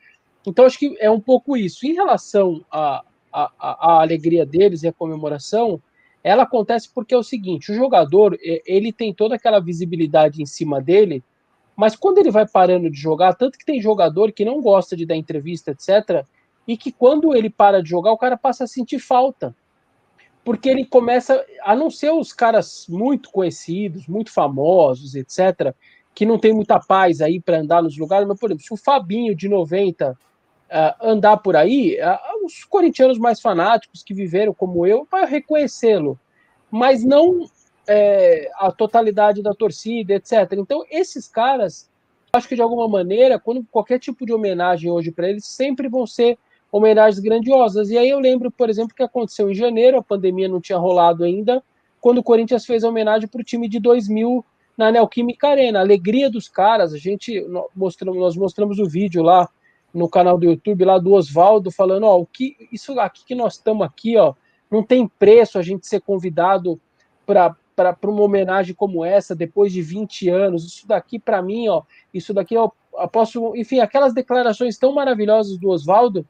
Então, 0.45 0.65
acho 0.65 0.78
que 0.78 0.93
é 0.99 1.10
um 1.10 1.21
pouco 1.21 1.56
isso. 1.56 1.88
Em 1.88 1.93
relação 1.93 2.65
à 2.69 3.02
alegria 4.02 4.45
deles 4.45 4.84
e 4.84 4.89
a 4.89 4.93
comemoração, 4.93 5.82
ela 6.21 6.43
acontece 6.43 6.89
porque 6.93 7.13
é 7.13 7.17
o 7.17 7.23
seguinte: 7.23 7.71
o 7.71 7.75
jogador 7.75 8.38
ele 8.41 8.91
tem 8.91 9.13
toda 9.13 9.36
aquela 9.36 9.62
visibilidade 9.62 10.41
em 10.41 10.45
cima 10.45 10.82
dele, 10.82 11.23
mas 11.78 11.95
quando 11.95 12.17
ele 12.17 12.30
vai 12.30 12.45
parando 12.45 12.91
de 12.91 12.99
jogar, 12.99 13.36
tanto 13.36 13.58
que 13.58 13.65
tem 13.65 13.82
jogador 13.82 14.34
que 14.34 14.43
não 14.43 14.62
gosta 14.62 14.97
de 14.97 15.06
dar 15.06 15.15
entrevista, 15.15 15.71
etc 15.71 16.28
e 16.69 16.77
que 16.77 16.91
quando 16.91 17.36
ele 17.36 17.49
para 17.49 17.82
de 17.82 17.89
jogar, 17.89 18.12
o 18.12 18.17
cara 18.17 18.38
passa 18.38 18.65
a 18.65 18.67
sentir 18.67 18.99
falta. 18.99 19.55
Porque 20.45 20.69
ele 20.69 20.86
começa, 20.86 21.43
a 21.63 21.75
não 21.75 21.89
ser 21.89 22.12
os 22.12 22.32
caras 22.32 22.86
muito 22.88 23.32
conhecidos, 23.32 24.05
muito 24.05 24.32
famosos, 24.32 25.15
etc., 25.15 25.73
que 26.13 26.27
não 26.27 26.38
tem 26.38 26.53
muita 26.53 26.79
paz 26.79 27.21
aí 27.21 27.41
para 27.41 27.58
andar 27.58 27.82
nos 27.82 27.97
lugares, 27.97 28.27
mas, 28.27 28.39
por 28.39 28.51
exemplo, 28.51 28.63
se 28.63 28.71
o 28.71 28.77
Fabinho 28.77 29.34
de 29.34 29.49
90 29.49 30.12
uh, 30.12 30.15
ah, 30.69 30.95
andar 31.01 31.38
por 31.38 31.55
aí, 31.55 31.97
uh, 31.99 32.45
os 32.45 32.63
corintianos 32.65 33.17
mais 33.17 33.41
fanáticos 33.41 34.03
que 34.03 34.13
viveram 34.13 34.53
como 34.53 34.86
eu, 34.86 35.08
vai 35.10 35.25
reconhecê-lo, 35.25 36.19
mas 36.69 37.03
não 37.03 37.49
é, 37.88 38.51
a 38.60 38.71
totalidade 38.71 39.41
da 39.41 39.55
torcida, 39.55 40.13
etc. 40.13 40.53
Então, 40.53 40.86
esses 40.91 41.27
caras, 41.27 41.89
acho 42.32 42.47
que 42.47 42.55
de 42.55 42.62
alguma 42.62 42.88
maneira, 42.88 43.39
quando 43.39 43.65
qualquer 43.71 43.97
tipo 43.97 44.23
de 44.23 44.34
homenagem 44.34 44.91
hoje 44.91 45.12
para 45.12 45.27
eles, 45.27 45.47
sempre 45.47 45.89
vão 45.89 46.05
ser 46.05 46.38
homenagens 46.71 47.19
grandiosas. 47.19 47.89
E 47.89 47.97
aí 47.97 48.10
eu 48.10 48.19
lembro, 48.19 48.51
por 48.51 48.69
exemplo, 48.69 48.95
que 48.95 49.03
aconteceu 49.03 49.49
em 49.49 49.55
janeiro, 49.55 49.97
a 49.97 50.03
pandemia 50.03 50.47
não 50.47 50.62
tinha 50.62 50.77
rolado 50.77 51.23
ainda, 51.23 51.63
quando 51.99 52.19
o 52.19 52.23
Corinthians 52.23 52.65
fez 52.65 52.84
a 52.84 52.89
homenagem 52.89 53.27
para 53.27 53.41
o 53.41 53.43
time 53.43 53.67
de 53.67 53.79
2000 53.79 54.45
na 54.77 54.91
Neoquímica 54.91 55.49
Arena. 55.49 55.79
A 55.79 55.82
alegria 55.82 56.29
dos 56.29 56.47
caras, 56.47 56.93
a 56.93 56.97
gente 56.97 57.41
nós 57.41 57.65
mostramos, 57.75 58.19
nós 58.19 58.36
mostramos 58.38 58.79
o 58.79 58.88
vídeo 58.88 59.21
lá 59.21 59.49
no 59.93 60.08
canal 60.08 60.38
do 60.38 60.45
YouTube 60.45 60.86
lá 60.86 60.97
do 60.97 61.13
Oswaldo 61.13 61.71
falando, 61.71 62.03
ó, 62.03 62.19
o 62.19 62.25
que 62.25 62.55
isso 62.72 62.97
aqui 62.99 63.26
que 63.26 63.36
nós 63.36 63.55
estamos 63.55 63.86
aqui, 63.86 64.15
ó, 64.17 64.34
não 64.70 64.84
tem 64.84 65.07
preço 65.07 65.57
a 65.57 65.61
gente 65.61 65.88
ser 65.88 66.01
convidado 66.01 66.80
para 67.26 67.55
para 67.76 68.11
uma 68.11 68.24
homenagem 68.24 68.76
como 68.76 69.05
essa 69.05 69.34
depois 69.34 69.72
de 69.72 69.82
20 69.82 70.28
anos. 70.28 70.65
Isso 70.65 70.86
daqui 70.86 71.17
para 71.17 71.41
mim, 71.41 71.70
ó, 71.70 71.84
isso 72.13 72.34
daqui 72.34 72.53
eu 72.53 72.74
posso, 73.07 73.55
enfim, 73.55 73.80
aquelas 73.80 74.13
declarações 74.13 74.78
tão 74.78 74.91
maravilhosas 74.91 75.57
do 75.57 75.70
Oswaldo 75.70 76.28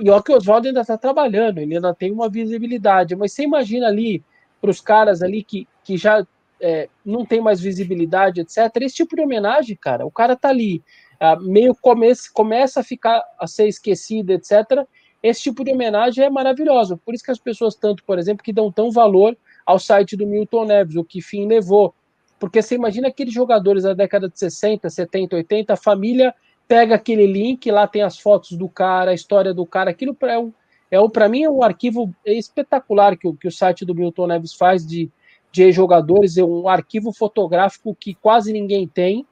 e 0.00 0.10
olha 0.10 0.22
que 0.22 0.32
o 0.32 0.36
Oswaldo 0.36 0.66
ainda 0.66 0.80
está 0.80 0.98
trabalhando, 0.98 1.58
ele 1.58 1.76
ainda 1.76 1.94
tem 1.94 2.10
uma 2.10 2.28
visibilidade, 2.28 3.14
mas 3.14 3.32
você 3.32 3.44
imagina 3.44 3.86
ali 3.86 4.24
para 4.60 4.70
os 4.70 4.80
caras 4.80 5.22
ali 5.22 5.42
que, 5.42 5.68
que 5.84 5.96
já 5.96 6.26
é, 6.60 6.88
não 7.04 7.24
tem 7.24 7.40
mais 7.40 7.60
visibilidade, 7.60 8.40
etc. 8.40 8.58
Esse 8.80 8.96
tipo 8.96 9.14
de 9.14 9.22
homenagem, 9.22 9.76
cara, 9.76 10.04
o 10.04 10.10
cara 10.10 10.36
tá 10.36 10.48
ali, 10.48 10.82
ah, 11.20 11.36
meio 11.36 11.74
começa, 11.80 12.28
começa 12.32 12.80
a 12.80 12.84
ficar 12.84 13.22
a 13.38 13.46
ser 13.46 13.68
esquecido, 13.68 14.32
etc. 14.32 14.84
esse 15.22 15.42
tipo 15.42 15.64
de 15.64 15.72
homenagem 15.72 16.24
é 16.24 16.30
maravilhosa. 16.30 16.96
Por 16.96 17.14
isso 17.14 17.24
que 17.24 17.30
as 17.30 17.38
pessoas, 17.38 17.74
tanto, 17.74 18.04
por 18.04 18.18
exemplo, 18.18 18.42
que 18.42 18.52
dão 18.52 18.72
tão 18.72 18.90
valor 18.90 19.36
ao 19.64 19.78
site 19.78 20.16
do 20.16 20.26
Milton 20.26 20.64
Neves, 20.64 20.96
o 20.96 21.04
que 21.04 21.20
fim 21.20 21.46
levou. 21.46 21.94
Porque 22.38 22.62
você 22.62 22.74
imagina 22.74 23.08
aqueles 23.08 23.34
jogadores 23.34 23.82
da 23.82 23.94
década 23.94 24.28
de 24.28 24.38
60, 24.38 24.88
70, 24.88 25.36
80, 25.36 25.72
a 25.72 25.76
família 25.76 26.34
pega 26.68 26.94
aquele 26.94 27.26
link, 27.26 27.70
lá 27.70 27.88
tem 27.88 28.02
as 28.02 28.18
fotos 28.18 28.56
do 28.56 28.68
cara, 28.68 29.10
a 29.10 29.14
história 29.14 29.54
do 29.54 29.64
cara, 29.64 29.90
aquilo 29.90 30.14
é 30.22 30.38
um, 30.38 30.52
é 30.90 31.08
para 31.08 31.28
mim 31.28 31.42
é 31.42 31.50
um 31.50 31.62
arquivo 31.62 32.14
espetacular 32.24 33.16
que, 33.16 33.32
que 33.32 33.48
o 33.48 33.52
site 33.52 33.86
do 33.86 33.94
Milton 33.94 34.26
Neves 34.26 34.52
faz 34.52 34.86
de, 34.86 35.10
de 35.50 35.72
jogadores, 35.72 36.36
é 36.36 36.44
um 36.44 36.68
arquivo 36.68 37.10
fotográfico 37.12 37.96
que 37.98 38.14
quase 38.14 38.52
ninguém 38.52 38.86
tem, 38.86 39.26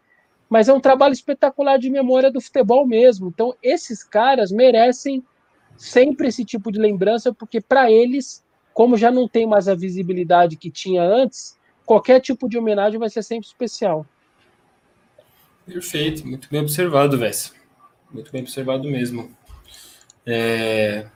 mas 0.49 0.69
é 0.69 0.73
um 0.73 0.81
trabalho 0.81 1.13
espetacular 1.13 1.79
de 1.79 1.91
memória 1.91 2.31
do 2.31 2.41
futebol 2.41 2.87
mesmo. 2.87 3.29
Então, 3.29 3.55
esses 3.63 4.03
caras 4.03 4.51
merecem 4.51 5.23
sempre 5.77 6.29
esse 6.29 6.45
tipo 6.45 6.73
de 6.73 6.79
lembrança, 6.79 7.35
porque 7.35 7.61
para 7.61 7.91
eles, 7.91 8.45
como 8.73 8.97
já 8.97 9.11
não 9.11 9.29
tem 9.29 9.47
mais 9.47 9.69
a 9.69 9.75
visibilidade 9.75 10.57
que 10.57 10.71
tinha 10.71 11.03
antes, 11.03 11.59
qualquer 11.85 12.21
tipo 12.21 12.49
de 12.49 12.57
homenagem 12.57 12.99
vai 12.99 13.11
ser 13.11 13.23
sempre 13.23 13.47
especial. 13.47 14.07
Perfeito, 15.67 16.25
muito 16.25 16.49
bem 16.49 16.61
observado, 16.61 17.19
Vessa. 17.19 17.51
Muito 18.13 18.31
bem 18.31 18.41
observado 18.41 18.89
mesmo. 18.89 19.37
É... 20.25 21.07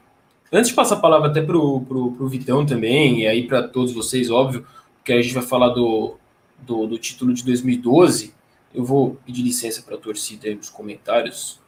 Antes 0.53 0.71
de 0.71 0.75
passar 0.75 0.97
a 0.97 1.01
palavra 1.01 1.29
até 1.29 1.41
para 1.41 1.57
o 1.57 2.29
Vitão 2.29 2.67
também, 2.67 3.21
e 3.21 3.27
aí 3.29 3.47
para 3.47 3.69
todos 3.69 3.93
vocês, 3.93 4.29
óbvio, 4.29 4.67
porque 4.97 5.13
a 5.13 5.23
gente 5.23 5.33
vai 5.33 5.45
falar 5.45 5.69
do, 5.69 6.17
do, 6.59 6.89
do 6.89 6.99
título 6.99 7.33
de 7.33 7.45
2012, 7.45 8.35
eu 8.75 8.85
vou 8.85 9.15
pedir 9.25 9.43
licença 9.43 9.83
para 9.83 9.95
a 9.95 9.99
torcida 9.99 10.49
aí 10.49 10.55
nos 10.57 10.69
comentários, 10.69 11.61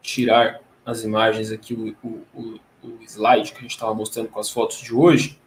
tirar 0.00 0.60
as 0.86 1.02
imagens 1.02 1.50
aqui, 1.50 1.74
o, 1.74 2.08
o, 2.32 2.60
o 2.84 3.02
slide 3.02 3.50
que 3.50 3.58
a 3.58 3.62
gente 3.62 3.72
estava 3.72 3.92
mostrando 3.92 4.28
com 4.28 4.38
as 4.38 4.48
fotos 4.48 4.80
de 4.80 4.94
hoje, 4.94 5.40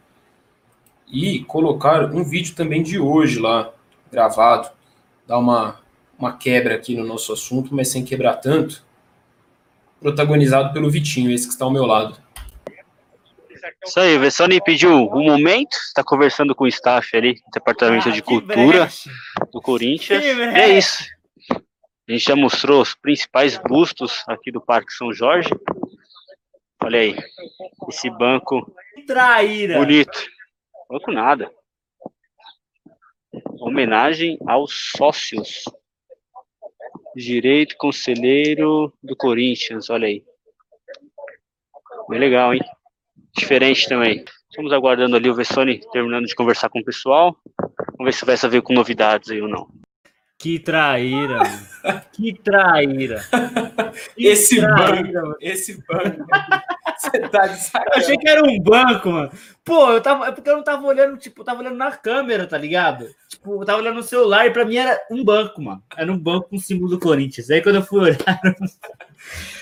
e 1.07 1.43
colocar 1.45 2.13
um 2.13 2.23
vídeo 2.25 2.53
também 2.53 2.83
de 2.83 2.99
hoje 2.99 3.39
lá, 3.39 3.73
gravado, 4.11 4.69
dar 5.25 5.39
uma 5.39 5.80
uma 6.21 6.37
quebra 6.37 6.75
aqui 6.75 6.95
no 6.95 7.03
nosso 7.03 7.33
assunto, 7.33 7.73
mas 7.73 7.87
sem 7.87 8.05
quebrar 8.05 8.35
tanto, 8.35 8.85
protagonizado 9.99 10.71
pelo 10.71 10.89
Vitinho, 10.89 11.31
esse 11.31 11.47
que 11.47 11.53
está 11.53 11.65
ao 11.65 11.71
meu 11.71 11.85
lado. 11.85 12.15
Isso 13.83 13.99
aí, 13.99 14.15
o 14.15 14.19
Vessoni 14.19 14.61
pediu 14.61 14.91
um 14.91 15.23
momento, 15.23 15.75
está 15.87 16.03
conversando 16.03 16.53
com 16.53 16.65
o 16.65 16.67
staff 16.67 17.17
ali, 17.17 17.41
Departamento 17.51 18.09
ah, 18.09 18.11
de 18.11 18.21
Cultura 18.21 18.81
breche. 18.81 19.09
do 19.51 19.59
Corinthians. 19.59 20.23
E 20.23 20.41
é 20.41 20.77
isso. 20.77 21.03
A 22.07 22.11
gente 22.11 22.25
já 22.25 22.35
mostrou 22.35 22.81
os 22.81 22.93
principais 22.93 23.57
bustos 23.57 24.23
aqui 24.27 24.51
do 24.51 24.61
Parque 24.61 24.93
São 24.93 25.11
Jorge. 25.11 25.49
Olha 26.83 26.99
aí, 26.99 27.15
esse 27.89 28.09
banco 28.11 28.71
Traíra. 29.07 29.79
bonito. 29.79 30.27
Banco 30.89 31.11
nada. 31.11 31.51
Homenagem 33.59 34.37
aos 34.45 34.91
sócios 34.95 35.63
Direito 37.15 37.75
Conselheiro 37.77 38.93
do 39.03 39.15
Corinthians, 39.15 39.89
olha 39.89 40.07
aí. 40.07 40.23
Bem 42.09 42.19
legal, 42.19 42.53
hein? 42.53 42.61
Diferente 43.37 43.87
também. 43.87 44.23
Estamos 44.49 44.73
aguardando 44.73 45.15
ali 45.15 45.29
o 45.29 45.35
Vessone 45.35 45.81
terminando 45.91 46.25
de 46.25 46.35
conversar 46.35 46.69
com 46.69 46.79
o 46.79 46.83
pessoal. 46.83 47.35
Vamos 47.97 48.05
ver 48.05 48.13
se 48.13 48.25
vai 48.25 48.37
saber 48.37 48.61
com 48.61 48.73
novidades 48.73 49.29
aí 49.29 49.41
ou 49.41 49.47
não. 49.47 49.69
Que 50.37 50.57
traíra, 50.59 51.37
mano. 51.37 52.01
Que 52.11 52.33
traíra. 52.33 53.21
Que 54.15 54.27
esse 54.27 54.59
traíra, 54.59 55.03
banco, 55.03 55.13
mano. 55.13 55.35
esse 55.41 55.83
banco. 55.85 56.25
Você 57.01 57.19
tá 57.29 57.47
de 57.47 57.57
sacanagem. 57.59 57.93
Eu 57.93 58.03
achei 58.03 58.17
que 58.17 58.29
era 58.29 58.43
um 58.43 58.59
banco, 58.59 59.09
mano. 59.09 59.31
Pô, 59.63 59.91
eu 59.91 60.01
tava. 60.01 60.27
É 60.27 60.31
porque 60.31 60.49
eu 60.49 60.57
não 60.57 60.63
tava 60.63 60.85
olhando, 60.85 61.17
tipo, 61.17 61.41
eu 61.41 61.45
tava 61.45 61.61
olhando 61.61 61.77
na 61.77 61.91
câmera, 61.91 62.45
tá 62.45 62.57
ligado? 62.57 63.07
Tipo, 63.27 63.61
eu 63.61 63.65
tava 63.65 63.79
olhando 63.79 63.95
no 63.95 64.03
celular 64.03 64.45
e 64.45 64.51
pra 64.51 64.65
mim 64.65 64.77
era 64.77 64.99
um 65.09 65.23
banco, 65.23 65.61
mano. 65.61 65.81
Era 65.97 66.11
um 66.11 66.17
banco 66.17 66.49
com 66.49 66.55
o 66.55 66.59
símbolo 66.59 66.89
do 66.89 66.99
Corinthians. 66.99 67.49
Aí 67.49 67.61
quando 67.61 67.75
eu 67.75 67.83
fui 67.83 67.99
olhar. 67.99 68.41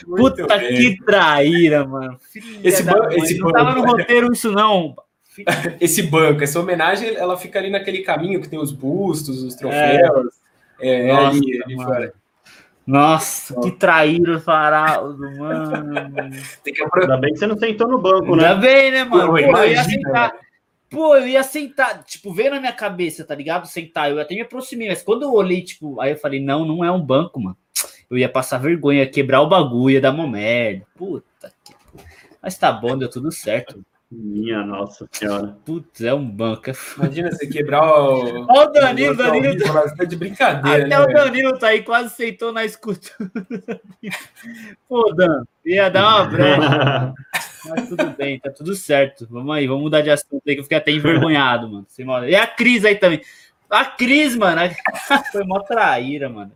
Puta 0.05 0.57
bem. 0.57 0.75
que 0.75 1.05
traíra, 1.05 1.85
mano. 1.85 2.19
Filha 2.31 2.59
esse, 2.63 2.83
banco, 2.83 3.13
esse 3.13 3.37
não 3.37 3.47
banco. 3.47 3.57
tava 3.57 3.75
no 3.75 3.85
roteiro 3.85 4.33
isso, 4.33 4.51
não. 4.51 4.95
Esse 5.79 6.01
banco, 6.01 6.43
essa 6.43 6.59
homenagem, 6.59 7.15
ela 7.15 7.37
fica 7.37 7.59
ali 7.59 7.69
naquele 7.69 8.01
caminho 8.01 8.41
que 8.41 8.49
tem 8.49 8.59
os 8.59 8.73
bustos, 8.73 9.41
os 9.41 9.55
troféus. 9.55 10.33
É. 10.81 10.89
É, 10.89 11.09
é 11.09 11.13
Nossa, 11.13 11.37
ali, 11.37 11.63
ali 11.63 11.75
fora. 11.75 12.13
Nossa, 12.89 13.53
que 13.61 13.69
traíra 13.69 14.39
Faraldo, 14.39 15.19
mano. 15.37 15.93
Tem 16.63 16.73
que... 16.73 16.83
Ainda 16.83 17.17
bem 17.17 17.33
que 17.33 17.37
você 17.37 17.45
não 17.45 17.55
sentou 17.55 17.87
no 17.87 17.99
banco, 17.99 18.35
né? 18.35 18.47
Ainda 18.47 18.55
bem, 18.55 18.91
né, 18.91 19.03
mano? 19.03 19.27
Pô, 19.27 19.33
Pô, 19.33 19.37
eu 19.37 19.71
ia 19.71 19.83
sentar. 19.83 20.33
Pô, 20.89 21.15
eu 21.15 21.27
ia 21.27 21.43
sentar, 21.43 22.03
tipo, 22.03 22.33
veio 22.33 22.49
na 22.49 22.59
minha 22.59 22.73
cabeça, 22.73 23.23
tá 23.23 23.35
ligado? 23.35 23.67
Sentar, 23.67 24.09
eu 24.09 24.19
até 24.19 24.33
me 24.33 24.41
aproximei, 24.41 24.87
mas 24.87 25.03
quando 25.03 25.21
eu 25.21 25.31
olhei, 25.31 25.61
tipo, 25.61 26.01
aí 26.01 26.13
eu 26.13 26.17
falei, 26.17 26.39
não, 26.39 26.65
não 26.65 26.83
é 26.83 26.91
um 26.91 26.99
banco, 26.99 27.39
mano. 27.39 27.55
Eu 28.09 28.17
ia 28.17 28.27
passar 28.27 28.57
vergonha, 28.57 29.05
quebrar 29.05 29.41
o 29.41 29.47
bagulho, 29.47 29.93
ia 29.93 30.01
dar 30.01 30.09
uma 30.09 30.27
merda. 30.27 30.83
Puta 30.95 31.53
que. 31.63 31.75
Mas 32.41 32.57
tá 32.57 32.71
bom, 32.71 32.97
deu 32.97 33.07
tudo 33.07 33.31
certo. 33.31 33.85
Minha 34.11 34.63
nossa 34.63 35.07
senhora. 35.11 35.55
Putz, 35.63 36.01
é 36.01 36.11
um 36.11 36.27
banco. 36.27 36.71
É 36.71 36.73
Imagina 36.97 37.31
você 37.31 37.45
quebrar 37.45 37.83
o. 37.83 38.45
Olha 38.49 38.67
o 38.67 38.71
Danilo, 38.71 39.13
o 39.13 39.17
Danilo. 39.17 39.57
Tá... 39.59 39.95
tá 39.95 40.03
de 40.03 40.15
brincadeira. 40.15 40.85
Até 40.85 40.87
né, 40.87 40.99
o 40.99 41.13
Danilo 41.13 41.59
tá 41.59 41.67
aí, 41.67 41.83
quase 41.83 42.15
sentou 42.15 42.51
na 42.51 42.65
escuta. 42.65 43.11
Pô, 44.89 45.13
Dan, 45.13 45.43
ia 45.63 45.89
dar 45.89 46.21
uma 46.21 46.25
brecha. 46.25 47.13
Mas 47.69 47.89
tudo 47.89 48.09
bem, 48.17 48.39
tá 48.39 48.49
tudo 48.49 48.73
certo. 48.73 49.27
Vamos 49.29 49.55
aí, 49.55 49.67
vamos 49.67 49.83
mudar 49.83 50.01
de 50.01 50.09
assunto 50.09 50.41
aí, 50.47 50.55
que 50.55 50.61
eu 50.61 50.63
fiquei 50.63 50.77
até 50.79 50.91
envergonhado, 50.91 51.69
mano. 51.69 51.85
E 52.27 52.35
a 52.35 52.47
Cris 52.47 52.85
aí 52.85 52.95
também. 52.95 53.21
A 53.69 53.85
Cris, 53.85 54.35
mano, 54.35 54.61
foi 55.31 55.43
mó 55.43 55.59
traíra, 55.59 56.27
mano. 56.27 56.51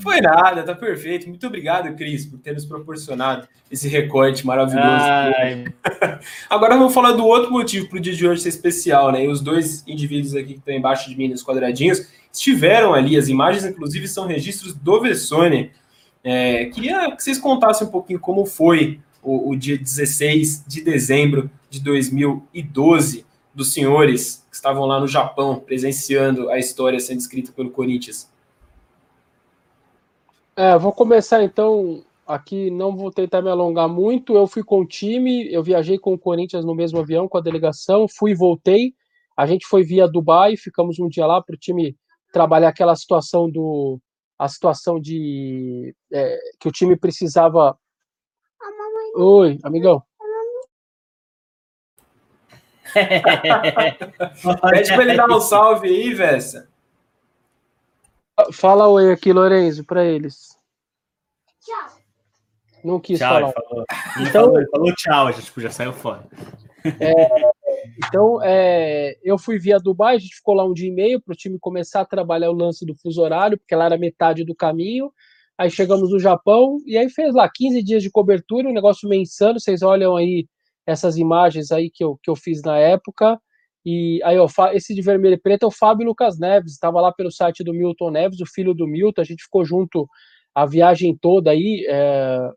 Foi 0.00 0.20
nada, 0.20 0.62
tá 0.62 0.74
perfeito. 0.74 1.28
Muito 1.28 1.46
obrigado, 1.46 1.94
Cris, 1.94 2.24
por 2.24 2.38
ter 2.38 2.54
nos 2.54 2.64
proporcionado 2.64 3.46
esse 3.70 3.86
recorte 3.86 4.46
maravilhoso. 4.46 5.04
Agora 6.48 6.76
vamos 6.76 6.94
falar 6.94 7.12
do 7.12 7.26
outro 7.26 7.52
motivo 7.52 7.88
para 7.88 7.98
o 7.98 8.00
dia 8.00 8.14
de 8.14 8.26
hoje 8.26 8.40
ser 8.40 8.48
especial, 8.48 9.12
né? 9.12 9.24
E 9.24 9.28
os 9.28 9.42
dois 9.42 9.84
indivíduos 9.86 10.34
aqui 10.34 10.54
que 10.54 10.58
estão 10.58 10.74
embaixo 10.74 11.10
de 11.10 11.16
mim 11.16 11.28
nos 11.28 11.42
quadradinhos 11.42 12.08
estiveram 12.32 12.94
ali. 12.94 13.16
As 13.16 13.28
imagens, 13.28 13.64
inclusive, 13.66 14.08
são 14.08 14.26
registros 14.26 14.72
do 14.72 15.00
Vessone. 15.02 15.70
É, 16.22 16.64
queria 16.66 17.14
que 17.14 17.22
vocês 17.22 17.38
contassem 17.38 17.86
um 17.86 17.90
pouquinho 17.90 18.18
como 18.18 18.46
foi 18.46 19.00
o, 19.22 19.50
o 19.50 19.56
dia 19.56 19.76
16 19.76 20.64
de 20.66 20.80
dezembro 20.80 21.50
de 21.68 21.78
2012 21.80 23.26
dos 23.54 23.72
senhores 23.72 24.44
que 24.50 24.56
estavam 24.56 24.84
lá 24.84 25.00
no 25.00 25.06
Japão 25.06 25.60
presenciando 25.60 26.50
a 26.50 26.58
história 26.58 26.98
sendo 26.98 27.20
escrita 27.20 27.52
pelo 27.52 27.70
Corinthians? 27.70 28.30
É, 30.56 30.76
vou 30.78 30.92
começar 30.92 31.42
então 31.42 32.04
aqui, 32.26 32.70
não 32.70 32.96
vou 32.96 33.10
tentar 33.10 33.42
me 33.42 33.50
alongar 33.50 33.88
muito. 33.88 34.34
Eu 34.34 34.46
fui 34.46 34.62
com 34.62 34.80
o 34.80 34.86
time, 34.86 35.52
eu 35.52 35.62
viajei 35.62 35.98
com 35.98 36.14
o 36.14 36.18
Corinthians 36.18 36.64
no 36.64 36.74
mesmo 36.74 36.98
avião 36.98 37.28
com 37.28 37.38
a 37.38 37.40
delegação, 37.40 38.06
fui 38.08 38.32
e 38.32 38.36
voltei. 38.36 38.94
A 39.36 39.46
gente 39.46 39.66
foi 39.66 39.82
via 39.82 40.08
Dubai, 40.08 40.56
ficamos 40.56 40.98
um 40.98 41.08
dia 41.08 41.26
lá 41.26 41.42
para 41.42 41.54
o 41.54 41.58
time 41.58 41.96
trabalhar 42.32 42.68
aquela 42.68 42.94
situação 42.94 43.50
do 43.50 44.00
a 44.38 44.48
situação 44.48 45.00
de 45.00 45.94
é, 46.12 46.38
que 46.58 46.68
o 46.68 46.72
time 46.72 46.96
precisava. 46.96 47.76
Oi, 49.16 49.58
amigão. 49.62 50.02
Pede 54.70 54.94
para 54.94 55.02
ele 55.02 55.16
dar 55.16 55.30
um 55.30 55.40
salve 55.40 55.88
aí, 55.88 56.14
Vessa. 56.14 56.68
Fala 58.52 58.88
oi 58.88 59.12
aqui, 59.12 59.32
Lorenzo, 59.32 59.84
para 59.84 60.04
eles. 60.04 60.58
Tchau. 61.60 61.98
Não 62.84 63.00
quis 63.00 63.18
tchau, 63.18 63.32
falar. 63.32 63.52
Falou. 63.52 63.84
Então, 64.20 64.52
falou, 64.52 64.70
falou 64.70 64.94
tchau, 64.94 65.26
a 65.26 65.32
gente 65.32 65.46
tipo, 65.46 65.60
já 65.60 65.70
saiu 65.70 65.92
fora. 65.92 66.26
É, 67.00 67.52
então, 68.06 68.40
é, 68.42 69.16
eu 69.22 69.38
fui 69.38 69.58
via 69.58 69.78
Dubai, 69.78 70.16
a 70.16 70.18
gente 70.18 70.36
ficou 70.36 70.54
lá 70.54 70.64
um 70.64 70.74
dia 70.74 70.88
e 70.88 70.92
meio 70.92 71.20
para 71.20 71.32
o 71.32 71.36
time 71.36 71.58
começar 71.58 72.00
a 72.00 72.06
trabalhar 72.06 72.50
o 72.50 72.54
lance 72.54 72.84
do 72.84 72.94
fuso 72.94 73.22
horário, 73.22 73.58
porque 73.58 73.74
lá 73.74 73.86
era 73.86 73.96
metade 73.96 74.44
do 74.44 74.54
caminho. 74.54 75.12
Aí 75.56 75.70
chegamos 75.70 76.10
no 76.10 76.18
Japão 76.18 76.78
e 76.84 76.98
aí 76.98 77.08
fez 77.08 77.34
lá 77.34 77.48
15 77.48 77.82
dias 77.82 78.02
de 78.02 78.10
cobertura, 78.10 78.68
um 78.68 78.74
negócio 78.74 79.08
meio 79.08 79.22
insano. 79.22 79.60
Vocês 79.60 79.82
olham 79.82 80.16
aí 80.16 80.46
essas 80.86 81.16
imagens 81.16 81.72
aí 81.72 81.90
que 81.90 82.04
eu, 82.04 82.18
que 82.22 82.30
eu 82.30 82.36
fiz 82.36 82.62
na 82.62 82.78
época. 82.78 83.40
E 83.84 84.20
aí, 84.24 84.38
ó, 84.38 84.48
esse 84.72 84.94
de 84.94 85.02
vermelho 85.02 85.34
e 85.34 85.40
preto 85.40 85.64
é 85.64 85.66
o 85.66 85.70
Fábio 85.70 86.06
Lucas 86.06 86.38
Neves, 86.38 86.72
estava 86.72 87.00
lá 87.00 87.12
pelo 87.12 87.30
site 87.30 87.62
do 87.62 87.74
Milton 87.74 88.10
Neves, 88.10 88.40
o 88.40 88.46
filho 88.46 88.72
do 88.72 88.86
Milton, 88.86 89.20
a 89.20 89.24
gente 89.24 89.42
ficou 89.42 89.64
junto 89.64 90.08
a 90.54 90.64
viagem 90.64 91.16
toda 91.16 91.50
aí. 91.50 91.84
É, 91.88 92.50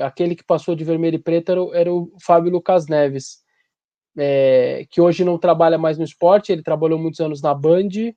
aquele 0.00 0.36
que 0.36 0.44
passou 0.44 0.76
de 0.76 0.84
vermelho 0.84 1.16
e 1.16 1.22
preto 1.22 1.50
era, 1.50 1.60
era 1.72 1.92
o 1.92 2.12
Fábio 2.24 2.52
Lucas 2.52 2.86
Neves, 2.86 3.38
é, 4.16 4.86
que 4.90 5.00
hoje 5.00 5.24
não 5.24 5.38
trabalha 5.38 5.78
mais 5.78 5.98
no 5.98 6.04
esporte, 6.04 6.52
ele 6.52 6.62
trabalhou 6.62 6.98
muitos 6.98 7.20
anos 7.20 7.42
na 7.42 7.54
Band 7.54 8.12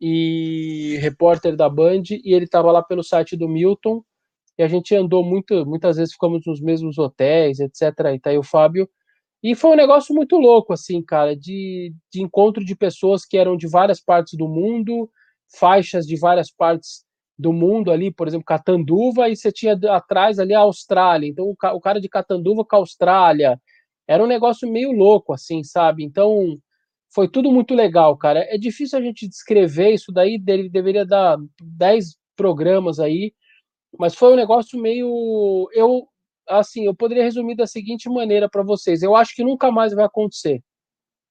e 0.00 0.96
repórter 1.00 1.56
da 1.56 1.68
Band, 1.68 2.02
e 2.10 2.34
ele 2.34 2.44
estava 2.44 2.70
lá 2.70 2.82
pelo 2.82 3.02
site 3.02 3.36
do 3.36 3.48
Milton 3.48 4.02
e 4.58 4.62
a 4.62 4.68
gente 4.68 4.94
andou 4.94 5.24
muito, 5.24 5.64
muitas 5.64 5.96
vezes 5.96 6.12
ficamos 6.12 6.42
nos 6.44 6.60
mesmos 6.60 6.98
hotéis, 6.98 7.60
etc. 7.60 7.82
E 8.14 8.18
tá 8.18 8.30
aí 8.30 8.38
o 8.38 8.42
Fábio. 8.42 8.88
E 9.42 9.54
foi 9.54 9.70
um 9.70 9.76
negócio 9.76 10.14
muito 10.14 10.36
louco, 10.36 10.72
assim, 10.72 11.00
cara, 11.00 11.36
de, 11.36 11.94
de 12.12 12.20
encontro 12.20 12.64
de 12.64 12.74
pessoas 12.74 13.24
que 13.24 13.38
eram 13.38 13.56
de 13.56 13.68
várias 13.68 14.00
partes 14.00 14.36
do 14.36 14.48
mundo, 14.48 15.08
faixas 15.58 16.06
de 16.06 16.18
várias 16.18 16.50
partes 16.50 17.04
do 17.38 17.52
mundo 17.52 17.92
ali, 17.92 18.12
por 18.12 18.26
exemplo, 18.26 18.44
Catanduva, 18.44 19.28
e 19.28 19.36
você 19.36 19.52
tinha 19.52 19.78
atrás 19.90 20.40
ali 20.40 20.54
a 20.54 20.60
Austrália. 20.60 21.28
Então, 21.28 21.54
o 21.72 21.80
cara 21.80 22.00
de 22.00 22.08
Catanduva 22.08 22.64
com 22.64 22.76
a 22.76 22.78
Austrália. 22.80 23.60
Era 24.08 24.24
um 24.24 24.26
negócio 24.26 24.68
meio 24.68 24.90
louco, 24.90 25.32
assim, 25.32 25.62
sabe? 25.62 26.02
Então, 26.02 26.58
foi 27.14 27.28
tudo 27.28 27.52
muito 27.52 27.74
legal, 27.74 28.16
cara. 28.16 28.40
É 28.48 28.58
difícil 28.58 28.98
a 28.98 29.02
gente 29.02 29.28
descrever 29.28 29.92
isso 29.92 30.10
daí, 30.10 30.36
deveria 30.36 31.06
dar 31.06 31.38
10 31.62 32.16
programas 32.34 32.98
aí, 32.98 33.32
mas 33.96 34.14
foi 34.14 34.32
um 34.32 34.36
negócio 34.36 34.80
meio. 34.80 35.68
Eu, 35.72 36.06
assim, 36.48 36.84
eu 36.84 36.94
poderia 36.94 37.24
resumir 37.24 37.54
da 37.54 37.66
seguinte 37.66 38.08
maneira 38.08 38.48
para 38.48 38.62
vocês: 38.62 39.02
eu 39.02 39.14
acho 39.14 39.34
que 39.34 39.44
nunca 39.44 39.70
mais 39.70 39.92
vai 39.92 40.04
acontecer. 40.04 40.62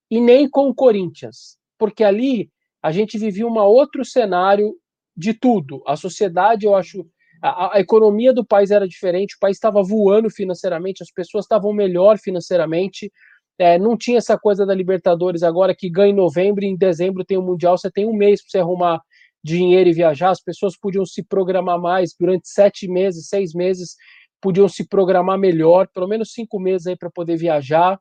E 0.10 0.22
nem 0.22 0.50
com 0.50 0.70
o 0.70 0.76
Corinthians, 0.76 1.58
porque 1.78 2.04
ali 2.04 2.50
a 2.82 2.92
gente 2.92 3.18
vivia 3.18 3.46
um 3.46 3.58
outro 3.58 4.06
cenário 4.06 4.74
de 5.16 5.34
tudo. 5.34 5.84
A 5.86 5.96
sociedade, 5.96 6.66
eu 6.66 6.76
acho, 6.76 7.06
a, 7.42 7.76
a 7.76 7.80
economia 7.80 8.32
do 8.32 8.46
país 8.46 8.72
era 8.72 8.88
diferente, 8.88 9.36
o 9.36 9.40
país 9.40 9.58
estava 9.58 9.84
voando 9.84 10.30
financeiramente, 10.30 11.04
as 11.04 11.12
pessoas 11.12 11.46
estavam 11.46 11.74
melhor 11.74 12.18
financeiramente. 12.18 13.12
É, 13.60 13.78
não 13.80 13.98
tinha 13.98 14.20
essa 14.20 14.38
coisa 14.38 14.66
da 14.66 14.74
Libertadores 14.74 15.42
agora 15.42 15.76
que 15.76 15.90
ganha 15.90 16.12
em 16.12 16.16
novembro 16.16 16.64
e 16.64 16.68
em 16.68 16.78
dezembro 16.78 17.26
tem 17.26 17.38
o 17.38 17.42
Mundial, 17.42 17.78
você 17.78 17.92
tem 17.92 18.06
um 18.06 18.14
mês 18.14 18.42
para 18.42 18.52
você 18.52 18.60
arrumar 18.60 19.02
dinheiro 19.48 19.90
e 19.90 19.94
viajar, 19.94 20.30
as 20.30 20.42
pessoas 20.42 20.78
podiam 20.78 21.06
se 21.06 21.24
programar 21.24 21.80
mais 21.80 22.14
durante 22.20 22.48
sete 22.50 22.88
meses, 22.88 23.30
seis 23.30 23.54
meses, 23.54 23.96
podiam 24.42 24.68
se 24.68 24.88
programar 24.88 25.38
melhor, 25.38 25.88
pelo 25.88 26.08
menos 26.08 26.34
cinco 26.34 26.60
meses 26.60 26.88
aí 26.88 26.96
para 26.96 27.10
poder 27.10 27.38
viajar. 27.38 28.00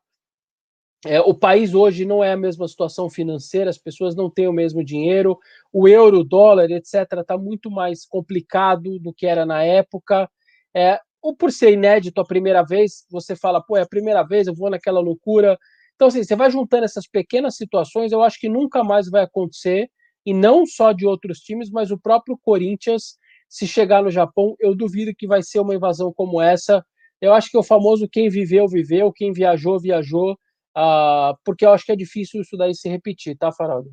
É, 1.05 1.21
o 1.21 1.35
país 1.35 1.73
hoje 1.73 2.05
não 2.05 2.25
é 2.25 2.33
a 2.33 2.37
mesma 2.37 2.67
situação 2.67 3.09
financeira, 3.09 3.71
as 3.71 3.79
pessoas 3.79 4.17
não 4.17 4.29
têm 4.29 4.49
o 4.49 4.53
mesmo 4.53 4.85
dinheiro, 4.85 5.39
o 5.73 5.87
euro, 5.87 6.21
o 6.21 6.25
dólar, 6.25 6.71
etc., 6.71 7.21
está 7.21 7.39
muito 7.39 7.71
mais 7.71 8.05
complicado 8.05 8.99
do 8.99 9.13
que 9.13 9.27
era 9.27 9.47
na 9.47 9.63
época. 9.63 10.29
É, 10.75 10.99
ou 11.23 11.37
por 11.37 11.53
ser 11.53 11.73
inédito 11.73 12.21
a 12.21 12.25
primeira 12.25 12.63
vez, 12.63 13.05
você 13.11 13.37
fala, 13.37 13.63
pô, 13.63 13.77
é 13.77 13.83
a 13.83 13.89
primeira 13.89 14.23
vez, 14.23 14.47
eu 14.47 14.55
vou 14.55 14.71
naquela 14.71 15.01
loucura. 15.01 15.59
Então, 15.95 16.09
assim, 16.09 16.23
você 16.23 16.37
vai 16.37 16.51
juntando 16.51 16.85
essas 16.85 17.07
pequenas 17.07 17.57
situações, 17.57 18.13
eu 18.13 18.23
acho 18.23 18.39
que 18.39 18.49
nunca 18.49 18.85
mais 18.85 19.09
vai 19.09 19.23
acontecer, 19.23 19.89
e 20.27 20.35
não 20.35 20.67
só 20.67 20.91
de 20.91 21.07
outros 21.07 21.39
times, 21.39 21.71
mas 21.71 21.93
o 21.93 21.99
próprio 21.99 22.37
Corinthians, 22.43 23.17
se 23.49 23.67
chegar 23.67 24.03
no 24.03 24.11
Japão, 24.11 24.57
eu 24.59 24.75
duvido 24.75 25.15
que 25.17 25.27
vai 25.27 25.41
ser 25.43 25.61
uma 25.61 25.75
invasão 25.75 26.13
como 26.13 26.43
essa. 26.43 26.85
Eu 27.21 27.33
acho 27.33 27.49
que 27.49 27.57
é 27.57 27.61
o 27.61 27.63
famoso 27.63 28.09
quem 28.11 28.29
viveu, 28.29 28.67
viveu, 28.67 29.13
quem 29.13 29.33
viajou, 29.33 29.79
viajou 29.79 30.33
uh, 30.77 31.39
porque 31.45 31.65
eu 31.65 31.71
acho 31.71 31.85
que 31.85 31.93
é 31.93 31.97
difícil 31.97 32.41
isso 32.41 32.57
daí 32.57 32.75
se 32.75 32.89
repetir, 32.89 33.37
tá, 33.39 33.53
Faraldo? 33.53 33.91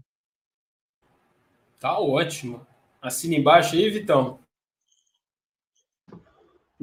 Tá 1.79 1.99
ótimo. 1.99 2.65
Assina 3.01 3.35
embaixo 3.35 3.75
aí, 3.75 3.89
Vitão. 3.89 4.39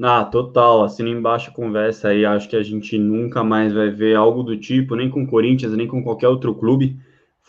Ah, 0.02 0.24
total. 0.24 0.84
Assina 0.84 1.08
embaixo 1.08 1.50
a 1.50 1.54
conversa 1.54 2.08
aí. 2.08 2.24
Acho 2.24 2.48
que 2.48 2.56
a 2.56 2.62
gente 2.62 2.98
nunca 2.98 3.42
mais 3.42 3.72
vai 3.72 3.90
ver 3.90 4.14
algo 4.16 4.42
do 4.42 4.58
tipo, 4.58 4.94
nem 4.94 5.10
com 5.10 5.24
o 5.24 5.26
Corinthians, 5.26 5.72
nem 5.72 5.88
com 5.88 6.02
qualquer 6.02 6.28
outro 6.28 6.54
clube. 6.54 6.98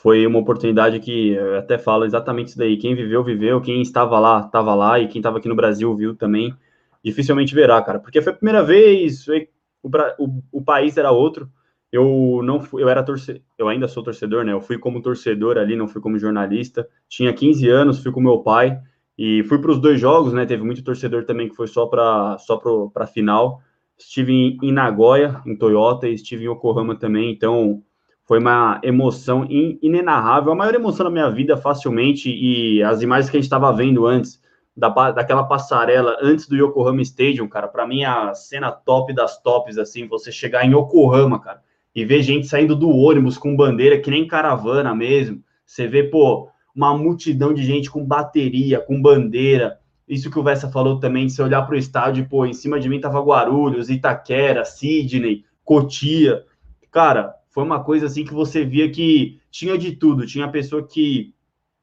Foi 0.02 0.26
uma 0.26 0.40
oportunidade 0.40 1.00
que 1.00 1.32
eu 1.32 1.58
até 1.58 1.78
falo 1.78 2.06
exatamente 2.06 2.50
isso 2.50 2.58
daí. 2.58 2.78
Quem 2.78 2.96
viveu, 2.96 3.24
viveu. 3.24 3.62
Quem 3.62 3.82
estava 3.82 4.20
lá, 4.20 4.42
estava 4.46 4.74
lá. 4.74 5.00
E 5.00 5.08
quem 5.08 5.20
estava 5.20 5.38
aqui 5.38 5.48
no 5.48 5.56
Brasil, 5.56 5.96
viu 5.96 6.16
também. 6.16 6.56
Dificilmente 7.04 7.54
verá, 7.54 7.82
cara. 7.82 8.00
Porque 8.00 8.22
foi 8.22 8.34
a 8.34 8.36
primeira 8.36 8.64
vez, 8.64 9.28
o, 9.28 9.90
o, 10.18 10.44
o 10.52 10.62
país 10.62 10.98
era 10.98 11.12
outro 11.12 11.50
eu 11.92 12.42
não 12.44 12.62
fui, 12.62 12.82
eu 12.82 12.90
era 12.90 13.04
torcedor, 13.04 13.42
eu 13.58 13.68
ainda 13.68 13.88
sou 13.88 14.02
torcedor, 14.02 14.46
né? 14.46 14.54
Eu 14.54 14.62
fui 14.62 14.78
como 14.78 15.02
torcedor 15.02 15.58
ali, 15.58 15.76
não 15.76 15.88
fui 15.88 16.00
como 16.02 16.18
jornalista. 16.18 16.88
Tinha 17.10 17.34
15 17.34 17.68
anos, 17.68 18.02
fui 18.02 18.12
com 18.12 18.22
meu 18.22 18.40
pai 18.40 18.80
e 19.18 19.44
fui 19.44 19.60
para 19.60 19.72
os 19.72 19.80
dois 19.80 20.00
jogos, 20.00 20.32
né? 20.32 20.46
Teve 20.46 20.64
muito 20.64 20.84
torcedor 20.84 21.26
também 21.26 21.50
que 21.50 21.56
foi 21.56 21.68
só 21.68 21.86
para 21.86 22.38
só 22.40 22.58
para 22.88 23.06
final. 23.08 23.62
Estive 23.98 24.32
em, 24.32 24.58
em, 24.64 24.72
Nagoya, 24.72 25.42
em 25.46 25.56
Toyota, 25.56 26.08
e 26.08 26.14
estive 26.14 26.46
em 26.46 26.48
Yokohama 26.48 26.96
também, 26.96 27.32
então 27.32 27.84
foi 28.26 28.40
uma 28.40 28.80
emoção 28.84 29.46
inenarrável, 29.50 30.52
a 30.52 30.56
maior 30.56 30.74
emoção 30.74 31.04
da 31.04 31.10
minha 31.10 31.30
vida 31.30 31.58
facilmente 31.58 32.30
e 32.30 32.82
as 32.84 33.02
imagens 33.02 33.30
que 33.30 33.38
a 33.38 33.40
gente 33.40 33.48
estava 33.48 33.72
vendo 33.74 34.06
antes 34.06 34.42
da, 34.76 34.90
daquela 35.12 35.44
passarela 35.44 36.18
antes 36.22 36.48
do 36.48 36.56
Yokohama 36.56 37.02
Stadium, 37.02 37.48
cara, 37.48 37.68
para 37.68 37.86
mim 37.86 38.04
a 38.04 38.34
cena 38.34 38.72
top 38.72 39.14
das 39.14 39.42
tops 39.42 39.78
assim, 39.78 40.08
você 40.08 40.32
chegar 40.32 40.66
em 40.66 40.74
Yokohama, 40.74 41.40
cara 41.40 41.62
e 41.96 42.06
ver 42.06 42.24
gente 42.24 42.48
saindo 42.48 42.76
do 42.76 42.90
ônibus 42.90 43.38
com 43.38 43.56
bandeira, 43.56 44.00
que 44.00 44.10
nem 44.10 44.28
caravana 44.28 44.96
mesmo. 44.96 45.44
Você 45.66 45.88
vê, 45.88 46.04
pô, 46.04 46.50
uma 46.76 46.98
multidão 46.98 47.54
de 47.54 47.64
gente 47.64 47.90
com 47.90 48.06
bateria, 48.06 48.80
com 48.80 49.02
bandeira. 49.02 49.80
Isso 50.08 50.32
que 50.32 50.40
o 50.40 50.44
Vessa 50.44 50.70
falou 50.70 51.00
também, 51.00 51.30
você 51.30 51.42
olhar 51.42 51.62
para 51.64 51.76
o 51.76 51.78
estádio, 51.78 52.28
pô, 52.28 52.46
em 52.46 52.54
cima 52.54 52.80
de 52.80 52.90
mim 52.90 53.00
tava 53.00 53.22
Guarulhos, 53.22 53.90
Itaquera, 53.90 54.66
Sidney, 54.66 55.44
Cotia. 55.64 56.44
Cara, 56.90 57.34
foi 57.52 57.64
uma 57.64 57.84
coisa 57.84 58.06
assim 58.06 58.24
que 58.24 58.34
você 58.34 58.66
via 58.66 58.90
que 58.90 59.40
tinha 59.52 59.78
de 59.78 59.92
tudo. 59.92 60.26
Tinha 60.26 60.48
pessoa 60.48 60.88
que 60.88 61.34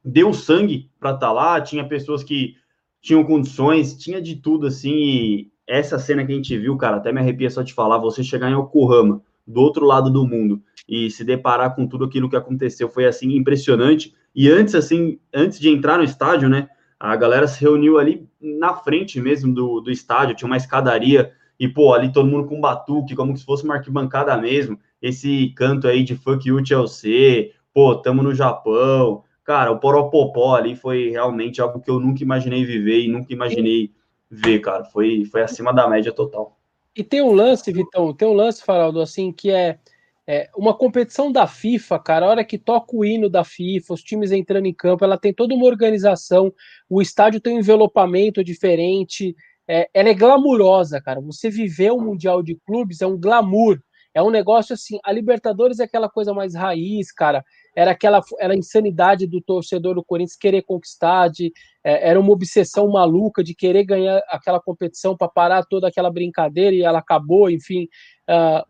deu 0.03 0.33
sangue 0.33 0.89
para 0.99 1.11
estar 1.11 1.27
tá 1.27 1.31
lá, 1.31 1.61
tinha 1.61 1.87
pessoas 1.87 2.23
que 2.23 2.55
tinham 3.01 3.23
condições, 3.23 3.95
tinha 3.95 4.21
de 4.21 4.35
tudo 4.35 4.67
assim. 4.67 4.91
E 4.91 5.51
essa 5.67 5.99
cena 5.99 6.25
que 6.25 6.31
a 6.31 6.35
gente 6.35 6.57
viu, 6.57 6.75
cara, 6.75 6.97
até 6.97 7.13
me 7.13 7.19
arrepia 7.19 7.49
só 7.49 7.61
de 7.61 7.73
falar, 7.73 7.99
você 7.99 8.23
chegar 8.23 8.49
em 8.49 8.55
Yokohama 8.55 9.21
do 9.45 9.61
outro 9.61 9.85
lado 9.85 10.09
do 10.09 10.27
mundo 10.27 10.61
e 10.87 11.09
se 11.11 11.23
deparar 11.23 11.75
com 11.75 11.87
tudo 11.87 12.05
aquilo 12.05 12.29
que 12.29 12.35
aconteceu 12.35 12.89
foi 12.89 13.05
assim 13.05 13.35
impressionante. 13.35 14.13
E 14.35 14.49
antes 14.49 14.73
assim, 14.73 15.19
antes 15.33 15.59
de 15.59 15.69
entrar 15.69 15.97
no 15.97 16.03
estádio, 16.03 16.49
né, 16.49 16.67
a 16.99 17.15
galera 17.15 17.47
se 17.47 17.61
reuniu 17.61 17.99
ali 17.99 18.27
na 18.41 18.73
frente 18.73 19.21
mesmo 19.21 19.53
do, 19.53 19.81
do 19.81 19.91
estádio, 19.91 20.35
tinha 20.35 20.47
uma 20.47 20.57
escadaria 20.57 21.31
e 21.59 21.67
pô, 21.67 21.93
ali 21.93 22.11
todo 22.11 22.29
mundo 22.29 22.47
com 22.47 22.61
batuque, 22.61 23.15
como 23.15 23.35
se 23.35 23.43
fosse 23.43 23.65
uma 23.65 23.75
arquibancada 23.75 24.35
mesmo. 24.37 24.79
Esse 25.01 25.49
canto 25.49 25.87
aí 25.87 26.03
de 26.03 26.15
fuck 26.15 26.47
you 26.47 26.65
Chelsea, 26.65 27.51
pô, 27.73 27.95
tamo 27.95 28.23
no 28.23 28.33
Japão. 28.33 29.23
Cara, 29.43 29.71
o 29.71 29.79
Poropopó 29.79 30.55
ali 30.55 30.75
foi 30.75 31.09
realmente 31.09 31.61
algo 31.61 31.81
que 31.81 31.89
eu 31.89 31.99
nunca 31.99 32.23
imaginei 32.23 32.63
viver 32.63 33.01
e 33.01 33.07
nunca 33.09 33.33
imaginei 33.33 33.91
ver, 34.31 34.59
cara. 34.59 34.85
Foi, 34.85 35.25
foi 35.25 35.41
acima 35.41 35.73
da 35.73 35.87
média 35.87 36.13
total. 36.13 36.57
E 36.95 37.03
tem 37.03 37.21
um 37.21 37.33
lance, 37.33 37.71
Vitão, 37.71 38.13
tem 38.13 38.27
um 38.27 38.33
lance, 38.33 38.63
Faraldo, 38.63 39.01
assim, 39.01 39.31
que 39.31 39.51
é, 39.51 39.79
é, 40.27 40.49
uma 40.55 40.73
competição 40.73 41.31
da 41.31 41.47
FIFA, 41.47 41.99
cara, 41.99 42.25
a 42.25 42.29
hora 42.29 42.43
que 42.43 42.57
toca 42.57 42.95
o 42.95 43.03
hino 43.03 43.29
da 43.29 43.43
FIFA, 43.43 43.93
os 43.93 44.03
times 44.03 44.31
entrando 44.31 44.65
em 44.65 44.73
campo, 44.73 45.03
ela 45.03 45.17
tem 45.17 45.33
toda 45.33 45.55
uma 45.55 45.65
organização, 45.65 46.53
o 46.89 47.01
estádio 47.01 47.39
tem 47.39 47.55
um 47.55 47.59
envelopamento 47.59 48.43
diferente, 48.43 49.35
é, 49.69 49.87
ela 49.93 50.09
é 50.09 50.13
glamurosa, 50.15 50.99
cara. 50.99 51.21
Você 51.21 51.49
viver 51.49 51.91
um 51.91 52.01
Mundial 52.01 52.41
de 52.41 52.55
Clubes 52.65 53.01
é 53.01 53.07
um 53.07 53.19
glamour, 53.19 53.79
é 54.15 54.23
um 54.23 54.31
negócio 54.31 54.73
assim, 54.73 54.97
a 55.03 55.11
Libertadores 55.11 55.79
é 55.79 55.83
aquela 55.83 56.09
coisa 56.09 56.33
mais 56.33 56.55
raiz, 56.55 57.11
cara. 57.11 57.45
Era 57.75 57.91
aquela 57.91 58.19
era 58.39 58.53
a 58.53 58.57
insanidade 58.57 59.27
do 59.27 59.39
torcedor 59.39 59.93
do 59.93 60.03
Corinthians 60.03 60.35
querer 60.35 60.63
conquistar, 60.63 61.27
de, 61.27 61.53
é, 61.83 62.09
era 62.09 62.19
uma 62.19 62.31
obsessão 62.31 62.89
maluca 62.89 63.43
de 63.43 63.53
querer 63.53 63.83
ganhar 63.83 64.19
aquela 64.29 64.59
competição 64.59 65.15
para 65.15 65.29
parar 65.29 65.63
toda 65.63 65.87
aquela 65.87 66.09
brincadeira 66.09 66.75
e 66.75 66.81
ela 66.81 66.97
acabou, 66.97 67.47
enfim. 67.47 67.87
Uh, 68.27 68.65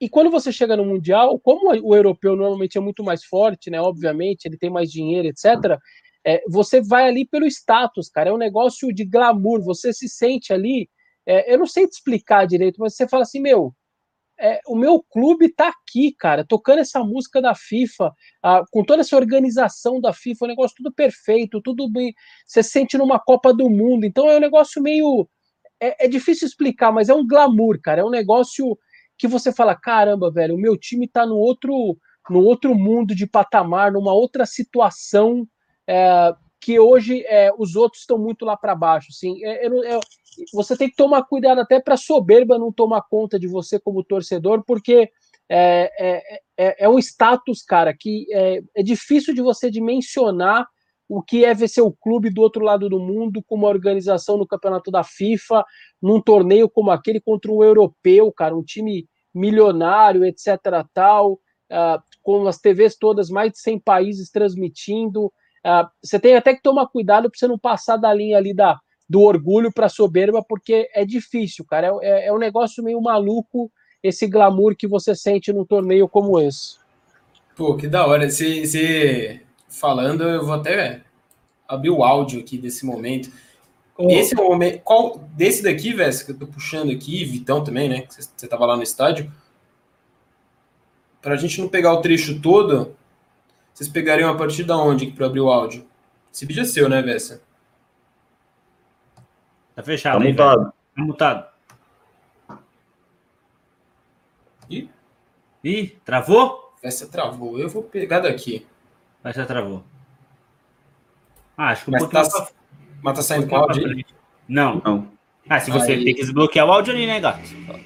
e 0.00 0.08
quando 0.08 0.30
você 0.30 0.52
chega 0.52 0.76
no 0.76 0.84
Mundial, 0.84 1.40
como 1.40 1.70
o 1.70 1.96
europeu 1.96 2.36
normalmente 2.36 2.78
é 2.78 2.80
muito 2.80 3.02
mais 3.02 3.24
forte, 3.24 3.70
né? 3.70 3.80
Obviamente, 3.80 4.44
ele 4.44 4.58
tem 4.58 4.70
mais 4.70 4.92
dinheiro, 4.92 5.26
etc. 5.26 5.78
É, 6.26 6.42
você 6.48 6.80
vai 6.80 7.08
ali 7.08 7.24
pelo 7.26 7.46
status, 7.46 8.08
cara. 8.08 8.30
É 8.30 8.32
um 8.32 8.38
negócio 8.38 8.92
de 8.92 9.04
glamour. 9.04 9.62
Você 9.62 9.92
se 9.92 10.08
sente 10.08 10.52
ali. 10.52 10.90
É, 11.24 11.52
eu 11.54 11.58
não 11.58 11.66
sei 11.66 11.86
te 11.86 11.92
explicar 11.92 12.46
direito, 12.46 12.80
mas 12.80 12.96
você 12.96 13.08
fala 13.08 13.22
assim, 13.22 13.40
meu, 13.40 13.74
é, 14.38 14.60
o 14.66 14.76
meu 14.76 15.02
clube 15.02 15.48
tá 15.48 15.68
aqui, 15.68 16.12
cara, 16.12 16.44
tocando 16.44 16.80
essa 16.80 17.02
música 17.02 17.40
da 17.40 17.54
FIFA, 17.54 18.12
ah, 18.42 18.62
com 18.70 18.84
toda 18.84 19.00
essa 19.00 19.16
organização 19.16 20.00
da 20.00 20.12
FIFA, 20.12 20.44
o 20.44 20.48
negócio 20.48 20.76
tudo 20.76 20.92
perfeito, 20.92 21.60
tudo 21.62 21.90
bem. 21.90 22.14
Você 22.46 22.62
sente 22.62 22.98
numa 22.98 23.18
Copa 23.18 23.52
do 23.54 23.70
Mundo, 23.70 24.04
então 24.04 24.28
é 24.28 24.36
um 24.36 24.40
negócio 24.40 24.82
meio. 24.82 25.28
É, 25.80 26.06
é, 26.06 26.08
difícil 26.08 26.46
explicar, 26.46 26.92
mas 26.92 27.08
é 27.08 27.14
um 27.14 27.26
glamour, 27.26 27.80
cara. 27.82 28.00
É 28.02 28.04
um 28.04 28.10
negócio 28.10 28.78
que 29.18 29.26
você 29.28 29.52
fala: 29.52 29.74
caramba, 29.74 30.30
velho, 30.30 30.54
o 30.54 30.60
meu 30.60 30.76
time 30.76 31.08
tá 31.08 31.24
no 31.26 31.36
outro, 31.36 31.96
no 32.30 32.40
outro 32.42 32.74
mundo 32.74 33.14
de 33.14 33.26
patamar, 33.26 33.92
numa 33.92 34.12
outra 34.12 34.44
situação. 34.46 35.46
É, 35.88 36.34
que 36.60 36.80
hoje 36.80 37.24
é, 37.26 37.50
os 37.56 37.76
outros 37.76 38.02
estão 38.02 38.18
muito 38.18 38.44
lá 38.44 38.56
para 38.56 38.74
baixo. 38.74 39.08
Assim, 39.10 39.42
é, 39.44 39.66
é, 39.66 40.00
você 40.52 40.76
tem 40.76 40.88
que 40.88 40.96
tomar 40.96 41.22
cuidado 41.24 41.60
até 41.60 41.80
para 41.80 41.94
a 41.94 41.98
soberba 41.98 42.58
não 42.58 42.72
tomar 42.72 43.02
conta 43.02 43.38
de 43.38 43.46
você 43.46 43.78
como 43.78 44.02
torcedor, 44.02 44.64
porque 44.66 45.10
é, 45.48 45.92
é, 45.98 46.40
é, 46.56 46.84
é 46.84 46.88
um 46.88 46.98
status, 46.98 47.62
cara, 47.62 47.94
que 47.94 48.26
é, 48.32 48.62
é 48.74 48.82
difícil 48.82 49.32
de 49.34 49.40
você 49.40 49.70
dimensionar 49.70 50.66
o 51.08 51.22
que 51.22 51.44
é 51.44 51.54
ver 51.54 51.68
seu 51.68 51.92
clube 51.92 52.30
do 52.30 52.42
outro 52.42 52.64
lado 52.64 52.88
do 52.88 52.98
mundo 52.98 53.42
com 53.46 53.54
uma 53.54 53.68
organização 53.68 54.36
no 54.36 54.46
campeonato 54.46 54.90
da 54.90 55.04
FIFA, 55.04 55.64
num 56.02 56.20
torneio 56.20 56.68
como 56.68 56.90
aquele 56.90 57.20
contra 57.20 57.52
um 57.52 57.62
europeu, 57.62 58.32
cara, 58.32 58.56
um 58.56 58.64
time 58.64 59.08
milionário, 59.32 60.24
etc. 60.24 60.58
tal, 60.92 61.34
uh, 61.34 62.02
com 62.22 62.46
as 62.48 62.58
TVs 62.58 62.96
todas, 62.96 63.30
mais 63.30 63.52
de 63.52 63.60
100 63.60 63.78
países 63.80 64.30
transmitindo. 64.30 65.32
Uh, 65.66 65.88
você 66.00 66.20
tem 66.20 66.36
até 66.36 66.54
que 66.54 66.62
tomar 66.62 66.86
cuidado 66.86 67.28
para 67.28 67.36
você 67.36 67.48
não 67.48 67.58
passar 67.58 67.96
da 67.96 68.14
linha 68.14 68.36
ali 68.36 68.54
da, 68.54 68.78
do 69.08 69.20
orgulho 69.20 69.72
para 69.72 69.86
a 69.86 69.88
soberba, 69.88 70.40
porque 70.40 70.88
é 70.94 71.04
difícil, 71.04 71.64
cara. 71.64 71.88
É, 72.02 72.06
é, 72.06 72.26
é 72.26 72.32
um 72.32 72.38
negócio 72.38 72.84
meio 72.84 73.00
maluco 73.00 73.68
esse 74.00 74.28
glamour 74.28 74.76
que 74.76 74.86
você 74.86 75.12
sente 75.14 75.52
num 75.52 75.64
torneio 75.64 76.08
como 76.08 76.38
esse. 76.40 76.76
Pô, 77.56 77.76
que 77.76 77.88
da 77.88 78.06
hora. 78.06 78.30
Você 78.30 79.42
falando, 79.68 80.22
eu 80.22 80.44
vou 80.44 80.54
até 80.54 81.02
abrir 81.66 81.90
o 81.90 82.04
áudio 82.04 82.40
aqui 82.40 82.56
desse 82.56 82.86
momento. 82.86 83.28
Oh. 83.98 84.08
Esse 84.08 84.38
é 84.38 84.40
o 84.40 84.48
momento. 84.48 84.82
Qual, 84.82 85.18
desse 85.34 85.62
daqui, 85.62 85.92
Vessa, 85.92 86.24
que 86.24 86.30
eu 86.30 86.38
tô 86.38 86.46
puxando 86.46 86.92
aqui, 86.92 87.24
Vitão 87.24 87.64
também, 87.64 87.88
né? 87.88 88.06
Você 88.08 88.46
tava 88.46 88.66
lá 88.66 88.76
no 88.76 88.82
estádio. 88.82 89.32
Para 91.20 91.34
a 91.34 91.36
gente 91.36 91.60
não 91.60 91.68
pegar 91.68 91.92
o 91.92 92.00
trecho 92.00 92.40
todo, 92.40 92.94
vocês 93.76 93.90
pegariam 93.90 94.30
a 94.30 94.34
partir 94.34 94.64
da 94.64 94.74
onde 94.74 95.06
para 95.08 95.26
abrir 95.26 95.40
o 95.40 95.50
áudio? 95.50 95.86
Esse 96.32 96.46
vídeo 96.46 96.62
é 96.62 96.64
seu, 96.64 96.88
né, 96.88 97.02
Vessa? 97.02 97.42
Tá 99.74 99.82
fechado. 99.82 100.18
Tá 100.18 100.24
aí, 100.24 100.30
mutado. 100.30 100.72
Tá 100.96 101.02
mutado. 101.02 101.46
Ih? 104.70 104.88
Ih, 105.62 105.88
travou? 106.06 106.72
Essa 106.82 107.06
travou. 107.06 107.58
Eu 107.58 107.68
vou 107.68 107.82
pegar 107.82 108.20
daqui. 108.20 108.66
Essa 109.22 109.44
travou. 109.44 109.84
Ah, 111.54 111.68
acho 111.68 111.84
que 111.84 111.90
um 111.90 111.92
mas, 111.92 112.02
tá, 112.08 112.30
pra... 112.30 112.48
mas 113.02 113.16
tá 113.16 113.22
saindo 113.22 113.46
com 113.46 113.56
áudio 113.56 113.86
aí? 113.88 114.06
Não. 114.48 114.80
Não. 114.82 115.12
Ah, 115.46 115.60
se 115.60 115.70
você 115.70 115.92
aí... 115.92 116.02
tem 116.02 116.14
que 116.14 116.22
desbloquear 116.22 116.66
o 116.66 116.72
áudio 116.72 116.94
ali, 116.94 117.06
né, 117.06 117.20
gato? 117.20 117.42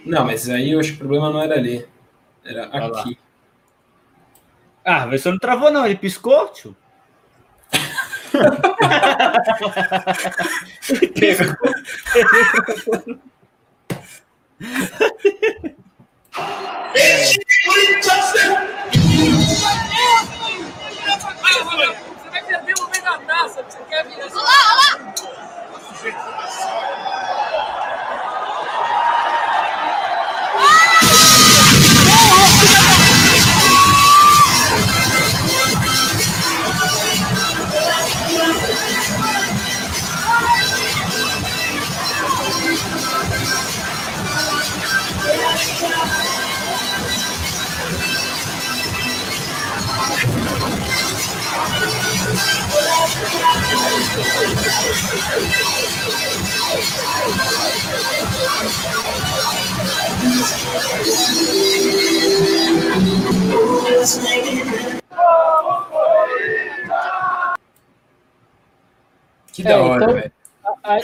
Não, 0.07 0.25
mas 0.25 0.49
aí 0.49 0.71
eu 0.71 0.79
acho 0.79 0.91
que 0.91 0.95
o 0.95 0.99
problema 0.99 1.31
não 1.31 1.43
era 1.43 1.57
ali. 1.57 1.85
Era 2.45 2.67
aqui. 2.87 3.19
Ah, 4.85 5.07
mas 5.07 5.23
você 5.23 5.31
não 5.31 5.39
travou, 5.39 5.71
não. 5.71 5.85
Ele 5.87 5.97
piscou, 5.97 6.49
tio. 6.49 6.77
Você 22.17 22.31
vai 22.31 22.43
perder 22.45 22.75
o 22.75 22.91
meio 22.91 23.05
da 23.05 23.19
taça, 23.19 23.63
você 23.63 23.79
quer 23.89 24.07
vir 24.07 24.21
assim. 24.21 24.37
Olha 24.37 24.45
lá, 24.45 25.15
olha 26.05 27.20
Que 69.53 69.63
da 69.63 69.71
é, 69.71 69.77
hora, 69.77 70.05
então, 70.05 70.15
velho. 70.15 70.33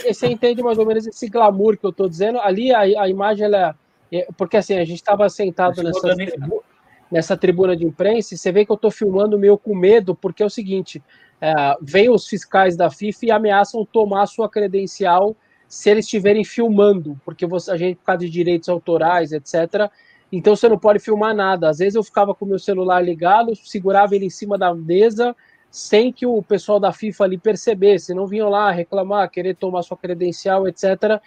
Você 0.07 0.27
entende 0.27 0.61
mais 0.61 0.77
ou 0.77 0.85
menos 0.85 1.07
esse 1.07 1.29
glamour 1.29 1.77
que 1.77 1.85
eu 1.85 1.93
tô 1.93 2.09
dizendo? 2.09 2.39
Ali 2.39 2.73
a, 2.73 2.79
a 2.79 3.09
imagem, 3.09 3.45
ela. 3.45 3.75
É, 4.11 4.27
porque 4.37 4.57
assim, 4.57 4.75
a 4.75 4.85
gente 4.85 4.97
estava 4.97 5.29
sentado 5.29 5.81
nessa, 5.83 6.15
tribu, 6.15 6.63
nessa 7.11 7.37
tribuna 7.37 7.75
de 7.75 7.85
imprensa 7.85 8.33
e 8.33 8.37
você 8.37 8.51
vê 8.51 8.65
que 8.65 8.71
eu 8.71 8.75
estou 8.75 8.91
filmando 8.91 9.37
meio 9.37 9.57
com 9.57 9.75
medo, 9.75 10.15
porque 10.15 10.43
é 10.43 10.45
o 10.45 10.49
seguinte: 10.49 11.01
é, 11.39 11.53
vem 11.81 12.09
os 12.09 12.27
fiscais 12.27 12.75
da 12.75 12.89
FIFA 12.89 13.25
e 13.25 13.31
ameaçam 13.31 13.85
tomar 13.85 14.25
sua 14.25 14.49
credencial 14.49 15.35
se 15.67 15.89
eles 15.89 16.05
estiverem 16.05 16.43
filmando, 16.43 17.19
porque 17.25 17.45
você, 17.45 17.71
a 17.71 17.77
gente, 17.77 17.97
por 17.97 18.05
causa 18.05 18.19
de 18.19 18.29
direitos 18.29 18.69
autorais, 18.69 19.31
etc., 19.31 19.91
então 20.31 20.55
você 20.55 20.67
não 20.67 20.77
pode 20.77 20.99
filmar 20.99 21.33
nada. 21.33 21.69
Às 21.69 21.77
vezes 21.77 21.95
eu 21.95 22.03
ficava 22.03 22.35
com 22.35 22.45
meu 22.45 22.59
celular 22.59 23.01
ligado, 23.01 23.55
segurava 23.55 24.15
ele 24.15 24.25
em 24.25 24.29
cima 24.29 24.57
da 24.57 24.73
mesa, 24.73 25.35
sem 25.69 26.11
que 26.11 26.25
o 26.25 26.41
pessoal 26.41 26.79
da 26.79 26.91
FIFA 26.91 27.23
ali 27.23 27.37
percebesse, 27.37 28.13
não 28.13 28.27
vinham 28.27 28.49
lá 28.49 28.71
reclamar, 28.71 29.29
querer 29.29 29.55
tomar 29.55 29.83
sua 29.83 29.95
credencial, 29.95 30.67
etc. 30.67 31.21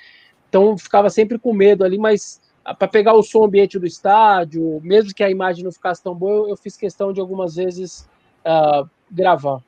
Então 0.48 0.76
ficava 0.76 1.08
sempre 1.08 1.38
com 1.38 1.52
medo 1.52 1.84
ali, 1.84 1.98
mas 1.98 2.40
ah, 2.64 2.74
para 2.74 2.88
pegar 2.88 3.14
o 3.14 3.22
som 3.22 3.44
ambiente 3.44 3.78
do 3.78 3.86
estádio, 3.86 4.80
mesmo 4.82 5.14
que 5.14 5.22
a 5.22 5.30
imagem 5.30 5.64
não 5.64 5.72
ficasse 5.72 6.02
tão 6.02 6.14
boa, 6.14 6.46
eu, 6.46 6.50
eu 6.50 6.56
fiz 6.56 6.76
questão 6.76 7.12
de 7.12 7.20
algumas 7.20 7.54
vezes 7.56 8.08
uh, 8.44 8.88
gravar. 9.10 9.62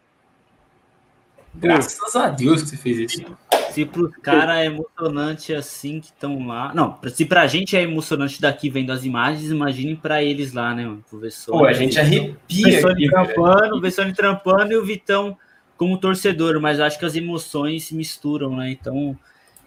Graças 1.55 2.17
a 2.17 2.29
Deus 2.29 2.63
que 2.63 2.71
você 2.71 2.77
fez 2.77 2.99
isso. 2.99 3.25
Se 3.71 3.87
para 3.87 4.03
os 4.03 4.17
caras 4.17 4.57
é 4.57 4.67
emocionante 4.67 5.55
assim 5.55 6.01
que 6.01 6.09
estão 6.09 6.47
lá. 6.47 6.75
Não, 6.75 6.99
se 7.09 7.25
para 7.25 7.43
a 7.43 7.47
gente 7.47 7.77
é 7.77 7.83
emocionante 7.83 8.41
daqui 8.41 8.69
vendo 8.69 8.93
as 8.93 9.05
imagens, 9.05 9.51
imagine 9.51 9.97
para 9.97 10.23
eles 10.23 10.53
lá, 10.53 10.75
né, 10.75 10.85
mano? 10.85 11.05
Pro 11.09 11.19
Vessone, 11.19 11.59
Pô, 11.59 11.65
a 11.65 11.73
gente 11.73 11.99
arrepia. 11.99 12.65
Vessone 12.65 13.09
trampando, 13.09 13.81
Vessone 13.81 14.13
trampando 14.13 14.73
e 14.73 14.77
o 14.77 14.85
Vitão 14.85 15.37
como 15.77 15.99
torcedor, 15.99 16.61
mas 16.61 16.81
acho 16.81 16.99
que 16.99 17.05
as 17.05 17.17
emoções 17.17 17.85
se 17.85 17.95
misturam, 17.95 18.57
né? 18.57 18.71
Então 18.71 19.19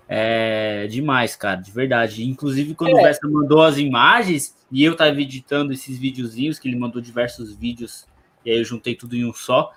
é 0.07 0.87
demais, 0.87 1.35
cara, 1.35 1.59
de 1.59 1.71
verdade. 1.71 2.23
Inclusive, 2.23 2.75
quando 2.75 2.97
é. 2.97 2.99
o 2.99 3.03
Vessa 3.03 3.27
mandou 3.27 3.63
as 3.63 3.77
imagens 3.77 4.55
e 4.71 4.83
eu 4.83 4.95
tava 4.95 5.19
editando 5.19 5.73
esses 5.73 5.97
videozinhos, 5.97 6.59
que 6.59 6.67
ele 6.67 6.77
mandou 6.77 7.01
diversos 7.01 7.55
vídeos, 7.55 8.05
e 8.45 8.51
aí 8.51 8.59
eu 8.59 8.65
juntei 8.65 8.95
tudo 8.95 9.15
em 9.15 9.25
um 9.25 9.33
só 9.33 9.71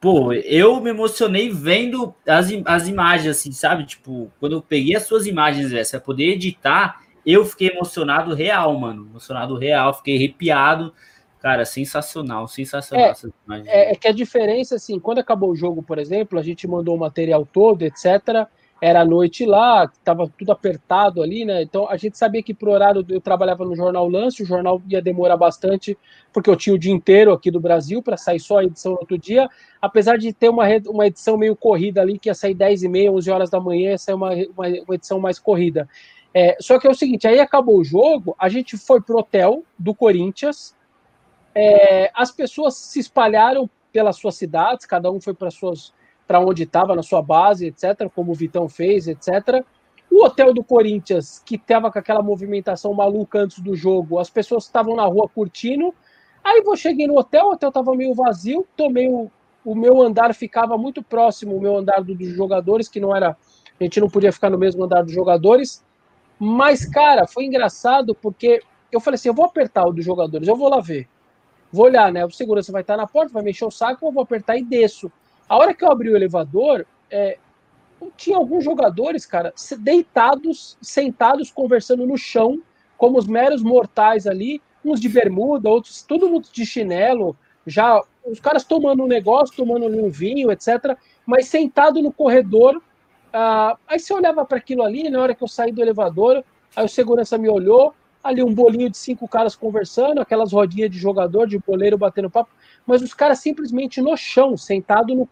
pô, 0.00 0.32
eu 0.32 0.80
me 0.80 0.90
emocionei 0.90 1.50
vendo 1.50 2.14
as, 2.26 2.48
as 2.64 2.88
imagens, 2.88 3.38
assim, 3.38 3.52
sabe? 3.52 3.84
Tipo, 3.84 4.30
quando 4.38 4.52
eu 4.52 4.62
peguei 4.62 4.96
as 4.96 5.04
suas 5.04 5.26
imagens, 5.26 5.72
essa, 5.72 6.00
poder 6.00 6.32
editar, 6.32 7.02
eu 7.24 7.44
fiquei 7.44 7.68
emocionado 7.68 8.34
real, 8.34 8.78
mano. 8.78 9.06
Emocionado 9.10 9.56
real, 9.56 9.94
fiquei 9.94 10.16
arrepiado. 10.16 10.92
Cara, 11.40 11.64
sensacional, 11.64 12.48
sensacional. 12.48 13.14
É, 13.48 13.62
é, 13.66 13.92
é, 13.92 13.94
que 13.94 14.08
a 14.08 14.12
diferença, 14.12 14.76
assim, 14.76 14.98
quando 14.98 15.18
acabou 15.18 15.50
o 15.50 15.56
jogo, 15.56 15.82
por 15.82 15.98
exemplo, 15.98 16.38
a 16.38 16.42
gente 16.42 16.66
mandou 16.66 16.96
o 16.96 16.98
material 16.98 17.46
todo, 17.46 17.82
etc 17.82 18.48
era 18.80 19.04
noite 19.04 19.46
lá, 19.46 19.84
estava 19.84 20.30
tudo 20.38 20.52
apertado 20.52 21.22
ali, 21.22 21.44
né? 21.44 21.62
Então 21.62 21.88
a 21.88 21.96
gente 21.96 22.18
sabia 22.18 22.42
que 22.42 22.52
pro 22.52 22.72
horário 22.72 23.04
eu 23.08 23.20
trabalhava 23.20 23.64
no 23.64 23.74
jornal 23.74 24.08
Lance, 24.08 24.42
o 24.42 24.46
jornal 24.46 24.82
ia 24.88 25.00
demorar 25.00 25.36
bastante, 25.36 25.96
porque 26.32 26.50
eu 26.50 26.56
tinha 26.56 26.74
o 26.74 26.78
dia 26.78 26.92
inteiro 26.92 27.32
aqui 27.32 27.50
do 27.50 27.58
Brasil 27.58 28.02
para 28.02 28.16
sair 28.16 28.38
só 28.38 28.58
a 28.58 28.64
edição 28.64 28.92
no 28.92 28.98
outro 28.98 29.16
dia, 29.16 29.48
apesar 29.80 30.18
de 30.18 30.32
ter 30.32 30.50
uma, 30.50 30.64
uma 30.88 31.06
edição 31.06 31.38
meio 31.38 31.56
corrida 31.56 32.02
ali, 32.02 32.18
que 32.18 32.28
ia 32.28 32.34
sair 32.34 32.54
10 32.54 32.82
e 32.82 32.88
meia, 32.88 33.12
11 33.12 33.30
horas 33.30 33.50
da 33.50 33.58
manhã, 33.58 33.90
ia 33.90 33.98
sair 33.98 34.14
uma, 34.14 34.30
uma, 34.34 34.66
uma 34.66 34.94
edição 34.94 35.18
mais 35.18 35.38
corrida. 35.38 35.88
É, 36.34 36.56
só 36.60 36.78
que 36.78 36.86
é 36.86 36.90
o 36.90 36.94
seguinte, 36.94 37.26
aí 37.26 37.40
acabou 37.40 37.78
o 37.78 37.84
jogo, 37.84 38.36
a 38.38 38.50
gente 38.50 38.76
foi 38.76 39.00
pro 39.00 39.18
hotel 39.18 39.64
do 39.78 39.94
Corinthians, 39.94 40.76
é, 41.54 42.10
as 42.14 42.30
pessoas 42.30 42.76
se 42.76 43.00
espalharam 43.00 43.70
pelas 43.90 44.16
suas 44.16 44.34
cidades, 44.34 44.84
cada 44.84 45.10
um 45.10 45.18
foi 45.18 45.32
para 45.32 45.50
suas 45.50 45.94
para 46.26 46.40
onde 46.40 46.64
estava 46.64 46.94
na 46.94 47.02
sua 47.02 47.22
base, 47.22 47.66
etc., 47.66 48.10
como 48.14 48.32
o 48.32 48.34
Vitão 48.34 48.68
fez, 48.68 49.06
etc. 49.06 49.64
O 50.10 50.24
hotel 50.24 50.52
do 50.52 50.64
Corinthians, 50.64 51.42
que 51.44 51.56
estava 51.56 51.90
com 51.90 51.98
aquela 51.98 52.22
movimentação 52.22 52.92
maluca 52.94 53.38
antes 53.38 53.60
do 53.60 53.74
jogo, 53.74 54.18
as 54.18 54.30
pessoas 54.30 54.64
estavam 54.64 54.96
na 54.96 55.04
rua 55.04 55.28
curtindo. 55.28 55.94
Aí 56.42 56.62
eu 56.64 56.76
cheguei 56.76 57.06
no 57.06 57.18
hotel, 57.18 57.46
o 57.46 57.52
hotel 57.52 57.68
estava 57.68 57.94
meio 57.94 58.14
vazio, 58.14 58.66
tomei 58.76 59.08
o, 59.08 59.30
o 59.64 59.74
meu 59.74 60.00
andar 60.00 60.34
ficava 60.34 60.78
muito 60.78 61.02
próximo, 61.02 61.56
o 61.56 61.60
meu 61.60 61.76
andar 61.76 62.02
do, 62.02 62.14
dos 62.14 62.28
jogadores, 62.28 62.88
que 62.88 63.00
não 63.00 63.14
era. 63.14 63.36
A 63.78 63.84
gente 63.84 64.00
não 64.00 64.08
podia 64.08 64.32
ficar 64.32 64.48
no 64.48 64.58
mesmo 64.58 64.84
andar 64.84 65.02
dos 65.02 65.12
jogadores. 65.12 65.84
Mas, 66.38 66.84
cara, 66.84 67.26
foi 67.26 67.44
engraçado 67.44 68.14
porque 68.14 68.62
eu 68.92 69.00
falei 69.00 69.16
assim: 69.16 69.28
eu 69.28 69.34
vou 69.34 69.44
apertar 69.44 69.86
o 69.86 69.92
dos 69.92 70.04
jogadores, 70.04 70.46
eu 70.46 70.56
vou 70.56 70.68
lá 70.68 70.80
ver. 70.80 71.08
Vou 71.72 71.86
olhar, 71.86 72.12
né? 72.12 72.24
O 72.24 72.30
segurança 72.30 72.72
vai 72.72 72.82
estar 72.82 72.96
na 72.96 73.06
porta, 73.06 73.32
vai 73.32 73.42
mexer 73.42 73.64
o 73.64 73.70
saco, 73.70 74.06
eu 74.06 74.12
vou 74.12 74.22
apertar 74.22 74.56
e 74.56 74.62
desço. 74.62 75.10
A 75.48 75.56
hora 75.56 75.74
que 75.74 75.84
eu 75.84 75.90
abri 75.90 76.10
o 76.10 76.16
elevador, 76.16 76.86
é, 77.10 77.38
tinha 78.16 78.36
alguns 78.36 78.64
jogadores, 78.64 79.24
cara, 79.24 79.52
deitados, 79.78 80.76
sentados, 80.80 81.50
conversando 81.50 82.06
no 82.06 82.16
chão, 82.16 82.60
como 82.96 83.18
os 83.18 83.26
meros 83.26 83.62
mortais 83.62 84.26
ali, 84.26 84.60
uns 84.84 85.00
de 85.00 85.08
bermuda, 85.08 85.68
outros, 85.68 86.02
todo 86.02 86.28
mundo 86.28 86.48
de 86.52 86.64
chinelo, 86.64 87.36
já 87.66 88.02
os 88.24 88.40
caras 88.40 88.64
tomando 88.64 89.02
um 89.02 89.06
negócio, 89.06 89.56
tomando 89.56 89.86
um 89.86 90.08
vinho, 90.08 90.50
etc. 90.50 90.96
mas 91.24 91.48
sentado 91.48 92.02
no 92.02 92.12
corredor. 92.12 92.82
Ah, 93.32 93.76
aí 93.86 93.98
você 93.98 94.14
olhava 94.14 94.44
para 94.44 94.58
aquilo 94.58 94.82
ali, 94.82 95.10
na 95.10 95.20
hora 95.20 95.34
que 95.34 95.42
eu 95.42 95.48
saí 95.48 95.72
do 95.72 95.82
elevador, 95.82 96.44
aí 96.74 96.84
o 96.84 96.88
segurança 96.88 97.36
me 97.36 97.48
olhou, 97.48 97.94
ali 98.28 98.42
um 98.42 98.52
bolinho 98.52 98.90
de 98.90 98.96
cinco 98.96 99.26
caras 99.28 99.56
conversando, 99.56 100.20
aquelas 100.20 100.52
rodinhas 100.52 100.90
de 100.90 100.98
jogador, 100.98 101.46
de 101.46 101.58
boleiro 101.58 101.96
batendo 101.96 102.30
papo, 102.30 102.50
mas 102.86 103.02
os 103.02 103.14
caras 103.14 103.38
simplesmente 103.38 104.00
no 104.00 104.16
chão, 104.16 104.56
sentado 104.56 105.14
no, 105.14 105.28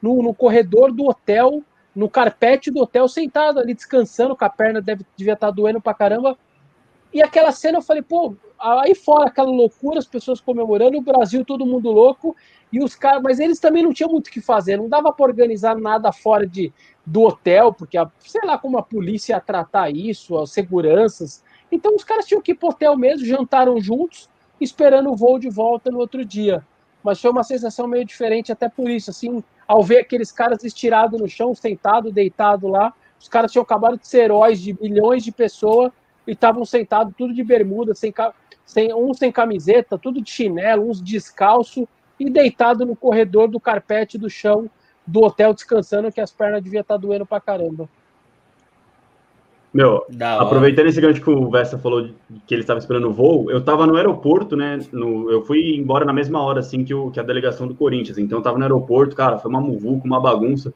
no, 0.00 0.22
no 0.22 0.34
corredor 0.34 0.92
do 0.92 1.06
hotel, 1.06 1.62
no 1.94 2.08
carpete 2.08 2.70
do 2.70 2.82
hotel, 2.82 3.08
sentado 3.08 3.58
ali 3.58 3.74
descansando, 3.74 4.36
com 4.36 4.44
a 4.44 4.50
perna 4.50 4.82
deve, 4.82 5.04
devia 5.16 5.32
estar 5.32 5.48
tá 5.48 5.52
doendo 5.52 5.80
pra 5.80 5.94
caramba. 5.94 6.36
E 7.12 7.22
aquela 7.22 7.52
cena 7.52 7.78
eu 7.78 7.82
falei, 7.82 8.02
pô, 8.02 8.36
aí 8.60 8.94
fora 8.94 9.28
aquela 9.28 9.50
loucura, 9.50 9.98
as 9.98 10.06
pessoas 10.06 10.40
comemorando, 10.40 10.98
o 10.98 11.02
Brasil 11.02 11.44
todo 11.44 11.64
mundo 11.64 11.90
louco, 11.90 12.36
e 12.72 12.82
os 12.82 12.94
caras, 12.94 13.22
mas 13.22 13.38
eles 13.38 13.58
também 13.58 13.82
não 13.82 13.92
tinham 13.92 14.10
muito 14.10 14.26
o 14.26 14.30
que 14.30 14.40
fazer, 14.40 14.76
não 14.76 14.88
dava 14.88 15.12
para 15.12 15.24
organizar 15.24 15.76
nada 15.76 16.12
fora 16.12 16.46
de, 16.46 16.72
do 17.04 17.22
hotel, 17.22 17.72
porque 17.72 17.96
a, 17.96 18.10
sei 18.20 18.42
lá 18.44 18.58
como 18.58 18.76
a 18.76 18.82
polícia 18.82 19.34
ia 19.34 19.40
tratar 19.40 19.90
isso, 19.90 20.36
as 20.36 20.50
seguranças. 20.50 21.42
Então 21.76 21.94
os 21.94 22.02
caras 22.02 22.24
tinham 22.24 22.40
que 22.40 22.52
ir 22.52 22.54
pro 22.54 22.70
hotel 22.70 22.96
mesmo, 22.96 23.26
jantaram 23.26 23.78
juntos, 23.78 24.30
esperando 24.58 25.10
o 25.10 25.14
voo 25.14 25.38
de 25.38 25.50
volta 25.50 25.90
no 25.90 25.98
outro 25.98 26.24
dia. 26.24 26.64
Mas 27.04 27.20
foi 27.20 27.30
uma 27.30 27.44
sensação 27.44 27.86
meio 27.86 28.02
diferente, 28.02 28.50
até 28.50 28.66
por 28.66 28.88
isso, 28.88 29.10
assim, 29.10 29.44
ao 29.68 29.82
ver 29.82 29.98
aqueles 29.98 30.32
caras 30.32 30.64
estirados 30.64 31.20
no 31.20 31.28
chão, 31.28 31.54
sentado, 31.54 32.10
deitado 32.10 32.66
lá, 32.66 32.94
os 33.20 33.28
caras 33.28 33.52
tinham 33.52 33.62
acabado 33.62 33.98
de 33.98 34.08
ser 34.08 34.24
heróis 34.24 34.58
de 34.58 34.74
milhões 34.80 35.22
de 35.22 35.30
pessoas 35.30 35.92
e 36.26 36.32
estavam 36.32 36.64
sentados 36.64 37.12
tudo 37.14 37.34
de 37.34 37.44
bermuda, 37.44 37.94
sem, 37.94 38.12
sem, 38.64 38.94
uns 38.94 39.18
sem 39.18 39.30
camiseta, 39.30 39.98
tudo 39.98 40.22
de 40.22 40.30
chinelo, 40.30 40.88
uns 40.88 41.02
descalço 41.02 41.86
e 42.18 42.30
deitado 42.30 42.86
no 42.86 42.96
corredor 42.96 43.48
do 43.48 43.60
carpete 43.60 44.16
do 44.16 44.30
chão 44.30 44.70
do 45.06 45.22
hotel 45.22 45.52
descansando, 45.52 46.10
que 46.10 46.22
as 46.22 46.32
pernas 46.32 46.62
deviam 46.62 46.80
estar 46.80 46.96
doendo 46.96 47.26
pra 47.26 47.38
caramba. 47.38 47.86
Meu, 49.76 50.06
aproveitando 50.38 50.86
esse 50.86 51.02
gancho 51.02 51.20
que 51.20 51.28
o 51.28 51.50
Vesta 51.50 51.76
falou 51.76 52.08
que 52.46 52.54
ele 52.54 52.62
estava 52.62 52.78
esperando 52.78 53.08
o 53.08 53.12
voo, 53.12 53.50
eu 53.50 53.58
estava 53.58 53.86
no 53.86 53.94
aeroporto, 53.94 54.56
né? 54.56 54.80
No, 54.90 55.30
eu 55.30 55.42
fui 55.42 55.76
embora 55.76 56.02
na 56.02 56.14
mesma 56.14 56.40
hora, 56.40 56.60
assim, 56.60 56.82
que, 56.82 56.94
o, 56.94 57.10
que 57.10 57.20
a 57.20 57.22
delegação 57.22 57.68
do 57.68 57.74
Corinthians. 57.74 58.16
Então, 58.16 58.38
eu 58.38 58.40
estava 58.40 58.56
no 58.56 58.64
aeroporto, 58.64 59.14
cara, 59.14 59.36
foi 59.36 59.50
uma 59.50 59.60
muvuca, 59.60 60.06
uma 60.06 60.18
bagunça. 60.18 60.72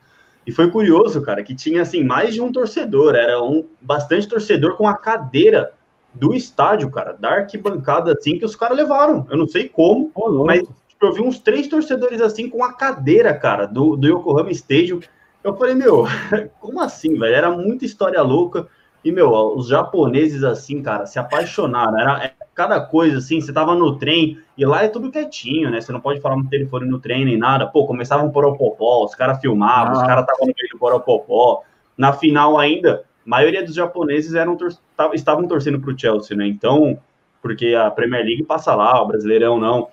E 0.47 0.53
foi 0.53 0.71
curioso, 0.71 1.23
cara, 1.23 1.43
que 1.43 1.55
tinha, 1.55 1.81
assim, 1.81 2.05
mais 2.05 2.35
de 2.35 2.43
um 2.43 2.53
torcedor. 2.53 3.15
Era 3.15 3.43
um 3.43 3.65
bastante 3.81 4.29
torcedor 4.29 4.77
com 4.77 4.87
a 4.87 4.95
cadeira 4.95 5.73
do 6.13 6.35
estádio, 6.35 6.91
cara, 6.91 7.15
da 7.15 7.37
arquibancada, 7.37 8.13
assim, 8.13 8.39
que 8.39 8.45
os 8.45 8.55
caras 8.55 8.77
levaram. 8.77 9.27
Eu 9.31 9.39
não 9.39 9.49
sei 9.49 9.67
como, 9.67 10.11
oh, 10.15 10.45
mas 10.45 10.59
tipo, 10.61 11.07
eu 11.07 11.15
vi 11.15 11.23
uns 11.23 11.39
três 11.39 11.69
torcedores, 11.69 12.21
assim, 12.21 12.51
com 12.51 12.63
a 12.63 12.75
cadeira, 12.75 13.33
cara, 13.33 13.65
do, 13.65 13.97
do 13.97 14.07
Yokohama 14.07 14.51
Stadium. 14.51 15.01
Eu 15.43 15.57
falei, 15.57 15.75
meu, 15.75 16.05
como 16.61 16.83
assim, 16.83 17.19
velho? 17.19 17.35
Era 17.35 17.51
muita 17.51 17.87
história 17.87 18.21
louca. 18.21 18.69
E, 19.05 19.11
meu, 19.11 19.31
os 19.57 19.69
japoneses, 19.69 20.45
assim, 20.45 20.83
cara, 20.83 21.07
se 21.07 21.19
apaixonaram. 21.19 21.99
Era 21.99 22.25
é, 22.25 22.33
cada 22.55 22.81
coisa, 22.81 23.19
assim, 23.19 23.41
você 23.41 23.53
tava 23.53 23.75
no 23.75 23.97
trem, 23.97 24.39
e 24.57 24.65
lá 24.67 24.85
é 24.85 24.89
tudo 24.89 25.11
quietinho, 25.11 25.71
né? 25.71 25.81
Você 25.81 25.91
não 25.91 26.01
pode 26.01 26.21
falar 26.21 26.37
no 26.37 26.49
telefone 26.49 26.87
no 26.87 26.99
trem 26.99 27.25
nem 27.25 27.39
nada. 27.39 27.67
Pô, 27.67 27.87
começava 27.87 28.23
um 28.23 28.31
poropopó, 28.31 29.05
os 29.05 29.15
caras 29.15 29.41
filmavam, 29.41 29.95
ah. 29.95 30.01
os 30.01 30.07
caras 30.07 30.23
estavam 30.23 30.47
no 30.47 30.55
meio 30.55 30.69
do 30.71 30.79
poropopó. 30.79 31.63
Na 31.97 32.13
final 32.13 32.59
ainda, 32.59 33.05
a 33.27 33.31
maioria 33.31 33.65
dos 33.65 33.75
japoneses 33.75 34.35
eram 34.35 34.57
tor 34.57 34.73
estavam 35.15 35.49
torcendo 35.49 35.81
pro 35.81 35.99
Chelsea, 35.99 36.37
né? 36.37 36.47
Então, 36.47 36.99
porque 37.41 37.75
a 37.75 37.91
Premier 37.91 38.25
League 38.25 38.45
passa 38.45 38.75
lá, 38.75 39.03
o 39.03 39.07
Brasileirão 39.07 39.59
não. 39.59 39.89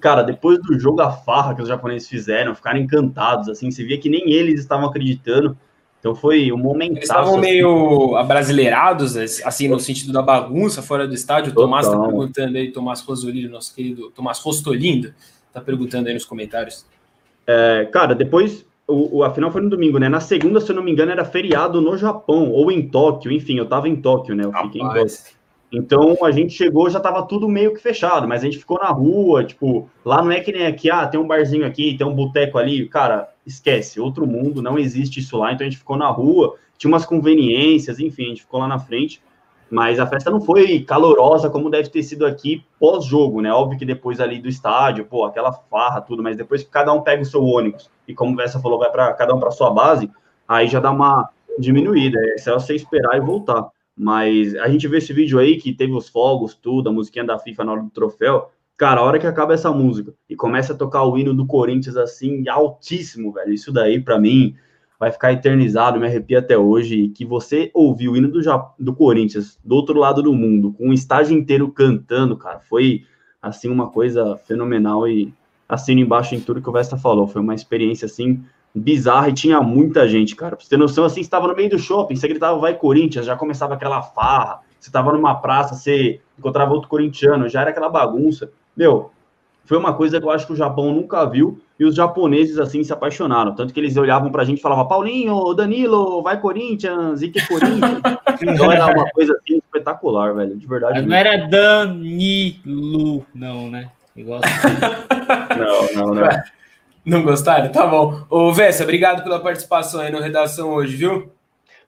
Cara, 0.00 0.22
depois 0.22 0.60
do 0.60 0.78
jogo, 0.78 1.00
a 1.00 1.10
farra 1.10 1.54
que 1.54 1.62
os 1.62 1.68
japoneses 1.68 2.08
fizeram, 2.08 2.54
ficaram 2.54 2.78
encantados, 2.78 3.48
assim, 3.48 3.70
você 3.70 3.82
via 3.84 3.98
que 3.98 4.10
nem 4.10 4.30
eles 4.30 4.60
estavam 4.60 4.86
acreditando. 4.86 5.56
Então 6.04 6.14
foi 6.14 6.52
um 6.52 6.58
momento. 6.58 6.98
Eles 6.98 7.04
estavam 7.04 7.38
assim. 7.38 7.40
meio 7.40 8.14
abrasileirados, 8.14 9.16
assim, 9.16 9.68
no 9.68 9.80
sentido 9.80 10.12
da 10.12 10.20
bagunça 10.20 10.82
fora 10.82 11.08
do 11.08 11.14
estádio. 11.14 11.50
O 11.50 11.54
Tomás 11.54 11.86
está 11.86 11.98
perguntando 11.98 12.58
aí, 12.58 12.70
Tomás 12.70 13.00
Rosolino, 13.00 13.50
nosso 13.50 13.74
querido 13.74 14.10
Tomás 14.10 14.38
Rostolindo, 14.38 15.14
está 15.48 15.62
perguntando 15.62 16.08
aí 16.08 16.12
nos 16.12 16.26
comentários. 16.26 16.84
É, 17.46 17.88
cara, 17.90 18.14
depois, 18.14 18.66
o, 18.86 19.16
o, 19.16 19.24
a 19.24 19.32
final 19.32 19.50
foi 19.50 19.62
no 19.62 19.70
domingo, 19.70 19.96
né? 19.96 20.10
Na 20.10 20.20
segunda, 20.20 20.60
se 20.60 20.70
eu 20.70 20.76
não 20.76 20.82
me 20.82 20.92
engano, 20.92 21.10
era 21.10 21.24
feriado 21.24 21.80
no 21.80 21.96
Japão, 21.96 22.50
ou 22.50 22.70
em 22.70 22.86
Tóquio, 22.86 23.32
enfim, 23.32 23.56
eu 23.56 23.64
estava 23.64 23.88
em 23.88 23.96
Tóquio, 23.96 24.34
né? 24.34 24.44
Eu 24.44 24.52
fiquei 24.52 24.82
em 24.82 24.84
Tóquio. 24.84 25.06
Então 25.72 26.18
a 26.22 26.30
gente 26.30 26.52
chegou, 26.52 26.90
já 26.90 26.98
estava 26.98 27.22
tudo 27.22 27.48
meio 27.48 27.72
que 27.72 27.80
fechado, 27.80 28.28
mas 28.28 28.42
a 28.42 28.44
gente 28.44 28.58
ficou 28.58 28.78
na 28.78 28.90
rua, 28.90 29.42
tipo, 29.42 29.88
lá 30.04 30.22
não 30.22 30.30
é 30.30 30.40
que 30.40 30.52
nem 30.52 30.66
aqui, 30.66 30.90
ah, 30.90 31.06
tem 31.06 31.18
um 31.18 31.26
barzinho 31.26 31.64
aqui, 31.64 31.96
tem 31.96 32.06
um 32.06 32.14
boteco 32.14 32.58
ali, 32.58 32.86
cara, 32.90 33.30
esquece, 33.46 34.00
outro 34.00 34.26
mundo, 34.26 34.62
não 34.62 34.78
existe 34.78 35.20
isso 35.20 35.36
lá, 35.36 35.52
então 35.52 35.66
a 35.66 35.70
gente 35.70 35.78
ficou 35.78 35.96
na 35.96 36.08
rua, 36.08 36.56
tinha 36.78 36.90
umas 36.90 37.04
conveniências, 37.04 37.98
enfim, 37.98 38.24
a 38.24 38.28
gente 38.28 38.42
ficou 38.42 38.60
lá 38.60 38.68
na 38.68 38.78
frente, 38.78 39.22
mas 39.70 39.98
a 39.98 40.06
festa 40.06 40.30
não 40.30 40.40
foi 40.40 40.80
calorosa 40.80 41.50
como 41.50 41.70
deve 41.70 41.88
ter 41.88 42.02
sido 42.02 42.26
aqui 42.26 42.64
pós-jogo, 42.78 43.40
né? 43.40 43.52
Óbvio 43.52 43.78
que 43.78 43.84
depois 43.84 44.20
ali 44.20 44.38
do 44.38 44.48
estádio, 44.48 45.04
pô, 45.04 45.24
aquela 45.24 45.52
farra, 45.52 46.00
tudo, 46.00 46.22
mas 46.22 46.36
depois 46.36 46.62
que 46.62 46.70
cada 46.70 46.92
um 46.92 47.00
pega 47.00 47.22
o 47.22 47.26
seu 47.26 47.42
ônibus 47.42 47.90
e 48.06 48.14
como 48.14 48.40
essa 48.40 48.60
falou, 48.60 48.78
vai 48.78 48.90
para 48.90 49.12
cada 49.14 49.34
um 49.34 49.40
para 49.40 49.50
sua 49.50 49.70
base, 49.70 50.10
aí 50.46 50.68
já 50.68 50.80
dá 50.80 50.90
uma 50.90 51.28
diminuída, 51.58 52.18
é 52.34 52.38
só 52.38 52.58
você 52.58 52.74
esperar 52.74 53.16
e 53.16 53.20
voltar. 53.20 53.68
Mas 53.96 54.54
a 54.56 54.68
gente 54.68 54.88
vê 54.88 54.98
esse 54.98 55.12
vídeo 55.12 55.38
aí 55.38 55.56
que 55.56 55.72
teve 55.72 55.92
os 55.92 56.08
fogos, 56.08 56.54
tudo, 56.54 56.88
a 56.88 56.92
musiquinha 56.92 57.24
da 57.24 57.38
FIFA 57.38 57.64
na 57.64 57.72
hora 57.72 57.82
do 57.82 57.90
troféu. 57.90 58.50
Cara, 58.76 59.00
a 59.00 59.04
hora 59.04 59.18
que 59.20 59.26
acaba 59.26 59.54
essa 59.54 59.70
música 59.70 60.12
e 60.28 60.34
começa 60.34 60.72
a 60.72 60.76
tocar 60.76 61.04
o 61.04 61.16
hino 61.16 61.32
do 61.32 61.46
Corinthians 61.46 61.96
assim, 61.96 62.48
altíssimo, 62.48 63.32
velho. 63.32 63.52
Isso 63.52 63.72
daí, 63.72 64.00
para 64.00 64.18
mim, 64.18 64.56
vai 64.98 65.12
ficar 65.12 65.32
eternizado, 65.32 66.00
me 66.00 66.06
arrepia 66.06 66.40
até 66.40 66.58
hoje. 66.58 67.08
Que 67.08 67.24
você 67.24 67.70
ouviu 67.72 68.12
o 68.12 68.16
hino 68.16 68.28
do, 68.28 68.40
do 68.78 68.94
Corinthians 68.94 69.58
do 69.64 69.76
outro 69.76 69.98
lado 69.98 70.22
do 70.22 70.32
mundo, 70.32 70.72
com 70.72 70.88
o 70.88 70.92
estágio 70.92 71.36
inteiro 71.36 71.70
cantando, 71.70 72.36
cara, 72.36 72.58
foi 72.60 73.04
assim 73.40 73.68
uma 73.68 73.90
coisa 73.90 74.36
fenomenal 74.38 75.06
e 75.06 75.32
assino 75.68 76.00
embaixo 76.00 76.34
em 76.34 76.40
tudo 76.40 76.60
que 76.60 76.68
o 76.68 76.72
Vesta 76.72 76.96
falou. 76.96 77.28
Foi 77.28 77.40
uma 77.40 77.54
experiência 77.54 78.06
assim 78.06 78.44
bizarra 78.74 79.28
e 79.28 79.34
tinha 79.34 79.60
muita 79.60 80.08
gente, 80.08 80.34
cara. 80.34 80.56
Pra 80.56 80.64
você 80.64 80.70
ter 80.70 80.76
noção, 80.76 81.04
assim, 81.04 81.20
estava 81.20 81.46
no 81.46 81.54
meio 81.54 81.70
do 81.70 81.78
shopping, 81.78 82.16
você 82.16 82.26
gritava 82.26 82.58
vai 82.58 82.74
Corinthians, 82.74 83.24
já 83.24 83.36
começava 83.36 83.74
aquela 83.74 84.02
farra. 84.02 84.60
Você 84.80 84.88
estava 84.88 85.12
numa 85.12 85.36
praça, 85.36 85.74
você 85.74 86.20
encontrava 86.38 86.74
outro 86.74 86.88
corintiano, 86.88 87.48
já 87.48 87.60
era 87.60 87.70
aquela 87.70 87.88
bagunça. 87.88 88.50
Meu, 88.76 89.10
foi 89.64 89.78
uma 89.78 89.94
coisa 89.94 90.20
que 90.20 90.26
eu 90.26 90.30
acho 90.30 90.46
que 90.46 90.52
o 90.52 90.56
Japão 90.56 90.92
nunca 90.92 91.24
viu 91.24 91.60
e 91.78 91.84
os 91.84 91.94
japoneses, 91.94 92.58
assim, 92.58 92.84
se 92.84 92.92
apaixonaram. 92.92 93.54
Tanto 93.54 93.72
que 93.72 93.80
eles 93.80 93.96
olhavam 93.96 94.30
pra 94.30 94.44
gente 94.44 94.58
e 94.58 94.62
falavam, 94.62 94.86
Paulinho, 94.86 95.54
Danilo, 95.54 96.22
vai 96.22 96.40
Corinthians, 96.40 97.22
e 97.22 97.28
que 97.28 97.44
Corinthians. 97.46 98.00
então 98.42 98.70
era 98.70 98.86
uma 98.86 99.10
coisa, 99.10 99.32
assim, 99.32 99.56
espetacular, 99.56 100.34
velho, 100.34 100.56
de 100.56 100.66
verdade. 100.66 101.02
Não 101.02 101.16
era 101.16 101.48
Danilo, 101.48 103.24
não, 103.34 103.70
né? 103.70 103.90
Igual 104.14 104.40
assim. 104.44 104.76
não, 105.96 106.06
não, 106.06 106.14
não. 106.14 106.28
Não 107.04 107.22
gostaram? 107.22 107.70
Tá 107.70 107.86
bom. 107.86 108.24
Ô, 108.30 108.52
Vessa, 108.52 108.82
obrigado 108.82 109.22
pela 109.22 109.40
participação 109.40 110.00
aí 110.00 110.10
no 110.10 110.20
Redação 110.20 110.70
hoje, 110.70 110.96
viu? 110.96 111.33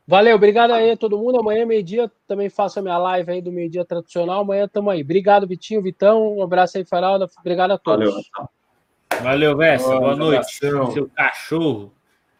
Valeu, 0.08 0.36
obrigado 0.36 0.72
aí 0.72 0.92
a 0.92 0.96
todo 0.96 1.18
mundo. 1.18 1.40
Amanhã, 1.40 1.66
meio-dia, 1.66 2.10
também 2.28 2.48
faço 2.48 2.78
a 2.78 2.82
minha 2.82 2.96
live 2.96 3.32
aí 3.32 3.42
do 3.42 3.50
meio-dia 3.50 3.84
tradicional. 3.84 4.42
Amanhã 4.42 4.68
tamo 4.68 4.88
aí. 4.88 5.02
Obrigado, 5.02 5.48
Vitinho, 5.48 5.82
Vitão. 5.82 6.36
Um 6.36 6.42
abraço 6.42 6.78
aí, 6.78 6.84
Faralda. 6.84 7.28
Obrigado 7.40 7.72
a 7.72 7.78
todos. 7.78 8.08
Valeu, 8.08 9.22
Valeu 9.22 9.56
Vessa. 9.56 9.88
Boa, 9.88 10.00
Boa 10.00 10.16
noite. 10.16 10.54
Seu 10.54 11.10
cachorro. 11.12 11.92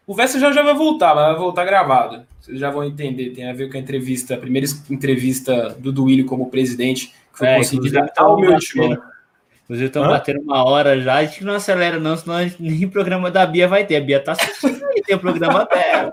O 0.05 0.15
Vessa 0.15 0.39
já, 0.39 0.49
já 0.53 0.63
vai 0.63 0.73
voltar, 0.73 1.13
mas 1.13 1.25
vai 1.25 1.35
voltar 1.35 1.65
gravado. 1.65 2.25
Vocês 2.39 2.57
já 2.57 2.71
vão 2.71 2.85
entender. 2.85 3.31
Tem 3.31 3.49
a 3.49 3.53
ver 3.53 3.69
com 3.69 3.75
a 3.75 3.79
entrevista, 3.81 4.35
a 4.35 4.37
primeira 4.37 4.65
entrevista 4.89 5.75
do 5.77 5.91
Duílio 5.91 6.25
como 6.25 6.49
presidente, 6.49 7.07
que 7.07 7.37
foi 7.37 7.47
é, 7.49 7.57
concedida 7.57 8.09
ao 8.17 8.39
meu 8.39 8.57
time. 8.57 8.97
Inclusive, 9.67 9.87
estão 9.87 10.07
batendo 10.07 10.39
uma 10.41 10.63
hora 10.63 10.97
já. 11.01 11.15
A 11.15 11.25
gente 11.25 11.43
não 11.43 11.53
acelera, 11.53 11.99
não, 11.99 12.15
senão 12.15 12.41
gente, 12.41 12.55
nem 12.61 12.87
programa 12.87 13.29
da 13.29 13.45
Bia 13.45 13.67
vai 13.67 13.85
ter. 13.85 13.97
A 13.97 14.01
Bia 14.01 14.17
tá 14.17 14.31
assistindo 14.31 14.81
aí, 14.85 15.01
tem 15.01 15.17
o 15.17 15.19
programa 15.19 15.65
dela. 15.65 16.11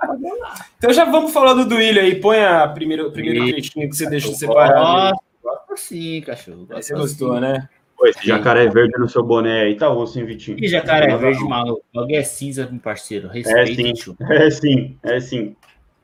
então 0.77 0.93
já 0.93 1.05
vamos 1.05 1.33
falar 1.33 1.55
do 1.55 1.65
Duílio 1.65 2.03
aí. 2.03 2.17
Põe 2.17 2.45
a 2.45 2.67
primeiro 2.67 3.13
trechinho 3.13 3.89
que 3.89 3.95
você 3.95 4.11
deixou 4.11 4.35
separado. 4.35 5.17
Gosto 5.41 5.77
sim, 5.77 6.21
cachorro. 6.23 6.67
Gosto 6.67 6.83
você 6.83 6.95
gostou, 6.95 7.41
né? 7.41 7.69
Pô, 7.97 8.09
esse 8.09 8.27
jacaré 8.27 8.69
verde 8.69 8.99
no 8.99 9.09
seu 9.09 9.23
boné 9.23 9.63
aí 9.63 9.77
tá 9.77 9.89
osso, 9.89 10.19
hein, 10.19 10.27
Vitinho? 10.27 10.57
Que 10.57 10.67
jacaré 10.67 11.17
verde, 11.17 11.45
maluco? 11.45 11.85
Logo 11.95 12.13
é 12.13 12.25
cinza, 12.25 12.69
meu 12.69 12.81
parceiro. 12.81 13.29
Respeito. 13.29 14.17
É 14.21 14.51
sim, 14.51 14.51
é 14.51 14.51
sim, 14.51 14.99
é 15.01 15.21
sim. 15.21 15.57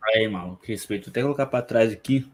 Aí, 0.04 0.28
maluco, 0.28 0.60
respeito. 0.64 1.06
Vou 1.06 1.10
até 1.10 1.22
colocar 1.22 1.46
pra 1.46 1.62
trás 1.62 1.92
aqui. 1.92 2.26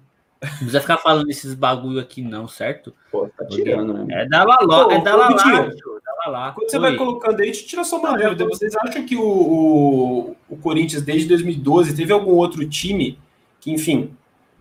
Não 0.42 0.50
precisa 0.50 0.80
ficar 0.80 0.98
falando 0.98 1.30
esses 1.30 1.54
bagulho 1.54 1.98
aqui, 1.98 2.22
não, 2.22 2.46
certo? 2.46 2.92
Pô, 3.10 3.28
tá 3.36 3.46
tirando, 3.46 3.92
né? 3.94 4.22
É 4.22 4.28
da 4.28 4.44
Laló, 4.44 4.90
é 4.90 5.00
da 5.00 5.16
Lalá. 5.16 6.52
Quando 6.52 6.68
você 6.70 6.76
Oi. 6.76 6.82
vai 6.82 6.96
colocando 6.96 7.40
aí, 7.40 7.52
tira 7.52 7.84
só 7.84 7.98
uma 7.98 8.16
dúvida. 8.16 8.44
Vocês 8.46 8.74
acham 8.76 9.06
que 9.06 9.16
o, 9.16 9.22
o, 9.22 10.36
o, 10.48 10.56
Corinthians, 10.56 11.02
desde 11.02 11.28
2012, 11.28 11.94
teve 11.94 12.12
algum 12.12 12.32
outro 12.32 12.68
time 12.68 13.18
que, 13.60 13.70
enfim, 13.70 14.10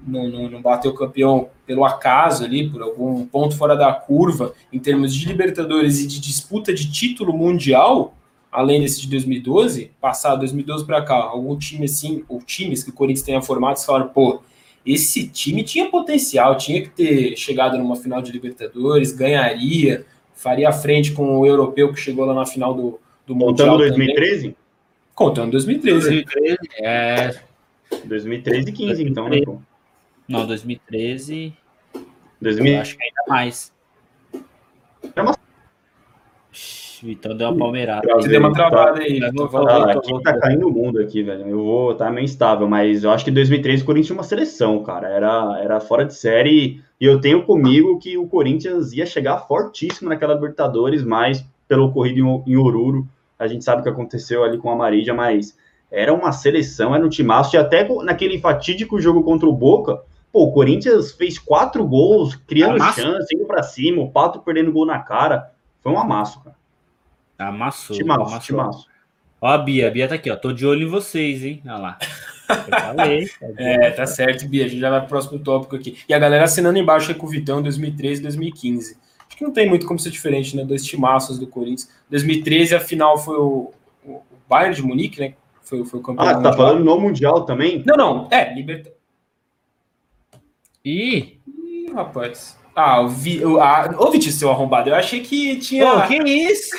não, 0.05 0.27
não, 0.27 0.49
não 0.49 0.61
bateu 0.61 0.93
campeão 0.93 1.49
pelo 1.65 1.83
acaso 1.83 2.45
ali, 2.45 2.69
por 2.69 2.81
algum 2.81 3.25
ponto 3.25 3.57
fora 3.57 3.75
da 3.75 3.91
curva, 3.91 4.53
em 4.71 4.79
termos 4.79 5.13
de 5.13 5.27
Libertadores 5.27 5.99
e 5.99 6.07
de 6.07 6.19
disputa 6.19 6.73
de 6.73 6.91
título 6.91 7.33
mundial? 7.33 8.15
além 8.55 8.79
desse 8.79 9.01
de 9.01 9.09
2012, 9.09 9.91
passado 9.99 10.39
2012 10.39 10.85
para 10.85 11.01
cá, 11.01 11.15
algum 11.15 11.57
time 11.57 11.85
assim, 11.85 12.23
ou 12.29 12.39
times 12.39 12.85
que 12.85 12.89
o 12.89 12.93
Corinthians 12.93 13.25
tenha 13.25 13.41
formado, 13.41 13.77
falaram, 13.83 14.07
pô, 14.07 14.41
esse 14.85 15.27
time 15.27 15.63
tinha 15.63 15.89
potencial, 15.89 16.55
tinha 16.57 16.81
que 16.81 16.89
ter 16.89 17.35
chegado 17.35 17.77
numa 17.77 17.95
final 17.95 18.21
de 18.21 18.31
Libertadores, 18.31 19.11
ganharia, 19.11 20.05
faria 20.35 20.71
frente 20.71 21.11
com 21.11 21.39
o 21.39 21.45
europeu 21.45 21.91
que 21.91 21.99
chegou 21.99 22.25
lá 22.25 22.33
na 22.33 22.45
final 22.45 22.73
do, 22.73 22.99
do 23.25 23.33
Mundial. 23.33 23.69
Contando 23.69 23.77
2013? 23.77 24.41
Também. 24.41 24.55
Contando 25.15 25.51
2013. 25.51 26.09
2013, 26.09 26.57
é. 26.79 27.41
2013 28.05 28.69
e 28.69 28.73
15, 28.73 29.03
então, 29.03 29.29
né? 29.29 29.41
Não, 30.27 30.45
2013. 30.45 31.53
2000... 32.41 32.81
acho 32.81 32.97
que 32.97 33.03
ainda 33.03 33.23
mais. 33.27 33.73
É 35.15 35.21
uma 35.21 35.34
Vitão 37.03 37.35
deu 37.35 37.49
uma 37.49 37.57
palmeirada. 37.57 38.07
Você 38.15 38.29
deu 38.29 38.39
uma 38.39 38.53
travada 38.53 39.01
aí. 39.01 39.19
Tá, 39.19 39.31
tá, 39.31 39.91
aqui 39.91 40.23
tá 40.23 40.39
caindo 40.39 40.67
o 40.67 40.71
mundo 40.71 40.99
aqui, 40.99 41.23
velho. 41.23 41.47
Eu 41.47 41.63
vou 41.63 41.91
estar 41.91 42.05
tá 42.05 42.11
meio 42.11 42.25
instável, 42.25 42.67
mas 42.67 43.03
eu 43.03 43.11
acho 43.11 43.23
que 43.25 43.31
em 43.31 43.33
2003 43.33 43.81
o 43.81 43.85
Corinthians 43.85 44.07
tinha 44.07 44.17
uma 44.17 44.23
seleção, 44.23 44.83
cara. 44.83 45.07
Era, 45.07 45.59
era 45.61 45.79
fora 45.79 46.05
de 46.05 46.13
série. 46.13 46.81
E 46.99 47.05
eu 47.05 47.19
tenho 47.19 47.43
comigo 47.43 47.99
que 47.99 48.17
o 48.17 48.27
Corinthians 48.27 48.93
ia 48.93 49.05
chegar 49.05 49.39
fortíssimo 49.39 50.09
naquela 50.09 50.33
Libertadores, 50.33 51.03
mas 51.03 51.45
pelo 51.67 51.85
ocorrido 51.85 52.19
em, 52.19 52.53
em 52.53 52.57
Oruro. 52.57 53.07
A 53.37 53.47
gente 53.47 53.63
sabe 53.63 53.81
o 53.81 53.83
que 53.83 53.89
aconteceu 53.89 54.43
ali 54.43 54.57
com 54.57 54.69
a 54.69 54.75
Marília, 54.75 55.13
mas 55.13 55.57
era 55.91 56.13
uma 56.13 56.31
seleção, 56.31 56.95
era 56.95 57.05
um 57.05 57.09
timaço. 57.09 57.55
E 57.55 57.59
até 57.59 57.87
naquele 58.03 58.39
fatídico 58.39 58.99
jogo 58.99 59.23
contra 59.23 59.47
o 59.47 59.53
Boca, 59.53 60.01
pô, 60.31 60.43
o 60.43 60.51
Corinthians 60.51 61.11
fez 61.11 61.37
quatro 61.37 61.85
gols, 61.85 62.35
criando 62.35 62.81
chance, 62.93 63.35
indo 63.35 63.45
pra 63.45 63.63
cima, 63.63 64.01
o 64.01 64.11
Pato 64.11 64.39
perdendo 64.39 64.71
gol 64.71 64.85
na 64.85 64.99
cara. 64.99 65.51
Foi 65.81 65.91
um 65.91 65.99
amasso, 65.99 66.41
cara. 66.43 66.54
Amassou. 67.37 67.95
Timaço, 67.95 68.21
amassou. 68.21 68.39
timaço. 68.39 68.87
Ó, 69.41 69.47
a 69.47 69.57
Bia, 69.57 69.87
a 69.87 69.91
Bia 69.91 70.07
tá 70.07 70.15
aqui, 70.15 70.29
ó. 70.31 70.35
Tô 70.35 70.51
de 70.51 70.65
olho 70.65 70.87
em 70.87 70.89
vocês, 70.89 71.43
hein? 71.43 71.61
Olha 71.65 71.77
lá. 71.77 71.97
Falei, 72.47 73.27
tá 73.39 73.47
é, 73.57 73.91
tá 73.91 74.05
certo, 74.05 74.47
Bia. 74.47 74.65
A 74.65 74.67
gente 74.67 74.79
já 74.79 74.89
vai 74.89 74.99
pro 75.01 75.09
próximo 75.09 75.39
tópico 75.39 75.75
aqui. 75.75 75.97
E 76.07 76.13
a 76.13 76.19
galera 76.19 76.45
assinando 76.45 76.77
embaixo 76.79 77.11
aí 77.11 77.17
com 77.17 77.25
o 77.25 77.29
Vitão 77.29 77.61
2013 77.61 78.21
e 78.21 78.23
2015. 78.23 78.97
Acho 79.27 79.37
que 79.37 79.43
não 79.43 79.51
tem 79.51 79.67
muito 79.67 79.85
como 79.85 79.99
ser 79.99 80.11
diferente, 80.11 80.55
né? 80.55 80.63
Dois 80.63 80.85
timaços 80.85 81.37
do 81.37 81.47
Corinthians. 81.47 81.89
2013, 82.09 82.75
a 82.75 82.79
final 82.79 83.17
foi 83.17 83.37
o, 83.37 83.71
o 84.05 84.21
Bayern 84.47 84.75
de 84.75 84.81
Munique, 84.81 85.19
né? 85.19 85.33
Foi, 85.61 85.83
foi 85.83 85.99
o 85.99 86.03
campeão. 86.03 86.25
Ah, 86.25 86.33
tá 86.33 86.37
mundial. 86.37 86.55
falando 86.55 86.83
no 86.85 86.99
Mundial 86.99 87.43
também? 87.43 87.83
Não, 87.85 87.97
não. 87.97 88.27
É, 88.31 88.53
Liberta. 88.53 88.93
Ih! 90.83 91.39
Ih, 91.47 91.91
rapaz. 91.91 92.57
Ah, 92.75 93.01
o, 93.01 93.09
Vi, 93.09 93.43
o, 93.43 93.59
a, 93.59 93.95
ô 93.97 94.11
Vitinho, 94.11 94.33
seu 94.33 94.51
arrombado, 94.51 94.89
eu 94.89 94.95
achei 94.95 95.21
que 95.21 95.55
tinha. 95.57 95.89
Pô, 95.89 96.07
que 96.07 96.15
isso? 96.15 96.75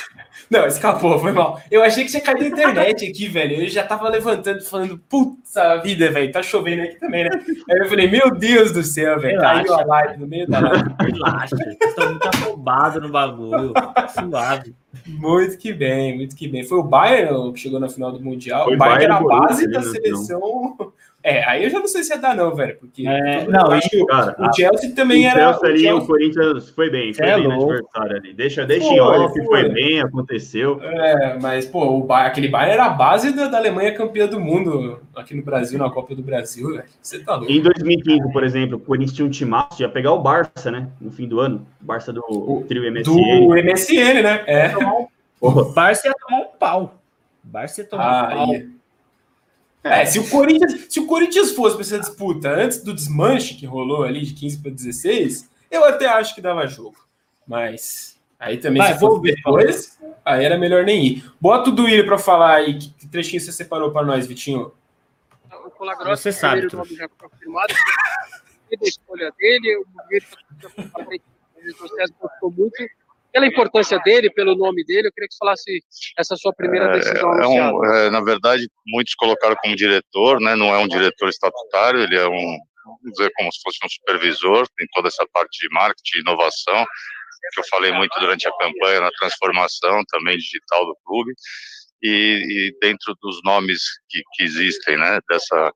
Não, 0.49 0.65
escapou, 0.65 1.19
foi 1.19 1.31
mal. 1.31 1.61
Eu 1.69 1.83
achei 1.83 2.05
que 2.05 2.11
tinha 2.11 2.21
caído 2.21 2.41
na 2.41 2.47
internet 2.47 3.05
aqui, 3.05 3.27
velho. 3.27 3.61
Eu 3.61 3.69
já 3.69 3.83
tava 3.83 4.07
levantando, 4.09 4.63
falando, 4.63 4.97
puta 5.09 5.77
vida, 5.77 6.09
velho, 6.09 6.31
tá 6.31 6.41
chovendo 6.41 6.83
aqui 6.83 6.99
também, 6.99 7.25
né? 7.25 7.29
Aí 7.69 7.79
eu 7.79 7.89
falei, 7.89 8.09
meu 8.09 8.31
Deus 8.31 8.71
do 8.71 8.83
céu, 8.83 9.19
velho, 9.19 9.39
caiu 9.39 9.73
a 9.73 9.85
live 9.85 10.19
no 10.19 10.27
meio 10.27 10.47
da 10.47 10.59
live. 10.59 10.89
Relaxa, 10.99 11.55
vocês 11.55 11.77
estão 11.81 12.09
muito 12.09 12.27
afobados 12.27 13.01
no 13.01 13.09
bagulho. 13.09 13.73
Suave. 14.13 14.73
Muito 15.05 15.57
que 15.57 15.73
bem, 15.73 16.15
muito 16.15 16.35
que 16.35 16.47
bem. 16.47 16.63
Foi 16.63 16.79
o 16.79 16.83
Bayern 16.83 17.53
que 17.53 17.59
chegou 17.59 17.79
na 17.79 17.89
final 17.89 18.11
do 18.11 18.19
Mundial. 18.21 18.65
Foi 18.65 18.75
o 18.75 18.77
Bayern 18.77 19.03
era 19.05 19.15
a 19.17 19.21
base 19.21 19.69
da 19.69 19.81
seleção. 19.81 20.93
É, 21.27 21.43
aí 21.45 21.65
eu 21.65 21.69
já 21.69 21.77
não 21.77 21.87
sei 21.87 22.03
se 22.03 22.13
ia 22.13 22.17
dar, 22.17 22.33
não, 22.33 22.55
velho. 22.55 22.77
Porque 22.79 23.05
é, 23.05 23.45
não, 23.49 23.69
acho 23.69 23.89
que 23.89 24.05
cara, 24.05 24.33
o 24.39 24.55
Chelsea 24.55 24.95
também 24.95 25.25
o 25.25 25.29
era. 25.29 25.51
Chelsea 25.51 25.69
ali, 25.69 25.77
o, 25.77 25.81
Chelsea... 25.81 26.03
o 26.03 26.07
Corinthians 26.07 26.69
foi 26.69 26.89
bem, 26.89 27.13
foi 27.13 27.25
é 27.25 27.35
bem 27.35 27.47
louco. 27.47 27.65
no 27.65 27.71
adversário 27.73 28.15
ali. 28.15 28.33
Deixa, 28.33 28.65
deixa 28.65 28.87
pô, 28.87 28.93
em 28.93 28.99
olha 29.01 29.33
que 29.33 29.43
foi 29.43 29.67
bem, 29.67 29.99
aconteceu. 29.99 30.81
É, 30.81 31.37
mas, 31.37 31.65
pô, 31.65 31.97
o 31.97 32.03
ba... 32.03 32.27
aquele 32.27 32.47
Bayern 32.47 32.75
era 32.75 32.85
a 32.85 32.89
base 32.91 33.33
da, 33.33 33.49
da, 33.49 33.57
Alemanha 33.57 33.93
campeã 33.93 34.25
do 34.25 34.39
mundo 34.39 35.01
aqui 35.13 35.35
no 35.35 35.43
Brasil, 35.43 35.77
na 35.77 35.89
Copa 35.89 36.15
do 36.15 36.23
Brasil, 36.23 36.69
velho. 36.69 36.85
Você 37.01 37.19
tá 37.19 37.35
louco. 37.35 37.51
Em 37.51 37.61
2015, 37.61 38.31
por 38.31 38.45
exemplo, 38.45 38.77
o 38.77 38.79
Corinthians 38.79 39.13
tinha 39.17 39.27
um 39.27 39.29
timaço, 39.29 39.81
ia 39.81 39.89
pegar 39.89 40.13
o 40.13 40.21
Barça, 40.21 40.71
né? 40.71 40.87
No 41.01 41.11
fim 41.11 41.27
do 41.27 41.41
ano. 41.41 41.67
O 41.81 41.85
Barça 41.85 42.13
do 42.13 42.23
o, 42.25 42.63
trio 42.65 42.89
MSN. 42.89 43.03
Do 43.03 43.49
MSN, 43.49 44.21
né? 44.23 44.43
É. 44.47 44.71
O 45.41 45.65
Barça 45.73 46.07
ia 46.07 46.13
tomar 46.13 46.39
um 46.39 46.47
pau. 46.57 47.01
O 47.43 47.47
Barça 47.49 47.81
ia 47.81 47.87
tomar 47.87 48.05
ah, 48.05 48.27
um 48.27 48.37
pau. 48.37 48.53
Ia. 48.53 48.76
É, 49.83 50.05
se 50.05 50.19
o 50.19 50.29
Corinthians, 50.29 50.87
se 50.89 50.99
o 50.99 51.05
Corinthians 51.05 51.51
fosse 51.51 51.75
para 51.75 51.85
essa 51.85 51.99
disputa 51.99 52.49
antes 52.49 52.83
do 52.83 52.93
desmanche 52.93 53.55
que 53.55 53.65
rolou 53.65 54.03
ali 54.03 54.21
de 54.21 54.33
15 54.33 54.59
para 54.59 54.71
16, 54.71 55.49
eu 55.71 55.85
até 55.85 56.07
acho 56.07 56.35
que 56.35 56.41
dava 56.41 56.67
jogo. 56.67 56.97
Mas 57.47 58.19
aí 58.39 58.57
também 58.57 58.81
Vai, 58.81 58.93
se 58.93 58.99
for 58.99 59.19
depois, 59.21 59.97
aí 60.25 60.43
era 60.43 60.57
melhor 60.57 60.83
nem 60.83 61.05
ir. 61.05 61.31
Bota 61.39 61.69
o 61.69 61.73
Duílio 61.73 62.05
para 62.05 62.17
falar 62.17 62.55
aí 62.55 62.77
que, 62.77 62.89
que, 62.93 63.07
trechinho 63.07 63.41
você 63.41 63.51
separou 63.51 63.91
para 63.91 64.05
nós, 64.05 64.27
Vitinho. 64.27 64.71
O 65.65 65.71
Colagrossa, 65.71 66.23
você 66.23 66.31
sabe. 66.31 66.67
O 66.67 66.75
nome 66.75 66.95
já 66.95 67.07
confirmado. 67.07 67.73
a 67.73 68.87
escolha 68.87 69.31
dele, 69.37 69.77
o 69.77 69.85
movimento 69.95 70.37
gostou 72.19 72.51
muito 72.51 72.83
pela 73.37 73.45
importância 73.45 73.99
dele, 73.99 74.31
pelo 74.31 74.55
nome 74.55 74.83
dele, 74.83 75.07
eu 75.07 75.11
queria 75.11 75.27
que 75.27 75.33
você 75.35 75.37
falasse 75.37 75.83
essa 76.17 76.35
sua 76.35 76.51
primeira 76.53 76.87
é, 76.87 76.91
decisão. 76.93 77.33
É, 77.35 77.47
um, 77.47 77.85
é, 77.85 78.09
na 78.09 78.19
verdade, 78.19 78.67
muitos 78.87 79.13
colocaram 79.13 79.55
como 79.61 79.75
diretor, 79.75 80.41
né? 80.41 80.55
Não 80.55 80.73
é 80.73 80.79
um 80.79 80.87
diretor 80.87 81.29
estatutário, 81.29 82.01
ele 82.01 82.17
é 82.17 82.27
um, 82.27 82.57
vamos 82.85 83.11
dizer, 83.15 83.31
como 83.37 83.53
se 83.53 83.61
fosse 83.61 83.77
um 83.85 83.89
supervisor 83.89 84.65
em 84.81 84.87
toda 84.91 85.07
essa 85.07 85.23
parte 85.31 85.59
de 85.59 85.71
marketing, 85.71 86.21
inovação, 86.21 86.83
que 87.53 87.59
eu 87.59 87.65
falei 87.69 87.91
muito 87.91 88.19
durante 88.19 88.47
a 88.47 88.51
campanha 88.57 89.01
na 89.01 89.11
transformação 89.11 90.03
também 90.09 90.35
digital 90.37 90.85
do 90.87 90.97
clube. 91.05 91.33
E, 92.01 92.09
e 92.09 92.77
dentro 92.79 93.15
dos 93.21 93.39
nomes 93.43 93.81
que, 94.09 94.21
que 94.33 94.43
existem, 94.43 94.97
né? 94.97 95.19
Dessa 95.29 95.71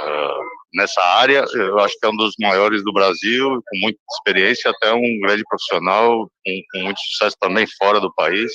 Uh, 0.00 0.44
nessa 0.74 1.02
área, 1.02 1.44
eu 1.52 1.78
acho 1.80 1.98
que 1.98 2.06
é 2.06 2.08
um 2.08 2.16
dos 2.16 2.34
maiores 2.40 2.82
do 2.82 2.92
Brasil, 2.92 3.62
com 3.68 3.78
muita 3.78 3.98
experiência, 4.12 4.70
até 4.70 4.92
um 4.92 5.20
grande 5.20 5.42
profissional, 5.44 6.26
com, 6.44 6.62
com, 6.72 6.78
muito 6.84 6.98
sucesso 7.00 7.36
também 7.38 7.66
fora 7.78 8.00
do 8.00 8.12
país. 8.14 8.50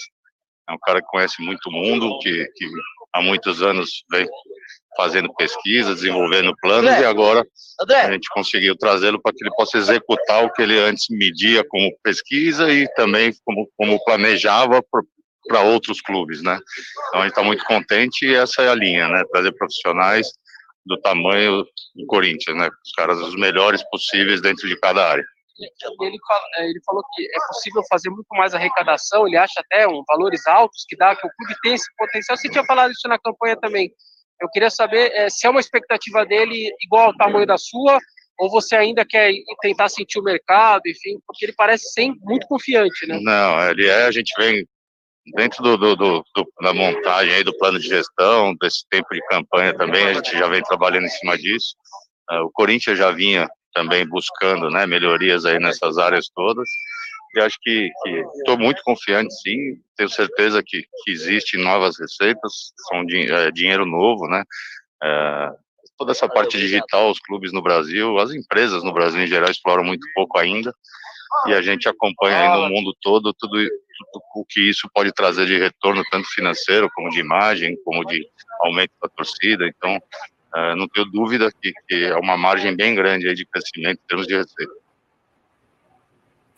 É 0.68 0.74
um 0.74 0.80
cara 0.84 1.00
que 1.00 1.08
conhece 1.08 1.42
muito 1.42 1.70
o 1.70 1.72
mundo, 1.72 2.18
que, 2.20 2.46
que 2.56 2.66
há 3.14 3.22
muitos 3.22 3.62
anos 3.62 4.04
vem 4.12 4.28
fazendo 4.98 5.34
pesquisa, 5.36 5.94
desenvolvendo 5.94 6.56
planos, 6.60 6.90
André, 6.90 7.02
e 7.02 7.06
agora 7.06 7.46
André. 7.80 8.02
a 8.02 8.12
gente 8.12 8.28
conseguiu 8.30 8.76
trazê-lo 8.76 9.22
para 9.22 9.32
que 9.32 9.44
ele 9.44 9.54
possa 9.56 9.78
executar 9.78 10.44
o 10.44 10.52
que 10.52 10.64
ele 10.64 10.80
antes 10.80 11.06
media 11.12 11.64
como 11.70 11.96
pesquisa 12.04 12.72
e 12.74 12.92
também 12.96 13.32
como, 13.46 13.70
como 13.78 14.04
planejava 14.04 14.84
para 15.48 15.62
outros 15.62 16.02
clubes, 16.02 16.42
né? 16.42 16.60
Então 17.08 17.22
a 17.22 17.24
gente 17.24 17.32
está 17.32 17.44
muito 17.44 17.64
contente 17.64 18.26
e 18.26 18.34
essa 18.34 18.64
é 18.64 18.70
a 18.70 18.76
linha, 18.76 19.08
né? 19.08 19.24
Trazer 19.32 19.52
profissionais 19.54 20.28
do 20.88 21.00
tamanho 21.02 21.64
do 21.96 22.06
Corinthians, 22.08 22.58
né? 22.58 22.70
Os 22.86 22.92
caras 22.94 23.20
os 23.20 23.36
melhores 23.36 23.84
possíveis 23.90 24.42
dentro 24.42 24.68
de 24.68 24.80
cada 24.80 25.08
área. 25.08 25.24
Ele, 26.02 26.18
é, 26.58 26.70
ele 26.70 26.80
falou 26.86 27.04
que 27.16 27.24
é 27.24 27.48
possível 27.48 27.82
fazer 27.90 28.10
muito 28.10 28.28
mais 28.32 28.54
arrecadação, 28.54 29.28
ele 29.28 29.38
acha 29.38 29.60
até 29.60 29.88
um 29.88 30.04
valores 30.08 30.46
altos 30.46 30.86
que 30.88 30.96
dá, 30.96 31.16
que 31.16 31.26
o 31.26 31.32
clube 31.32 31.56
tem 31.64 31.74
esse 31.74 31.90
potencial. 31.98 32.38
Você 32.38 32.50
tinha 32.50 32.66
falado 32.66 32.92
isso 32.92 33.08
na 33.08 33.18
campanha 33.18 33.58
também. 33.58 33.92
Eu 34.40 34.48
queria 34.50 34.70
saber 34.70 35.12
é, 35.14 35.30
se 35.30 35.48
é 35.48 35.50
uma 35.50 35.60
expectativa 35.60 36.24
dele 36.26 36.72
igual 36.82 37.08
ao 37.08 37.18
tamanho 37.18 37.48
da 37.48 37.58
sua, 37.58 37.98
ou 38.40 38.52
você 38.52 38.76
ainda 38.76 39.04
quer 39.04 39.32
tentar 39.62 39.90
sentir 39.90 40.20
o 40.20 40.24
mercado, 40.24 40.84
enfim, 40.86 41.18
porque 41.26 41.46
ele 41.46 41.54
parece 41.58 41.92
ser 41.92 42.12
muito 42.22 42.46
confiante, 42.48 43.08
né? 43.08 43.20
Não, 43.20 43.70
ele 43.70 43.88
é, 43.88 44.06
a 44.06 44.12
gente 44.12 44.32
vem 44.38 44.64
dentro 45.36 45.64
do, 45.64 45.78
do, 45.78 45.96
do, 45.96 46.26
da 46.62 46.74
montagem 46.74 47.34
aí 47.34 47.44
do 47.44 47.58
plano 47.58 47.80
de 47.80 47.88
gestão, 47.88 48.56
desse 48.60 48.86
tempo 48.90 49.08
de 49.12 49.22
campanha 49.28 49.74
também, 49.76 50.08
a 50.08 50.14
gente 50.14 50.38
já 50.38 50.48
vem 50.48 50.62
trabalhando 50.64 51.06
em 51.06 51.10
cima 51.10 51.38
disso. 51.38 51.76
Uh, 52.32 52.44
o 52.44 52.52
Corinthians 52.52 52.98
já 52.98 53.12
vinha 53.12 53.48
também 53.74 54.08
buscando 54.08 54.70
né, 54.70 54.86
melhorias 54.86 55.46
aí 55.46 55.60
nessas 55.60 55.98
áreas 55.98 56.30
todas. 56.34 56.68
E 57.36 57.42
acho 57.42 57.58
que 57.62 57.92
estou 58.38 58.58
muito 58.58 58.82
confiante, 58.84 59.34
sim. 59.42 59.80
Tenho 59.96 60.10
certeza 60.10 60.64
que, 60.66 60.82
que 61.04 61.12
existem 61.12 61.62
novas 61.62 62.00
receitas, 62.00 62.74
são 62.90 63.06
di 63.06 63.30
é, 63.32 63.52
dinheiro 63.52 63.86
novo, 63.86 64.28
né? 64.28 64.44
É, 65.04 65.50
toda 65.98 66.12
essa 66.12 66.28
parte 66.28 66.58
digital, 66.58 67.12
os 67.12 67.20
clubes 67.20 67.52
no 67.52 67.62
Brasil, 67.62 68.18
as 68.18 68.32
empresas 68.32 68.84
no 68.84 68.94
Brasil 68.94 69.22
em 69.22 69.28
geral 69.28 69.52
exploram 69.52 69.84
muito 69.84 70.08
pouco 70.16 70.40
ainda 70.40 70.74
e 71.48 71.54
a 71.54 71.62
gente 71.62 71.88
acompanha 71.88 72.38
aí 72.38 72.62
no 72.62 72.70
mundo 72.70 72.96
todo 73.02 73.34
tudo, 73.34 73.58
tudo 74.12 74.24
o 74.36 74.46
que 74.46 74.70
isso 74.70 74.90
pode 74.94 75.12
trazer 75.12 75.46
de 75.46 75.58
retorno, 75.58 76.04
tanto 76.12 76.28
financeiro, 76.30 76.90
como 76.94 77.10
de 77.10 77.20
imagem, 77.20 77.78
como 77.84 78.06
de 78.06 78.28
aumento 78.62 78.92
da 79.02 79.10
torcida. 79.10 79.68
Então, 79.68 79.96
uh, 79.98 80.76
não 80.76 80.88
tenho 80.88 81.06
dúvida 81.08 81.52
que, 81.62 81.72
que, 81.88 82.06
é 82.06 82.16
uma 82.16 82.38
margem 82.38 82.76
bem 82.76 82.96
grande 82.96 83.28
aí 83.28 83.36
de 83.36 83.46
crescimento 83.46 84.00
em 84.04 84.08
termos 84.08 84.28
de 84.28 84.36
receita. 84.36 84.74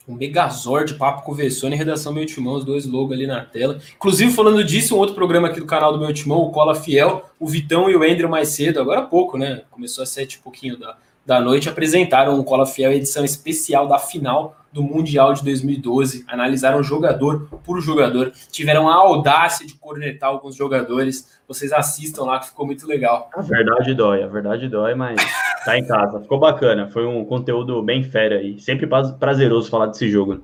Um 0.07 0.15
Megazord, 0.15 0.95
Papo 0.95 1.21
com 1.21 1.35
Vessone, 1.35 1.75
Redação 1.75 2.11
Meu 2.11 2.25
Timão, 2.25 2.55
os 2.55 2.65
dois 2.65 2.83
logos 2.85 3.13
ali 3.13 3.27
na 3.27 3.45
tela. 3.45 3.79
Inclusive, 3.95 4.33
falando 4.33 4.63
disso, 4.63 4.95
um 4.95 4.97
outro 4.97 5.13
programa 5.13 5.49
aqui 5.49 5.59
do 5.59 5.67
canal 5.67 5.93
do 5.93 5.99
Meu 5.99 6.11
Timão, 6.11 6.39
o 6.39 6.51
Cola 6.51 6.73
Fiel, 6.73 7.29
o 7.39 7.47
Vitão 7.47 7.87
e 7.89 7.95
o 7.95 8.01
Andrew 8.01 8.27
mais 8.27 8.49
cedo, 8.49 8.79
agora 8.79 9.01
há 9.01 9.05
pouco, 9.05 9.37
né? 9.37 9.61
Começou 9.69 10.01
às 10.01 10.09
sete 10.09 10.33
e 10.33 10.39
pouquinho 10.39 10.77
da, 10.77 10.97
da 11.23 11.39
noite, 11.39 11.69
apresentaram 11.69 12.39
o 12.39 12.43
Cola 12.43 12.65
Fiel, 12.65 12.91
edição 12.91 13.23
especial 13.23 13.87
da 13.87 13.99
final 13.99 14.58
do 14.71 14.83
Mundial 14.83 15.33
de 15.33 15.43
2012, 15.43 16.23
analisaram 16.27 16.83
jogador 16.83 17.47
por 17.63 17.81
jogador, 17.81 18.31
tiveram 18.51 18.87
a 18.87 18.95
audácia 18.95 19.65
de 19.65 19.73
cornetar 19.73 20.29
alguns 20.29 20.55
jogadores. 20.55 21.39
Vocês 21.47 21.71
assistam 21.71 22.23
lá 22.23 22.39
que 22.39 22.47
ficou 22.47 22.65
muito 22.65 22.87
legal. 22.87 23.29
A 23.33 23.41
verdade 23.41 23.93
dói, 23.93 24.23
a 24.23 24.27
verdade 24.27 24.67
dói, 24.67 24.93
mas 24.93 25.19
tá 25.65 25.77
em 25.77 25.85
casa. 25.85 26.21
Ficou 26.21 26.39
bacana, 26.39 26.89
foi 26.89 27.05
um 27.05 27.25
conteúdo 27.25 27.81
bem 27.81 28.03
fera 28.03 28.37
aí. 28.37 28.59
Sempre 28.59 28.87
prazeroso 29.19 29.69
falar 29.69 29.87
desse 29.87 30.09
jogo. 30.09 30.43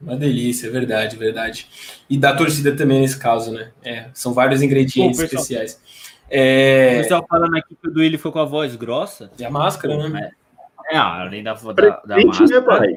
Uma 0.00 0.16
delícia, 0.16 0.70
verdade, 0.70 1.16
verdade. 1.16 1.68
E 2.10 2.18
da 2.18 2.34
torcida 2.34 2.74
também 2.74 3.00
nesse 3.00 3.18
caso, 3.18 3.52
né? 3.52 3.70
É, 3.84 4.06
são 4.12 4.32
vários 4.32 4.60
ingredientes 4.60 5.18
Bom, 5.18 5.24
especiais. 5.24 5.80
É... 6.28 6.96
O 6.96 7.02
pessoal 7.02 7.26
falando 7.28 7.56
aqui 7.56 7.76
que 7.80 7.88
o 7.88 7.90
Duílio 7.90 8.18
foi 8.18 8.32
com 8.32 8.40
a 8.40 8.44
voz 8.44 8.74
grossa. 8.74 9.30
E 9.38 9.44
a 9.44 9.50
máscara, 9.50 10.08
né? 10.08 10.30
É, 10.90 10.96
além 10.96 11.42
da, 11.42 11.54
da, 11.54 11.72
da 12.04 12.16
né, 12.16 12.24
máscara. 12.24 12.60
Né, 12.60 12.66
pai? 12.66 12.96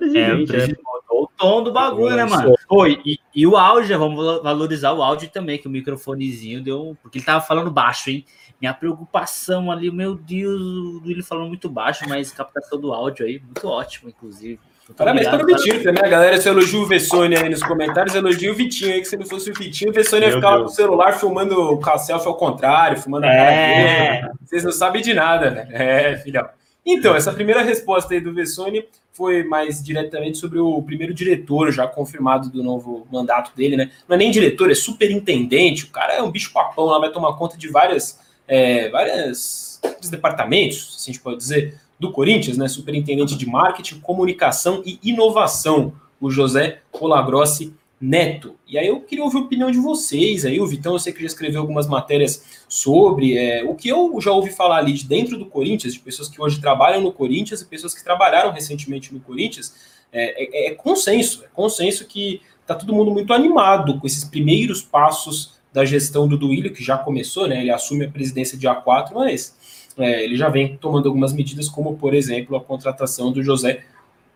Presidente, 0.00 0.56
é, 0.56 0.76
o 1.10 1.26
tom 1.26 1.62
do 1.62 1.72
bagulho, 1.72 2.16
né, 2.16 2.24
mano? 2.24 2.54
Foi, 2.66 3.00
e, 3.04 3.18
e, 3.34 3.46
o 3.46 3.56
áudio, 3.56 3.98
vamos 3.98 4.42
valorizar 4.42 4.92
o 4.92 5.02
áudio 5.02 5.28
também, 5.28 5.58
que 5.58 5.66
o 5.66 5.70
microfonezinho 5.70 6.62
deu. 6.62 6.96
Porque 7.02 7.18
ele 7.18 7.24
tava 7.24 7.44
falando 7.44 7.70
baixo, 7.70 8.10
hein? 8.10 8.24
Minha 8.60 8.74
preocupação 8.74 9.70
ali, 9.70 9.90
meu 9.90 10.14
Deus, 10.14 10.60
o 10.60 11.00
Duílio 11.00 11.24
falando 11.24 11.48
muito 11.48 11.68
baixo, 11.68 12.04
mas 12.08 12.30
captação 12.32 12.78
do 12.78 12.92
áudio 12.92 13.26
aí, 13.26 13.40
muito 13.40 13.66
ótimo, 13.66 14.08
inclusive. 14.08 14.58
Parabéns 14.96 15.28
para 15.28 15.42
o 15.42 15.46
Vitinho 15.46 15.82
também. 15.82 16.04
A 16.04 16.08
galera 16.08 16.40
se 16.40 16.48
elogia 16.48 16.80
o 16.80 16.86
Vessone 16.86 17.36
aí 17.36 17.48
nos 17.48 17.62
comentários, 17.62 18.14
elogia 18.14 18.50
o 18.50 18.54
Vitinho 18.54 18.92
aí, 18.92 19.00
que 19.00 19.06
se 19.06 19.16
não 19.16 19.26
fosse 19.26 19.50
o 19.50 19.54
Vitinho, 19.54 19.90
o 19.90 19.94
Vessone 19.94 20.26
ia 20.26 20.32
ficar 20.32 20.58
com 20.58 20.64
o 20.64 20.68
celular 20.68 21.12
filmando 21.12 21.78
o 21.78 21.98
selfie 21.98 22.26
ao 22.26 22.34
contrário, 22.34 23.00
filmando 23.00 23.26
a 23.26 23.28
cara 23.28 23.52
é. 23.52 24.20
dele. 24.20 24.32
Vocês 24.44 24.64
não 24.64 24.72
sabem 24.72 25.00
de 25.00 25.14
nada, 25.14 25.50
né? 25.50 25.68
É, 25.70 26.16
filhão. 26.18 26.48
Então, 26.92 27.14
essa 27.14 27.32
primeira 27.32 27.62
resposta 27.62 28.14
aí 28.14 28.20
do 28.20 28.34
Vessone 28.34 28.84
foi 29.12 29.44
mais 29.44 29.82
diretamente 29.82 30.38
sobre 30.38 30.58
o 30.58 30.82
primeiro 30.82 31.14
diretor, 31.14 31.70
já 31.70 31.86
confirmado 31.86 32.50
do 32.50 32.62
novo 32.62 33.06
mandato 33.12 33.52
dele, 33.54 33.76
né? 33.76 33.90
Não 34.08 34.16
é 34.16 34.18
nem 34.18 34.30
diretor, 34.30 34.70
é 34.70 34.74
superintendente. 34.74 35.84
O 35.84 35.90
cara 35.90 36.14
é 36.14 36.22
um 36.22 36.30
bicho 36.30 36.52
papão 36.52 36.86
lá, 36.86 36.98
vai 36.98 37.12
tomar 37.12 37.34
conta 37.34 37.56
de 37.56 37.68
várias, 37.68 38.18
é, 38.48 38.88
várias 38.88 39.80
departamentos, 40.10 40.96
assim 40.96 41.10
a 41.10 41.14
gente 41.14 41.22
pode 41.22 41.36
dizer 41.36 41.80
do 41.98 42.10
Corinthians, 42.10 42.56
né? 42.56 42.66
Superintendente 42.66 43.36
de 43.36 43.46
marketing, 43.46 44.00
comunicação 44.00 44.82
e 44.84 44.98
inovação, 45.02 45.92
o 46.20 46.30
José 46.30 46.80
Colagrossi 46.90 47.74
Neto. 48.00 48.56
E 48.66 48.78
aí 48.78 48.86
eu 48.86 49.00
queria 49.02 49.22
ouvir 49.22 49.36
a 49.36 49.40
opinião 49.40 49.70
de 49.70 49.78
vocês. 49.78 50.46
Aí 50.46 50.58
o 50.58 50.66
Vitão, 50.66 50.94
eu 50.94 50.98
sei 50.98 51.12
que 51.12 51.20
já 51.20 51.26
escreveu 51.26 51.60
algumas 51.60 51.86
matérias 51.86 52.62
sobre 52.66 53.36
é, 53.36 53.62
o 53.62 53.74
que 53.74 53.90
eu 53.90 54.18
já 54.20 54.32
ouvi 54.32 54.50
falar 54.50 54.78
ali 54.78 54.94
de 54.94 55.06
dentro 55.06 55.36
do 55.36 55.44
Corinthians, 55.44 55.92
de 55.92 56.00
pessoas 56.00 56.28
que 56.28 56.40
hoje 56.40 56.60
trabalham 56.60 57.02
no 57.02 57.12
Corinthians 57.12 57.60
e 57.60 57.66
pessoas 57.66 57.94
que 57.94 58.02
trabalharam 58.02 58.52
recentemente 58.52 59.12
no 59.12 59.20
Corinthians. 59.20 59.74
É, 60.10 60.68
é, 60.68 60.72
é 60.72 60.74
consenso, 60.74 61.44
é 61.44 61.48
consenso 61.52 62.06
que 62.06 62.40
tá 62.66 62.74
todo 62.74 62.94
mundo 62.94 63.10
muito 63.10 63.34
animado 63.34 64.00
com 64.00 64.06
esses 64.06 64.24
primeiros 64.24 64.80
passos 64.80 65.60
da 65.72 65.84
gestão 65.84 66.26
do 66.26 66.38
Duílio, 66.38 66.72
que 66.72 66.82
já 66.82 66.96
começou, 66.96 67.46
né? 67.46 67.60
Ele 67.60 67.70
assume 67.70 68.06
a 68.06 68.10
presidência 68.10 68.56
dia 68.56 68.74
4, 68.74 69.14
mas 69.14 69.54
é, 69.98 70.24
ele 70.24 70.36
já 70.36 70.48
vem 70.48 70.76
tomando 70.76 71.06
algumas 71.06 71.32
medidas, 71.32 71.68
como, 71.68 71.96
por 71.96 72.14
exemplo, 72.14 72.56
a 72.56 72.60
contratação 72.60 73.30
do 73.30 73.42
José 73.42 73.84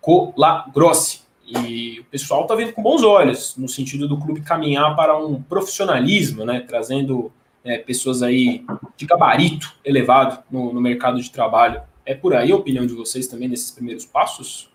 Colagrossi. 0.01 1.24
E 1.47 2.01
o 2.01 2.05
pessoal 2.05 2.43
está 2.43 2.55
vendo 2.55 2.73
com 2.73 2.83
bons 2.83 3.03
olhos, 3.03 3.57
no 3.57 3.69
sentido 3.69 4.09
do 4.09 4.19
clube 4.19 4.41
caminhar 4.41 4.97
para 4.97 5.17
um 5.17 5.43
profissionalismo, 5.43 6.45
né, 6.45 6.61
trazendo 6.61 7.31
é, 7.65 7.79
pessoas 7.79 8.23
aí 8.23 8.65
de 8.97 9.07
gabarito 9.07 9.75
elevado 9.85 10.43
no, 10.51 10.73
no 10.73 10.81
mercado 10.81 11.21
de 11.21 11.31
trabalho. 11.31 11.83
É 12.07 12.15
por 12.15 12.35
aí 12.35 12.53
a 12.53 12.57
opinião 12.57 12.87
de 12.87 12.95
vocês 12.95 13.27
também 13.27 13.49
nesses 13.49 13.71
primeiros 13.71 14.05
passos? 14.05 14.71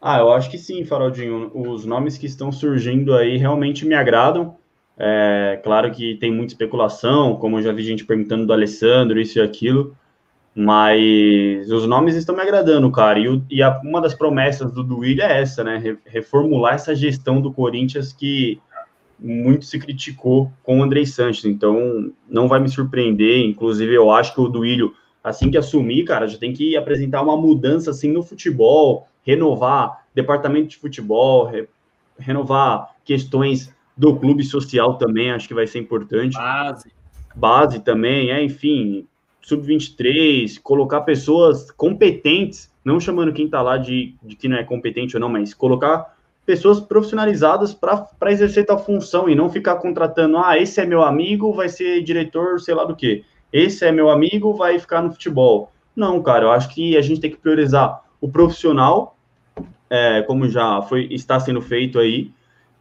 Ah, 0.00 0.18
eu 0.18 0.32
acho 0.32 0.50
que 0.50 0.58
sim, 0.58 0.84
Faraldinho. 0.84 1.50
Os 1.54 1.84
nomes 1.86 2.18
que 2.18 2.26
estão 2.26 2.52
surgindo 2.52 3.14
aí 3.14 3.36
realmente 3.36 3.86
me 3.86 3.94
agradam. 3.94 4.56
É, 4.98 5.60
claro 5.64 5.90
que 5.90 6.16
tem 6.16 6.30
muita 6.30 6.52
especulação, 6.52 7.36
como 7.36 7.58
eu 7.58 7.62
já 7.62 7.72
vi 7.72 7.82
gente 7.82 8.04
perguntando 8.04 8.46
do 8.46 8.52
Alessandro, 8.52 9.20
isso 9.20 9.38
e 9.38 9.42
aquilo, 9.42 9.96
mas 10.54 11.68
os 11.70 11.86
nomes 11.86 12.14
estão 12.14 12.34
me 12.34 12.40
agradando, 12.40 12.90
cara. 12.90 13.18
E, 13.18 13.28
o, 13.28 13.44
e 13.50 13.62
a, 13.62 13.80
uma 13.82 14.00
das 14.00 14.14
promessas 14.14 14.70
do 14.70 14.84
Duílio 14.84 15.24
é 15.24 15.40
essa, 15.40 15.64
né? 15.64 15.98
Reformular 16.06 16.74
essa 16.74 16.94
gestão 16.94 17.40
do 17.40 17.52
Corinthians 17.52 18.12
que 18.12 18.60
muito 19.18 19.64
se 19.64 19.78
criticou 19.78 20.52
com 20.62 20.78
o 20.78 20.82
Andrei 20.82 21.04
Santos. 21.06 21.44
Então, 21.44 22.12
não 22.28 22.46
vai 22.46 22.60
me 22.60 22.68
surpreender. 22.68 23.44
Inclusive, 23.44 23.92
eu 23.94 24.10
acho 24.12 24.32
que 24.32 24.40
o 24.40 24.48
Duílio, 24.48 24.94
assim 25.22 25.50
que 25.50 25.58
assumir, 25.58 26.04
cara, 26.04 26.28
já 26.28 26.38
tem 26.38 26.52
que 26.52 26.76
apresentar 26.76 27.22
uma 27.22 27.36
mudança 27.36 27.90
assim 27.90 28.12
no 28.12 28.22
futebol, 28.22 29.08
renovar 29.24 30.04
departamento 30.14 30.68
de 30.68 30.76
futebol, 30.76 31.46
re, 31.46 31.66
renovar 32.16 32.94
questões 33.04 33.74
do 33.96 34.16
clube 34.16 34.44
social 34.44 34.98
também, 34.98 35.32
acho 35.32 35.48
que 35.48 35.54
vai 35.54 35.66
ser 35.66 35.80
importante. 35.80 36.36
Base. 36.36 36.92
Base 37.34 37.80
também, 37.80 38.30
é, 38.30 38.42
enfim, 38.42 39.06
sub-23, 39.44 40.58
colocar 40.62 41.02
pessoas 41.02 41.70
competentes, 41.70 42.70
não 42.84 42.98
chamando 42.98 43.32
quem 43.32 43.44
está 43.44 43.60
lá 43.62 43.76
de, 43.76 44.14
de 44.22 44.34
que 44.34 44.48
não 44.48 44.56
é 44.56 44.64
competente 44.64 45.16
ou 45.16 45.20
não, 45.20 45.28
mas 45.28 45.52
colocar 45.52 46.14
pessoas 46.46 46.80
profissionalizadas 46.80 47.72
para 47.74 48.32
exercer 48.32 48.66
tal 48.66 48.82
função 48.82 49.28
e 49.28 49.34
não 49.34 49.48
ficar 49.48 49.76
contratando, 49.76 50.38
ah, 50.38 50.58
esse 50.58 50.80
é 50.80 50.86
meu 50.86 51.02
amigo, 51.02 51.52
vai 51.52 51.68
ser 51.68 52.02
diretor, 52.02 52.60
sei 52.60 52.74
lá 52.74 52.84
do 52.84 52.96
que. 52.96 53.24
Esse 53.52 53.84
é 53.84 53.92
meu 53.92 54.10
amigo, 54.10 54.54
vai 54.54 54.78
ficar 54.78 55.02
no 55.02 55.12
futebol. 55.12 55.72
Não, 55.94 56.22
cara, 56.22 56.46
eu 56.46 56.50
acho 56.50 56.74
que 56.74 56.96
a 56.96 57.02
gente 57.02 57.20
tem 57.20 57.30
que 57.30 57.36
priorizar 57.36 58.02
o 58.20 58.28
profissional, 58.28 59.16
é, 59.88 60.22
como 60.22 60.48
já 60.48 60.82
foi 60.82 61.06
está 61.10 61.38
sendo 61.38 61.60
feito 61.60 61.98
aí, 61.98 62.30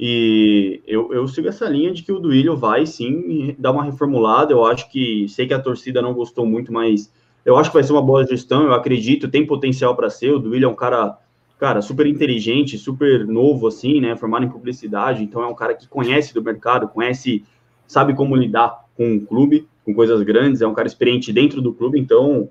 e 0.06 0.84
eu, 0.86 1.14
eu 1.14 1.26
sigo 1.30 1.47
essa 1.47 1.66
linha 1.70 1.93
de 1.93 2.04
que 2.04 2.12
o 2.12 2.20
Duílio 2.20 2.58
vai 2.58 2.86
sim 2.86 3.56
dar 3.58 3.72
uma 3.72 3.86
reformulada. 3.86 4.51
Eu 4.51 4.66
acho 4.66 4.91
que 4.91 5.30
sei 5.30 5.47
que 5.47 5.54
a 5.54 5.62
torcida 5.62 6.01
não 6.01 6.14
gostou 6.14 6.45
muito, 6.45 6.74
mas 6.74 7.10
eu 7.45 7.56
acho 7.56 7.70
que 7.70 7.76
vai 7.76 7.86
ser 7.86 7.93
uma 7.93 8.01
boa 8.01 8.28
gestão. 8.28 8.64
Eu 8.64 8.74
acredito, 8.74 9.30
tem 9.30 9.47
potencial 9.47 9.95
para 9.95 10.10
ser. 10.10 10.32
O 10.32 10.39
Duílio 10.39 10.66
é 10.66 10.70
um 10.70 10.76
cara, 10.76 11.18
cara, 11.58 11.82
super 11.82 12.06
inteligente, 12.06 12.78
super 12.78 13.26
novo, 13.26 13.66
assim, 13.68 14.01
né? 14.01 14.14
Formado 14.18 14.43
em 14.43 14.49
publicidade. 14.49 15.24
Então 15.24 15.41
é 15.41 15.47
um 15.47 15.56
cara 15.56 15.74
que 15.74 15.88
conhece 15.88 16.34
do 16.34 16.43
mercado, 16.43 16.89
conhece, 16.89 17.45
sabe 17.88 18.14
como 18.14 18.36
lidar 18.36 18.84
com 18.97 19.16
o 19.16 19.22
clube, 19.26 19.70
com 19.86 19.93
coisas 19.93 20.22
grandes. 20.24 20.62
É 20.62 20.68
um 20.68 20.74
cara 20.74 20.89
experiente 20.89 21.32
dentro 21.32 21.62
do 21.62 21.74
clube. 21.74 21.97
Então, 21.97 22.49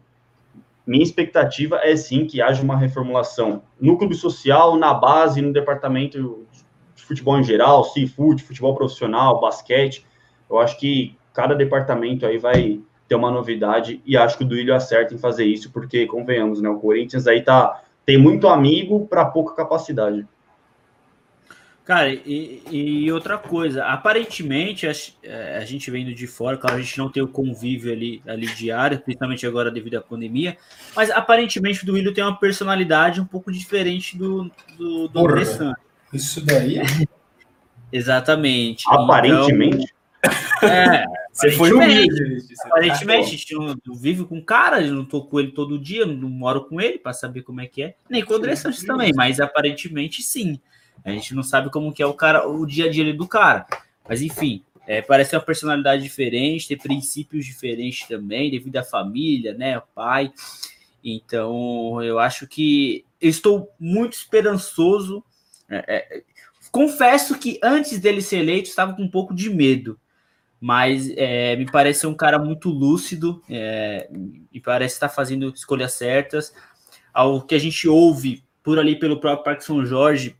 minha 0.86 1.02
expectativa 1.02 1.80
é 1.82 1.94
sim 1.96 2.26
que 2.26 2.40
haja 2.40 2.62
uma 2.62 2.78
reformulação 2.78 3.62
no 3.78 3.98
clube 3.98 4.14
social, 4.14 4.74
na 4.78 4.94
base, 4.94 5.42
no 5.42 5.52
departamento 5.52 6.46
futebol 7.04 7.38
em 7.38 7.44
geral, 7.44 7.84
seafood, 7.84 8.42
futebol 8.42 8.74
profissional, 8.74 9.40
basquete. 9.40 10.06
Eu 10.48 10.58
acho 10.58 10.78
que 10.78 11.16
cada 11.32 11.54
departamento 11.54 12.26
aí 12.26 12.38
vai 12.38 12.80
ter 13.08 13.14
uma 13.14 13.30
novidade 13.30 14.00
e 14.06 14.16
acho 14.16 14.38
que 14.38 14.44
o 14.44 14.46
Duílio 14.46 14.74
acerta 14.74 15.14
em 15.14 15.18
fazer 15.18 15.44
isso, 15.44 15.70
porque, 15.70 16.06
convenhamos, 16.06 16.60
né, 16.60 16.68
o 16.68 16.78
Corinthians 16.78 17.26
aí 17.26 17.42
tá, 17.42 17.82
tem 18.06 18.16
muito 18.16 18.48
amigo 18.48 19.06
para 19.06 19.24
pouca 19.24 19.54
capacidade. 19.54 20.26
Cara, 21.84 22.10
e, 22.10 22.62
e, 22.70 23.12
outra 23.12 23.36
coisa, 23.36 23.84
aparentemente, 23.84 24.86
a, 24.86 24.92
é, 25.24 25.58
a, 25.58 25.64
gente 25.64 25.90
vendo 25.90 26.14
de 26.14 26.28
fora, 26.28 26.56
claro, 26.56 26.76
a 26.76 26.80
gente 26.80 26.96
não 26.96 27.10
tem 27.10 27.20
o 27.20 27.26
convívio 27.26 27.92
ali, 27.92 28.22
ali 28.24 28.46
diário, 28.46 29.00
principalmente 29.00 29.44
agora 29.44 29.68
devido 29.68 29.96
à 29.96 30.00
pandemia, 30.00 30.56
mas 30.94 31.10
aparentemente 31.10 31.82
o 31.82 31.86
Duílio 31.86 32.14
tem 32.14 32.22
uma 32.22 32.38
personalidade 32.38 33.20
um 33.20 33.24
pouco 33.24 33.50
diferente 33.50 34.16
do, 34.16 34.48
do, 34.78 35.08
do 35.08 35.44
Santos. 35.44 35.91
Isso 36.12 36.44
daí? 36.44 36.80
Exatamente. 37.92 38.84
Aparentemente. 38.88 39.92
Então, 40.56 40.68
é, 40.68 41.04
você 41.32 41.50
foi 41.52 41.72
humilde. 41.72 42.46
Aparentemente, 42.64 43.26
a 43.26 43.30
gente 43.30 43.54
não, 43.54 43.94
vive 43.94 44.24
com 44.24 44.38
o 44.38 44.44
cara, 44.44 44.80
eu 44.80 44.94
não 44.94 45.04
tô 45.04 45.22
com 45.24 45.40
ele 45.40 45.52
todo 45.52 45.78
dia, 45.78 46.06
não 46.06 46.28
moro 46.28 46.64
com 46.64 46.80
ele 46.80 46.98
para 46.98 47.12
saber 47.12 47.42
como 47.42 47.60
é 47.60 47.66
que 47.66 47.82
é. 47.82 47.94
Nem 48.08 48.24
com 48.24 48.32
o 48.32 48.36
André 48.36 48.56
Santos 48.56 48.82
também, 48.82 49.12
mas 49.14 49.40
aparentemente 49.40 50.22
sim. 50.22 50.58
A 51.04 51.10
gente 51.10 51.34
não 51.34 51.42
sabe 51.42 51.70
como 51.70 51.92
que 51.92 52.02
é 52.02 52.06
o 52.06 52.14
cara, 52.14 52.48
o 52.48 52.64
dia 52.64 52.86
a 52.86 52.90
dia 52.90 53.12
do 53.12 53.26
cara. 53.26 53.66
Mas 54.08 54.22
enfim, 54.22 54.62
é, 54.86 55.02
parece 55.02 55.34
uma 55.34 55.42
personalidade 55.42 56.02
diferente, 56.02 56.68
ter 56.68 56.76
princípios 56.76 57.44
diferentes 57.44 58.06
também, 58.06 58.50
devido 58.50 58.76
à 58.76 58.84
família, 58.84 59.52
né? 59.54 59.78
O 59.78 59.82
pai. 59.94 60.32
Então, 61.04 62.00
eu 62.02 62.18
acho 62.18 62.46
que 62.46 63.04
eu 63.20 63.28
estou 63.28 63.68
muito 63.78 64.12
esperançoso 64.12 65.24
é, 65.68 65.84
é, 65.88 66.22
confesso 66.70 67.38
que 67.38 67.58
antes 67.62 67.98
dele 67.98 68.22
ser 68.22 68.38
eleito 68.38 68.68
estava 68.68 68.94
com 68.94 69.02
um 69.02 69.10
pouco 69.10 69.34
de 69.34 69.50
medo, 69.50 69.98
mas 70.60 71.10
é, 71.16 71.56
me 71.56 71.70
parece 71.70 72.06
um 72.06 72.14
cara 72.14 72.38
muito 72.38 72.70
lúcido 72.70 73.42
é, 73.50 74.08
e 74.52 74.60
parece 74.60 74.94
estar 74.94 75.08
fazendo 75.08 75.52
escolhas 75.54 75.92
certas. 75.94 76.54
Ao 77.12 77.42
que 77.42 77.54
a 77.54 77.58
gente 77.58 77.88
ouve 77.88 78.44
por 78.62 78.78
ali 78.78 78.98
pelo 78.98 79.20
próprio 79.20 79.44
Parque 79.44 79.64
São 79.64 79.84
Jorge, 79.84 80.36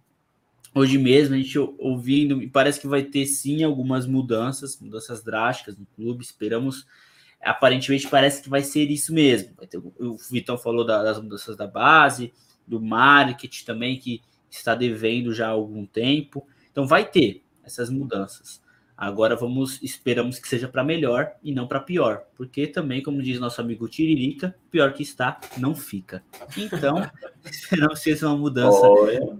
hoje 0.75 0.97
mesmo, 0.97 1.35
a 1.35 1.39
gente 1.39 1.59
ouvindo, 1.59 2.37
me 2.37 2.49
parece 2.49 2.81
que 2.81 2.87
vai 2.87 3.03
ter 3.03 3.27
sim 3.27 3.62
algumas 3.62 4.07
mudanças, 4.07 4.81
mudanças 4.81 5.23
drásticas 5.23 5.77
no 5.77 5.87
clube. 5.97 6.25
Esperamos, 6.25 6.87
aparentemente 7.43 8.09
parece 8.09 8.43
que 8.43 8.49
vai 8.49 8.62
ser 8.62 8.91
isso 8.91 9.12
mesmo. 9.12 9.51
O 9.99 10.16
Vitão 10.31 10.57
falou 10.57 10.85
das 10.85 11.20
mudanças 11.20 11.57
da 11.57 11.66
base, 11.66 12.33
do 12.66 12.81
marketing 12.81 13.64
também, 13.64 13.99
que 13.99 14.23
está 14.57 14.74
devendo 14.74 15.34
já 15.34 15.48
há 15.48 15.50
algum 15.50 15.86
tempo. 15.86 16.46
Então 16.70 16.86
vai 16.86 17.05
ter 17.05 17.42
essas 17.64 17.90
mudanças. 17.90 18.62
Agora 18.96 19.34
vamos, 19.34 19.82
esperamos 19.82 20.38
que 20.38 20.48
seja 20.48 20.68
para 20.68 20.84
melhor 20.84 21.32
e 21.42 21.53
não 21.53 21.66
para 21.66 21.80
pior, 21.80 22.24
porque 22.36 22.68
também, 22.68 23.03
como 23.03 23.22
diz 23.22 23.40
nosso 23.40 23.61
amigo 23.61 23.88
Tiririca, 23.88 24.55
pior 24.70 24.92
que 24.92 25.03
está, 25.03 25.40
não 25.57 25.74
fica. 25.74 26.22
Então, 26.57 27.11
esperamos 27.44 27.98
que 27.98 28.05
seja 28.05 28.28
uma 28.28 28.36
mudança 28.36 28.80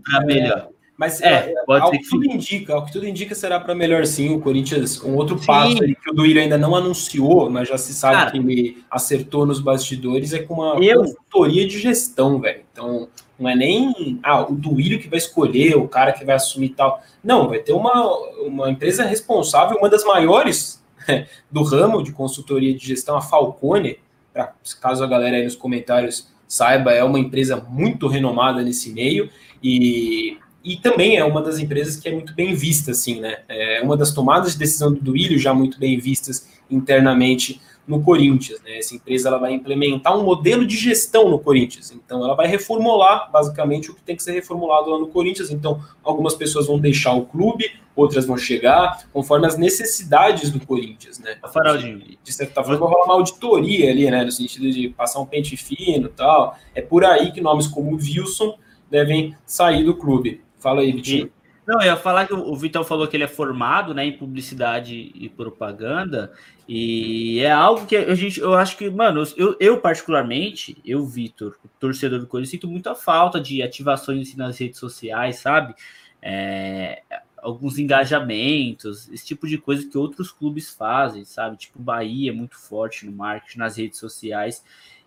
para 0.05 0.25
melhor. 0.25 0.69
Mas 0.97 1.21
é, 1.21 1.53
é 1.53 1.65
pode 1.65 1.85
ao 1.85 1.91
que 1.91 2.09
tudo 2.09 2.27
indica, 2.27 2.75
ao 2.75 2.85
que 2.85 2.93
tudo 2.93 3.07
indica 3.07 3.35
será 3.35 3.59
para 3.59 3.75
melhor 3.75 4.05
sim. 4.07 4.35
O 4.35 4.41
Corinthians, 4.41 5.03
um 5.03 5.17
outro 5.17 5.39
sim. 5.39 5.47
passo 5.47 5.83
ali 5.83 5.95
que 5.95 6.11
o 6.11 6.15
Duílio 6.15 6.43
ainda 6.43 6.59
não 6.59 6.77
anunciou, 6.77 7.51
mas 7.51 7.69
já 7.69 7.79
se 7.79 7.95
sabe 7.95 8.17
Cara, 8.17 8.31
que 8.31 8.39
ele 8.39 8.85
acertou 8.91 9.47
nos 9.47 9.61
bastidores, 9.61 10.33
é 10.33 10.41
com 10.41 10.55
uma 10.55 10.85
eu... 10.85 11.01
consultoria 11.01 11.67
de 11.67 11.79
gestão, 11.79 12.39
velho. 12.39 12.63
Então, 12.71 13.09
não 13.39 13.49
é 13.49 13.57
nem 13.57 14.21
ah, 14.23 14.43
o 14.43 14.55
Duílio 14.55 15.01
que 15.01 15.09
vai 15.09 15.19
escolher, 15.19 15.77
o 15.77 15.89
cara 15.89 16.13
que 16.13 16.25
vai 16.25 16.37
assumir 16.37 16.71
tal. 16.71 17.03
Não, 17.25 17.49
vai 17.49 17.59
ter 17.59 17.73
uma, 17.73 18.17
uma 18.47 18.71
empresa 18.71 19.05
responsável, 19.05 19.79
uma 19.79 19.89
das 19.89 20.05
maiores 20.05 20.83
do 21.51 21.63
ramo 21.63 22.03
de 22.03 22.13
consultoria 22.13 22.75
de 22.75 22.87
gestão, 22.87 23.17
a 23.17 23.23
Falcone, 23.23 23.99
pra, 24.33 24.53
caso 24.81 25.03
a 25.03 25.07
galera 25.07 25.37
aí 25.37 25.45
nos 25.45 25.57
comentários 25.57 26.31
saiba, 26.47 26.93
é 26.93 27.03
uma 27.03 27.19
empresa 27.19 27.57
muito 27.57 28.07
renomada 28.07 28.63
nesse 28.63 28.93
meio 28.93 29.31
e 29.63 30.37
e 30.65 30.77
também 30.77 31.17
é 31.17 31.25
uma 31.25 31.43
das 31.43 31.59
empresas 31.59 31.97
que 31.97 32.09
é 32.09 32.13
muito 32.13 32.35
bem 32.35 32.55
vista, 32.55 32.93
assim, 32.93 33.21
né? 33.21 33.39
É 33.49 33.81
uma 33.83 33.97
das 33.97 34.13
tomadas 34.13 34.53
de 34.53 34.59
decisão 34.59 34.93
do 34.93 35.01
Duílio 35.01 35.39
já 35.39 35.53
muito 35.53 35.79
bem 35.79 35.99
vistas 35.99 36.49
internamente 36.71 37.61
no 37.87 38.01
Corinthians, 38.01 38.61
né? 38.63 38.79
Essa 38.79 38.95
empresa 38.95 39.29
ela 39.29 39.39
vai 39.39 39.53
implementar 39.53 40.17
um 40.17 40.23
modelo 40.23 40.65
de 40.65 40.77
gestão 40.77 41.29
no 41.29 41.39
Corinthians, 41.39 41.91
então 41.91 42.25
ela 42.25 42.35
vai 42.35 42.47
reformular 42.47 43.31
basicamente 43.31 43.91
o 43.91 43.95
que 43.95 44.03
tem 44.03 44.15
que 44.15 44.23
ser 44.23 44.33
reformulado 44.33 44.91
lá 44.91 44.99
no 44.99 45.09
Corinthians. 45.09 45.51
Então, 45.51 45.83
algumas 46.03 46.35
pessoas 46.35 46.67
vão 46.67 46.79
deixar 46.79 47.13
o 47.13 47.27
clube, 47.27 47.73
outras 47.97 48.25
vão 48.25 48.37
chegar, 48.37 49.05
conforme 49.13 49.47
as 49.47 49.59
necessidades 49.59 50.51
do 50.51 50.65
Corinthians, 50.65 51.19
né? 51.19 51.37
Faraldinho. 51.53 52.03
De, 52.23 52.33
certa 52.33 52.63
forma, 52.63 52.79
vai 52.79 52.89
rolar 52.89 53.05
uma 53.05 53.15
auditoria 53.15 53.91
ali, 53.91 54.09
né? 54.11 54.25
No 54.25 54.31
sentido 54.31 54.71
de 54.71 54.89
passar 54.91 55.21
um 55.21 55.27
pente 55.27 55.57
fino 55.57 56.07
e 56.07 56.11
tal. 56.11 56.57
É 56.75 56.81
por 56.81 57.05
aí 57.05 57.33
que 57.33 57.41
nomes 57.41 57.67
como 57.67 57.97
Wilson 57.97 58.57
devem 58.89 59.35
sair 59.45 59.85
do 59.85 59.97
clube. 59.97 60.41
Fala 60.63 60.83
aí, 60.83 60.93
Vitinho. 60.93 61.31
Não, 61.67 61.81
eu 61.81 61.87
ia 61.87 61.97
falar 61.97 62.27
que 62.27 62.35
o 62.35 62.57
Vitão 62.57 62.83
falou 62.83 63.07
que 63.07 63.17
ele 63.17 63.23
é 63.23 63.29
formado 63.29 63.95
né, 63.95 64.05
em 64.05 64.17
publicidade 64.17 65.13
e 65.15 65.29
propaganda, 65.29 66.33
e 66.69 67.39
é 67.41 67.53
algo 67.53 67.87
que 67.87 67.97
a 67.97 68.15
gente, 68.17 68.41
eu 68.41 68.55
acho 68.55 68.77
que, 68.77 68.91
mano, 68.91 69.23
eu, 69.37 69.57
eu 69.61 69.81
particularmente, 69.81 70.77
eu, 70.85 71.07
Vitor, 71.07 71.57
torcedor 71.79 72.19
do 72.19 72.27
Corinthians, 72.27 72.51
sinto 72.51 72.67
muita 72.67 72.97
falta 72.97 73.41
de 73.41 73.63
ativações 73.63 74.29
assim, 74.29 74.37
nas 74.37 74.59
redes 74.59 74.81
sociais, 74.81 75.37
sabe? 75.37 75.75
É, 76.21 77.03
alguns 77.37 77.79
engajamentos, 77.79 79.09
esse 79.11 79.27
tipo 79.27 79.47
de 79.47 79.59
coisa 79.59 79.89
que 79.89 79.97
outros 79.97 80.33
clubes 80.33 80.71
fazem, 80.71 81.25
sabe? 81.25 81.57
Tipo, 81.57 81.81
Bahia 81.81 82.31
é 82.31 82.35
muito 82.35 82.59
forte 82.59 83.07
no 83.07 83.13
marketing, 83.13 83.59
nas 83.59 83.77
redes 83.77 84.01
sociais. 84.01 84.65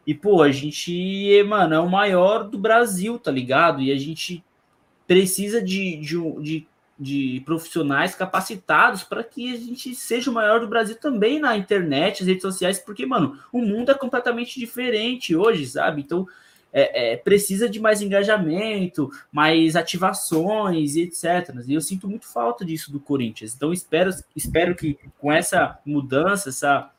E, 0.08 0.14
pô, 0.14 0.42
a 0.42 0.52
gente, 0.52 1.44
mano, 1.44 1.76
é 1.76 1.80
o 1.80 1.90
maior 1.90 2.44
do 2.44 2.58
Brasil, 2.58 3.20
tá 3.20 3.32
ligado? 3.32 3.82
E 3.82 3.92
a 3.92 3.98
gente 3.98 4.44
precisa 5.08 5.62
de, 5.62 5.98
de, 5.98 6.18
de, 6.42 6.68
de 7.00 7.42
profissionais 7.46 8.16
capacitados 8.16 9.04
para 9.04 9.24
que 9.24 9.54
a 9.54 9.58
gente 9.58 9.94
seja 9.96 10.32
o 10.32 10.34
maior 10.34 10.60
do 10.60 10.68
Brasil 10.68 10.96
também 10.96 11.40
na 11.40 11.58
internet, 11.58 12.22
nas 12.22 12.28
redes 12.28 12.42
sociais, 12.42 12.80
porque, 12.80 13.06
mano, 13.06 13.40
o 13.52 13.60
mundo 13.60 13.92
é 13.92 13.94
completamente 13.94 14.60
diferente 14.60 15.36
hoje, 15.36 15.68
sabe? 15.68 16.02
Então, 16.02 16.28
é, 16.78 17.14
é, 17.14 17.18
precisa 17.18 17.70
de 17.70 17.80
mais 17.80 18.02
engajamento, 18.02 19.10
mais 19.32 19.78
ativações 19.78 20.98
e 20.98 21.04
etc. 21.04 21.56
E 21.66 21.74
eu 21.74 21.80
sinto 21.80 22.06
muito 22.06 22.28
falta 22.28 22.66
disso 22.66 22.92
do 22.92 23.00
Corinthians. 23.00 23.56
Então, 23.56 23.72
espero, 23.72 24.12
espero 24.36 24.76
que 24.76 25.00
com 25.18 25.32
essa 25.32 25.80
mudança, 25.86 26.50
essa 26.50 26.92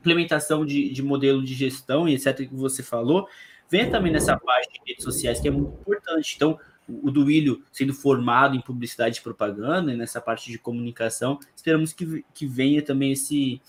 implementação 0.00 0.66
de, 0.66 0.90
de 0.90 1.02
modelo 1.02 1.42
de 1.42 1.54
gestão 1.54 2.06
e 2.06 2.14
etc. 2.14 2.36
que 2.36 2.54
você 2.54 2.82
falou, 2.82 3.26
venha 3.70 3.90
também 3.90 4.12
nessa 4.12 4.38
parte 4.38 4.74
de 4.74 4.90
redes 4.90 5.02
sociais 5.02 5.40
que 5.40 5.48
é 5.48 5.50
muito 5.50 5.72
importante. 5.80 6.34
Então, 6.36 6.60
o 6.88 7.10
Duílio 7.10 7.62
sendo 7.72 7.94
formado 7.94 8.56
em 8.56 8.60
publicidade 8.60 9.18
e 9.18 9.22
propaganda, 9.22 9.92
e 9.92 9.96
nessa 9.96 10.20
parte 10.20 10.50
de 10.50 10.58
comunicação, 10.58 11.38
esperamos 11.56 11.92
que, 11.92 12.24
que 12.34 12.46
venha 12.46 12.82
também 12.82 13.12
esse 13.12 13.60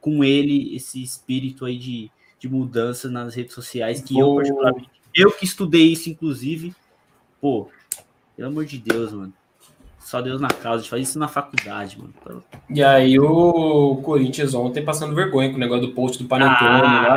com 0.00 0.22
ele 0.22 0.76
esse 0.76 1.02
espírito 1.02 1.64
aí 1.64 1.76
de, 1.76 2.10
de 2.38 2.48
mudança 2.48 3.10
nas 3.10 3.34
redes 3.34 3.54
sociais, 3.54 4.00
que 4.00 4.18
eu 4.18 4.36
particularmente, 4.36 4.90
eu 5.14 5.32
que 5.32 5.44
estudei 5.44 5.92
isso, 5.92 6.08
inclusive, 6.08 6.74
pô, 7.40 7.68
pelo 8.36 8.48
amor 8.48 8.64
de 8.64 8.78
Deus, 8.78 9.12
mano. 9.12 9.32
Só 10.00 10.20
Deus 10.22 10.40
na 10.40 10.48
causa, 10.48 10.76
a 10.76 10.78
gente 10.78 10.90
faz 10.90 11.08
isso 11.08 11.18
na 11.18 11.28
faculdade, 11.28 11.98
mano. 11.98 12.42
E 12.70 12.82
aí 12.82 13.20
o 13.20 13.96
Corinthians 14.02 14.54
ontem 14.54 14.82
passando 14.82 15.14
vergonha 15.14 15.50
com 15.50 15.56
o 15.56 15.60
negócio 15.60 15.86
do 15.86 15.92
post 15.92 16.20
do 16.20 16.26
Panetone 16.26 16.58
ah. 16.58 17.08
lá. 17.08 17.16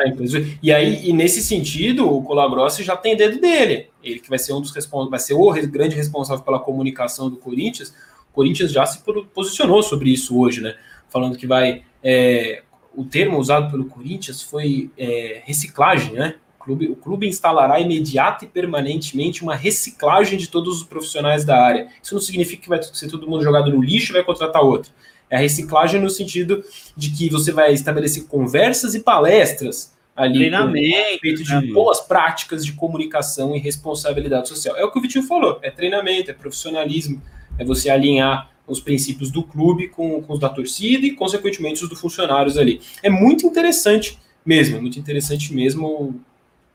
E 0.61 0.71
aí, 0.71 1.09
e 1.09 1.13
nesse 1.13 1.41
sentido, 1.41 2.13
o 2.13 2.21
Colabrossi 2.21 2.83
já 2.83 2.97
tem 2.97 3.15
dedo 3.15 3.39
dele. 3.39 3.89
Ele 4.03 4.19
que 4.19 4.29
vai 4.29 4.37
ser 4.37 4.51
um 4.53 4.59
dos 4.59 4.71
responsáveis, 4.71 5.09
vai 5.09 5.19
ser 5.19 5.33
o 5.33 5.71
grande 5.71 5.95
responsável 5.95 6.43
pela 6.43 6.59
comunicação 6.59 7.29
do 7.29 7.37
Corinthians. 7.37 7.95
O 8.31 8.33
Corinthians 8.33 8.71
já 8.71 8.85
se 8.85 9.01
posicionou 9.33 9.81
sobre 9.81 10.11
isso 10.11 10.37
hoje, 10.37 10.59
né? 10.59 10.75
Falando 11.07 11.37
que 11.37 11.47
vai. 11.47 11.83
É, 12.03 12.63
o 12.93 13.05
termo 13.05 13.39
usado 13.39 13.71
pelo 13.71 13.85
Corinthians 13.85 14.41
foi 14.41 14.91
é, 14.97 15.41
reciclagem, 15.45 16.13
né? 16.13 16.35
Clube, 16.63 16.87
o 16.87 16.95
clube 16.95 17.27
instalará 17.27 17.79
imediata 17.79 18.45
e 18.45 18.47
permanentemente 18.47 19.43
uma 19.43 19.55
reciclagem 19.55 20.37
de 20.37 20.47
todos 20.47 20.77
os 20.77 20.83
profissionais 20.83 21.43
da 21.43 21.61
área. 21.61 21.87
Isso 22.01 22.13
não 22.13 22.21
significa 22.21 22.63
que 22.63 22.69
vai 22.69 22.81
ser 22.81 23.09
todo 23.09 23.27
mundo 23.27 23.43
jogado 23.43 23.71
no 23.71 23.81
lixo 23.81 24.11
e 24.11 24.13
vai 24.13 24.23
contratar 24.23 24.61
outro. 24.61 24.91
É 25.29 25.35
a 25.35 25.39
reciclagem 25.39 25.99
no 25.99 26.09
sentido 26.09 26.63
de 26.95 27.11
que 27.11 27.29
você 27.29 27.51
vai 27.51 27.73
estabelecer 27.73 28.25
conversas 28.25 28.95
e 28.95 28.99
palestras 28.99 29.93
ali 30.15 30.39
treinamento, 30.39 30.95
a 30.95 31.09
respeito 31.09 31.43
de 31.43 31.73
boas 31.73 31.99
práticas 32.01 32.63
de 32.63 32.73
comunicação 32.73 33.55
e 33.55 33.59
responsabilidade 33.59 34.47
social. 34.47 34.75
É 34.77 34.83
o 34.83 34.91
que 34.91 34.99
o 34.99 35.01
Vitinho 35.01 35.25
falou, 35.25 35.59
é 35.61 35.71
treinamento, 35.71 36.29
é 36.29 36.33
profissionalismo, 36.33 37.21
é 37.57 37.65
você 37.65 37.89
alinhar 37.89 38.51
os 38.67 38.79
princípios 38.79 39.29
do 39.31 39.43
clube 39.43 39.89
com, 39.89 40.21
com 40.21 40.33
os 40.33 40.39
da 40.39 40.49
torcida 40.49 41.05
e, 41.05 41.11
consequentemente, 41.11 41.83
os 41.83 41.89
dos 41.89 41.99
funcionários 41.99 42.57
ali. 42.57 42.79
É 43.01 43.09
muito 43.09 43.45
interessante 43.45 44.17
mesmo, 44.45 44.77
é 44.77 44.79
muito 44.79 44.99
interessante 44.99 45.53
mesmo 45.53 46.21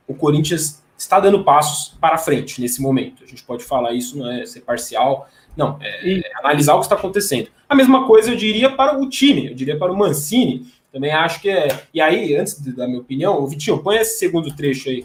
o 0.09 0.15
Corinthians 0.15 0.83
está 0.97 1.21
dando 1.21 1.45
passos 1.45 1.95
para 2.01 2.19
frente 2.19 2.61
nesse 2.61 2.83
momento. 2.83 3.23
A 3.23 3.27
gente 3.27 3.45
pode 3.45 3.63
falar 3.63 3.93
isso, 3.93 4.19
não 4.19 4.29
é 4.29 4.45
ser 4.45 4.63
parcial, 4.63 5.29
não, 5.57 5.79
é, 5.81 6.19
é 6.19 6.39
analisar 6.39 6.75
o 6.75 6.81
que 6.81 6.87
está 6.87 6.97
acontecendo. 6.97 7.49
A 7.69 7.75
mesma 7.75 8.07
coisa 8.07 8.31
eu 8.31 8.37
diria 8.37 8.71
para 8.71 8.99
o 8.99 9.09
time, 9.09 9.49
eu 9.49 9.55
diria 9.55 9.79
para 9.79 9.93
o 9.93 9.97
Mancini, 9.97 10.67
também 10.91 11.13
acho 11.13 11.41
que 11.41 11.51
é. 11.51 11.69
E 11.93 12.01
aí, 12.01 12.35
antes 12.35 12.59
da 12.75 12.87
minha 12.87 13.01
opinião, 13.01 13.41
o 13.41 13.47
Vitinho, 13.47 13.79
põe 13.79 13.97
esse 13.97 14.19
segundo 14.19 14.55
trecho 14.57 14.89
aí 14.89 15.05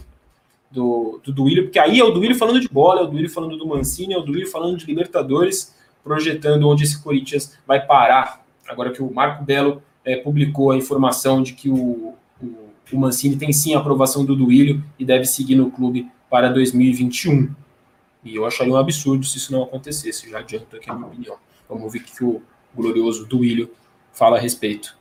do, 0.71 1.19
do 1.23 1.31
Duílio, 1.31 1.65
porque 1.65 1.77
aí 1.77 1.99
é 1.99 2.03
o 2.03 2.11
Duílio 2.11 2.35
falando 2.35 2.59
de 2.59 2.69
bola, 2.69 3.01
é 3.01 3.03
o 3.03 3.07
Duílio 3.07 3.29
falando 3.29 3.57
do 3.57 3.67
Mancini, 3.67 4.13
é 4.13 4.17
o 4.17 4.23
Duílio 4.23 4.49
falando 4.49 4.77
de 4.77 4.85
Libertadores, 4.85 5.75
projetando 6.03 6.67
onde 6.67 6.83
esse 6.83 7.01
Corinthians 7.01 7.57
vai 7.67 7.85
parar. 7.85 8.43
Agora 8.67 8.91
que 8.91 9.03
o 9.03 9.13
Marco 9.13 9.43
Belo 9.43 9.83
é, 10.05 10.15
publicou 10.15 10.71
a 10.71 10.77
informação 10.77 11.43
de 11.43 11.53
que 11.53 11.69
o, 11.69 12.15
o 12.91 12.99
Mancini 12.99 13.37
tem 13.37 13.53
sim 13.53 13.73
a 13.73 13.79
aprovação 13.79 14.25
do 14.25 14.35
Duílio 14.35 14.83
e 14.99 15.05
deve 15.05 15.25
seguir 15.25 15.55
no 15.55 15.71
clube 15.71 16.11
para 16.29 16.49
2021. 16.49 17.53
E 18.23 18.35
eu 18.35 18.45
acharia 18.45 18.73
um 18.73 18.77
absurdo 18.77 19.25
se 19.25 19.37
isso 19.37 19.51
não 19.51 19.63
acontecesse, 19.63 20.29
já 20.29 20.39
adianto 20.39 20.75
aqui 20.75 20.89
a 20.89 20.93
minha 20.93 21.07
opinião. 21.07 21.37
Vamos 21.67 21.91
ver 21.91 21.99
o 21.99 22.03
que 22.03 22.23
o 22.23 22.41
glorioso 22.73 23.25
Duílio 23.25 23.73
fala 24.11 24.37
a 24.37 24.39
respeito. 24.39 24.97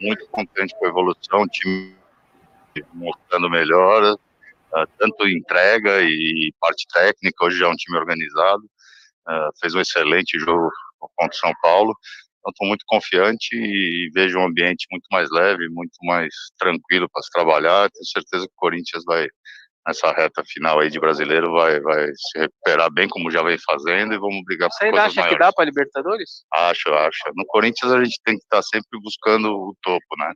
Muito 0.00 0.26
contente 0.28 0.74
com 0.78 0.86
a 0.86 0.88
evolução, 0.88 1.42
o 1.42 1.48
time 1.48 1.96
mostrando 2.92 3.50
melhora, 3.50 4.16
ah, 4.72 4.86
tanto 4.98 5.26
entrega 5.26 6.02
e 6.02 6.52
parte 6.60 6.86
técnica, 6.92 7.44
hoje 7.44 7.58
já 7.58 7.66
é 7.66 7.70
um 7.70 7.74
time 7.74 7.98
organizado, 7.98 8.70
ah, 9.26 9.50
fez 9.60 9.74
um 9.74 9.80
excelente 9.80 10.38
jogo 10.38 10.70
contra 11.16 11.36
o 11.36 11.40
São 11.40 11.52
Paulo, 11.60 11.96
então, 12.38 12.50
estou 12.50 12.68
muito 12.68 12.84
confiante 12.86 13.54
e 13.54 14.10
vejo 14.14 14.38
um 14.38 14.46
ambiente 14.46 14.86
muito 14.90 15.06
mais 15.10 15.28
leve, 15.30 15.68
muito 15.68 15.96
mais 16.02 16.32
tranquilo 16.58 17.08
para 17.12 17.22
se 17.22 17.30
trabalhar. 17.30 17.90
Tenho 17.90 18.06
certeza 18.06 18.46
que 18.46 18.52
o 18.52 18.56
Corinthians 18.56 19.02
vai, 19.04 19.26
nessa 19.86 20.12
reta 20.12 20.42
final 20.46 20.80
aí 20.80 20.90
de 20.90 21.00
brasileiro, 21.00 21.52
vai, 21.52 21.80
vai 21.80 22.06
se 22.14 22.38
recuperar 22.38 22.90
bem, 22.92 23.08
como 23.08 23.30
já 23.30 23.42
vem 23.42 23.58
fazendo, 23.58 24.14
e 24.14 24.18
vamos 24.18 24.42
brigar 24.44 24.70
Você 24.70 24.84
ainda 24.84 25.04
acha 25.04 25.20
maiores. 25.20 25.36
que 25.36 25.44
dá 25.44 25.52
para 25.52 25.64
Libertadores? 25.64 26.44
Acho, 26.54 26.88
acho. 26.90 27.18
No 27.34 27.44
Corinthians 27.46 27.92
a 27.92 28.02
gente 28.02 28.20
tem 28.24 28.36
que 28.36 28.44
estar 28.44 28.58
tá 28.58 28.62
sempre 28.62 29.00
buscando 29.00 29.48
o 29.48 29.76
topo, 29.82 30.16
né? 30.18 30.32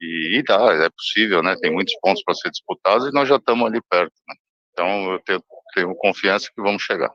E, 0.00 0.38
e 0.38 0.42
dá, 0.42 0.74
é 0.74 0.90
possível, 0.90 1.42
né? 1.42 1.56
Tem 1.60 1.72
muitos 1.72 1.94
pontos 2.00 2.22
para 2.24 2.34
ser 2.34 2.50
disputados 2.50 3.08
e 3.08 3.12
nós 3.12 3.28
já 3.28 3.36
estamos 3.36 3.66
ali 3.66 3.80
perto, 3.88 4.14
né? 4.28 4.34
Então 4.72 5.12
eu 5.12 5.20
tenho, 5.20 5.42
tenho 5.74 5.94
confiança 5.94 6.50
que 6.54 6.60
vamos 6.60 6.82
chegar. 6.82 7.10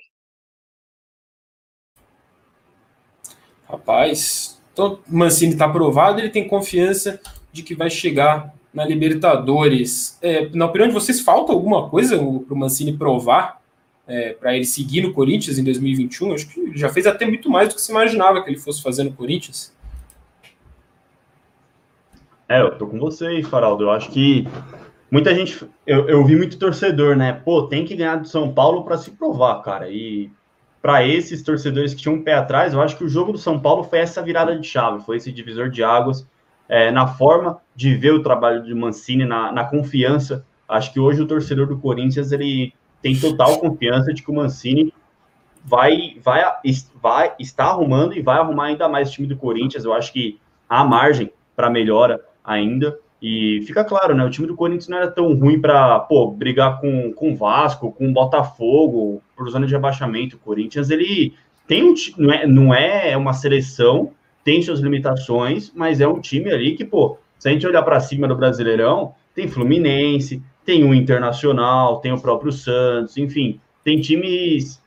Rapaz, 3.72 4.62
então 4.74 5.00
Mancini 5.08 5.54
está 5.54 5.66
aprovado, 5.66 6.20
ele 6.20 6.30
tem 6.30 6.46
confiança 6.46 7.22
de 7.54 7.64
que 7.64 7.74
vai 7.74 7.90
chegar 7.90 8.54
na 8.74 8.86
Libertadores. 8.86 10.18
É, 10.22 10.50
na 10.50 10.66
opinião 10.66 10.88
de 10.88 10.94
vocês, 10.94 11.22
falta 11.22 11.54
alguma 11.54 11.90
coisa 11.90 12.18
para 12.18 12.54
o 12.54 12.58
Mancini 12.58 12.98
provar 12.98 13.62
é, 14.08 14.34
para 14.34 14.56
ele 14.56 14.66
seguir 14.66 15.02
no 15.02 15.14
Corinthians 15.14 15.58
em 15.58 15.64
2021? 15.64 16.34
Acho 16.34 16.48
que 16.50 16.78
já 16.78 16.90
fez 16.90 17.08
até 17.08 17.26
muito 17.26 17.50
mais 17.50 17.70
do 17.70 17.76
que 17.76 17.82
se 17.82 17.92
imaginava 17.92 18.44
que 18.44 18.50
ele 18.50 18.60
fosse 18.60 18.82
fazer 18.82 19.04
no 19.04 19.14
Corinthians. 19.14 19.74
É, 22.50 22.62
eu 22.62 22.78
tô 22.78 22.88
com 22.88 23.00
você 23.00 23.28
aí, 23.28 23.44
Faraldo. 23.44 23.86
Eu 23.86 23.92
acho 23.92 24.10
que 24.12 24.46
muita 25.10 25.34
gente. 25.34 25.66
Eu, 25.88 26.10
eu 26.10 26.26
vi 26.26 26.36
muito 26.36 26.60
torcedor, 26.60 27.16
né? 27.16 27.32
Pô, 27.32 27.64
tem 27.68 27.86
que 27.86 27.96
ganhar 27.96 28.18
do 28.18 28.28
São 28.28 28.54
Paulo 28.54 28.84
para 28.84 28.98
se 28.98 29.12
provar, 29.12 29.62
cara. 29.62 29.90
E 29.90 30.30
para 30.82 31.06
esses 31.06 31.44
torcedores 31.44 31.94
que 31.94 32.02
tinham 32.02 32.16
um 32.16 32.24
pé 32.24 32.34
atrás, 32.34 32.74
eu 32.74 32.82
acho 32.82 32.98
que 32.98 33.04
o 33.04 33.10
jogo 33.10 33.32
do 33.32 33.38
São 33.38 33.60
Paulo 33.60 33.84
foi 33.84 34.00
essa 34.00 34.22
virada 34.22 34.58
de 34.58 34.68
chave, 34.68 35.04
foi 35.04 35.18
esse 35.18 35.32
divisor 35.32 35.70
de 35.70 35.84
águas 35.84 36.28
é, 36.68 36.90
na 36.90 37.06
forma 37.06 37.62
de 37.76 37.94
ver 37.96 38.14
o 38.14 38.24
trabalho 38.24 38.64
de 38.64 38.74
Mancini, 38.74 39.26
na, 39.26 39.52
na, 39.52 39.66
confiança. 39.66 40.46
Acho 40.68 40.92
que 40.92 41.00
hoje 41.00 41.22
o 41.22 41.28
torcedor 41.28 41.68
do 41.68 41.78
Corinthians 41.78 42.32
ele 42.32 42.74
tem 43.02 43.16
total 43.16 43.60
confiança 43.60 44.14
de 44.14 44.24
que 44.24 44.32
o 44.32 44.34
Mancini 44.34 44.94
vai, 45.64 46.18
vai, 46.24 46.44
vai 46.96 47.34
estar 47.38 47.66
arrumando 47.66 48.16
e 48.16 48.22
vai 48.22 48.38
arrumar 48.38 48.66
ainda 48.66 48.88
mais 48.88 49.10
o 49.10 49.12
time 49.12 49.28
do 49.28 49.36
Corinthians. 49.36 49.84
Eu 49.84 49.94
acho 49.94 50.12
que 50.14 50.40
há 50.68 50.84
margem 50.84 51.32
para 51.56 51.70
melhora 51.70 52.22
ainda. 52.44 52.98
E 53.22 53.62
fica 53.68 53.84
claro, 53.84 54.16
né? 54.16 54.24
O 54.24 54.32
time 54.32 54.48
do 54.48 54.56
Corinthians 54.56 54.88
não 54.88 54.98
era 54.98 55.12
tão 55.12 55.34
ruim 55.36 55.62
para 55.62 56.08
brigar 56.36 56.80
com 56.80 57.14
o 57.20 57.36
Vasco, 57.36 57.92
com 57.92 58.08
o 58.08 58.14
Botafogo, 58.14 59.22
por 59.42 59.50
zona 59.50 59.66
de 59.66 59.74
rebaixamento. 59.74 60.36
O 60.36 60.40
Corinthians 60.40 60.92
ele 60.92 61.34
tem 61.68 61.84
um 61.84 61.96
não 62.16 62.32
é, 62.32 62.46
não 62.46 62.74
é 62.74 63.18
uma 63.18 63.34
seleção, 63.34 64.12
tem 64.44 64.62
suas 64.62 64.80
limitações, 64.80 65.72
mas 65.74 66.00
é 66.00 66.08
um 66.08 66.20
time 66.20 66.52
ali 66.52 66.76
que, 66.76 66.86
pô, 66.86 67.18
se 67.40 67.50
a 67.50 67.52
gente 67.52 67.66
olhar 67.66 67.82
para 67.82 68.00
cima 68.00 68.28
do 68.28 68.36
Brasileirão, 68.36 69.16
tem 69.34 69.48
Fluminense, 69.48 70.44
tem 70.64 70.84
o 70.84 70.94
Internacional, 70.94 72.00
tem 72.02 72.12
o 72.12 72.22
próprio 72.22 72.52
Santos, 72.52 73.18
enfim, 73.18 73.60
tem 73.84 74.00
times 74.00 74.80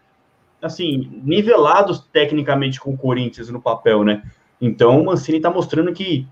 assim, 0.62 1.20
nivelados 1.24 1.98
tecnicamente 2.12 2.80
com 2.80 2.94
o 2.94 2.96
Corinthians 2.96 3.50
no 3.50 3.60
papel, 3.60 4.04
né? 4.04 4.22
Então 4.60 5.00
o 5.00 5.04
Mancini 5.04 5.40
tá 5.40 5.50
mostrando 5.50 5.92
que 5.92 6.28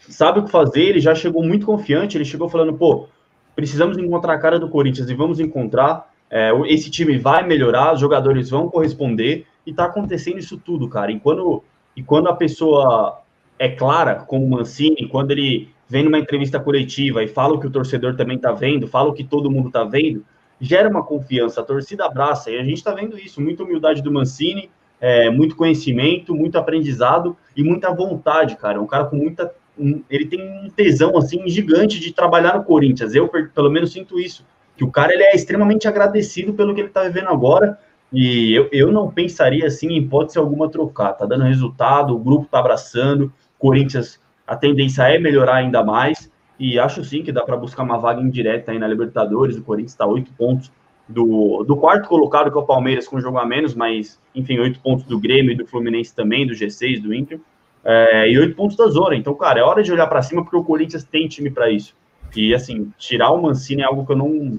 sabe 0.00 0.40
o 0.40 0.44
que 0.44 0.50
fazer, 0.50 0.82
ele 0.82 1.00
já 1.00 1.14
chegou 1.14 1.42
muito 1.42 1.66
confiante, 1.66 2.16
ele 2.16 2.24
chegou 2.24 2.48
falando, 2.48 2.74
pô, 2.74 3.06
precisamos 3.54 3.96
encontrar 3.96 4.34
a 4.34 4.38
cara 4.38 4.58
do 4.58 4.68
Corinthians 4.68 5.08
e 5.08 5.14
vamos 5.14 5.38
encontrar, 5.38 6.09
é, 6.30 6.52
esse 6.66 6.90
time 6.90 7.18
vai 7.18 7.46
melhorar, 7.46 7.94
os 7.94 8.00
jogadores 8.00 8.48
vão 8.48 8.68
corresponder, 8.68 9.46
e 9.66 9.72
tá 9.72 9.84
acontecendo 9.84 10.38
isso 10.38 10.56
tudo, 10.56 10.88
cara. 10.88 11.10
E 11.10 11.18
quando, 11.18 11.62
e 11.96 12.02
quando 12.02 12.28
a 12.28 12.34
pessoa 12.34 13.20
é 13.58 13.68
clara, 13.68 14.16
como 14.16 14.46
o 14.46 14.50
Mancini, 14.50 15.08
quando 15.08 15.32
ele 15.32 15.68
vem 15.88 16.04
numa 16.04 16.18
entrevista 16.18 16.60
coletiva 16.60 17.22
e 17.22 17.28
fala 17.28 17.54
o 17.54 17.60
que 17.60 17.66
o 17.66 17.70
torcedor 17.70 18.16
também 18.16 18.38
tá 18.38 18.52
vendo, 18.52 18.86
fala 18.86 19.10
o 19.10 19.12
que 19.12 19.24
todo 19.24 19.50
mundo 19.50 19.70
tá 19.70 19.84
vendo, 19.84 20.24
gera 20.60 20.88
uma 20.88 21.02
confiança, 21.02 21.60
a 21.60 21.64
torcida 21.64 22.06
abraça, 22.06 22.50
e 22.50 22.58
a 22.58 22.64
gente 22.64 22.82
tá 22.82 22.94
vendo 22.94 23.18
isso, 23.18 23.40
muita 23.40 23.64
humildade 23.64 24.00
do 24.00 24.12
Mancini, 24.12 24.70
é, 25.00 25.30
muito 25.30 25.56
conhecimento, 25.56 26.34
muito 26.34 26.56
aprendizado 26.56 27.36
e 27.56 27.64
muita 27.64 27.92
vontade, 27.92 28.56
cara. 28.56 28.80
Um 28.80 28.86
cara 28.86 29.06
com 29.06 29.16
muita 29.16 29.52
um, 29.78 30.02
ele 30.10 30.26
tem 30.26 30.40
um 30.42 30.68
tesão 30.68 31.16
assim 31.16 31.48
gigante 31.48 31.98
de 31.98 32.12
trabalhar 32.12 32.58
no 32.58 32.64
Corinthians. 32.64 33.14
Eu 33.14 33.28
pelo 33.28 33.70
menos 33.70 33.92
sinto 33.92 34.20
isso, 34.20 34.44
que 34.80 34.84
o 34.84 34.90
cara 34.90 35.12
ele 35.12 35.22
é 35.22 35.36
extremamente 35.36 35.86
agradecido 35.86 36.54
pelo 36.54 36.74
que 36.74 36.80
ele 36.80 36.88
está 36.88 37.02
vivendo 37.02 37.28
agora. 37.28 37.78
E 38.10 38.54
eu, 38.54 38.66
eu 38.72 38.90
não 38.90 39.10
pensaria 39.10 39.66
assim 39.66 39.88
em 39.88 39.98
hipótese 39.98 40.38
alguma 40.38 40.70
trocar. 40.70 41.12
Tá 41.12 41.26
dando 41.26 41.44
resultado, 41.44 42.16
o 42.16 42.18
grupo 42.18 42.48
tá 42.50 42.60
abraçando. 42.60 43.30
Corinthians, 43.58 44.18
a 44.46 44.56
tendência 44.56 45.02
é 45.02 45.18
melhorar 45.18 45.56
ainda 45.56 45.84
mais. 45.84 46.32
E 46.58 46.78
acho 46.78 47.04
sim 47.04 47.22
que 47.22 47.30
dá 47.30 47.42
para 47.42 47.58
buscar 47.58 47.82
uma 47.82 47.98
vaga 47.98 48.22
indireta 48.22 48.72
aí 48.72 48.78
na 48.78 48.88
Libertadores. 48.88 49.58
O 49.58 49.62
Corinthians 49.62 49.92
está 49.92 50.06
oito 50.06 50.32
pontos 50.32 50.72
do, 51.06 51.62
do 51.62 51.76
quarto 51.76 52.08
colocado, 52.08 52.50
que 52.50 52.56
é 52.56 52.60
o 52.62 52.64
Palmeiras, 52.64 53.06
com 53.06 53.20
jogo 53.20 53.36
a 53.36 53.44
menos, 53.44 53.74
mas 53.74 54.18
enfim, 54.34 54.58
oito 54.60 54.80
pontos 54.80 55.04
do 55.04 55.20
Grêmio 55.20 55.52
e 55.52 55.56
do 55.56 55.66
Fluminense 55.66 56.14
também, 56.14 56.46
do 56.46 56.54
G6, 56.54 57.02
do 57.02 57.12
Inter 57.12 57.38
é, 57.84 58.30
e 58.30 58.38
oito 58.38 58.56
pontos 58.56 58.78
da 58.78 58.86
zona. 58.86 59.14
Então, 59.14 59.34
cara, 59.34 59.60
é 59.60 59.62
hora 59.62 59.82
de 59.82 59.92
olhar 59.92 60.06
para 60.06 60.22
cima 60.22 60.42
porque 60.42 60.56
o 60.56 60.64
Corinthians 60.64 61.04
tem 61.04 61.28
time 61.28 61.50
para 61.50 61.70
isso. 61.70 61.94
E, 62.34 62.54
assim, 62.54 62.90
tirar 62.96 63.30
o 63.30 63.42
Mancini 63.42 63.82
é 63.82 63.84
algo 63.84 64.06
que 64.06 64.12
eu 64.12 64.16
não 64.16 64.58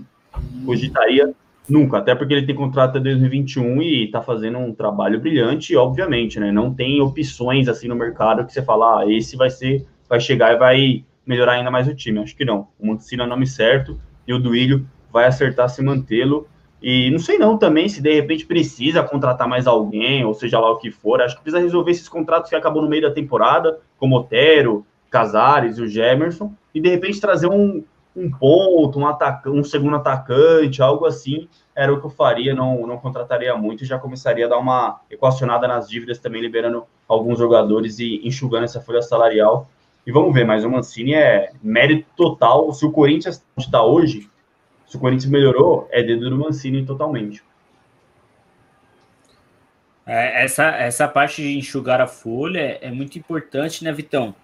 cogitaria 0.66 1.34
nunca, 1.70 1.98
até 1.98 2.14
porque 2.14 2.34
ele 2.34 2.46
tem 2.46 2.56
contrato 2.56 2.92
até 2.92 3.00
2021 3.00 3.82
e 3.82 4.08
tá 4.08 4.22
fazendo 4.22 4.58
um 4.58 4.74
trabalho 4.74 5.20
brilhante, 5.20 5.74
e, 5.74 5.78
obviamente, 5.78 6.40
né? 6.40 6.52
Não 6.52 6.74
tem 6.74 7.02
opções 7.02 7.68
assim 7.68 7.88
no 7.88 7.96
mercado 7.96 8.46
que 8.46 8.52
você 8.52 8.62
fala, 8.62 9.00
ah, 9.00 9.10
esse 9.10 9.38
vai 9.38 9.50
ser, 9.50 9.86
vai 10.10 10.20
chegar 10.20 10.54
e 10.54 10.58
vai 10.58 11.06
melhorar 11.26 11.54
ainda 11.54 11.72
mais 11.72 11.88
o 11.88 11.96
time. 11.96 12.20
Acho 12.20 12.36
que 12.36 12.44
não. 12.44 12.68
O 12.80 12.88
Mancini 12.88 13.22
é 13.22 13.26
o 13.26 13.30
nome 13.30 13.48
certo 13.48 14.00
e 14.28 14.34
o 14.34 14.40
Duílio 14.40 14.86
vai 15.12 15.26
acertar 15.26 15.70
se 15.70 15.82
mantê-lo 15.82 16.48
e 16.82 17.12
não 17.12 17.20
sei 17.20 17.38
não 17.38 17.58
também 17.58 17.88
se 17.88 18.02
de 18.02 18.14
repente 18.14 18.46
precisa 18.46 19.04
contratar 19.04 19.48
mais 19.48 19.68
alguém, 19.68 20.26
ou 20.26 20.34
seja 20.34 20.60
lá 20.60 20.72
o 20.72 20.78
que 20.78 20.90
for. 20.90 21.22
Acho 21.22 21.36
que 21.36 21.44
precisa 21.44 21.62
resolver 21.62 21.92
esses 21.92 22.10
contratos 22.10 22.50
que 22.50 22.56
acabou 22.56 22.82
no 22.82 22.90
meio 22.90 23.04
da 23.04 23.12
temporada, 23.12 23.80
como 23.98 24.18
Otero, 24.18 24.86
Casares 25.10 25.78
e 25.78 25.82
o 25.84 25.88
Gemerson, 25.88 26.54
e 26.74 26.82
de 26.82 26.90
repente 26.90 27.22
trazer 27.22 27.48
um, 27.48 27.84
um 28.16 28.30
ponto, 28.30 29.00
um, 29.00 29.08
ataca, 29.08 29.50
um 29.50 29.64
segundo 29.64 29.96
atacante, 29.96 30.82
algo 30.82 31.06
assim, 31.06 31.48
era 31.76 31.94
o 31.94 32.00
que 32.00 32.06
eu 32.06 32.10
faria, 32.10 32.54
não, 32.54 32.86
não 32.86 32.98
contrataria 32.98 33.56
muito 33.56 33.84
e 33.84 33.88
já 33.88 33.98
começaria 33.98 34.46
a 34.46 34.50
dar 34.50 34.58
uma 34.58 35.02
equacionada 35.10 35.68
nas 35.68 35.90
dívidas 35.90 36.20
também, 36.20 36.42
liberando 36.42 36.86
alguns 37.08 37.38
jogadores 37.38 38.00
e 38.00 38.22
enxugando 38.28 38.66
essa 38.66 38.82
folha 38.82 39.02
salarial. 39.02 39.70
E 40.06 40.12
vamos 40.12 40.34
ver, 40.34 40.46
mas 40.46 40.66
o 40.66 40.70
Mancini 40.70 41.14
é 41.14 41.52
mérito 41.62 42.10
total. 42.16 42.72
Se 42.74 42.86
o 42.86 42.92
Corinthians 42.92 43.46
está 43.58 43.84
hoje, 43.84 44.30
se 44.88 44.98
o 44.98 45.00
Corinthians 45.00 45.32
melhorou, 45.32 45.88
é 45.92 46.04
dedo 46.04 46.30
do 46.30 46.38
Mancini 46.38 46.86
totalmente. 46.86 47.44
É, 50.06 50.44
essa, 50.44 50.66
essa 50.66 51.08
parte 51.08 51.42
de 51.42 51.58
enxugar 51.58 52.02
a 52.02 52.08
folha 52.08 52.80
é, 52.82 52.92
muito 52.92 53.18
importante, 53.18 53.84
né, 53.84 53.94
Vitão? 53.94 54.36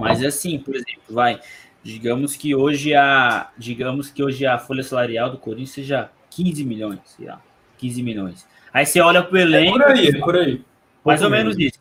Mas 0.00 0.22
assim, 0.22 0.58
por 0.58 0.74
exemplo, 0.74 1.02
vai, 1.08 1.40
digamos 1.82 2.36
que 2.36 2.54
hoje 2.54 2.94
a, 2.94 3.50
digamos 3.56 4.10
que 4.10 4.22
hoje 4.22 4.46
a 4.46 4.58
folha 4.58 4.82
salarial 4.82 5.30
do 5.30 5.38
Corinthians 5.38 5.70
seja 5.70 6.10
15 6.30 6.64
milhões, 6.64 7.00
sei 7.04 7.26
lá, 7.26 7.40
15 7.78 8.02
milhões. 8.02 8.46
Aí 8.72 8.86
você 8.86 9.00
olha 9.00 9.22
para 9.22 9.34
o 9.34 9.38
elenco, 9.38 9.80
é 9.80 9.86
por 9.86 9.96
aí, 9.96 10.08
é 10.08 10.18
por 10.18 10.36
aí. 10.36 10.64
Mais 11.04 11.22
ou 11.22 11.30
menos 11.30 11.58
isso. 11.58 11.78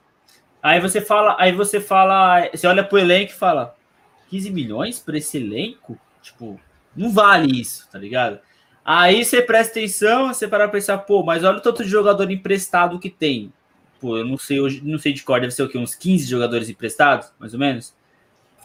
Aí 0.62 0.80
você 0.80 1.00
fala, 1.02 1.36
aí 1.40 1.52
você 1.52 1.80
fala, 1.80 2.50
você 2.52 2.68
olha 2.68 2.84
para 2.84 2.96
o 2.96 3.00
elenco 3.00 3.32
e 3.32 3.36
fala 3.36 3.76
15 4.30 4.50
milhões 4.52 5.00
para 5.00 5.18
esse 5.18 5.38
elenco? 5.38 5.98
Tipo, 6.22 6.60
não 6.96 7.12
vale 7.12 7.60
isso, 7.60 7.88
tá 7.92 7.98
ligado? 7.98 8.40
Aí 8.84 9.24
você 9.24 9.42
presta 9.42 9.80
atenção, 9.80 10.34
você 10.34 10.48
para 10.48 10.68
pensar, 10.68 10.98
pô, 11.00 11.24
mas 11.24 11.44
olha 11.44 11.58
o 11.58 11.62
tanto 11.62 11.84
de 11.84 11.90
jogador 11.90 12.30
emprestado 12.32 13.00
que 13.00 13.10
tem. 13.10 13.54
Pô, 14.00 14.18
eu 14.18 14.26
não 14.26 14.38
sei 14.38 14.60
hoje, 14.60 14.82
não 14.84 14.98
sei 14.98 15.14
de 15.14 15.24
cor, 15.24 15.40
deve 15.40 15.54
ser 15.54 15.64
o 15.64 15.70
quê? 15.70 15.78
Uns 15.78 15.94
15 15.94 16.28
jogadores 16.28 16.70
emprestados, 16.70 17.32
mais 17.38 17.54
ou 17.54 17.60
menos? 17.60 17.94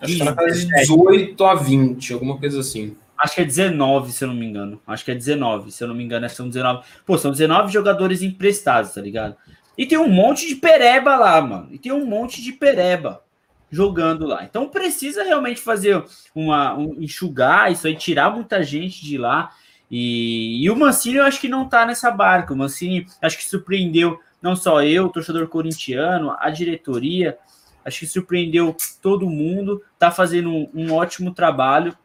Acho 0.05 0.35
que 0.37 0.53
de 0.53 0.67
18 0.67 1.45
a 1.45 1.55
20, 1.55 2.13
alguma 2.13 2.39
coisa 2.39 2.61
assim. 2.61 2.97
Acho 3.19 3.37
que 3.37 3.41
é 3.41 3.45
19, 3.45 4.13
se 4.13 4.25
eu 4.25 4.29
não 4.29 4.35
me 4.35 4.45
engano. 4.45 4.81
Acho 4.87 5.05
que 5.05 5.11
é 5.11 5.15
19, 5.15 5.71
se 5.71 5.83
eu 5.83 5.89
não 5.89 5.95
me 5.95 6.05
engano, 6.05 6.29
são 6.29 6.49
19. 6.49 6.85
Pô, 7.07 7.17
são 7.17 7.31
19 7.31 7.73
jogadores 7.73 8.23
emprestados, 8.23 8.93
tá 8.93 9.01
ligado? 9.01 9.37
E 9.79 9.87
tem 9.87 9.99
um 9.99 10.09
monte 10.09 10.47
de 10.47 10.57
pereba 10.57 11.17
lá, 11.17 11.41
mano. 11.41 11.69
E 11.71 11.79
tem 11.79 11.93
um 11.93 12.07
monte 12.07 12.43
de 12.43 12.53
pereba 12.53 13.23
jogando 13.71 14.27
lá. 14.27 14.45
Então 14.45 14.69
precisa 14.69 15.25
realmente 15.25 15.61
fazer 15.61 16.05
uma 16.35 16.77
um, 16.77 16.97
enxugar 17.01 17.73
isso 17.73 17.87
aí, 17.87 17.97
tirar 17.97 18.31
muita 18.31 18.63
gente 18.63 19.05
de 19.05 19.19
lá. 19.19 19.51
E, 19.91 20.65
e 20.65 20.71
o 20.71 20.77
Mancini 20.77 21.17
eu 21.17 21.25
acho 21.25 21.41
que 21.41 21.49
não 21.49 21.69
tá 21.69 21.85
nessa 21.85 22.11
barca. 22.11 22.55
O 22.55 22.57
Mancini 22.57 23.07
acho 23.21 23.37
que 23.37 23.45
surpreendeu 23.45 24.19
não 24.41 24.55
só 24.55 24.83
eu, 24.83 25.07
o 25.07 25.09
torcedor 25.09 25.49
corintiano, 25.49 26.37
a 26.39 26.51
diretoria, 26.51 27.39
acho 27.85 28.01
que 28.01 28.07
surpreendeu 28.07 28.77
todo 29.03 29.29
mundo, 29.29 29.83
tá 29.99 30.11
fazendo 30.11 30.51
um, 30.51 30.71
um 30.75 30.93
ótimo 30.93 31.33
trabalho 31.33 31.97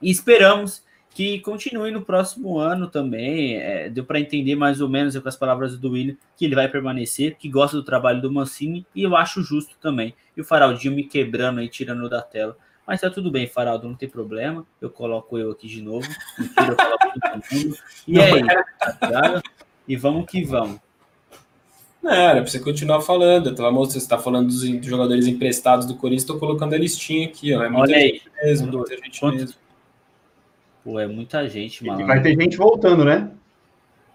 e 0.00 0.10
esperamos 0.10 0.82
que 1.14 1.40
continue 1.40 1.90
no 1.90 2.02
próximo 2.02 2.58
ano 2.58 2.88
também. 2.88 3.56
É, 3.56 3.88
deu 3.88 4.04
para 4.04 4.20
entender 4.20 4.54
mais 4.54 4.80
ou 4.80 4.88
menos 4.88 5.16
com 5.16 5.28
as 5.28 5.36
palavras 5.36 5.76
do 5.78 5.90
William 5.90 6.16
que 6.36 6.44
ele 6.44 6.54
vai 6.54 6.68
permanecer, 6.68 7.36
que 7.36 7.48
gosta 7.48 7.76
do 7.76 7.82
trabalho 7.82 8.20
do 8.20 8.32
Mancini 8.32 8.86
e 8.94 9.02
eu 9.02 9.16
acho 9.16 9.42
justo 9.42 9.76
também. 9.80 10.14
E 10.36 10.40
o 10.40 10.44
Faraldinho 10.44 10.94
me 10.94 11.04
quebrando 11.04 11.60
aí, 11.60 11.68
tirando 11.68 12.08
da 12.08 12.22
tela. 12.22 12.56
Mas 12.86 13.00
tá 13.00 13.08
tudo 13.08 13.30
bem, 13.30 13.46
Faraldo, 13.46 13.86
não 13.86 13.94
tem 13.94 14.08
problema. 14.08 14.66
Eu 14.80 14.90
coloco 14.90 15.38
eu 15.38 15.52
aqui 15.52 15.68
de 15.68 15.82
novo. 15.82 16.08
Mentira, 16.38 16.72
eu 16.72 16.76
coloco 16.76 17.20
todo 17.20 17.42
mundo. 17.52 17.76
E 18.08 18.18
é 18.18 18.30
isso, 18.30 18.98
tá 18.98 19.42
E 19.86 19.96
vamos 19.96 20.26
que 20.26 20.44
vamos. 20.44 20.80
Não, 22.02 22.10
era 22.12 22.42
pra 22.42 22.50
você 22.50 22.58
continuar 22.58 23.00
falando. 23.00 23.54
Pelo 23.54 23.68
amor 23.68 23.86
você 23.86 23.98
está 23.98 24.18
falando 24.18 24.48
dos, 24.48 24.62
jogadores 24.84 25.26
emprestados 25.26 25.86
do 25.86 25.94
Corinthians, 25.94 26.22
estou 26.22 26.38
colocando 26.38 26.74
a 26.74 26.78
listinha 26.78 27.26
aqui, 27.26 27.54
ó. 27.54 27.62
É 27.62 27.68
muita 27.68 27.92
Olha 27.92 28.00
gente 28.00 28.30
aí. 28.36 28.46
mesmo, 28.48 28.72
muita 28.72 28.96
gente 28.96 29.20
Quanto, 29.20 29.36
mesmo. 29.36 29.54
Pô, 30.82 30.98
é 30.98 31.06
muita 31.06 31.48
gente, 31.48 31.84
mano. 31.86 32.00
E 32.00 32.04
vai 32.04 32.20
ter 32.20 32.34
gente 32.34 32.56
voltando, 32.56 33.04
né? 33.04 33.30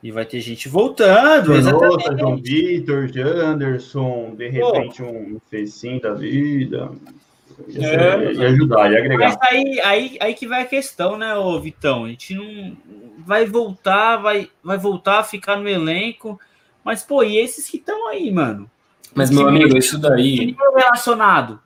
E 0.04 0.12
vai 0.12 0.26
ter 0.26 0.42
gente 0.42 0.68
voltando, 0.68 1.56
exatamente. 1.56 2.20
João 2.20 2.38
Vitor, 2.38 3.08
Janderson, 3.08 4.36
de 4.36 4.50
repente 4.50 5.02
Pô. 5.02 5.10
um 5.10 5.40
Fecim 5.50 6.00
da 6.00 6.14
vida. 6.14 6.92
Ia, 7.70 7.88
é. 7.88 8.34
ia 8.34 8.48
ajudar, 8.50 8.92
ia 8.92 9.00
agregar. 9.00 9.30
Mas 9.30 9.38
aí, 9.42 9.82
aí, 9.84 10.18
aí 10.20 10.34
que 10.36 10.46
vai 10.46 10.62
a 10.62 10.66
questão, 10.66 11.18
né, 11.18 11.36
ô 11.36 11.60
Vitão? 11.60 12.06
A 12.06 12.10
gente 12.10 12.36
não 12.36 12.78
vai 13.26 13.46
voltar, 13.46 14.18
vai, 14.18 14.50
vai 14.64 14.78
voltar 14.78 15.20
a 15.20 15.24
ficar 15.24 15.56
no 15.56 15.68
elenco. 15.68 16.40
Mas, 16.88 17.04
pô, 17.04 17.22
e 17.22 17.36
esses 17.36 17.68
que 17.68 17.76
estão 17.76 18.08
aí, 18.08 18.32
mano? 18.32 18.72
Mas, 19.14 19.30
meu 19.30 19.46
amigo, 19.46 19.78
isso 19.78 19.98
daí. 19.98 20.56
relacionado. 20.74 21.60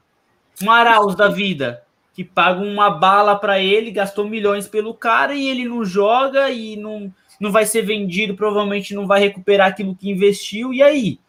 Um 0.63 0.71
Arauz 0.71 1.13
da 1.13 1.27
vida, 1.27 1.83
que 2.11 2.23
paga 2.23 2.59
uma 2.59 2.89
bala 2.89 3.35
para 3.35 3.59
ele, 3.59 3.91
gastou 3.91 4.27
milhões 4.27 4.67
pelo 4.67 4.95
cara 4.95 5.35
e 5.35 5.47
ele 5.47 5.65
não 5.65 5.85
joga 5.85 6.49
e 6.49 6.75
não, 6.75 7.13
não 7.39 7.51
vai 7.51 7.67
ser 7.67 7.83
vendido, 7.83 8.33
provavelmente 8.33 8.95
não 8.95 9.05
vai 9.05 9.19
recuperar 9.19 9.67
aquilo 9.67 9.95
que 9.95 10.09
investiu. 10.09 10.73
E 10.73 10.81
aí? 10.81 11.19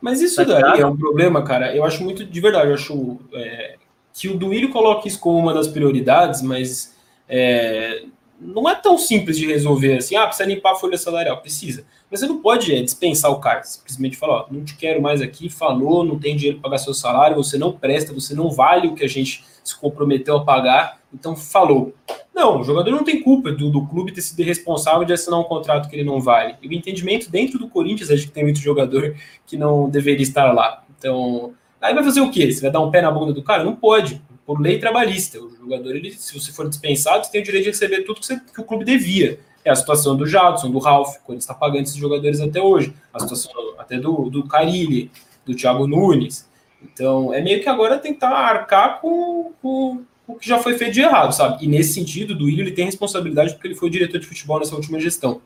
Mas 0.00 0.20
isso 0.20 0.44
tá 0.44 0.60
daí 0.60 0.80
é 0.80 0.86
um 0.86 0.96
problema, 0.96 1.44
cara. 1.44 1.72
Eu 1.72 1.84
acho 1.84 2.02
muito 2.02 2.24
de 2.24 2.40
verdade. 2.40 2.66
Eu 2.66 2.74
acho 2.74 3.20
é, 3.32 3.76
que 4.12 4.26
o 4.26 4.36
Duílio 4.36 4.70
coloque 4.70 5.06
isso 5.06 5.20
como 5.20 5.38
uma 5.38 5.54
das 5.54 5.68
prioridades, 5.68 6.42
mas 6.42 6.96
é, 7.28 8.06
não 8.44 8.68
é 8.68 8.74
tão 8.74 8.98
simples 8.98 9.38
de 9.38 9.46
resolver 9.46 9.96
assim. 9.96 10.16
Ah, 10.16 10.26
precisa 10.26 10.48
limpar 10.48 10.72
a 10.72 10.74
folha 10.74 10.98
salarial. 10.98 11.40
Precisa. 11.40 11.84
Mas 12.10 12.20
você 12.20 12.26
não 12.26 12.42
pode 12.42 12.74
é, 12.74 12.82
dispensar 12.82 13.30
o 13.30 13.40
cara. 13.40 13.62
Simplesmente 13.62 14.16
falar: 14.16 14.42
ó, 14.42 14.46
não 14.50 14.64
te 14.64 14.76
quero 14.76 15.00
mais 15.00 15.22
aqui, 15.22 15.48
falou, 15.48 16.04
não 16.04 16.18
tem 16.18 16.36
dinheiro 16.36 16.58
para 16.58 16.70
pagar 16.70 16.78
seu 16.78 16.92
salário, 16.92 17.36
você 17.36 17.56
não 17.56 17.72
presta, 17.72 18.12
você 18.12 18.34
não 18.34 18.50
vale 18.50 18.88
o 18.88 18.94
que 18.94 19.04
a 19.04 19.08
gente 19.08 19.44
se 19.62 19.78
comprometeu 19.78 20.36
a 20.36 20.44
pagar, 20.44 21.00
então 21.14 21.36
falou. 21.36 21.94
Não, 22.34 22.60
o 22.60 22.64
jogador 22.64 22.90
não 22.90 23.04
tem 23.04 23.22
culpa 23.22 23.52
do, 23.52 23.70
do 23.70 23.86
clube 23.86 24.12
ter 24.12 24.22
sido 24.22 24.42
responsável 24.42 25.04
de 25.04 25.12
assinar 25.12 25.38
um 25.38 25.44
contrato 25.44 25.88
que 25.88 25.94
ele 25.94 26.04
não 26.04 26.20
vale. 26.20 26.56
E 26.60 26.66
o 26.66 26.72
entendimento 26.72 27.30
dentro 27.30 27.58
do 27.58 27.68
Corinthians 27.68 28.10
é 28.10 28.16
de 28.16 28.26
que 28.26 28.32
tem 28.32 28.42
muito 28.42 28.58
jogador 28.58 29.14
que 29.46 29.56
não 29.56 29.88
deveria 29.88 30.22
estar 30.22 30.52
lá. 30.52 30.82
Então, 30.98 31.52
aí 31.80 31.94
vai 31.94 32.02
fazer 32.02 32.20
o 32.20 32.30
quê? 32.30 32.50
Você 32.50 32.60
vai 32.60 32.70
dar 32.70 32.80
um 32.80 32.90
pé 32.90 33.02
na 33.02 33.10
bunda 33.10 33.32
do 33.32 33.42
cara? 33.42 33.62
Não 33.62 33.76
pode. 33.76 34.20
Por 34.44 34.60
lei 34.60 34.78
trabalhista. 34.78 35.40
O 35.40 35.50
jogador, 35.56 35.94
ele, 35.94 36.12
se 36.12 36.38
você 36.38 36.52
for 36.52 36.68
dispensado, 36.68 37.24
você 37.24 37.32
tem 37.32 37.40
o 37.40 37.44
direito 37.44 37.64
de 37.64 37.70
receber 37.70 38.02
tudo 38.02 38.20
que, 38.20 38.26
você, 38.26 38.40
que 38.40 38.60
o 38.60 38.64
clube 38.64 38.84
devia. 38.84 39.38
É 39.64 39.70
a 39.70 39.76
situação 39.76 40.16
do 40.16 40.26
Jadson, 40.26 40.70
do 40.70 40.78
Ralf, 40.78 41.18
quando 41.24 41.38
está 41.38 41.54
pagando 41.54 41.84
esses 41.84 41.96
jogadores 41.96 42.40
até 42.40 42.60
hoje. 42.60 42.92
A 43.14 43.20
situação 43.20 43.52
até 43.78 43.98
do, 43.98 44.28
do 44.28 44.46
Carilli, 44.46 45.10
do 45.44 45.54
Thiago 45.54 45.86
Nunes. 45.86 46.48
Então, 46.82 47.32
é 47.32 47.40
meio 47.40 47.62
que 47.62 47.68
agora 47.68 47.98
tentar 47.98 48.30
arcar 48.30 49.00
com, 49.00 49.52
com, 49.62 50.02
com, 50.26 50.32
o 50.32 50.36
que 50.36 50.48
já 50.48 50.58
foi 50.58 50.76
feito 50.76 50.94
de 50.94 51.00
errado, 51.00 51.32
sabe? 51.32 51.64
E 51.64 51.68
nesse 51.68 51.94
sentido, 51.94 52.34
do 52.34 52.46
Willian 52.46 52.62
ele 52.62 52.72
tem 52.72 52.84
responsabilidade 52.86 53.54
porque 53.54 53.68
ele 53.68 53.74
foi 53.76 53.88
diretor 53.88 54.18
de 54.18 54.26
futebol 54.26 54.58
nessa 54.58 54.74
última 54.74 54.98
gestão. 54.98 55.40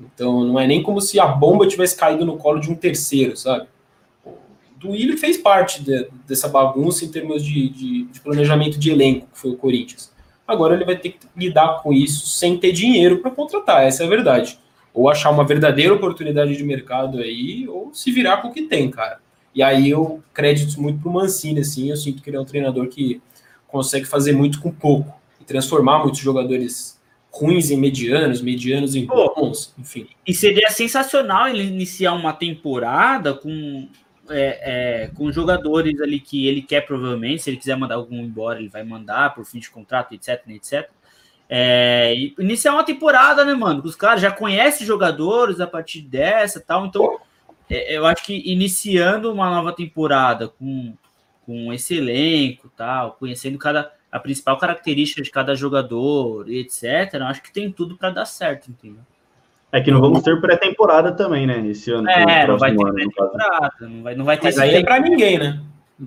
Então, 0.00 0.44
não 0.44 0.58
é 0.58 0.66
nem 0.66 0.82
como 0.82 1.00
se 1.00 1.20
a 1.20 1.26
bomba 1.26 1.68
tivesse 1.68 1.96
caído 1.96 2.24
no 2.24 2.36
colo 2.36 2.58
de 2.58 2.70
um 2.70 2.74
terceiro, 2.74 3.36
sabe? 3.36 3.68
Willian 4.90 5.16
fez 5.16 5.36
parte 5.36 5.82
de, 5.82 6.08
dessa 6.26 6.48
bagunça 6.48 7.04
em 7.04 7.08
termos 7.08 7.44
de, 7.44 7.68
de, 7.68 8.04
de, 8.04 8.20
planejamento 8.20 8.78
de 8.78 8.90
elenco, 8.90 9.26
que 9.32 9.38
foi 9.38 9.50
o 9.52 9.56
Corinthians. 9.56 10.12
Agora 10.46 10.74
ele 10.74 10.84
vai 10.84 10.96
ter 10.96 11.10
que 11.10 11.26
lidar 11.36 11.82
com 11.82 11.92
isso 11.92 12.26
sem 12.26 12.58
ter 12.58 12.72
dinheiro 12.72 13.18
para 13.18 13.30
contratar, 13.30 13.84
essa 13.84 14.02
é 14.02 14.06
a 14.06 14.08
verdade. 14.08 14.58
Ou 14.92 15.08
achar 15.08 15.30
uma 15.30 15.44
verdadeira 15.44 15.94
oportunidade 15.94 16.56
de 16.56 16.62
mercado 16.62 17.18
aí, 17.18 17.66
ou 17.68 17.92
se 17.92 18.10
virar 18.12 18.38
com 18.38 18.48
o 18.48 18.52
que 18.52 18.62
tem, 18.62 18.90
cara. 18.90 19.18
E 19.54 19.62
aí 19.62 19.88
eu 19.88 20.22
crédito 20.32 20.80
muito 20.80 21.00
para 21.00 21.08
o 21.08 21.12
Mancini, 21.12 21.60
assim, 21.60 21.90
eu 21.90 21.96
sinto 21.96 22.22
que 22.22 22.28
ele 22.28 22.36
é 22.36 22.40
um 22.40 22.44
treinador 22.44 22.88
que 22.88 23.20
consegue 23.68 24.04
fazer 24.04 24.32
muito 24.32 24.60
com 24.60 24.70
pouco 24.70 25.14
e 25.40 25.44
transformar 25.44 26.00
muitos 26.00 26.20
jogadores 26.20 27.00
ruins 27.34 27.70
em 27.70 27.76
medianos, 27.76 28.40
medianos 28.40 28.94
em 28.94 29.06
bons, 29.06 29.74
enfim. 29.76 30.06
E 30.24 30.32
seria 30.32 30.70
sensacional 30.70 31.48
ele 31.48 31.64
iniciar 31.64 32.12
uma 32.12 32.32
temporada 32.32 33.34
com 33.34 33.88
é, 34.30 35.04
é, 35.04 35.08
com 35.08 35.30
jogadores 35.30 36.00
ali 36.00 36.20
que 36.20 36.46
ele 36.46 36.62
quer 36.62 36.82
provavelmente, 36.82 37.42
se 37.42 37.50
ele 37.50 37.56
quiser 37.56 37.76
mandar 37.76 37.96
algum 37.96 38.16
embora, 38.16 38.58
ele 38.58 38.68
vai 38.68 38.82
mandar 38.82 39.34
por 39.34 39.44
fim 39.44 39.58
de 39.58 39.70
contrato, 39.70 40.14
etc, 40.14 40.42
etc. 40.48 40.90
É, 41.48 42.14
iniciar 42.38 42.72
uma 42.72 42.84
temporada, 42.84 43.44
né, 43.44 43.54
mano? 43.54 43.82
Os 43.84 43.96
caras 43.96 44.20
já 44.22 44.30
conhecem 44.30 44.86
jogadores 44.86 45.60
a 45.60 45.66
partir 45.66 46.00
dessa 46.00 46.60
tal, 46.60 46.86
então 46.86 47.18
é, 47.68 47.96
eu 47.96 48.06
acho 48.06 48.24
que 48.24 48.34
iniciando 48.50 49.32
uma 49.32 49.50
nova 49.50 49.72
temporada 49.72 50.48
com, 50.48 50.94
com 51.44 51.72
esse 51.72 51.96
elenco, 51.96 52.70
tal, 52.76 53.12
conhecendo 53.12 53.58
cada 53.58 53.92
a 54.10 54.20
principal 54.20 54.56
característica 54.56 55.20
de 55.20 55.30
cada 55.30 55.56
jogador, 55.56 56.48
etc., 56.48 57.20
acho 57.22 57.42
que 57.42 57.52
tem 57.52 57.72
tudo 57.72 57.96
para 57.96 58.10
dar 58.10 58.24
certo, 58.26 58.70
entendeu? 58.70 59.02
É 59.74 59.80
que 59.80 59.90
não 59.90 60.00
vamos 60.00 60.22
ter 60.22 60.40
pré-temporada 60.40 61.10
também, 61.10 61.48
né? 61.48 61.66
Esse 61.66 61.90
ano. 61.90 62.08
É, 62.08 62.46
não 62.46 62.56
vai 62.56 62.70
ter 62.70 62.84
pré-temporada, 62.84 63.72
não 63.80 64.02
vai, 64.04 64.14
não 64.14 64.24
vai 64.24 64.36
ter. 64.36 64.44
Mas 64.44 64.58
aí 64.58 64.76
é 64.76 64.84
para 64.84 65.00
ninguém, 65.00 65.36
né? 65.36 65.60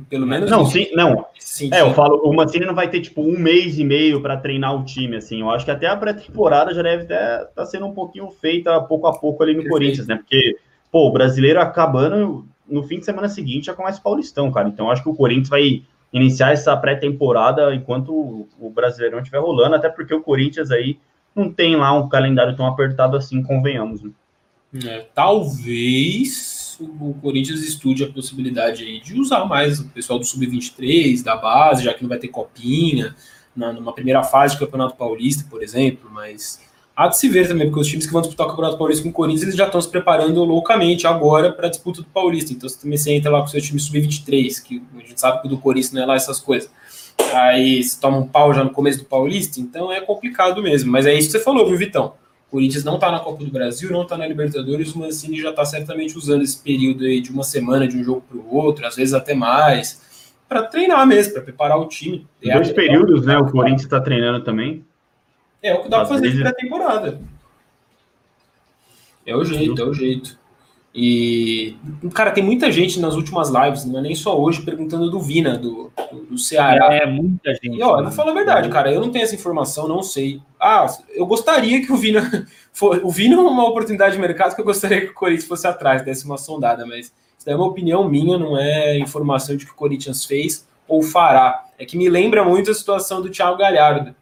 Pelo 0.09 0.25
menos. 0.25 0.49
Não, 0.49 0.65
sim, 0.65 0.87
não. 0.93 1.25
Sim, 1.37 1.69
é, 1.73 1.81
eu 1.81 1.93
falo, 1.93 2.21
o 2.23 2.33
Mancini 2.33 2.65
não 2.65 2.73
vai 2.73 2.89
ter 2.89 3.01
tipo 3.01 3.21
um 3.21 3.37
mês 3.37 3.77
e 3.77 3.83
meio 3.83 4.21
para 4.21 4.37
treinar 4.37 4.73
o 4.73 4.85
time, 4.85 5.17
assim. 5.17 5.41
Eu 5.41 5.49
acho 5.49 5.65
que 5.65 5.71
até 5.71 5.85
a 5.85 5.97
pré-temporada 5.97 6.73
já 6.73 6.81
deve 6.81 7.03
estar 7.03 7.45
tá 7.53 7.65
sendo 7.65 7.87
um 7.87 7.93
pouquinho 7.93 8.31
feita 8.31 8.79
pouco 8.79 9.05
a 9.05 9.19
pouco 9.19 9.43
ali 9.43 9.51
no 9.51 9.63
Perfeito. 9.63 9.73
Corinthians, 9.73 10.07
né? 10.07 10.15
Porque 10.15 10.55
pô, 10.89 11.09
o 11.09 11.11
brasileiro 11.11 11.59
acabando 11.59 12.47
no 12.65 12.83
fim 12.83 12.99
de 12.99 13.05
semana 13.05 13.27
seguinte 13.27 13.65
já 13.65 13.73
começa 13.73 13.99
o 13.99 14.03
Paulistão, 14.03 14.49
cara. 14.49 14.69
Então 14.69 14.89
acho 14.89 15.03
que 15.03 15.09
o 15.09 15.15
Corinthians 15.15 15.49
vai 15.49 15.83
iniciar 16.13 16.53
essa 16.53 16.75
pré-temporada 16.77 17.75
enquanto 17.75 18.47
o 18.57 18.69
Brasileirão 18.69 19.19
estiver 19.19 19.39
rolando, 19.39 19.75
até 19.75 19.89
porque 19.89 20.13
o 20.13 20.21
Corinthians 20.21 20.71
aí 20.71 20.97
não 21.37 21.51
tem 21.51 21.75
lá 21.75 21.93
um 21.93 22.09
calendário 22.09 22.55
tão 22.55 22.65
apertado 22.65 23.15
assim, 23.15 23.43
convenhamos. 23.43 24.01
Né? 24.01 24.11
É, 24.85 25.07
talvez 25.13 26.77
o 26.79 27.13
Corinthians 27.21 27.61
estude 27.61 28.03
a 28.03 28.11
possibilidade 28.11 28.83
aí 28.83 28.99
de 28.99 29.19
usar 29.19 29.45
mais 29.45 29.79
o 29.79 29.87
pessoal 29.89 30.19
do 30.19 30.25
Sub-23, 30.25 31.23
da 31.23 31.35
base, 31.35 31.83
já 31.83 31.93
que 31.93 32.01
não 32.01 32.09
vai 32.09 32.17
ter 32.17 32.27
copinha, 32.27 33.15
na, 33.55 33.71
numa 33.71 33.93
primeira 33.93 34.23
fase 34.23 34.53
de 34.53 34.59
Campeonato 34.59 34.95
Paulista, 34.95 35.45
por 35.49 35.63
exemplo, 35.63 36.09
mas 36.11 36.61
há 36.95 37.07
de 37.07 37.17
se 37.17 37.29
ver 37.29 37.47
também, 37.47 37.67
porque 37.67 37.81
os 37.81 37.87
times 37.87 38.05
que 38.05 38.13
vão 38.13 38.21
disputar 38.21 38.47
o 38.47 38.49
Campeonato 38.49 38.77
Paulista 38.77 39.03
com 39.03 39.09
o 39.09 39.13
Corinthians, 39.13 39.43
eles 39.43 39.55
já 39.55 39.65
estão 39.65 39.81
se 39.81 39.89
preparando 39.89 40.43
loucamente 40.43 41.07
agora 41.07 41.51
para 41.51 41.67
a 41.67 41.69
disputa 41.69 42.01
do 42.01 42.07
Paulista. 42.07 42.53
Então 42.53 42.67
você 42.67 42.79
também 42.79 42.99
entra 43.15 43.31
lá 43.31 43.39
com 43.39 43.45
o 43.45 43.49
seu 43.49 43.61
time 43.61 43.79
sub-23, 43.79 44.63
que 44.63 44.83
a 44.95 44.99
gente 44.99 45.19
sabe 45.19 45.41
que 45.41 45.47
o 45.47 45.49
do 45.49 45.57
Corinthians 45.57 45.93
não 45.93 46.03
é 46.03 46.05
lá 46.05 46.15
essas 46.15 46.39
coisas. 46.39 46.69
Aí 47.33 47.83
você 47.83 47.99
toma 47.99 48.17
um 48.17 48.27
pau 48.27 48.53
já 48.53 48.63
no 48.63 48.69
começo 48.69 48.99
do 48.99 49.05
Paulista, 49.05 49.59
então 49.59 49.91
é 49.91 50.01
complicado 50.01 50.61
mesmo. 50.61 50.91
Mas 50.91 51.05
é 51.05 51.13
isso 51.13 51.27
que 51.27 51.37
você 51.37 51.43
falou, 51.43 51.67
viu, 51.67 51.77
Vitão? 51.77 52.13
O 52.47 52.51
Corinthians 52.51 52.83
não 52.83 52.95
está 52.95 53.11
na 53.11 53.19
Copa 53.19 53.43
do 53.43 53.51
Brasil, 53.51 53.91
não 53.91 54.03
está 54.03 54.17
na 54.17 54.25
Libertadores, 54.25 54.95
o 54.95 54.99
Mancini 54.99 55.39
já 55.41 55.49
está 55.49 55.65
certamente 55.65 56.17
usando 56.17 56.43
esse 56.43 56.57
período 56.57 57.03
aí 57.03 57.19
de 57.19 57.29
uma 57.29 57.43
semana 57.43 57.87
de 57.87 57.97
um 57.97 58.03
jogo 58.03 58.21
para 58.21 58.37
o 58.37 58.55
outro, 58.55 58.85
às 58.87 58.95
vezes 58.95 59.13
até 59.13 59.33
mais, 59.33 60.01
para 60.47 60.63
treinar 60.63 61.05
mesmo, 61.05 61.33
para 61.33 61.41
preparar 61.41 61.77
o 61.77 61.87
time. 61.87 62.25
Dois 62.41 62.71
períodos, 62.71 63.25
né? 63.25 63.37
O 63.37 63.51
Corinthians 63.51 63.83
está 63.83 63.99
treinando 63.99 64.43
também. 64.45 64.85
É 65.61 65.73
o 65.73 65.83
que 65.83 65.89
dá 65.89 65.97
para 65.97 66.07
fazer 66.07 66.31
de 66.31 66.39
pré-temporada. 66.39 67.19
É 69.25 69.35
o 69.35 69.43
jeito, 69.43 69.81
é 69.81 69.85
o 69.85 69.93
jeito. 69.93 70.39
E, 70.99 71.77
cara, 72.11 72.31
tem 72.31 72.43
muita 72.43 72.71
gente 72.71 72.99
nas 72.99 73.13
últimas 73.13 73.49
lives, 73.49 73.85
não 73.85 73.99
é 73.99 74.01
nem 74.01 74.15
só 74.15 74.35
hoje, 74.35 74.63
perguntando 74.63 75.11
do 75.11 75.19
Vina, 75.19 75.55
do, 75.55 75.91
do, 76.11 76.25
do 76.31 76.37
Ceará. 76.39 76.91
É, 76.91 77.05
muita 77.05 77.53
gente. 77.53 77.77
E, 77.77 77.83
ó, 77.83 77.99
eu 77.99 78.05
vou 78.05 78.11
falar 78.11 78.31
a 78.31 78.33
verdade, 78.33 78.67
cara, 78.69 78.91
eu 78.91 78.99
não 78.99 79.11
tenho 79.11 79.23
essa 79.23 79.35
informação, 79.35 79.87
não 79.87 80.01
sei. 80.01 80.41
Ah, 80.59 80.87
eu 81.13 81.27
gostaria 81.27 81.85
que 81.85 81.91
o 81.93 81.97
Vina. 81.97 82.47
For, 82.73 82.99
o 83.03 83.11
Vina 83.11 83.35
é 83.35 83.39
uma 83.39 83.67
oportunidade 83.67 84.15
de 84.15 84.21
mercado 84.21 84.55
que 84.55 84.61
eu 84.61 84.65
gostaria 84.65 85.01
que 85.01 85.11
o 85.11 85.13
Corinthians 85.13 85.47
fosse 85.47 85.67
atrás, 85.67 86.03
desse 86.03 86.25
uma 86.25 86.37
sondada, 86.37 86.85
mas 86.85 87.13
isso 87.37 87.47
é 87.49 87.55
uma 87.55 87.65
opinião 87.65 88.09
minha, 88.09 88.37
não 88.37 88.57
é 88.57 88.97
informação 88.97 89.55
de 89.55 89.65
que 89.65 89.71
o 89.71 89.75
Corinthians 89.75 90.25
fez 90.25 90.67
ou 90.87 91.03
fará. 91.03 91.65
É 91.77 91.85
que 91.85 91.95
me 91.95 92.09
lembra 92.09 92.43
muito 92.43 92.71
a 92.71 92.73
situação 92.73 93.21
do 93.21 93.29
Thiago 93.29 93.57
Galhardo 93.57 94.15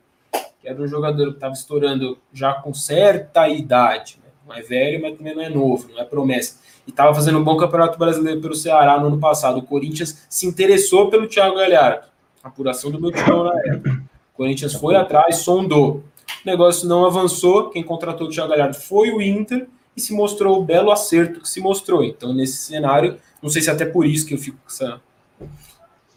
que 0.66 0.70
era 0.70 0.82
um 0.82 0.88
jogador 0.88 1.28
que 1.28 1.36
estava 1.36 1.54
estourando 1.54 2.18
já 2.34 2.56
com 2.56 2.74
certa 2.74 3.48
idade? 3.48 4.20
Não 4.46 4.56
é 4.56 4.62
velho, 4.62 5.02
mas 5.02 5.18
também 5.18 5.36
não 5.36 5.42
é 5.42 5.50
novo, 5.50 5.90
não 5.92 6.00
é 6.00 6.06
promessa. 6.06 6.60
E 6.86 6.92
estava 6.92 7.14
fazendo 7.14 7.40
um 7.40 7.44
bom 7.44 7.58
campeonato 7.58 7.98
brasileiro 7.98 8.40
pelo 8.40 8.56
Ceará 8.56 9.00
no 9.00 9.08
ano 9.08 9.20
passado. 9.20 9.58
O 9.58 9.64
Corinthians 9.64 10.26
se 10.30 10.46
interessou 10.46 11.10
pelo 11.10 11.28
Thiago 11.28 11.56
Galhardo, 11.56 12.08
apuração 12.44 12.92
do 12.92 13.02
meu 13.02 13.12
time 13.12 13.28
na 13.28 13.60
época. 13.66 14.04
O 14.34 14.38
Corinthians 14.38 14.74
foi 14.74 14.96
atrás, 14.96 15.38
sondou. 15.38 16.04
O 16.44 16.46
negócio 16.46 16.88
não 16.88 17.06
avançou. 17.06 17.70
Quem 17.70 17.84
contratou 17.84 18.28
o 18.28 18.30
Thiago 18.30 18.52
Galhardo 18.52 18.76
foi 18.76 19.12
o 19.12 19.22
Inter 19.22 19.68
e 19.98 20.02
se 20.02 20.14
mostrou 20.14 20.60
o 20.60 20.64
belo 20.64 20.92
acerto 20.92 21.40
que 21.40 21.50
se 21.50 21.60
mostrou. 21.60 22.04
Então, 22.04 22.34
nesse 22.34 22.58
cenário, 22.58 23.18
não 23.42 23.50
sei 23.50 23.62
se 23.62 23.70
é 23.70 23.74
até 23.74 23.86
por 23.86 24.06
isso 24.06 24.26
que 24.28 24.34
eu 24.34 24.38
fico 24.38 24.58
com 24.58 24.68
essa. 24.68 25.02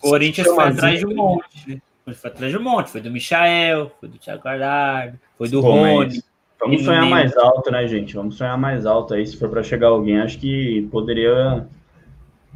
Corinthians 0.00 0.48
foi 0.48 0.64
atrás 0.64 0.98
de 0.98 1.06
um 1.06 1.14
monte, 1.14 1.68
né? 1.68 1.80
foi 2.05 2.30
atrás 2.30 2.52
de 2.52 2.59
um 2.59 2.62
monte, 2.62 2.90
foi 2.90 3.00
do 3.00 3.10
Michael, 3.10 3.90
foi 3.98 4.09
do 4.09 4.18
Thiago 4.18 4.42
Cardardo, 4.42 5.18
foi 5.36 5.48
do 5.48 5.60
Rony. 5.60 6.22
Vamos 6.60 6.85
sonhar 6.85 7.06
mais 7.06 7.36
alto, 7.36 7.70
né, 7.70 7.86
gente? 7.86 8.14
Vamos 8.14 8.36
sonhar 8.36 8.59
mais 8.59 8.85
alto 8.85 9.14
aí. 9.14 9.26
Se 9.26 9.36
for 9.36 9.48
para 9.48 9.62
chegar 9.62 9.89
alguém, 9.89 10.20
acho 10.20 10.39
que 10.39 10.89
poderia 10.90 11.66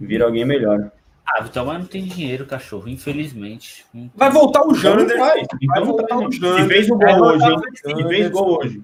vir 0.01 0.23
alguém 0.23 0.45
melhor. 0.45 0.91
Ah, 1.25 1.41
Vitor, 1.41 1.65
mas 1.65 1.79
não 1.79 1.87
tem 1.87 2.05
dinheiro, 2.05 2.45
cachorro, 2.45 2.89
infelizmente. 2.89 3.87
Vai 4.15 4.29
voltar 4.29 4.67
o 4.67 4.75
Jander. 4.75 5.17
Vai, 5.19 5.43
vai 5.67 5.85
voltar 5.85 6.19
o 6.19 6.31
Jander. 6.31 6.65
E 6.65 6.69
fez 6.69 6.91
o 6.91 6.99
gol 6.99 7.21
hoje, 7.23 7.45
hein? 7.45 7.61
E 7.87 8.09
fez 8.09 8.31
gol 8.31 8.59
hoje. 8.59 8.83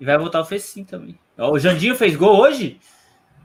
E 0.00 0.04
vai 0.04 0.18
voltar 0.18 0.40
o 0.40 0.44
Fecim 0.44 0.82
também. 0.82 1.18
O 1.38 1.58
Jandinho 1.58 1.94
fez 1.94 2.16
gol 2.16 2.40
hoje? 2.40 2.80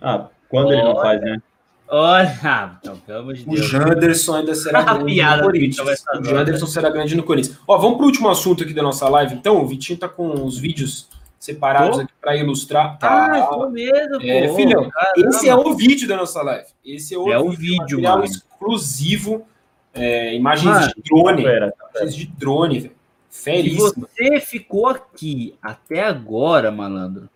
Ah, 0.02 0.28
quando 0.50 0.72
ele 0.72 0.82
não 0.84 0.96
faz, 0.96 1.22
né? 1.22 1.42
Olha, 1.90 2.78
então, 2.82 2.98
pelo 2.98 3.20
amor 3.20 3.34
de 3.34 3.50
O. 3.50 3.56
Janderson 3.58 4.36
ainda 4.36 4.54
será 4.56 4.82
grande 4.82 5.06
piada 5.06 5.38
no 5.38 5.44
Corinthians. 5.48 6.04
O 6.20 6.24
Janderson 6.24 6.68
será 6.68 6.90
grande 6.90 7.16
no 7.16 7.24
Corinthians. 7.24 7.58
Ó, 7.68 7.78
vamos 7.78 7.98
para 7.98 8.04
o 8.04 8.08
último 8.08 8.30
assunto 8.30 8.64
aqui 8.64 8.74
da 8.74 8.84
nossa 8.84 9.08
live, 9.08 9.36
então. 9.36 9.62
O 9.62 9.68
Vitinho 9.68 9.98
tá 9.98 10.10
com 10.10 10.44
os 10.46 10.58
vídeos 10.58 11.08
separados 11.40 12.00
aqui 12.00 12.12
para 12.20 12.36
ilustrar. 12.36 12.98
Ah, 13.02 13.30
Tá. 13.30 13.48
foi 13.54 13.70
mesmo, 13.70 14.18
É, 14.22 14.48
pô. 14.50 14.56
filhão, 14.56 14.90
Caramba. 14.90 15.30
esse 15.30 15.48
é 15.48 15.56
o 15.56 15.74
vídeo 15.76 16.08
da 16.08 16.18
nossa 16.18 16.42
live. 16.42 16.66
Esse 16.84 17.14
é 17.16 17.18
o 17.18 17.32
É 17.32 17.40
o 17.40 17.52
vídeo, 17.52 17.58
vídeo, 17.60 17.80
material 18.02 18.14
mano. 18.20 18.26
exclusivo. 18.26 19.46
é, 19.94 20.36
imagens 20.36 20.66
Mano, 20.66 20.88
de 20.96 21.02
drone. 21.04 21.44
Pera, 21.44 21.74
Imagens 21.96 22.16
de 22.16 22.26
drone, 22.28 22.80
velho. 22.82 22.96
Se 23.30 23.44
Feríssimo. 23.44 24.08
você 24.08 24.40
ficou 24.42 24.88
aqui 24.88 25.56
até 25.62 26.04
agora, 26.04 26.70
malandro, 26.72 27.30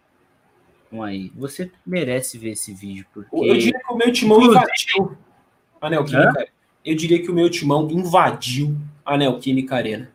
aí, 0.99 1.31
você 1.35 1.72
merece 1.85 2.38
ver 2.38 2.51
esse 2.51 2.73
vídeo, 2.73 3.05
porque... 3.13 3.35
Eu 3.35 3.53
diria 3.53 3.80
que 3.80 3.93
o 3.93 3.95
meu 3.95 4.11
timão 4.11 4.41
invadiu 4.41 5.18
a 5.80 5.89
Neoquímica. 5.89 6.47
Eu 6.84 6.95
diria 6.95 7.22
que 7.22 7.30
o 7.30 7.34
meu 7.34 7.49
timão 7.49 7.88
invadiu 7.91 8.76
a 9.05 9.15
Neoquímica 9.18 9.76
Arena. 9.76 10.09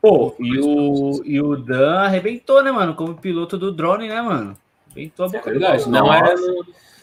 Pô, 0.00 0.34
e 0.38 0.60
o, 0.60 1.22
e 1.24 1.40
o 1.40 1.56
Dan 1.56 2.00
arrebentou, 2.00 2.62
né, 2.62 2.70
mano? 2.70 2.94
Como 2.94 3.16
piloto 3.16 3.58
do 3.58 3.72
drone, 3.72 4.08
né, 4.08 4.22
mano? 4.22 4.56
Arrebentou 4.86 5.26
a 5.26 5.28
É 5.28 5.32
boca 5.32 5.50
verdade. 5.50 5.84
do 5.84 5.90
Não, 5.90 6.14
é, 6.14 6.34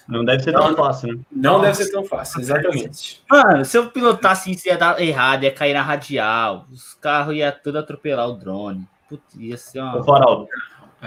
Não 0.07 0.23
deve 0.23 0.43
ser 0.43 0.53
tão 0.53 0.75
fácil, 0.75 1.13
né? 1.13 1.19
não 1.31 1.61
deve 1.61 1.75
ser 1.75 1.91
tão 1.91 2.05
fácil, 2.05 2.39
exatamente. 2.39 3.21
Mano, 3.29 3.65
se 3.65 3.77
eu 3.77 3.89
pilotasse 3.89 4.51
isso 4.51 4.67
ia 4.67 4.77
dar 4.77 5.01
errado, 5.01 5.43
ia 5.43 5.51
cair 5.51 5.73
na 5.73 5.81
radial, 5.81 6.65
os 6.71 6.93
carros 6.95 7.35
iam 7.35 7.51
tudo 7.61 7.79
atropelar 7.79 8.29
o 8.29 8.33
drone. 8.33 8.87
Putz, 9.09 9.35
ia 9.35 9.57
ser 9.57 9.79
Ô, 9.81 9.83
uma... 9.83 10.03
Faraldo, 10.03 10.47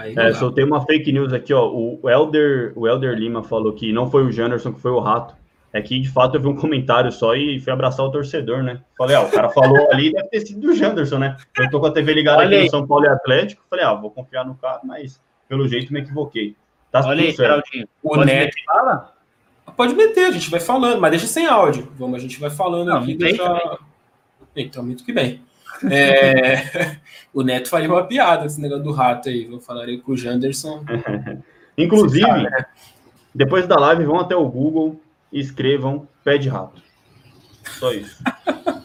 é, 0.07 0.13
dá. 0.13 0.33
soltei 0.33 0.63
uma 0.63 0.85
fake 0.85 1.11
news 1.11 1.33
aqui, 1.33 1.53
ó. 1.53 1.69
O 1.69 2.09
Elder, 2.09 2.73
o 2.75 2.87
Elder 2.87 3.17
Lima 3.17 3.43
falou 3.43 3.73
que 3.73 3.91
não 3.91 4.09
foi 4.09 4.23
o 4.23 4.31
Janderson, 4.31 4.73
que 4.73 4.81
foi 4.81 4.91
o 4.91 4.99
Rato. 4.99 5.35
É 5.71 5.81
que, 5.81 5.99
de 5.99 6.09
fato, 6.09 6.35
eu 6.35 6.41
vi 6.41 6.47
um 6.47 6.55
comentário 6.55 7.11
só 7.11 7.35
e 7.35 7.59
fui 7.59 7.71
abraçar 7.71 8.03
o 8.03 8.11
torcedor, 8.11 8.63
né? 8.63 8.81
Falei, 8.97 9.15
ah, 9.15 9.21
o 9.21 9.29
cara 9.29 9.49
falou 9.49 9.87
ali, 9.91 10.11
deve 10.11 10.27
ter 10.29 10.39
sido 10.41 10.61
do 10.61 10.73
Janderson, 10.73 11.19
né? 11.19 11.37
Eu 11.59 11.69
tô 11.69 11.79
com 11.79 11.85
a 11.85 11.91
TV 11.91 12.11
ligada 12.13 12.39
Olha 12.39 12.57
aqui 12.57 12.65
no 12.65 12.71
São 12.71 12.87
Paulo 12.87 13.05
e 13.05 13.07
Atlético. 13.07 13.63
Falei, 13.69 13.85
ah, 13.85 13.93
vou 13.93 14.09
confiar 14.09 14.45
no 14.45 14.55
cara, 14.55 14.79
mas 14.83 15.21
pelo 15.47 15.67
jeito 15.67 15.93
me 15.93 15.99
equivoquei. 15.99 16.55
Tá 16.91 17.01
Olha 17.01 17.09
tudo 17.09 17.19
aí, 17.19 17.35
certo. 17.35 17.49
Geraldinho. 17.49 17.87
O 18.01 18.09
Pode 18.09 18.25
Neto 18.25 18.45
meter 18.45 18.63
bala? 18.65 19.13
pode 19.77 19.95
meter, 19.95 20.25
a 20.25 20.31
gente 20.31 20.49
vai 20.49 20.59
falando, 20.59 20.99
mas 20.99 21.11
deixa 21.11 21.27
sem 21.27 21.45
áudio. 21.45 21.87
Vamos, 21.97 22.17
a 22.17 22.19
gente 22.19 22.39
vai 22.39 22.49
falando 22.49 22.87
Não, 22.89 22.97
aqui. 22.97 23.15
tem 23.15 23.17
Deixa... 23.17 23.79
Então, 24.55 24.83
muito 24.83 25.05
que 25.05 25.13
bem. 25.13 25.41
É, 25.89 26.97
o 27.33 27.43
Neto 27.43 27.69
faria 27.69 27.89
uma 27.89 28.05
piada 28.05 28.45
esse 28.45 28.59
negócio 28.59 28.83
do 28.83 28.91
rato 28.91 29.29
aí. 29.29 29.45
Vou 29.45 29.59
falar 29.59 29.85
aí 29.85 29.99
com 29.99 30.13
o 30.13 30.17
Janderson. 30.17 30.83
Inclusive, 31.77 32.25
cara, 32.25 32.43
né? 32.43 32.65
depois 33.33 33.67
da 33.67 33.77
live, 33.77 34.05
vão 34.05 34.19
até 34.19 34.35
o 34.35 34.47
Google 34.47 34.99
e 35.31 35.39
escrevam 35.39 36.07
pé 36.23 36.37
de 36.37 36.49
rato. 36.49 36.81
Só 37.79 37.93
isso. 37.93 38.21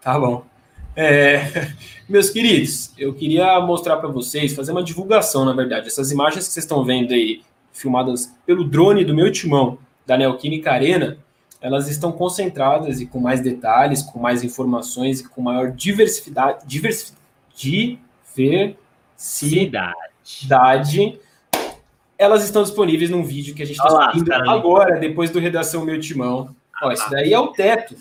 Tá 0.00 0.16
bom. 0.20 0.46
É, 0.94 1.72
meus 2.08 2.30
queridos, 2.30 2.92
eu 2.96 3.12
queria 3.12 3.58
mostrar 3.58 3.96
para 3.96 4.08
vocês, 4.08 4.54
fazer 4.54 4.70
uma 4.70 4.84
divulgação, 4.84 5.44
na 5.44 5.52
verdade. 5.52 5.88
Essas 5.88 6.12
imagens 6.12 6.46
que 6.46 6.52
vocês 6.52 6.64
estão 6.64 6.84
vendo 6.84 7.12
aí, 7.12 7.42
filmadas 7.72 8.32
pelo 8.46 8.62
drone 8.62 9.04
do 9.04 9.12
meu 9.12 9.32
timão, 9.32 9.78
da 10.06 10.16
Neoquímica 10.16 10.70
Arena, 10.70 11.18
elas 11.66 11.88
estão 11.88 12.12
concentradas 12.12 13.00
e 13.00 13.06
com 13.06 13.18
mais 13.18 13.40
detalhes, 13.40 14.00
com 14.00 14.20
mais 14.20 14.44
informações 14.44 15.18
e 15.18 15.28
com 15.28 15.42
maior 15.42 15.72
diversidade, 15.72 16.64
diversi, 16.64 17.12
diversidade 17.56 18.76
Cidade. 20.22 21.18
elas 22.16 22.44
estão 22.44 22.62
disponíveis 22.62 23.10
num 23.10 23.24
vídeo 23.24 23.52
que 23.52 23.64
a 23.64 23.66
gente 23.66 23.78
está 23.78 24.12
subindo 24.12 24.32
agora, 24.32 25.00
depois 25.00 25.28
do 25.30 25.40
Redação 25.40 25.84
Meu 25.84 25.98
Timão. 25.98 26.54
Ó, 26.80 26.92
esse 26.92 27.10
daí 27.10 27.32
é 27.32 27.38
o 27.40 27.48
teto. 27.48 27.96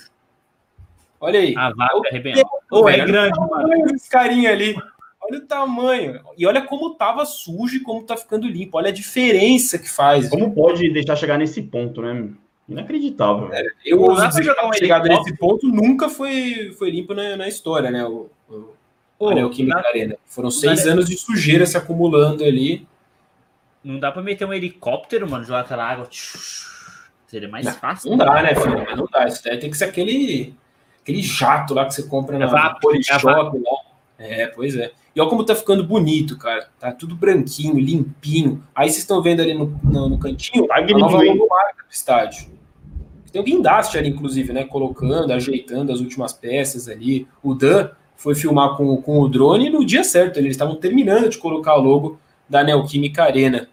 Olha 1.19 1.39
aí. 1.39 1.55
A 1.57 1.69
É 1.69 1.71
o 1.71 1.75
vaca 1.75 2.07
arrebentou. 2.07 2.49
Pô, 2.69 2.87
é 2.87 3.03
grande, 3.03 3.39
Olha 3.39 3.67
mano. 3.67 3.85
desse 3.87 4.07
carinha 4.07 4.51
ali. 4.51 4.75
Olha 5.19 5.39
o 5.39 5.47
tamanho. 5.47 6.21
E 6.37 6.45
olha 6.45 6.61
como 6.61 6.93
tava 6.93 7.25
sujo 7.25 7.77
e 7.77 7.79
como 7.79 8.03
tá 8.03 8.15
ficando 8.15 8.47
limpo. 8.47 8.77
Olha 8.77 8.89
a 8.89 8.93
diferença 8.93 9.79
que 9.79 9.89
faz. 9.89 10.29
Como 10.29 10.53
pode 10.53 10.87
deixar 10.93 11.15
chegar 11.15 11.39
nesse 11.39 11.63
ponto, 11.63 12.03
né? 12.03 12.29
Inacreditável. 12.67 13.47
velho. 13.49 13.71
Eu 13.85 13.97
Não 13.99 14.29
que 14.29 14.43
jogar 14.43 14.67
um 14.67 14.73
helicóptero. 14.73 15.17
nesse 15.17 15.37
ponto 15.37 15.67
nunca 15.67 16.09
foi, 16.09 16.73
foi 16.77 16.89
limpo 16.89 17.13
na, 17.13 17.35
na 17.37 17.47
história, 17.47 17.91
né? 17.91 18.03
O, 18.05 18.29
o, 18.49 18.73
Pô, 19.19 19.29
a 19.29 19.35
Neoquímica 19.35 19.81
dá- 19.81 19.87
Arena. 19.87 20.17
Foram 20.25 20.49
seis 20.49 20.83
dá- 20.83 20.91
anos 20.91 21.07
de 21.07 21.15
sujeira 21.17 21.65
se 21.65 21.77
acumulando 21.77 22.43
ali. 22.43 22.87
Não 23.83 23.99
dá 23.99 24.11
pra 24.11 24.23
meter 24.23 24.45
um 24.45 24.53
helicóptero, 24.53 25.29
mano, 25.29 25.43
jogar 25.43 25.59
aquela 25.61 25.85
água. 25.87 26.07
Seria 27.27 27.47
mais 27.47 27.67
fácil. 27.77 28.09
Não 28.11 28.17
dá, 28.17 28.41
né, 28.41 28.55
filho? 28.55 28.83
Mas 28.83 28.97
não 28.97 29.07
dá. 29.11 29.27
Isso 29.27 29.43
daí 29.43 29.57
tem 29.59 29.69
que 29.69 29.77
ser 29.77 29.85
aquele, 29.85 30.55
aquele 31.01 31.21
jato 31.21 31.73
lá 31.73 31.85
que 31.85 31.93
você 31.93 32.03
compra 32.03 32.37
na, 32.39 32.45
É 32.45 32.47
vapo, 32.47 32.67
na 32.73 32.79
Polishop 32.79 33.27
é 33.27 33.31
lá. 33.31 33.51
É, 34.17 34.47
pois 34.47 34.75
é. 34.75 34.91
E 35.15 35.21
olha 35.21 35.29
como 35.29 35.45
tá 35.45 35.55
ficando 35.55 35.83
bonito, 35.83 36.37
cara. 36.37 36.67
Tá 36.79 36.91
tudo 36.91 37.15
branquinho, 37.15 37.77
limpinho. 37.79 38.63
Aí 38.73 38.87
vocês 38.89 38.99
estão 38.99 39.21
vendo 39.21 39.41
ali 39.41 39.53
no, 39.53 39.67
no, 39.83 40.09
no 40.09 40.17
cantinho 40.19 40.67
Tá 40.67 40.77
a 40.77 40.81
nova 40.81 41.17
logomarca 41.21 41.83
do 41.87 41.91
estádio. 41.91 42.54
Tem 43.35 43.41
o 43.41 43.43
guindaste 43.45 43.97
ali, 43.97 44.07
inclusive, 44.07 44.53
né? 44.53 44.63
Colocando, 44.63 45.29
ajeitando 45.33 45.91
as 45.91 45.99
últimas 45.99 46.31
peças 46.31 46.87
ali. 46.87 47.27
O 47.43 47.53
Dan 47.53 47.89
foi 48.15 48.33
filmar 48.33 48.77
com, 48.77 48.95
com 49.01 49.19
o 49.19 49.27
drone 49.27 49.69
no 49.69 49.85
dia 49.85 50.05
certo. 50.05 50.37
Eles 50.37 50.51
estavam 50.51 50.77
terminando 50.77 51.27
de 51.27 51.37
colocar 51.37 51.71
a 51.73 51.75
logo 51.75 52.17
da 52.47 52.63
Neoquímica 52.63 53.23
Arena 53.25 53.67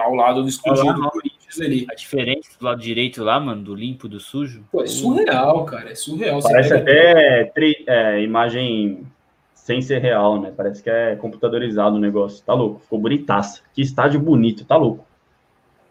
ao 0.00 0.12
lado 0.12 0.42
do 0.42 0.48
escudinho 0.48 0.92
do 0.92 1.08
Corinthians 1.08 1.60
ali. 1.60 1.86
A 1.88 1.94
diferença 1.94 2.50
do 2.58 2.64
lado 2.64 2.80
direito 2.82 3.22
lá, 3.22 3.38
mano, 3.38 3.62
do 3.62 3.76
limpo 3.76 4.08
do 4.08 4.18
sujo. 4.18 4.64
Pô, 4.72 4.82
é 4.82 4.88
surreal, 4.88 5.64
cara. 5.66 5.92
É 5.92 5.94
surreal. 5.94 6.42
Parece 6.42 6.70
pega- 6.70 6.80
até 6.82 7.44
tri- 7.54 7.84
é, 7.86 8.20
imagem 8.24 9.06
sem 9.54 9.80
ser 9.80 10.00
real, 10.00 10.40
né? 10.40 10.52
Parece 10.56 10.82
que 10.82 10.90
é 10.90 11.14
computadorizado 11.14 11.94
o 11.94 12.00
negócio. 12.00 12.42
Tá 12.44 12.54
louco. 12.54 12.80
Ficou 12.80 12.98
bonitaça. 12.98 13.60
Que 13.72 13.82
estádio 13.82 14.18
bonito, 14.18 14.64
tá 14.64 14.76
louco. 14.76 15.06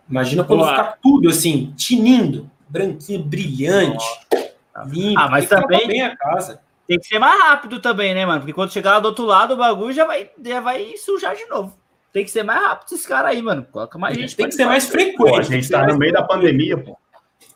Imagina 0.10 0.44
quando 0.44 0.68
ficar 0.68 0.98
tudo 1.02 1.30
assim, 1.30 1.74
tinindo, 1.78 2.52
branquinho, 2.68 3.24
brilhante, 3.24 4.06
limpo. 4.88 5.20
Ah, 5.20 5.30
mas 5.30 5.48
também- 5.48 5.88
bem 5.88 6.02
a 6.02 6.16
casa. 6.16 6.62
Tem 6.88 7.00
que 7.00 7.08
ser 7.08 7.18
mais 7.18 7.42
rápido 7.42 7.80
também, 7.80 8.14
né, 8.14 8.26
mano? 8.26 8.42
Porque 8.42 8.54
quando 8.54 8.72
chegar 8.72 8.92
lá 8.92 9.00
do 9.00 9.08
outro 9.08 9.26
lado, 9.26 9.56
o 9.56 9.58
bagulho 9.58 9.92
já 9.92 10.06
vai, 10.06 10.30
já 10.44 10.60
vai 10.60 10.96
sujar 10.98 11.36
de 11.36 11.46
novo. 11.46 11.76
Tem 12.14 12.24
que 12.24 12.30
ser 12.32 12.44
mais 12.44 12.62
rápido 12.62 12.94
esses 12.94 13.06
caras 13.08 13.32
aí, 13.32 13.42
mano. 13.42 13.66
Coloca 13.72 13.98
mais 13.98 14.16
gente. 14.16 14.36
tem 14.36 14.48
que 14.48 14.54
ser 14.56 14.66
mais 14.66 14.88
frequente. 14.88 15.18
Pô, 15.18 15.36
a 15.36 15.42
gente 15.42 15.68
tá 15.68 15.86
no 15.86 15.98
meio 15.98 16.14
da 16.14 16.22
pandemia, 16.24 16.78
pô. 16.78 16.98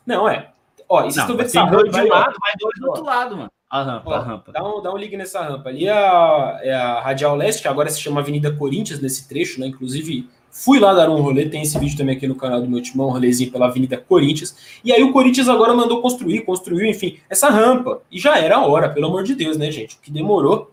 Não, 0.04 0.28
é. 0.28 0.50
Ó, 0.88 1.00
e 1.00 1.04
vocês 1.04 1.16
estão 1.18 1.36
vendo 1.36 1.46
essa 1.46 1.62
rampa 1.64 1.88
de 1.88 2.00
um 2.00 2.08
lado, 2.08 2.36
mais 2.40 2.54
dois 2.58 2.74
do 2.80 2.86
outro 2.88 3.04
lado, 3.04 3.36
mano. 3.36 3.52
A 3.70 3.82
rampa, 3.84 4.10
Ó, 4.10 4.14
a 4.14 4.18
rampa. 4.18 4.52
Dá 4.52 4.64
um, 4.64 4.82
dá 4.82 4.92
um 4.92 4.96
ligue 4.96 5.16
nessa 5.16 5.40
rampa. 5.40 5.68
Ali 5.68 5.86
é 5.86 5.92
a, 5.92 6.60
é 6.62 6.74
a 6.74 7.00
Radial 7.00 7.36
Leste, 7.36 7.62
que 7.62 7.68
agora 7.68 7.88
se 7.88 8.00
chama 8.00 8.20
Avenida 8.20 8.50
Corinthians, 8.50 9.00
nesse 9.00 9.28
trecho, 9.28 9.60
né? 9.60 9.68
Inclusive, 9.68 10.28
fui 10.62 10.78
lá 10.78 10.92
dar 10.92 11.08
um 11.08 11.20
rolê, 11.22 11.48
tem 11.48 11.62
esse 11.62 11.78
vídeo 11.78 11.96
também 11.96 12.16
aqui 12.16 12.28
no 12.28 12.34
canal 12.34 12.60
do 12.60 12.68
meu 12.68 12.82
timão, 12.82 13.08
um 13.08 13.12
rolezinho 13.12 13.50
pela 13.50 13.66
Avenida 13.66 13.96
Corinthians. 13.96 14.54
E 14.84 14.92
aí 14.92 15.02
o 15.02 15.10
Corinthians 15.12 15.48
agora 15.48 15.72
mandou 15.72 16.02
construir, 16.02 16.40
construiu, 16.42 16.86
enfim, 16.86 17.18
essa 17.30 17.48
rampa. 17.48 18.02
E 18.12 18.18
já 18.18 18.38
era 18.38 18.56
a 18.56 18.66
hora, 18.66 18.88
pelo 18.90 19.06
amor 19.06 19.22
de 19.22 19.34
Deus, 19.34 19.56
né, 19.56 19.70
gente? 19.70 19.96
O 19.96 20.00
que 20.00 20.10
demorou 20.10 20.70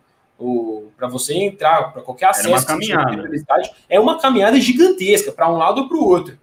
para 0.97 1.07
você 1.07 1.33
entrar, 1.35 1.91
para 1.93 2.01
qualquer 2.01 2.27
acesso 2.27 2.49
uma 2.49 2.63
caminhada. 2.63 3.29
é 3.89 3.99
uma 3.99 4.19
caminhada 4.19 4.59
gigantesca, 4.59 5.31
para 5.31 5.49
um 5.51 5.57
lado 5.57 5.81
ou 5.81 5.87
para 5.87 5.97
o 5.97 6.03
outro. 6.07 6.37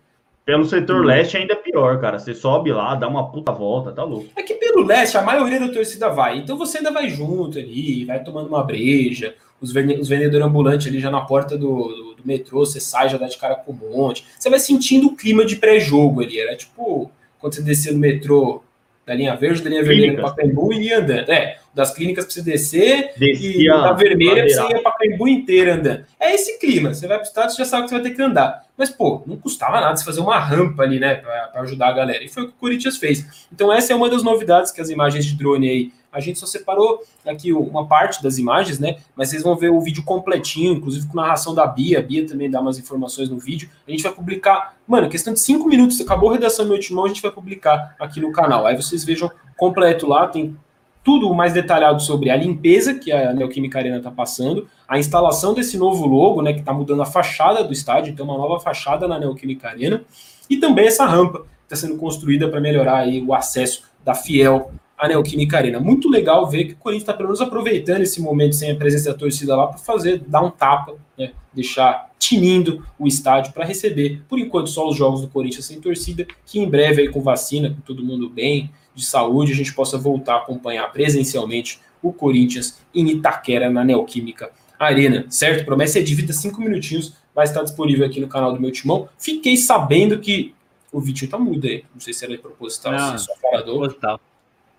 Pelo 0.44 0.64
setor 0.66 1.02
Hum. 1.02 1.06
leste 1.06 1.36
ainda 1.36 1.54
é 1.54 1.56
pior, 1.56 1.98
cara. 2.00 2.18
Você 2.18 2.34
sobe 2.34 2.70
lá, 2.72 2.94
dá 2.94 3.08
uma 3.08 3.30
puta 3.30 3.50
volta, 3.52 3.92
tá 3.92 4.04
louco. 4.04 4.26
É 4.36 4.42
que 4.42 4.54
pelo 4.54 4.84
leste 4.84 5.16
a 5.16 5.22
maioria 5.22 5.58
da 5.60 5.68
torcida 5.68 6.10
vai. 6.10 6.38
Então 6.38 6.56
você 6.58 6.78
ainda 6.78 6.90
vai 6.90 7.08
junto 7.08 7.58
ali, 7.58 8.04
vai 8.04 8.22
tomando 8.22 8.48
uma 8.48 8.62
breja, 8.62 9.34
os, 9.60 9.72
vende- 9.72 9.94
os 9.98 10.08
vendedores 10.08 10.46
ambulantes 10.46 10.86
ali 10.86 11.00
já 11.00 11.10
na 11.10 11.22
porta 11.22 11.56
do, 11.56 11.66
do, 11.88 12.13
do 12.24 12.28
metrô, 12.28 12.64
você 12.64 12.80
sai, 12.80 13.08
já 13.08 13.18
dá 13.18 13.26
de 13.26 13.36
cara 13.36 13.54
com 13.54 13.72
um 13.72 13.90
monte. 13.96 14.24
Você 14.38 14.48
vai 14.48 14.58
sentindo 14.58 15.08
o 15.08 15.16
clima 15.16 15.44
de 15.44 15.56
pré-jogo 15.56 16.22
ali. 16.22 16.40
Era 16.40 16.56
tipo 16.56 17.10
quando 17.38 17.54
você 17.54 17.62
descia 17.62 17.92
no 17.92 17.98
metrô 17.98 18.62
da 19.06 19.14
linha 19.14 19.36
verde, 19.36 19.62
da 19.62 19.68
linha 19.68 19.82
vermelha 19.82 20.12
Clínicas. 20.12 20.32
para 20.32 20.44
Pacaembu 20.44 20.72
e 20.72 20.86
ia 20.86 20.98
andando. 20.98 21.30
É, 21.30 21.58
das 21.74 21.92
clínicas 21.92 22.24
para 22.24 22.32
você 22.32 22.42
descer 22.42 23.12
e 23.16 23.20
Descia. 23.20 23.76
da 23.76 23.92
vermelha 23.92 24.44
pra 24.44 24.48
você 24.48 24.60
ia 24.60 24.80
para 24.80 24.92
Pacaembu 24.92 25.28
inteira 25.28 25.74
andando. 25.74 26.06
É 26.18 26.34
esse 26.34 26.58
clima. 26.58 26.94
Você 26.94 27.06
vai 27.06 27.18
pro 27.18 27.26
estado, 27.26 27.50
você 27.50 27.58
já 27.58 27.64
sabe 27.66 27.82
que 27.82 27.88
você 27.90 27.96
vai 27.96 28.04
ter 28.04 28.16
que 28.16 28.22
andar. 28.22 28.64
Mas, 28.76 28.90
pô, 28.90 29.22
não 29.26 29.36
custava 29.36 29.80
nada 29.80 29.96
você 29.96 30.04
fazer 30.04 30.20
uma 30.20 30.38
rampa 30.38 30.82
ali, 30.82 30.98
né, 30.98 31.16
para 31.16 31.60
ajudar 31.60 31.88
a 31.88 31.92
galera. 31.92 32.24
E 32.24 32.28
foi 32.28 32.44
o 32.44 32.46
que 32.48 32.52
o 32.52 32.56
Corinthians 32.58 32.96
fez. 32.96 33.46
Então, 33.52 33.72
essa 33.72 33.92
é 33.92 33.96
uma 33.96 34.08
das 34.08 34.22
novidades 34.22 34.72
que 34.72 34.80
as 34.80 34.88
imagens 34.88 35.26
de 35.26 35.36
drone 35.36 35.68
aí. 35.68 35.92
A 36.14 36.20
gente 36.20 36.38
só 36.38 36.46
separou 36.46 37.02
aqui 37.26 37.52
uma 37.52 37.86
parte 37.86 38.22
das 38.22 38.38
imagens, 38.38 38.78
né? 38.78 38.98
Mas 39.16 39.30
vocês 39.30 39.42
vão 39.42 39.56
ver 39.56 39.70
o 39.70 39.80
vídeo 39.80 40.04
completinho, 40.04 40.72
inclusive 40.72 41.06
com 41.08 41.16
narração 41.16 41.54
da 41.54 41.66
Bia. 41.66 41.98
A 41.98 42.02
Bia 42.02 42.26
também 42.26 42.48
dá 42.48 42.60
umas 42.60 42.78
informações 42.78 43.28
no 43.28 43.38
vídeo. 43.38 43.68
A 43.86 43.90
gente 43.90 44.02
vai 44.02 44.12
publicar, 44.12 44.76
mano, 44.86 45.08
questão 45.08 45.34
de 45.34 45.40
cinco 45.40 45.68
minutos. 45.68 46.00
Acabou 46.00 46.30
a 46.30 46.34
redação 46.34 46.64
do 46.64 46.70
meu 46.70 46.80
timão, 46.80 47.04
a 47.04 47.08
gente 47.08 47.20
vai 47.20 47.30
publicar 47.30 47.96
aqui 47.98 48.20
no 48.20 48.32
canal. 48.32 48.64
Aí 48.64 48.76
vocês 48.76 49.04
vejam 49.04 49.30
completo 49.56 50.06
lá, 50.06 50.28
tem 50.28 50.56
tudo 51.04 51.32
mais 51.34 51.52
detalhado 51.52 52.00
sobre 52.00 52.30
a 52.30 52.36
limpeza 52.36 52.94
que 52.94 53.12
a 53.12 53.32
Neoquímica 53.34 53.78
Arena 53.78 53.98
está 53.98 54.10
passando, 54.10 54.66
a 54.88 54.98
instalação 54.98 55.52
desse 55.52 55.76
novo 55.76 56.06
logo, 56.06 56.40
né, 56.40 56.54
que 56.54 56.60
está 56.60 56.72
mudando 56.72 57.02
a 57.02 57.06
fachada 57.06 57.62
do 57.62 57.74
estádio, 57.74 58.10
então 58.10 58.24
uma 58.24 58.38
nova 58.38 58.58
fachada 58.58 59.06
na 59.06 59.18
Neoquímica 59.18 59.68
Arena, 59.68 60.02
e 60.48 60.56
também 60.56 60.86
essa 60.86 61.04
rampa 61.04 61.40
que 61.40 61.74
está 61.74 61.76
sendo 61.76 61.98
construída 61.98 62.48
para 62.48 62.58
melhorar 62.58 63.00
aí 63.00 63.22
o 63.22 63.34
acesso 63.34 63.84
da 64.02 64.14
Fiel 64.14 64.72
à 64.98 65.08
Neoquímica 65.08 65.56
Arena. 65.56 65.80
Muito 65.80 66.08
legal 66.08 66.48
ver 66.48 66.64
que 66.64 66.72
o 66.72 66.76
Corinthians 66.76 67.02
está 67.02 67.12
pelo 67.12 67.28
menos 67.28 67.40
aproveitando 67.40 68.02
esse 68.02 68.20
momento 68.20 68.54
sem 68.54 68.70
a 68.70 68.76
presença 68.76 69.12
da 69.12 69.18
torcida 69.18 69.56
lá 69.56 69.66
para 69.66 69.78
fazer, 69.78 70.22
dar 70.26 70.42
um 70.42 70.50
tapa, 70.50 70.94
né, 71.18 71.32
deixar 71.52 72.10
tinindo 72.18 72.84
o 72.98 73.06
estádio 73.06 73.52
para 73.52 73.64
receber, 73.64 74.22
por 74.28 74.38
enquanto, 74.38 74.70
só 74.70 74.88
os 74.88 74.96
jogos 74.96 75.20
do 75.20 75.28
Corinthians 75.28 75.66
sem 75.66 75.80
torcida, 75.80 76.26
que 76.46 76.58
em 76.58 76.68
breve 76.68 77.02
aí 77.02 77.08
com 77.08 77.20
vacina, 77.20 77.70
com 77.70 77.80
todo 77.80 78.04
mundo 78.04 78.30
bem, 78.30 78.70
de 78.94 79.04
saúde, 79.04 79.52
a 79.52 79.56
gente 79.56 79.74
possa 79.74 79.98
voltar 79.98 80.34
a 80.34 80.38
acompanhar 80.38 80.90
presencialmente 80.92 81.80
o 82.02 82.12
Corinthians 82.12 82.78
em 82.94 83.08
Itaquera, 83.08 83.68
na 83.68 83.84
Neoquímica 83.84 84.50
Arena, 84.78 85.26
certo? 85.28 85.64
Promessa 85.64 85.98
é 85.98 86.02
dívida, 86.02 86.32
cinco 86.32 86.60
minutinhos, 86.60 87.14
vai 87.34 87.44
estar 87.44 87.62
disponível 87.62 88.06
aqui 88.06 88.20
no 88.20 88.28
canal 88.28 88.52
do 88.52 88.60
meu 88.60 88.70
timão. 88.70 89.08
Fiquei 89.18 89.56
sabendo 89.56 90.18
que 90.18 90.54
o 90.92 91.00
Vitinho 91.00 91.30
tá 91.30 91.38
mudo 91.38 91.66
aí, 91.66 91.84
não 91.92 92.00
sei 92.00 92.14
se 92.14 92.24
era 92.24 92.38
proposital, 92.38 92.92
Não, 92.92 93.08
se 93.08 93.14
é 93.14 93.18
só 93.18 93.32
falador. 93.40 93.78
Proposital. 93.78 94.20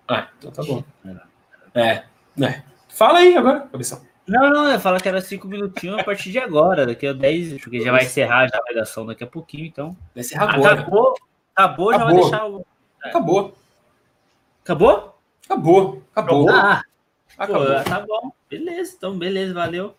Ah, 0.08 0.28
então 0.38 0.50
tá 0.50 0.62
bom. 0.62 0.82
É, 1.74 2.02
é. 2.42 2.62
Fala 2.88 3.18
aí 3.18 3.36
agora, 3.36 3.60
cabeção. 3.60 4.00
Não, 4.26 4.50
não, 4.50 4.70
eu 4.70 4.80
falo 4.80 4.98
que 5.00 5.08
era 5.08 5.20
cinco 5.20 5.46
minutinhos 5.46 5.98
a 5.98 6.04
partir 6.04 6.32
de 6.32 6.38
agora, 6.38 6.84
daqui 6.84 7.06
a 7.06 7.12
10, 7.12 7.60
porque 7.62 7.80
já 7.80 7.92
vai 7.92 8.04
encerrar 8.04 8.48
já 8.48 8.56
a 8.58 8.68
redação 8.68 9.06
daqui 9.06 9.22
a 9.22 9.26
pouquinho, 9.26 9.66
então. 9.66 9.96
Vai 10.14 10.24
ser 10.24 10.36
agora. 10.40 10.80
Acabou, 10.80 11.14
acabou, 11.54 11.92
já 11.92 11.98
vai 11.98 12.06
Acabou. 12.06 12.22
deixar 12.30 12.46
o. 12.46 12.66
Acabou. 13.04 13.54
Acabou? 14.64 15.16
Acabou. 15.44 16.02
Acabou. 16.12 16.50
Ah, 16.50 16.82
Acabou. 17.38 17.66
pô, 17.66 17.84
tá 17.84 18.00
bom. 18.00 18.32
Beleza, 18.50 18.94
então 18.96 19.16
beleza, 19.16 19.54
valeu. 19.54 19.94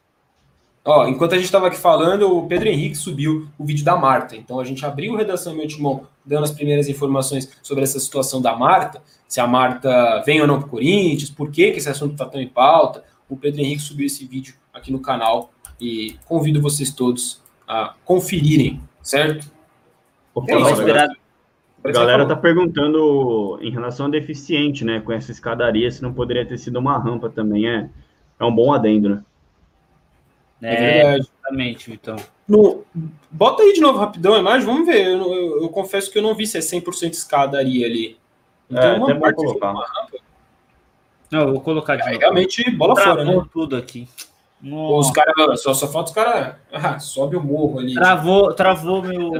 Ó, 0.83 1.07
enquanto 1.07 1.33
a 1.33 1.35
gente 1.35 1.45
estava 1.45 1.67
aqui 1.67 1.77
falando, 1.77 2.37
o 2.37 2.47
Pedro 2.47 2.67
Henrique 2.67 2.95
subiu 2.95 3.47
o 3.57 3.65
vídeo 3.65 3.85
da 3.85 3.95
Marta. 3.95 4.35
Então 4.35 4.59
a 4.59 4.63
gente 4.63 4.85
abriu 4.85 5.15
Redação 5.15 5.53
Meu 5.53 5.67
Timão, 5.67 6.07
dando 6.27 6.43
as 6.43 6.51
primeiras 6.51 6.87
informações 6.87 7.49
sobre 7.63 7.83
essa 7.83 7.99
situação 7.99 8.41
da 8.41 8.55
Marta, 8.55 9.01
se 9.27 9.39
a 9.39 9.47
Marta 9.47 10.21
vem 10.25 10.41
ou 10.41 10.47
não 10.47 10.59
para 10.59 10.67
o 10.67 10.69
Corinthians, 10.69 11.29
por 11.29 11.49
que, 11.51 11.71
que 11.71 11.77
esse 11.77 11.89
assunto 11.89 12.11
está 12.13 12.25
tão 12.25 12.39
em 12.39 12.47
pauta. 12.47 13.03
O 13.29 13.35
Pedro 13.35 13.61
Henrique 13.61 13.81
subiu 13.81 14.05
esse 14.05 14.25
vídeo 14.25 14.53
aqui 14.73 14.91
no 14.91 14.99
canal 14.99 15.51
e 15.79 16.15
convido 16.25 16.61
vocês 16.61 16.91
todos 16.91 17.41
a 17.67 17.93
conferirem, 18.05 18.81
certo? 19.01 19.51
Opa, 20.33 20.51
É 20.51 20.61
isso, 20.61 20.71
esperar. 20.73 21.09
A 21.83 21.91
galera 21.91 22.25
tá 22.25 22.35
perguntando 22.35 23.59
em 23.61 23.71
relação 23.71 24.07
a 24.07 24.09
deficiente, 24.09 24.83
né? 24.83 24.99
Com 24.99 25.11
essa 25.11 25.31
escadaria, 25.31 25.89
se 25.91 26.01
não 26.01 26.13
poderia 26.13 26.45
ter 26.45 26.57
sido 26.57 26.79
uma 26.79 26.97
rampa 26.97 27.29
também. 27.29 27.67
É, 27.67 27.89
é 28.39 28.45
um 28.45 28.53
bom 28.53 28.73
adendo, 28.73 29.09
né? 29.09 29.23
É, 30.61 30.73
É, 30.73 30.93
verdade. 31.03 31.19
exatamente, 31.19 31.91
então. 31.91 32.15
No, 32.47 32.83
bota 33.29 33.61
aí 33.63 33.73
de 33.73 33.81
novo 33.81 33.99
rapidão 33.99 34.33
a 34.33 34.39
imagem, 34.39 34.65
vamos 34.65 34.85
ver. 34.87 35.05
Eu, 35.07 35.33
eu- 35.33 35.61
eu 35.63 35.69
confesso 35.69 36.09
que 36.11 36.17
eu 36.17 36.21
não 36.23 36.33
vi 36.33 36.47
se 36.47 36.57
é 36.57 36.61
100% 36.61 37.13
escadaria 37.13 37.85
ali. 37.85 38.17
É, 38.73 38.79
Tem 38.93 38.97
uma 38.97 39.15
parte 39.19 39.35
colocar. 39.35 39.71
uma 39.71 39.85
rampa. 39.85 40.17
Não, 41.29 41.39
eu 41.41 41.51
vou 41.53 41.61
colocar 41.61 41.95
de 41.97 42.03
Aí, 42.03 42.09
novo. 42.13 42.19
realmente, 42.21 42.69
bola 42.71 42.95
fora, 42.95 43.23
né? 43.23 43.31
Travou 43.31 43.45
tudo 43.51 43.75
aqui. 43.75 44.07
Pô, 44.61 44.97
Os 44.97 45.07
Nossa. 45.07 45.13
caras, 45.13 45.61
só, 45.61 45.73
só 45.73 45.87
falta 45.87 46.09
os 46.09 46.15
caras. 46.15 46.55
Ah, 46.71 46.99
sobe 46.99 47.35
o 47.35 47.43
morro 47.43 47.79
ali. 47.79 47.93
Travou, 47.93 48.53
travou 48.53 49.01
meu, 49.03 49.31
Tá 49.31 49.39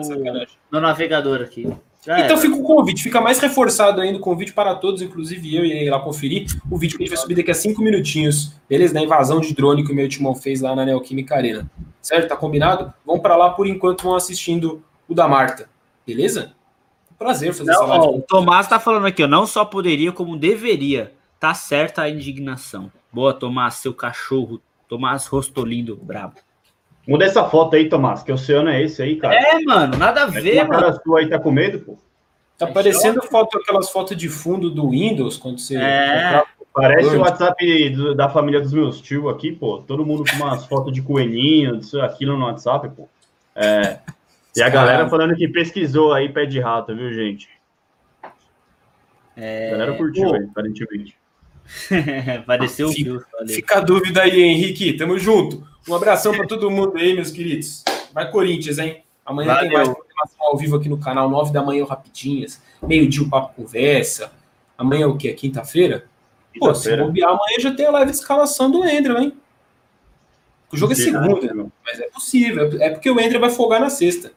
meu 0.72 0.82
navegador 0.82 1.42
aqui. 1.42 1.68
Já 2.08 2.20
Então 2.22 2.32
era. 2.32 2.38
fica 2.38 2.56
o 2.56 2.64
convite, 2.64 3.04
fica 3.04 3.20
mais 3.20 3.38
reforçado 3.38 4.00
ainda 4.00 4.18
o 4.18 4.22
convite 4.22 4.54
para 4.54 4.74
todos, 4.76 5.02
inclusive 5.02 5.54
eu 5.54 5.66
irei 5.66 5.90
lá 5.90 6.00
conferir 6.00 6.46
o 6.72 6.78
vídeo 6.78 6.96
que 6.98 7.04
a 7.04 7.06
gente 7.06 7.14
vai 7.14 7.22
subir 7.22 7.36
daqui 7.36 7.52
a 7.52 7.54
cinco 7.54 7.82
minutinhos, 7.82 8.54
beleza? 8.70 8.94
Da 8.94 9.02
invasão 9.02 9.42
de 9.42 9.54
drone 9.54 9.84
que 9.84 9.92
o 9.92 9.96
meu 9.96 10.08
timão 10.08 10.34
fez 10.34 10.62
lá 10.62 10.74
na 10.74 10.86
Neoquímica 10.86 11.36
Arena. 11.36 11.70
Certo? 12.02 12.30
Tá 12.30 12.38
combinado? 12.38 12.94
Vão 13.06 13.20
para 13.20 13.36
lá 13.36 13.50
por 13.50 13.68
enquanto, 13.68 14.04
vão 14.04 14.16
assistindo 14.16 14.82
o 15.06 15.14
da 15.14 15.28
Marta, 15.28 15.70
beleza? 16.06 16.54
Prazer 17.20 17.54
fazer 17.54 17.72
essa 17.72 17.82
Não, 17.82 17.88
live. 17.90 18.06
ó, 18.06 18.10
o 18.16 18.22
Tomás 18.22 18.68
tá 18.68 18.80
falando 18.80 19.08
aqui, 19.08 19.24
ó, 19.24 19.28
não 19.28 19.46
só 19.46 19.66
poderia, 19.66 20.14
como 20.14 20.38
deveria. 20.38 21.12
Tá 21.40 21.54
certa 21.54 22.04
a 22.04 22.10
indignação. 22.10 22.90
Boa, 23.12 23.34
Tomás, 23.34 23.74
seu 23.76 23.94
cachorro. 23.94 24.62
Tomás 24.88 25.26
Rostolindo, 25.26 25.96
brabo. 25.98 26.36
Muda 27.08 27.24
essa 27.26 27.46
foto 27.46 27.76
aí, 27.76 27.88
Tomás, 27.88 28.22
que 28.22 28.32
oceano 28.32 28.70
é 28.70 28.82
esse 28.84 29.02
aí, 29.02 29.16
cara? 29.16 29.34
É, 29.36 29.60
mano, 29.64 29.96
nada 29.98 30.26
a 30.26 30.28
É 30.28 30.42
ver, 30.42 30.56
mano. 30.68 30.70
cara 30.82 30.94
sua 31.02 31.20
aí 31.20 31.30
tá 31.30 31.40
com 31.40 31.52
medo, 31.52 31.80
pô? 31.80 31.98
Tá 32.58 32.68
parecendo 32.68 33.22
foto, 33.24 33.58
aquelas 33.58 33.90
fotos 33.90 34.18
de 34.18 34.28
fundo 34.28 34.70
do 34.70 34.90
Windows, 34.90 35.38
quando 35.38 35.60
você. 35.60 35.78
É. 35.78 36.44
Parece 36.74 37.16
o. 37.16 37.22
WhatsApp 37.22 37.90
do- 37.92 38.14
da 38.14 38.30
família 38.30 38.60
dos 38.60 38.74
meus 38.74 39.00
tios 39.02 39.28
aqui, 39.32 39.52
pô. 39.52 39.80
Todo 39.80 40.06
mundo 40.06 40.24
com 40.30 40.36
umas 40.44 40.66
fotos 40.66 40.92
de 40.94 41.02
coelhinho, 41.02 41.78
disso, 41.78 42.00
aquilo 42.02 42.38
no 42.38 42.46
WhatsApp, 42.46 42.90
pô. 42.90 43.08
É. 43.56 44.00
E 44.56 44.62
a 44.62 44.70
galera 44.70 45.08
falando 45.08 45.36
que 45.36 45.48
pesquisou 45.48 46.12
aí 46.14 46.30
pé 46.30 46.46
de 46.46 46.60
rato, 46.60 46.96
viu, 46.96 47.14
gente? 47.14 47.48
É, 49.36 49.68
A 49.68 49.72
galera 49.72 49.94
curtiu 49.94 50.28
pô, 50.30 50.36
aí, 50.36 50.44
aparentemente. 50.44 51.16
Pareceu 52.46 52.88
o 52.88 52.92
Fica-. 52.92 53.26
Fica 53.48 53.78
a 53.78 53.82
dúvida 53.82 54.22
aí, 54.24 54.42
Henrique. 54.42 54.94
Tamo 54.94 55.18
junto. 55.20 55.64
Um 55.88 55.96
abração 55.96 56.34
para 56.34 56.46
todo 56.46 56.70
mundo 56.70 56.98
aí, 56.98 57.14
meus 57.14 57.32
queridos. 57.32 57.84
Vai 58.14 58.30
Corinthians, 58.30 58.78
hein? 58.78 59.04
Amanhã 59.26 59.56
tem 59.60 59.70
Valeu. 59.70 59.78
mais 59.78 59.98
programação 59.98 60.46
ao 60.46 60.58
vivo 60.58 60.76
aqui 60.76 60.90
no 60.90 60.98
canal, 60.98 61.30
9 61.30 61.54
da 61.54 61.64
manhã, 61.64 61.86
Rapidinhas. 61.86 62.62
Meio-dia, 62.82 63.24
o 63.24 63.30
Papo 63.30 63.54
Conversa. 63.56 64.32
Amanhã 64.78 65.04
é 65.04 65.08
o 65.08 65.18
quê? 65.18 65.34
Quinta-feira? 65.34 66.08
Pô, 66.60 66.74
se 66.74 66.96
bobear, 66.98 67.30
amanhã 67.30 67.60
já 67.60 67.74
tem 67.74 67.86
a 67.86 67.92
live 67.92 68.12
de 68.12 68.18
escalação 68.18 68.70
do 68.70 68.84
Andrew, 68.84 69.18
hein? 69.18 69.34
O 70.72 70.76
jogo 70.76 70.94
é 70.94 70.96
segunda, 70.96 71.54
né? 71.54 71.66
mas 71.86 72.00
é 72.00 72.10
possível. 72.10 72.82
É 72.82 72.90
porque 72.90 73.10
o 73.10 73.20
Andrew 73.20 73.40
vai 73.40 73.50
folgar 73.50 73.80
na 73.80 73.90
sexta. 73.90 74.34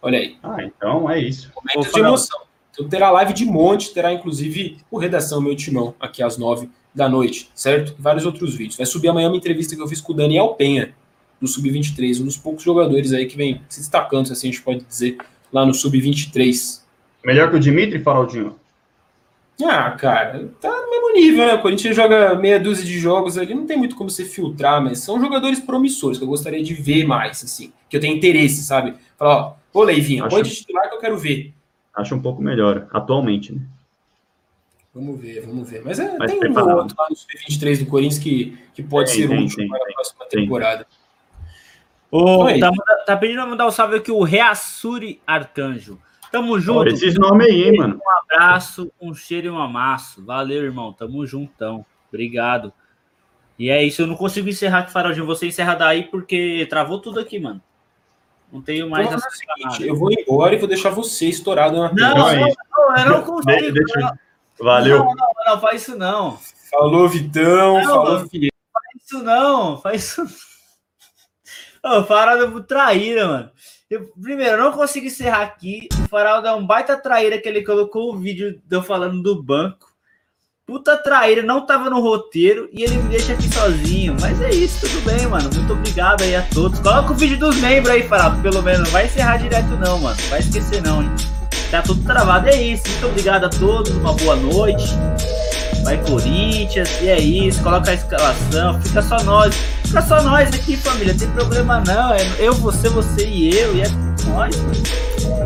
Olha 0.00 0.18
aí. 0.18 0.38
Ah, 0.42 0.62
então 0.62 1.10
é 1.10 1.18
isso. 1.18 1.50
Momentos 1.56 1.92
de 1.92 2.00
emoção. 2.00 2.40
Então 2.78 2.88
terá 2.88 3.10
live 3.10 3.32
de 3.32 3.44
monte, 3.44 3.92
terá 3.92 4.12
inclusive 4.12 4.78
o 4.88 4.98
Redação 4.98 5.40
Meu 5.40 5.56
Timão, 5.56 5.96
aqui 5.98 6.22
às 6.22 6.38
nove 6.38 6.70
da 6.94 7.08
noite, 7.08 7.50
certo? 7.52 7.92
E 7.98 8.00
vários 8.00 8.24
outros 8.24 8.54
vídeos. 8.54 8.76
Vai 8.76 8.86
subir 8.86 9.08
amanhã 9.08 9.26
uma 9.26 9.36
entrevista 9.36 9.74
que 9.74 9.82
eu 9.82 9.88
fiz 9.88 10.00
com 10.00 10.12
o 10.12 10.16
Daniel 10.16 10.48
Penha, 10.50 10.94
do 11.40 11.48
Sub-23, 11.48 12.20
um 12.20 12.24
dos 12.24 12.36
poucos 12.36 12.62
jogadores 12.62 13.12
aí 13.12 13.26
que 13.26 13.36
vem 13.36 13.60
se 13.68 13.80
destacando, 13.80 14.26
se 14.26 14.32
assim 14.32 14.48
a 14.48 14.50
gente 14.52 14.62
pode 14.62 14.84
dizer, 14.84 15.18
lá 15.52 15.66
no 15.66 15.74
Sub-23. 15.74 16.82
Melhor 17.24 17.50
que 17.50 17.56
o 17.56 17.60
Dimitri, 17.60 17.98
Faraldinho? 18.00 18.56
Ah, 19.64 19.90
cara, 19.90 20.52
tá 20.60 20.70
no 20.70 20.90
mesmo 20.90 21.12
nível, 21.14 21.46
né? 21.46 21.54
O 21.54 21.62
Corinthians 21.62 21.96
joga 21.96 22.36
meia 22.36 22.60
dúzia 22.60 22.84
de 22.84 22.96
jogos 22.96 23.36
ali, 23.36 23.54
não 23.54 23.66
tem 23.66 23.76
muito 23.76 23.96
como 23.96 24.08
você 24.08 24.24
filtrar, 24.24 24.80
mas 24.80 25.00
são 25.00 25.20
jogadores 25.20 25.58
promissores 25.58 26.16
que 26.16 26.22
eu 26.22 26.28
gostaria 26.28 26.62
de 26.62 26.74
ver 26.74 27.04
mais, 27.04 27.42
assim, 27.42 27.72
que 27.90 27.96
eu 27.96 28.00
tenho 28.00 28.16
interesse, 28.16 28.62
sabe? 28.62 28.94
Falar, 29.16 29.36
ó, 29.36 29.54
ô 29.72 29.82
Leivinho, 29.82 30.28
pode 30.28 30.54
titular 30.54 30.88
que 30.88 30.94
eu 30.94 31.00
quero 31.00 31.18
ver. 31.18 31.54
Acho 31.98 32.14
um 32.14 32.22
pouco 32.22 32.40
melhor, 32.40 32.86
atualmente, 32.92 33.52
né? 33.52 33.60
Vamos 34.94 35.20
ver, 35.20 35.44
vamos 35.44 35.68
ver. 35.68 35.82
Mas 35.84 35.98
é, 35.98 36.16
Mas 36.16 36.30
tem 36.30 36.38
um 36.38 36.40
preparado. 36.40 36.78
outro 36.78 36.96
lá 36.98 37.06
no 37.10 37.16
Sub-23 37.16 37.78
do 37.84 37.86
Corinthians 37.86 38.18
que, 38.22 38.58
que 38.74 38.82
pode 38.82 39.10
Tem, 39.10 39.22
ser 39.22 39.28
tem, 39.28 39.44
útil 39.44 39.56
tem, 39.56 39.68
para 39.68 39.78
a 39.78 39.92
próxima 39.92 40.26
tem. 40.26 40.40
temporada. 40.42 40.86
Ô, 42.10 42.44
Oi. 42.44 42.58
tá, 42.58 42.72
tá 43.04 43.16
pedindo 43.16 43.36
pra 43.36 43.46
mandar 43.46 43.66
um 43.66 43.70
salve 43.70 43.96
aqui 43.96 44.10
o 44.10 44.22
Reassuri 44.22 45.20
Arcanjo. 45.26 45.98
Tamo 46.32 46.58
junto. 46.60 46.78
Olha 46.80 46.90
esses 46.90 47.14
nomes 47.18 47.46
aí, 47.48 47.64
hein, 47.64 47.76
mano. 47.76 47.96
Um 47.96 48.18
abraço, 48.34 48.90
um 49.00 49.12
cheiro 49.14 49.48
e 49.48 49.50
um 49.50 49.58
amasso. 49.58 50.24
Valeu, 50.24 50.62
irmão. 50.64 50.92
Tamo 50.92 51.26
juntão. 51.26 51.84
Obrigado. 52.08 52.72
E 53.58 53.70
é 53.70 53.82
isso. 53.82 54.02
Eu 54.02 54.06
não 54.06 54.14
consigo 54.16 54.48
encerrar 54.48 54.80
aqui, 54.80 54.92
Faraldinho. 54.92 55.26
Você 55.26 55.46
encerra 55.46 55.74
daí 55.74 56.04
porque 56.04 56.66
travou 56.70 56.98
tudo 57.00 57.18
aqui, 57.20 57.38
mano. 57.38 57.60
Não 58.52 58.62
tenho 58.62 58.88
mais 58.88 59.06
Então, 59.06 59.18
é 59.18 59.30
seguinte, 59.30 59.86
eu 59.86 59.94
vou 59.94 60.10
embora 60.10 60.54
e 60.54 60.58
vou 60.58 60.68
deixar 60.68 60.90
você 60.90 61.26
estourado 61.26 61.78
na 61.78 61.92
Não, 61.92 62.16
não, 62.16 62.34
não, 62.34 62.96
eu 62.96 63.08
não 63.10 63.22
consigo. 63.22 63.60
De- 63.60 63.72
deixa 63.72 64.00
não, 64.00 64.18
Valeu. 64.58 64.98
Não, 64.98 65.14
não, 65.14 65.28
não, 65.46 65.60
faz 65.60 65.82
isso 65.82 65.96
não. 65.96 66.38
Falou, 66.70 67.08
Vitão. 67.08 67.80
Não, 67.80 67.84
falou. 67.84 68.28
Felipe. 68.28 68.54
Faz 68.72 69.04
isso 69.04 69.22
não. 69.22 69.80
Faz 69.80 70.02
isso. 70.02 70.26
Ô, 71.84 72.00
o 72.00 72.04
Faraldo 72.04 72.44
é 72.44 72.46
muito 72.48 72.66
traíra, 72.66 73.26
mano. 73.26 73.50
Eu, 73.88 74.10
primeiro, 74.20 74.56
eu 74.56 74.64
não 74.64 74.72
consigo 74.72 75.06
encerrar 75.06 75.42
aqui. 75.42 75.88
O 76.04 76.08
Faraldo 76.08 76.48
é 76.48 76.52
um 76.52 76.66
baita 76.66 76.96
traíra 76.96 77.38
que 77.38 77.48
ele 77.48 77.64
colocou 77.64 78.12
o 78.12 78.18
vídeo 78.18 78.60
de 78.64 78.76
eu 78.76 78.82
falando 78.82 79.22
do 79.22 79.42
banco. 79.42 79.87
Puta 80.68 80.98
traíra, 80.98 81.42
não 81.42 81.64
tava 81.64 81.88
no 81.88 81.98
roteiro 81.98 82.68
e 82.70 82.82
ele 82.82 82.98
me 82.98 83.08
deixa 83.08 83.32
aqui 83.32 83.48
sozinho. 83.48 84.14
Mas 84.20 84.38
é 84.42 84.50
isso, 84.50 84.86
tudo 84.86 85.00
bem, 85.02 85.26
mano. 85.26 85.48
Muito 85.54 85.72
obrigado 85.72 86.20
aí 86.20 86.36
a 86.36 86.42
todos. 86.42 86.78
Coloca 86.80 87.10
o 87.10 87.14
vídeo 87.14 87.38
dos 87.38 87.56
membros 87.56 87.88
aí, 87.90 88.02
Faraldo, 88.06 88.42
pelo 88.42 88.60
menos. 88.62 88.80
Não 88.80 88.90
vai 88.90 89.06
encerrar 89.06 89.38
direto, 89.38 89.70
não, 89.78 89.98
mano. 89.98 90.14
Não 90.20 90.28
vai 90.28 90.40
esquecer, 90.40 90.82
não, 90.82 91.02
hein. 91.02 91.10
Tá 91.70 91.80
tudo 91.80 92.04
travado. 92.04 92.50
É 92.50 92.62
isso. 92.62 92.82
Muito 92.86 93.06
obrigado 93.06 93.44
a 93.44 93.48
todos. 93.48 93.92
Uma 93.92 94.12
boa 94.12 94.36
noite. 94.36 94.84
Vai 95.88 95.96
Corinthians, 96.04 96.90
e 97.00 97.08
é 97.08 97.18
isso. 97.18 97.62
Coloca 97.62 97.90
a 97.90 97.94
escalação. 97.94 98.78
Fica 98.82 99.00
só 99.00 99.22
nós. 99.22 99.54
Fica 99.86 100.02
só 100.02 100.22
nós 100.22 100.48
aqui, 100.50 100.76
família. 100.76 101.14
Tem 101.14 101.26
problema 101.30 101.80
não. 101.80 102.12
É 102.12 102.18
eu, 102.38 102.52
você, 102.52 102.90
você 102.90 103.26
e 103.26 103.56
eu. 103.56 103.74
E 103.74 103.80
é 103.80 103.88
nós. 104.26 104.54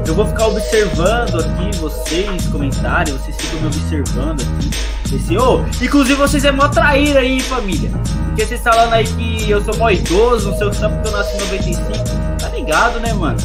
Eu 0.05 0.17
vou 0.17 0.27
ficar 0.27 0.49
observando 0.49 1.39
aqui 1.39 1.79
vocês, 1.79 2.49
comentários. 2.49 3.21
Vocês 3.21 3.37
ficam 3.37 3.61
me 3.61 3.67
observando 3.69 4.41
aqui. 4.41 5.15
Esse, 5.15 5.39
ô, 5.39 5.65
inclusive 5.81 6.17
vocês 6.17 6.45
é 6.45 6.51
mó 6.51 6.67
traíra 6.67 7.21
aí, 7.21 7.39
família. 7.39 7.93
Porque 8.27 8.45
vocês 8.45 8.61
falando 8.63 8.95
aí 8.95 9.05
que 9.05 9.49
eu 9.49 9.63
sou 9.63 9.77
mó 9.77 9.91
idoso, 9.91 10.51
não 10.51 10.59
sei 10.59 10.67
o 10.67 10.71
que, 10.73 10.79
porque 10.81 11.09
eu 11.09 11.13
nasci 11.13 11.37
em 11.37 11.41
95. 11.41 11.83
Tá 12.41 12.49
ligado, 12.49 12.99
né, 12.99 13.13
mano? 13.13 13.39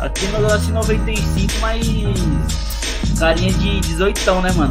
Aqui 0.00 0.26
no 0.26 0.42
lance 0.42 0.70
95, 0.70 1.50
mas 1.62 1.86
carinha 3.22 3.52
de 3.52 3.80
18, 3.80 4.20
né, 4.20 4.34
mano? 4.34 4.52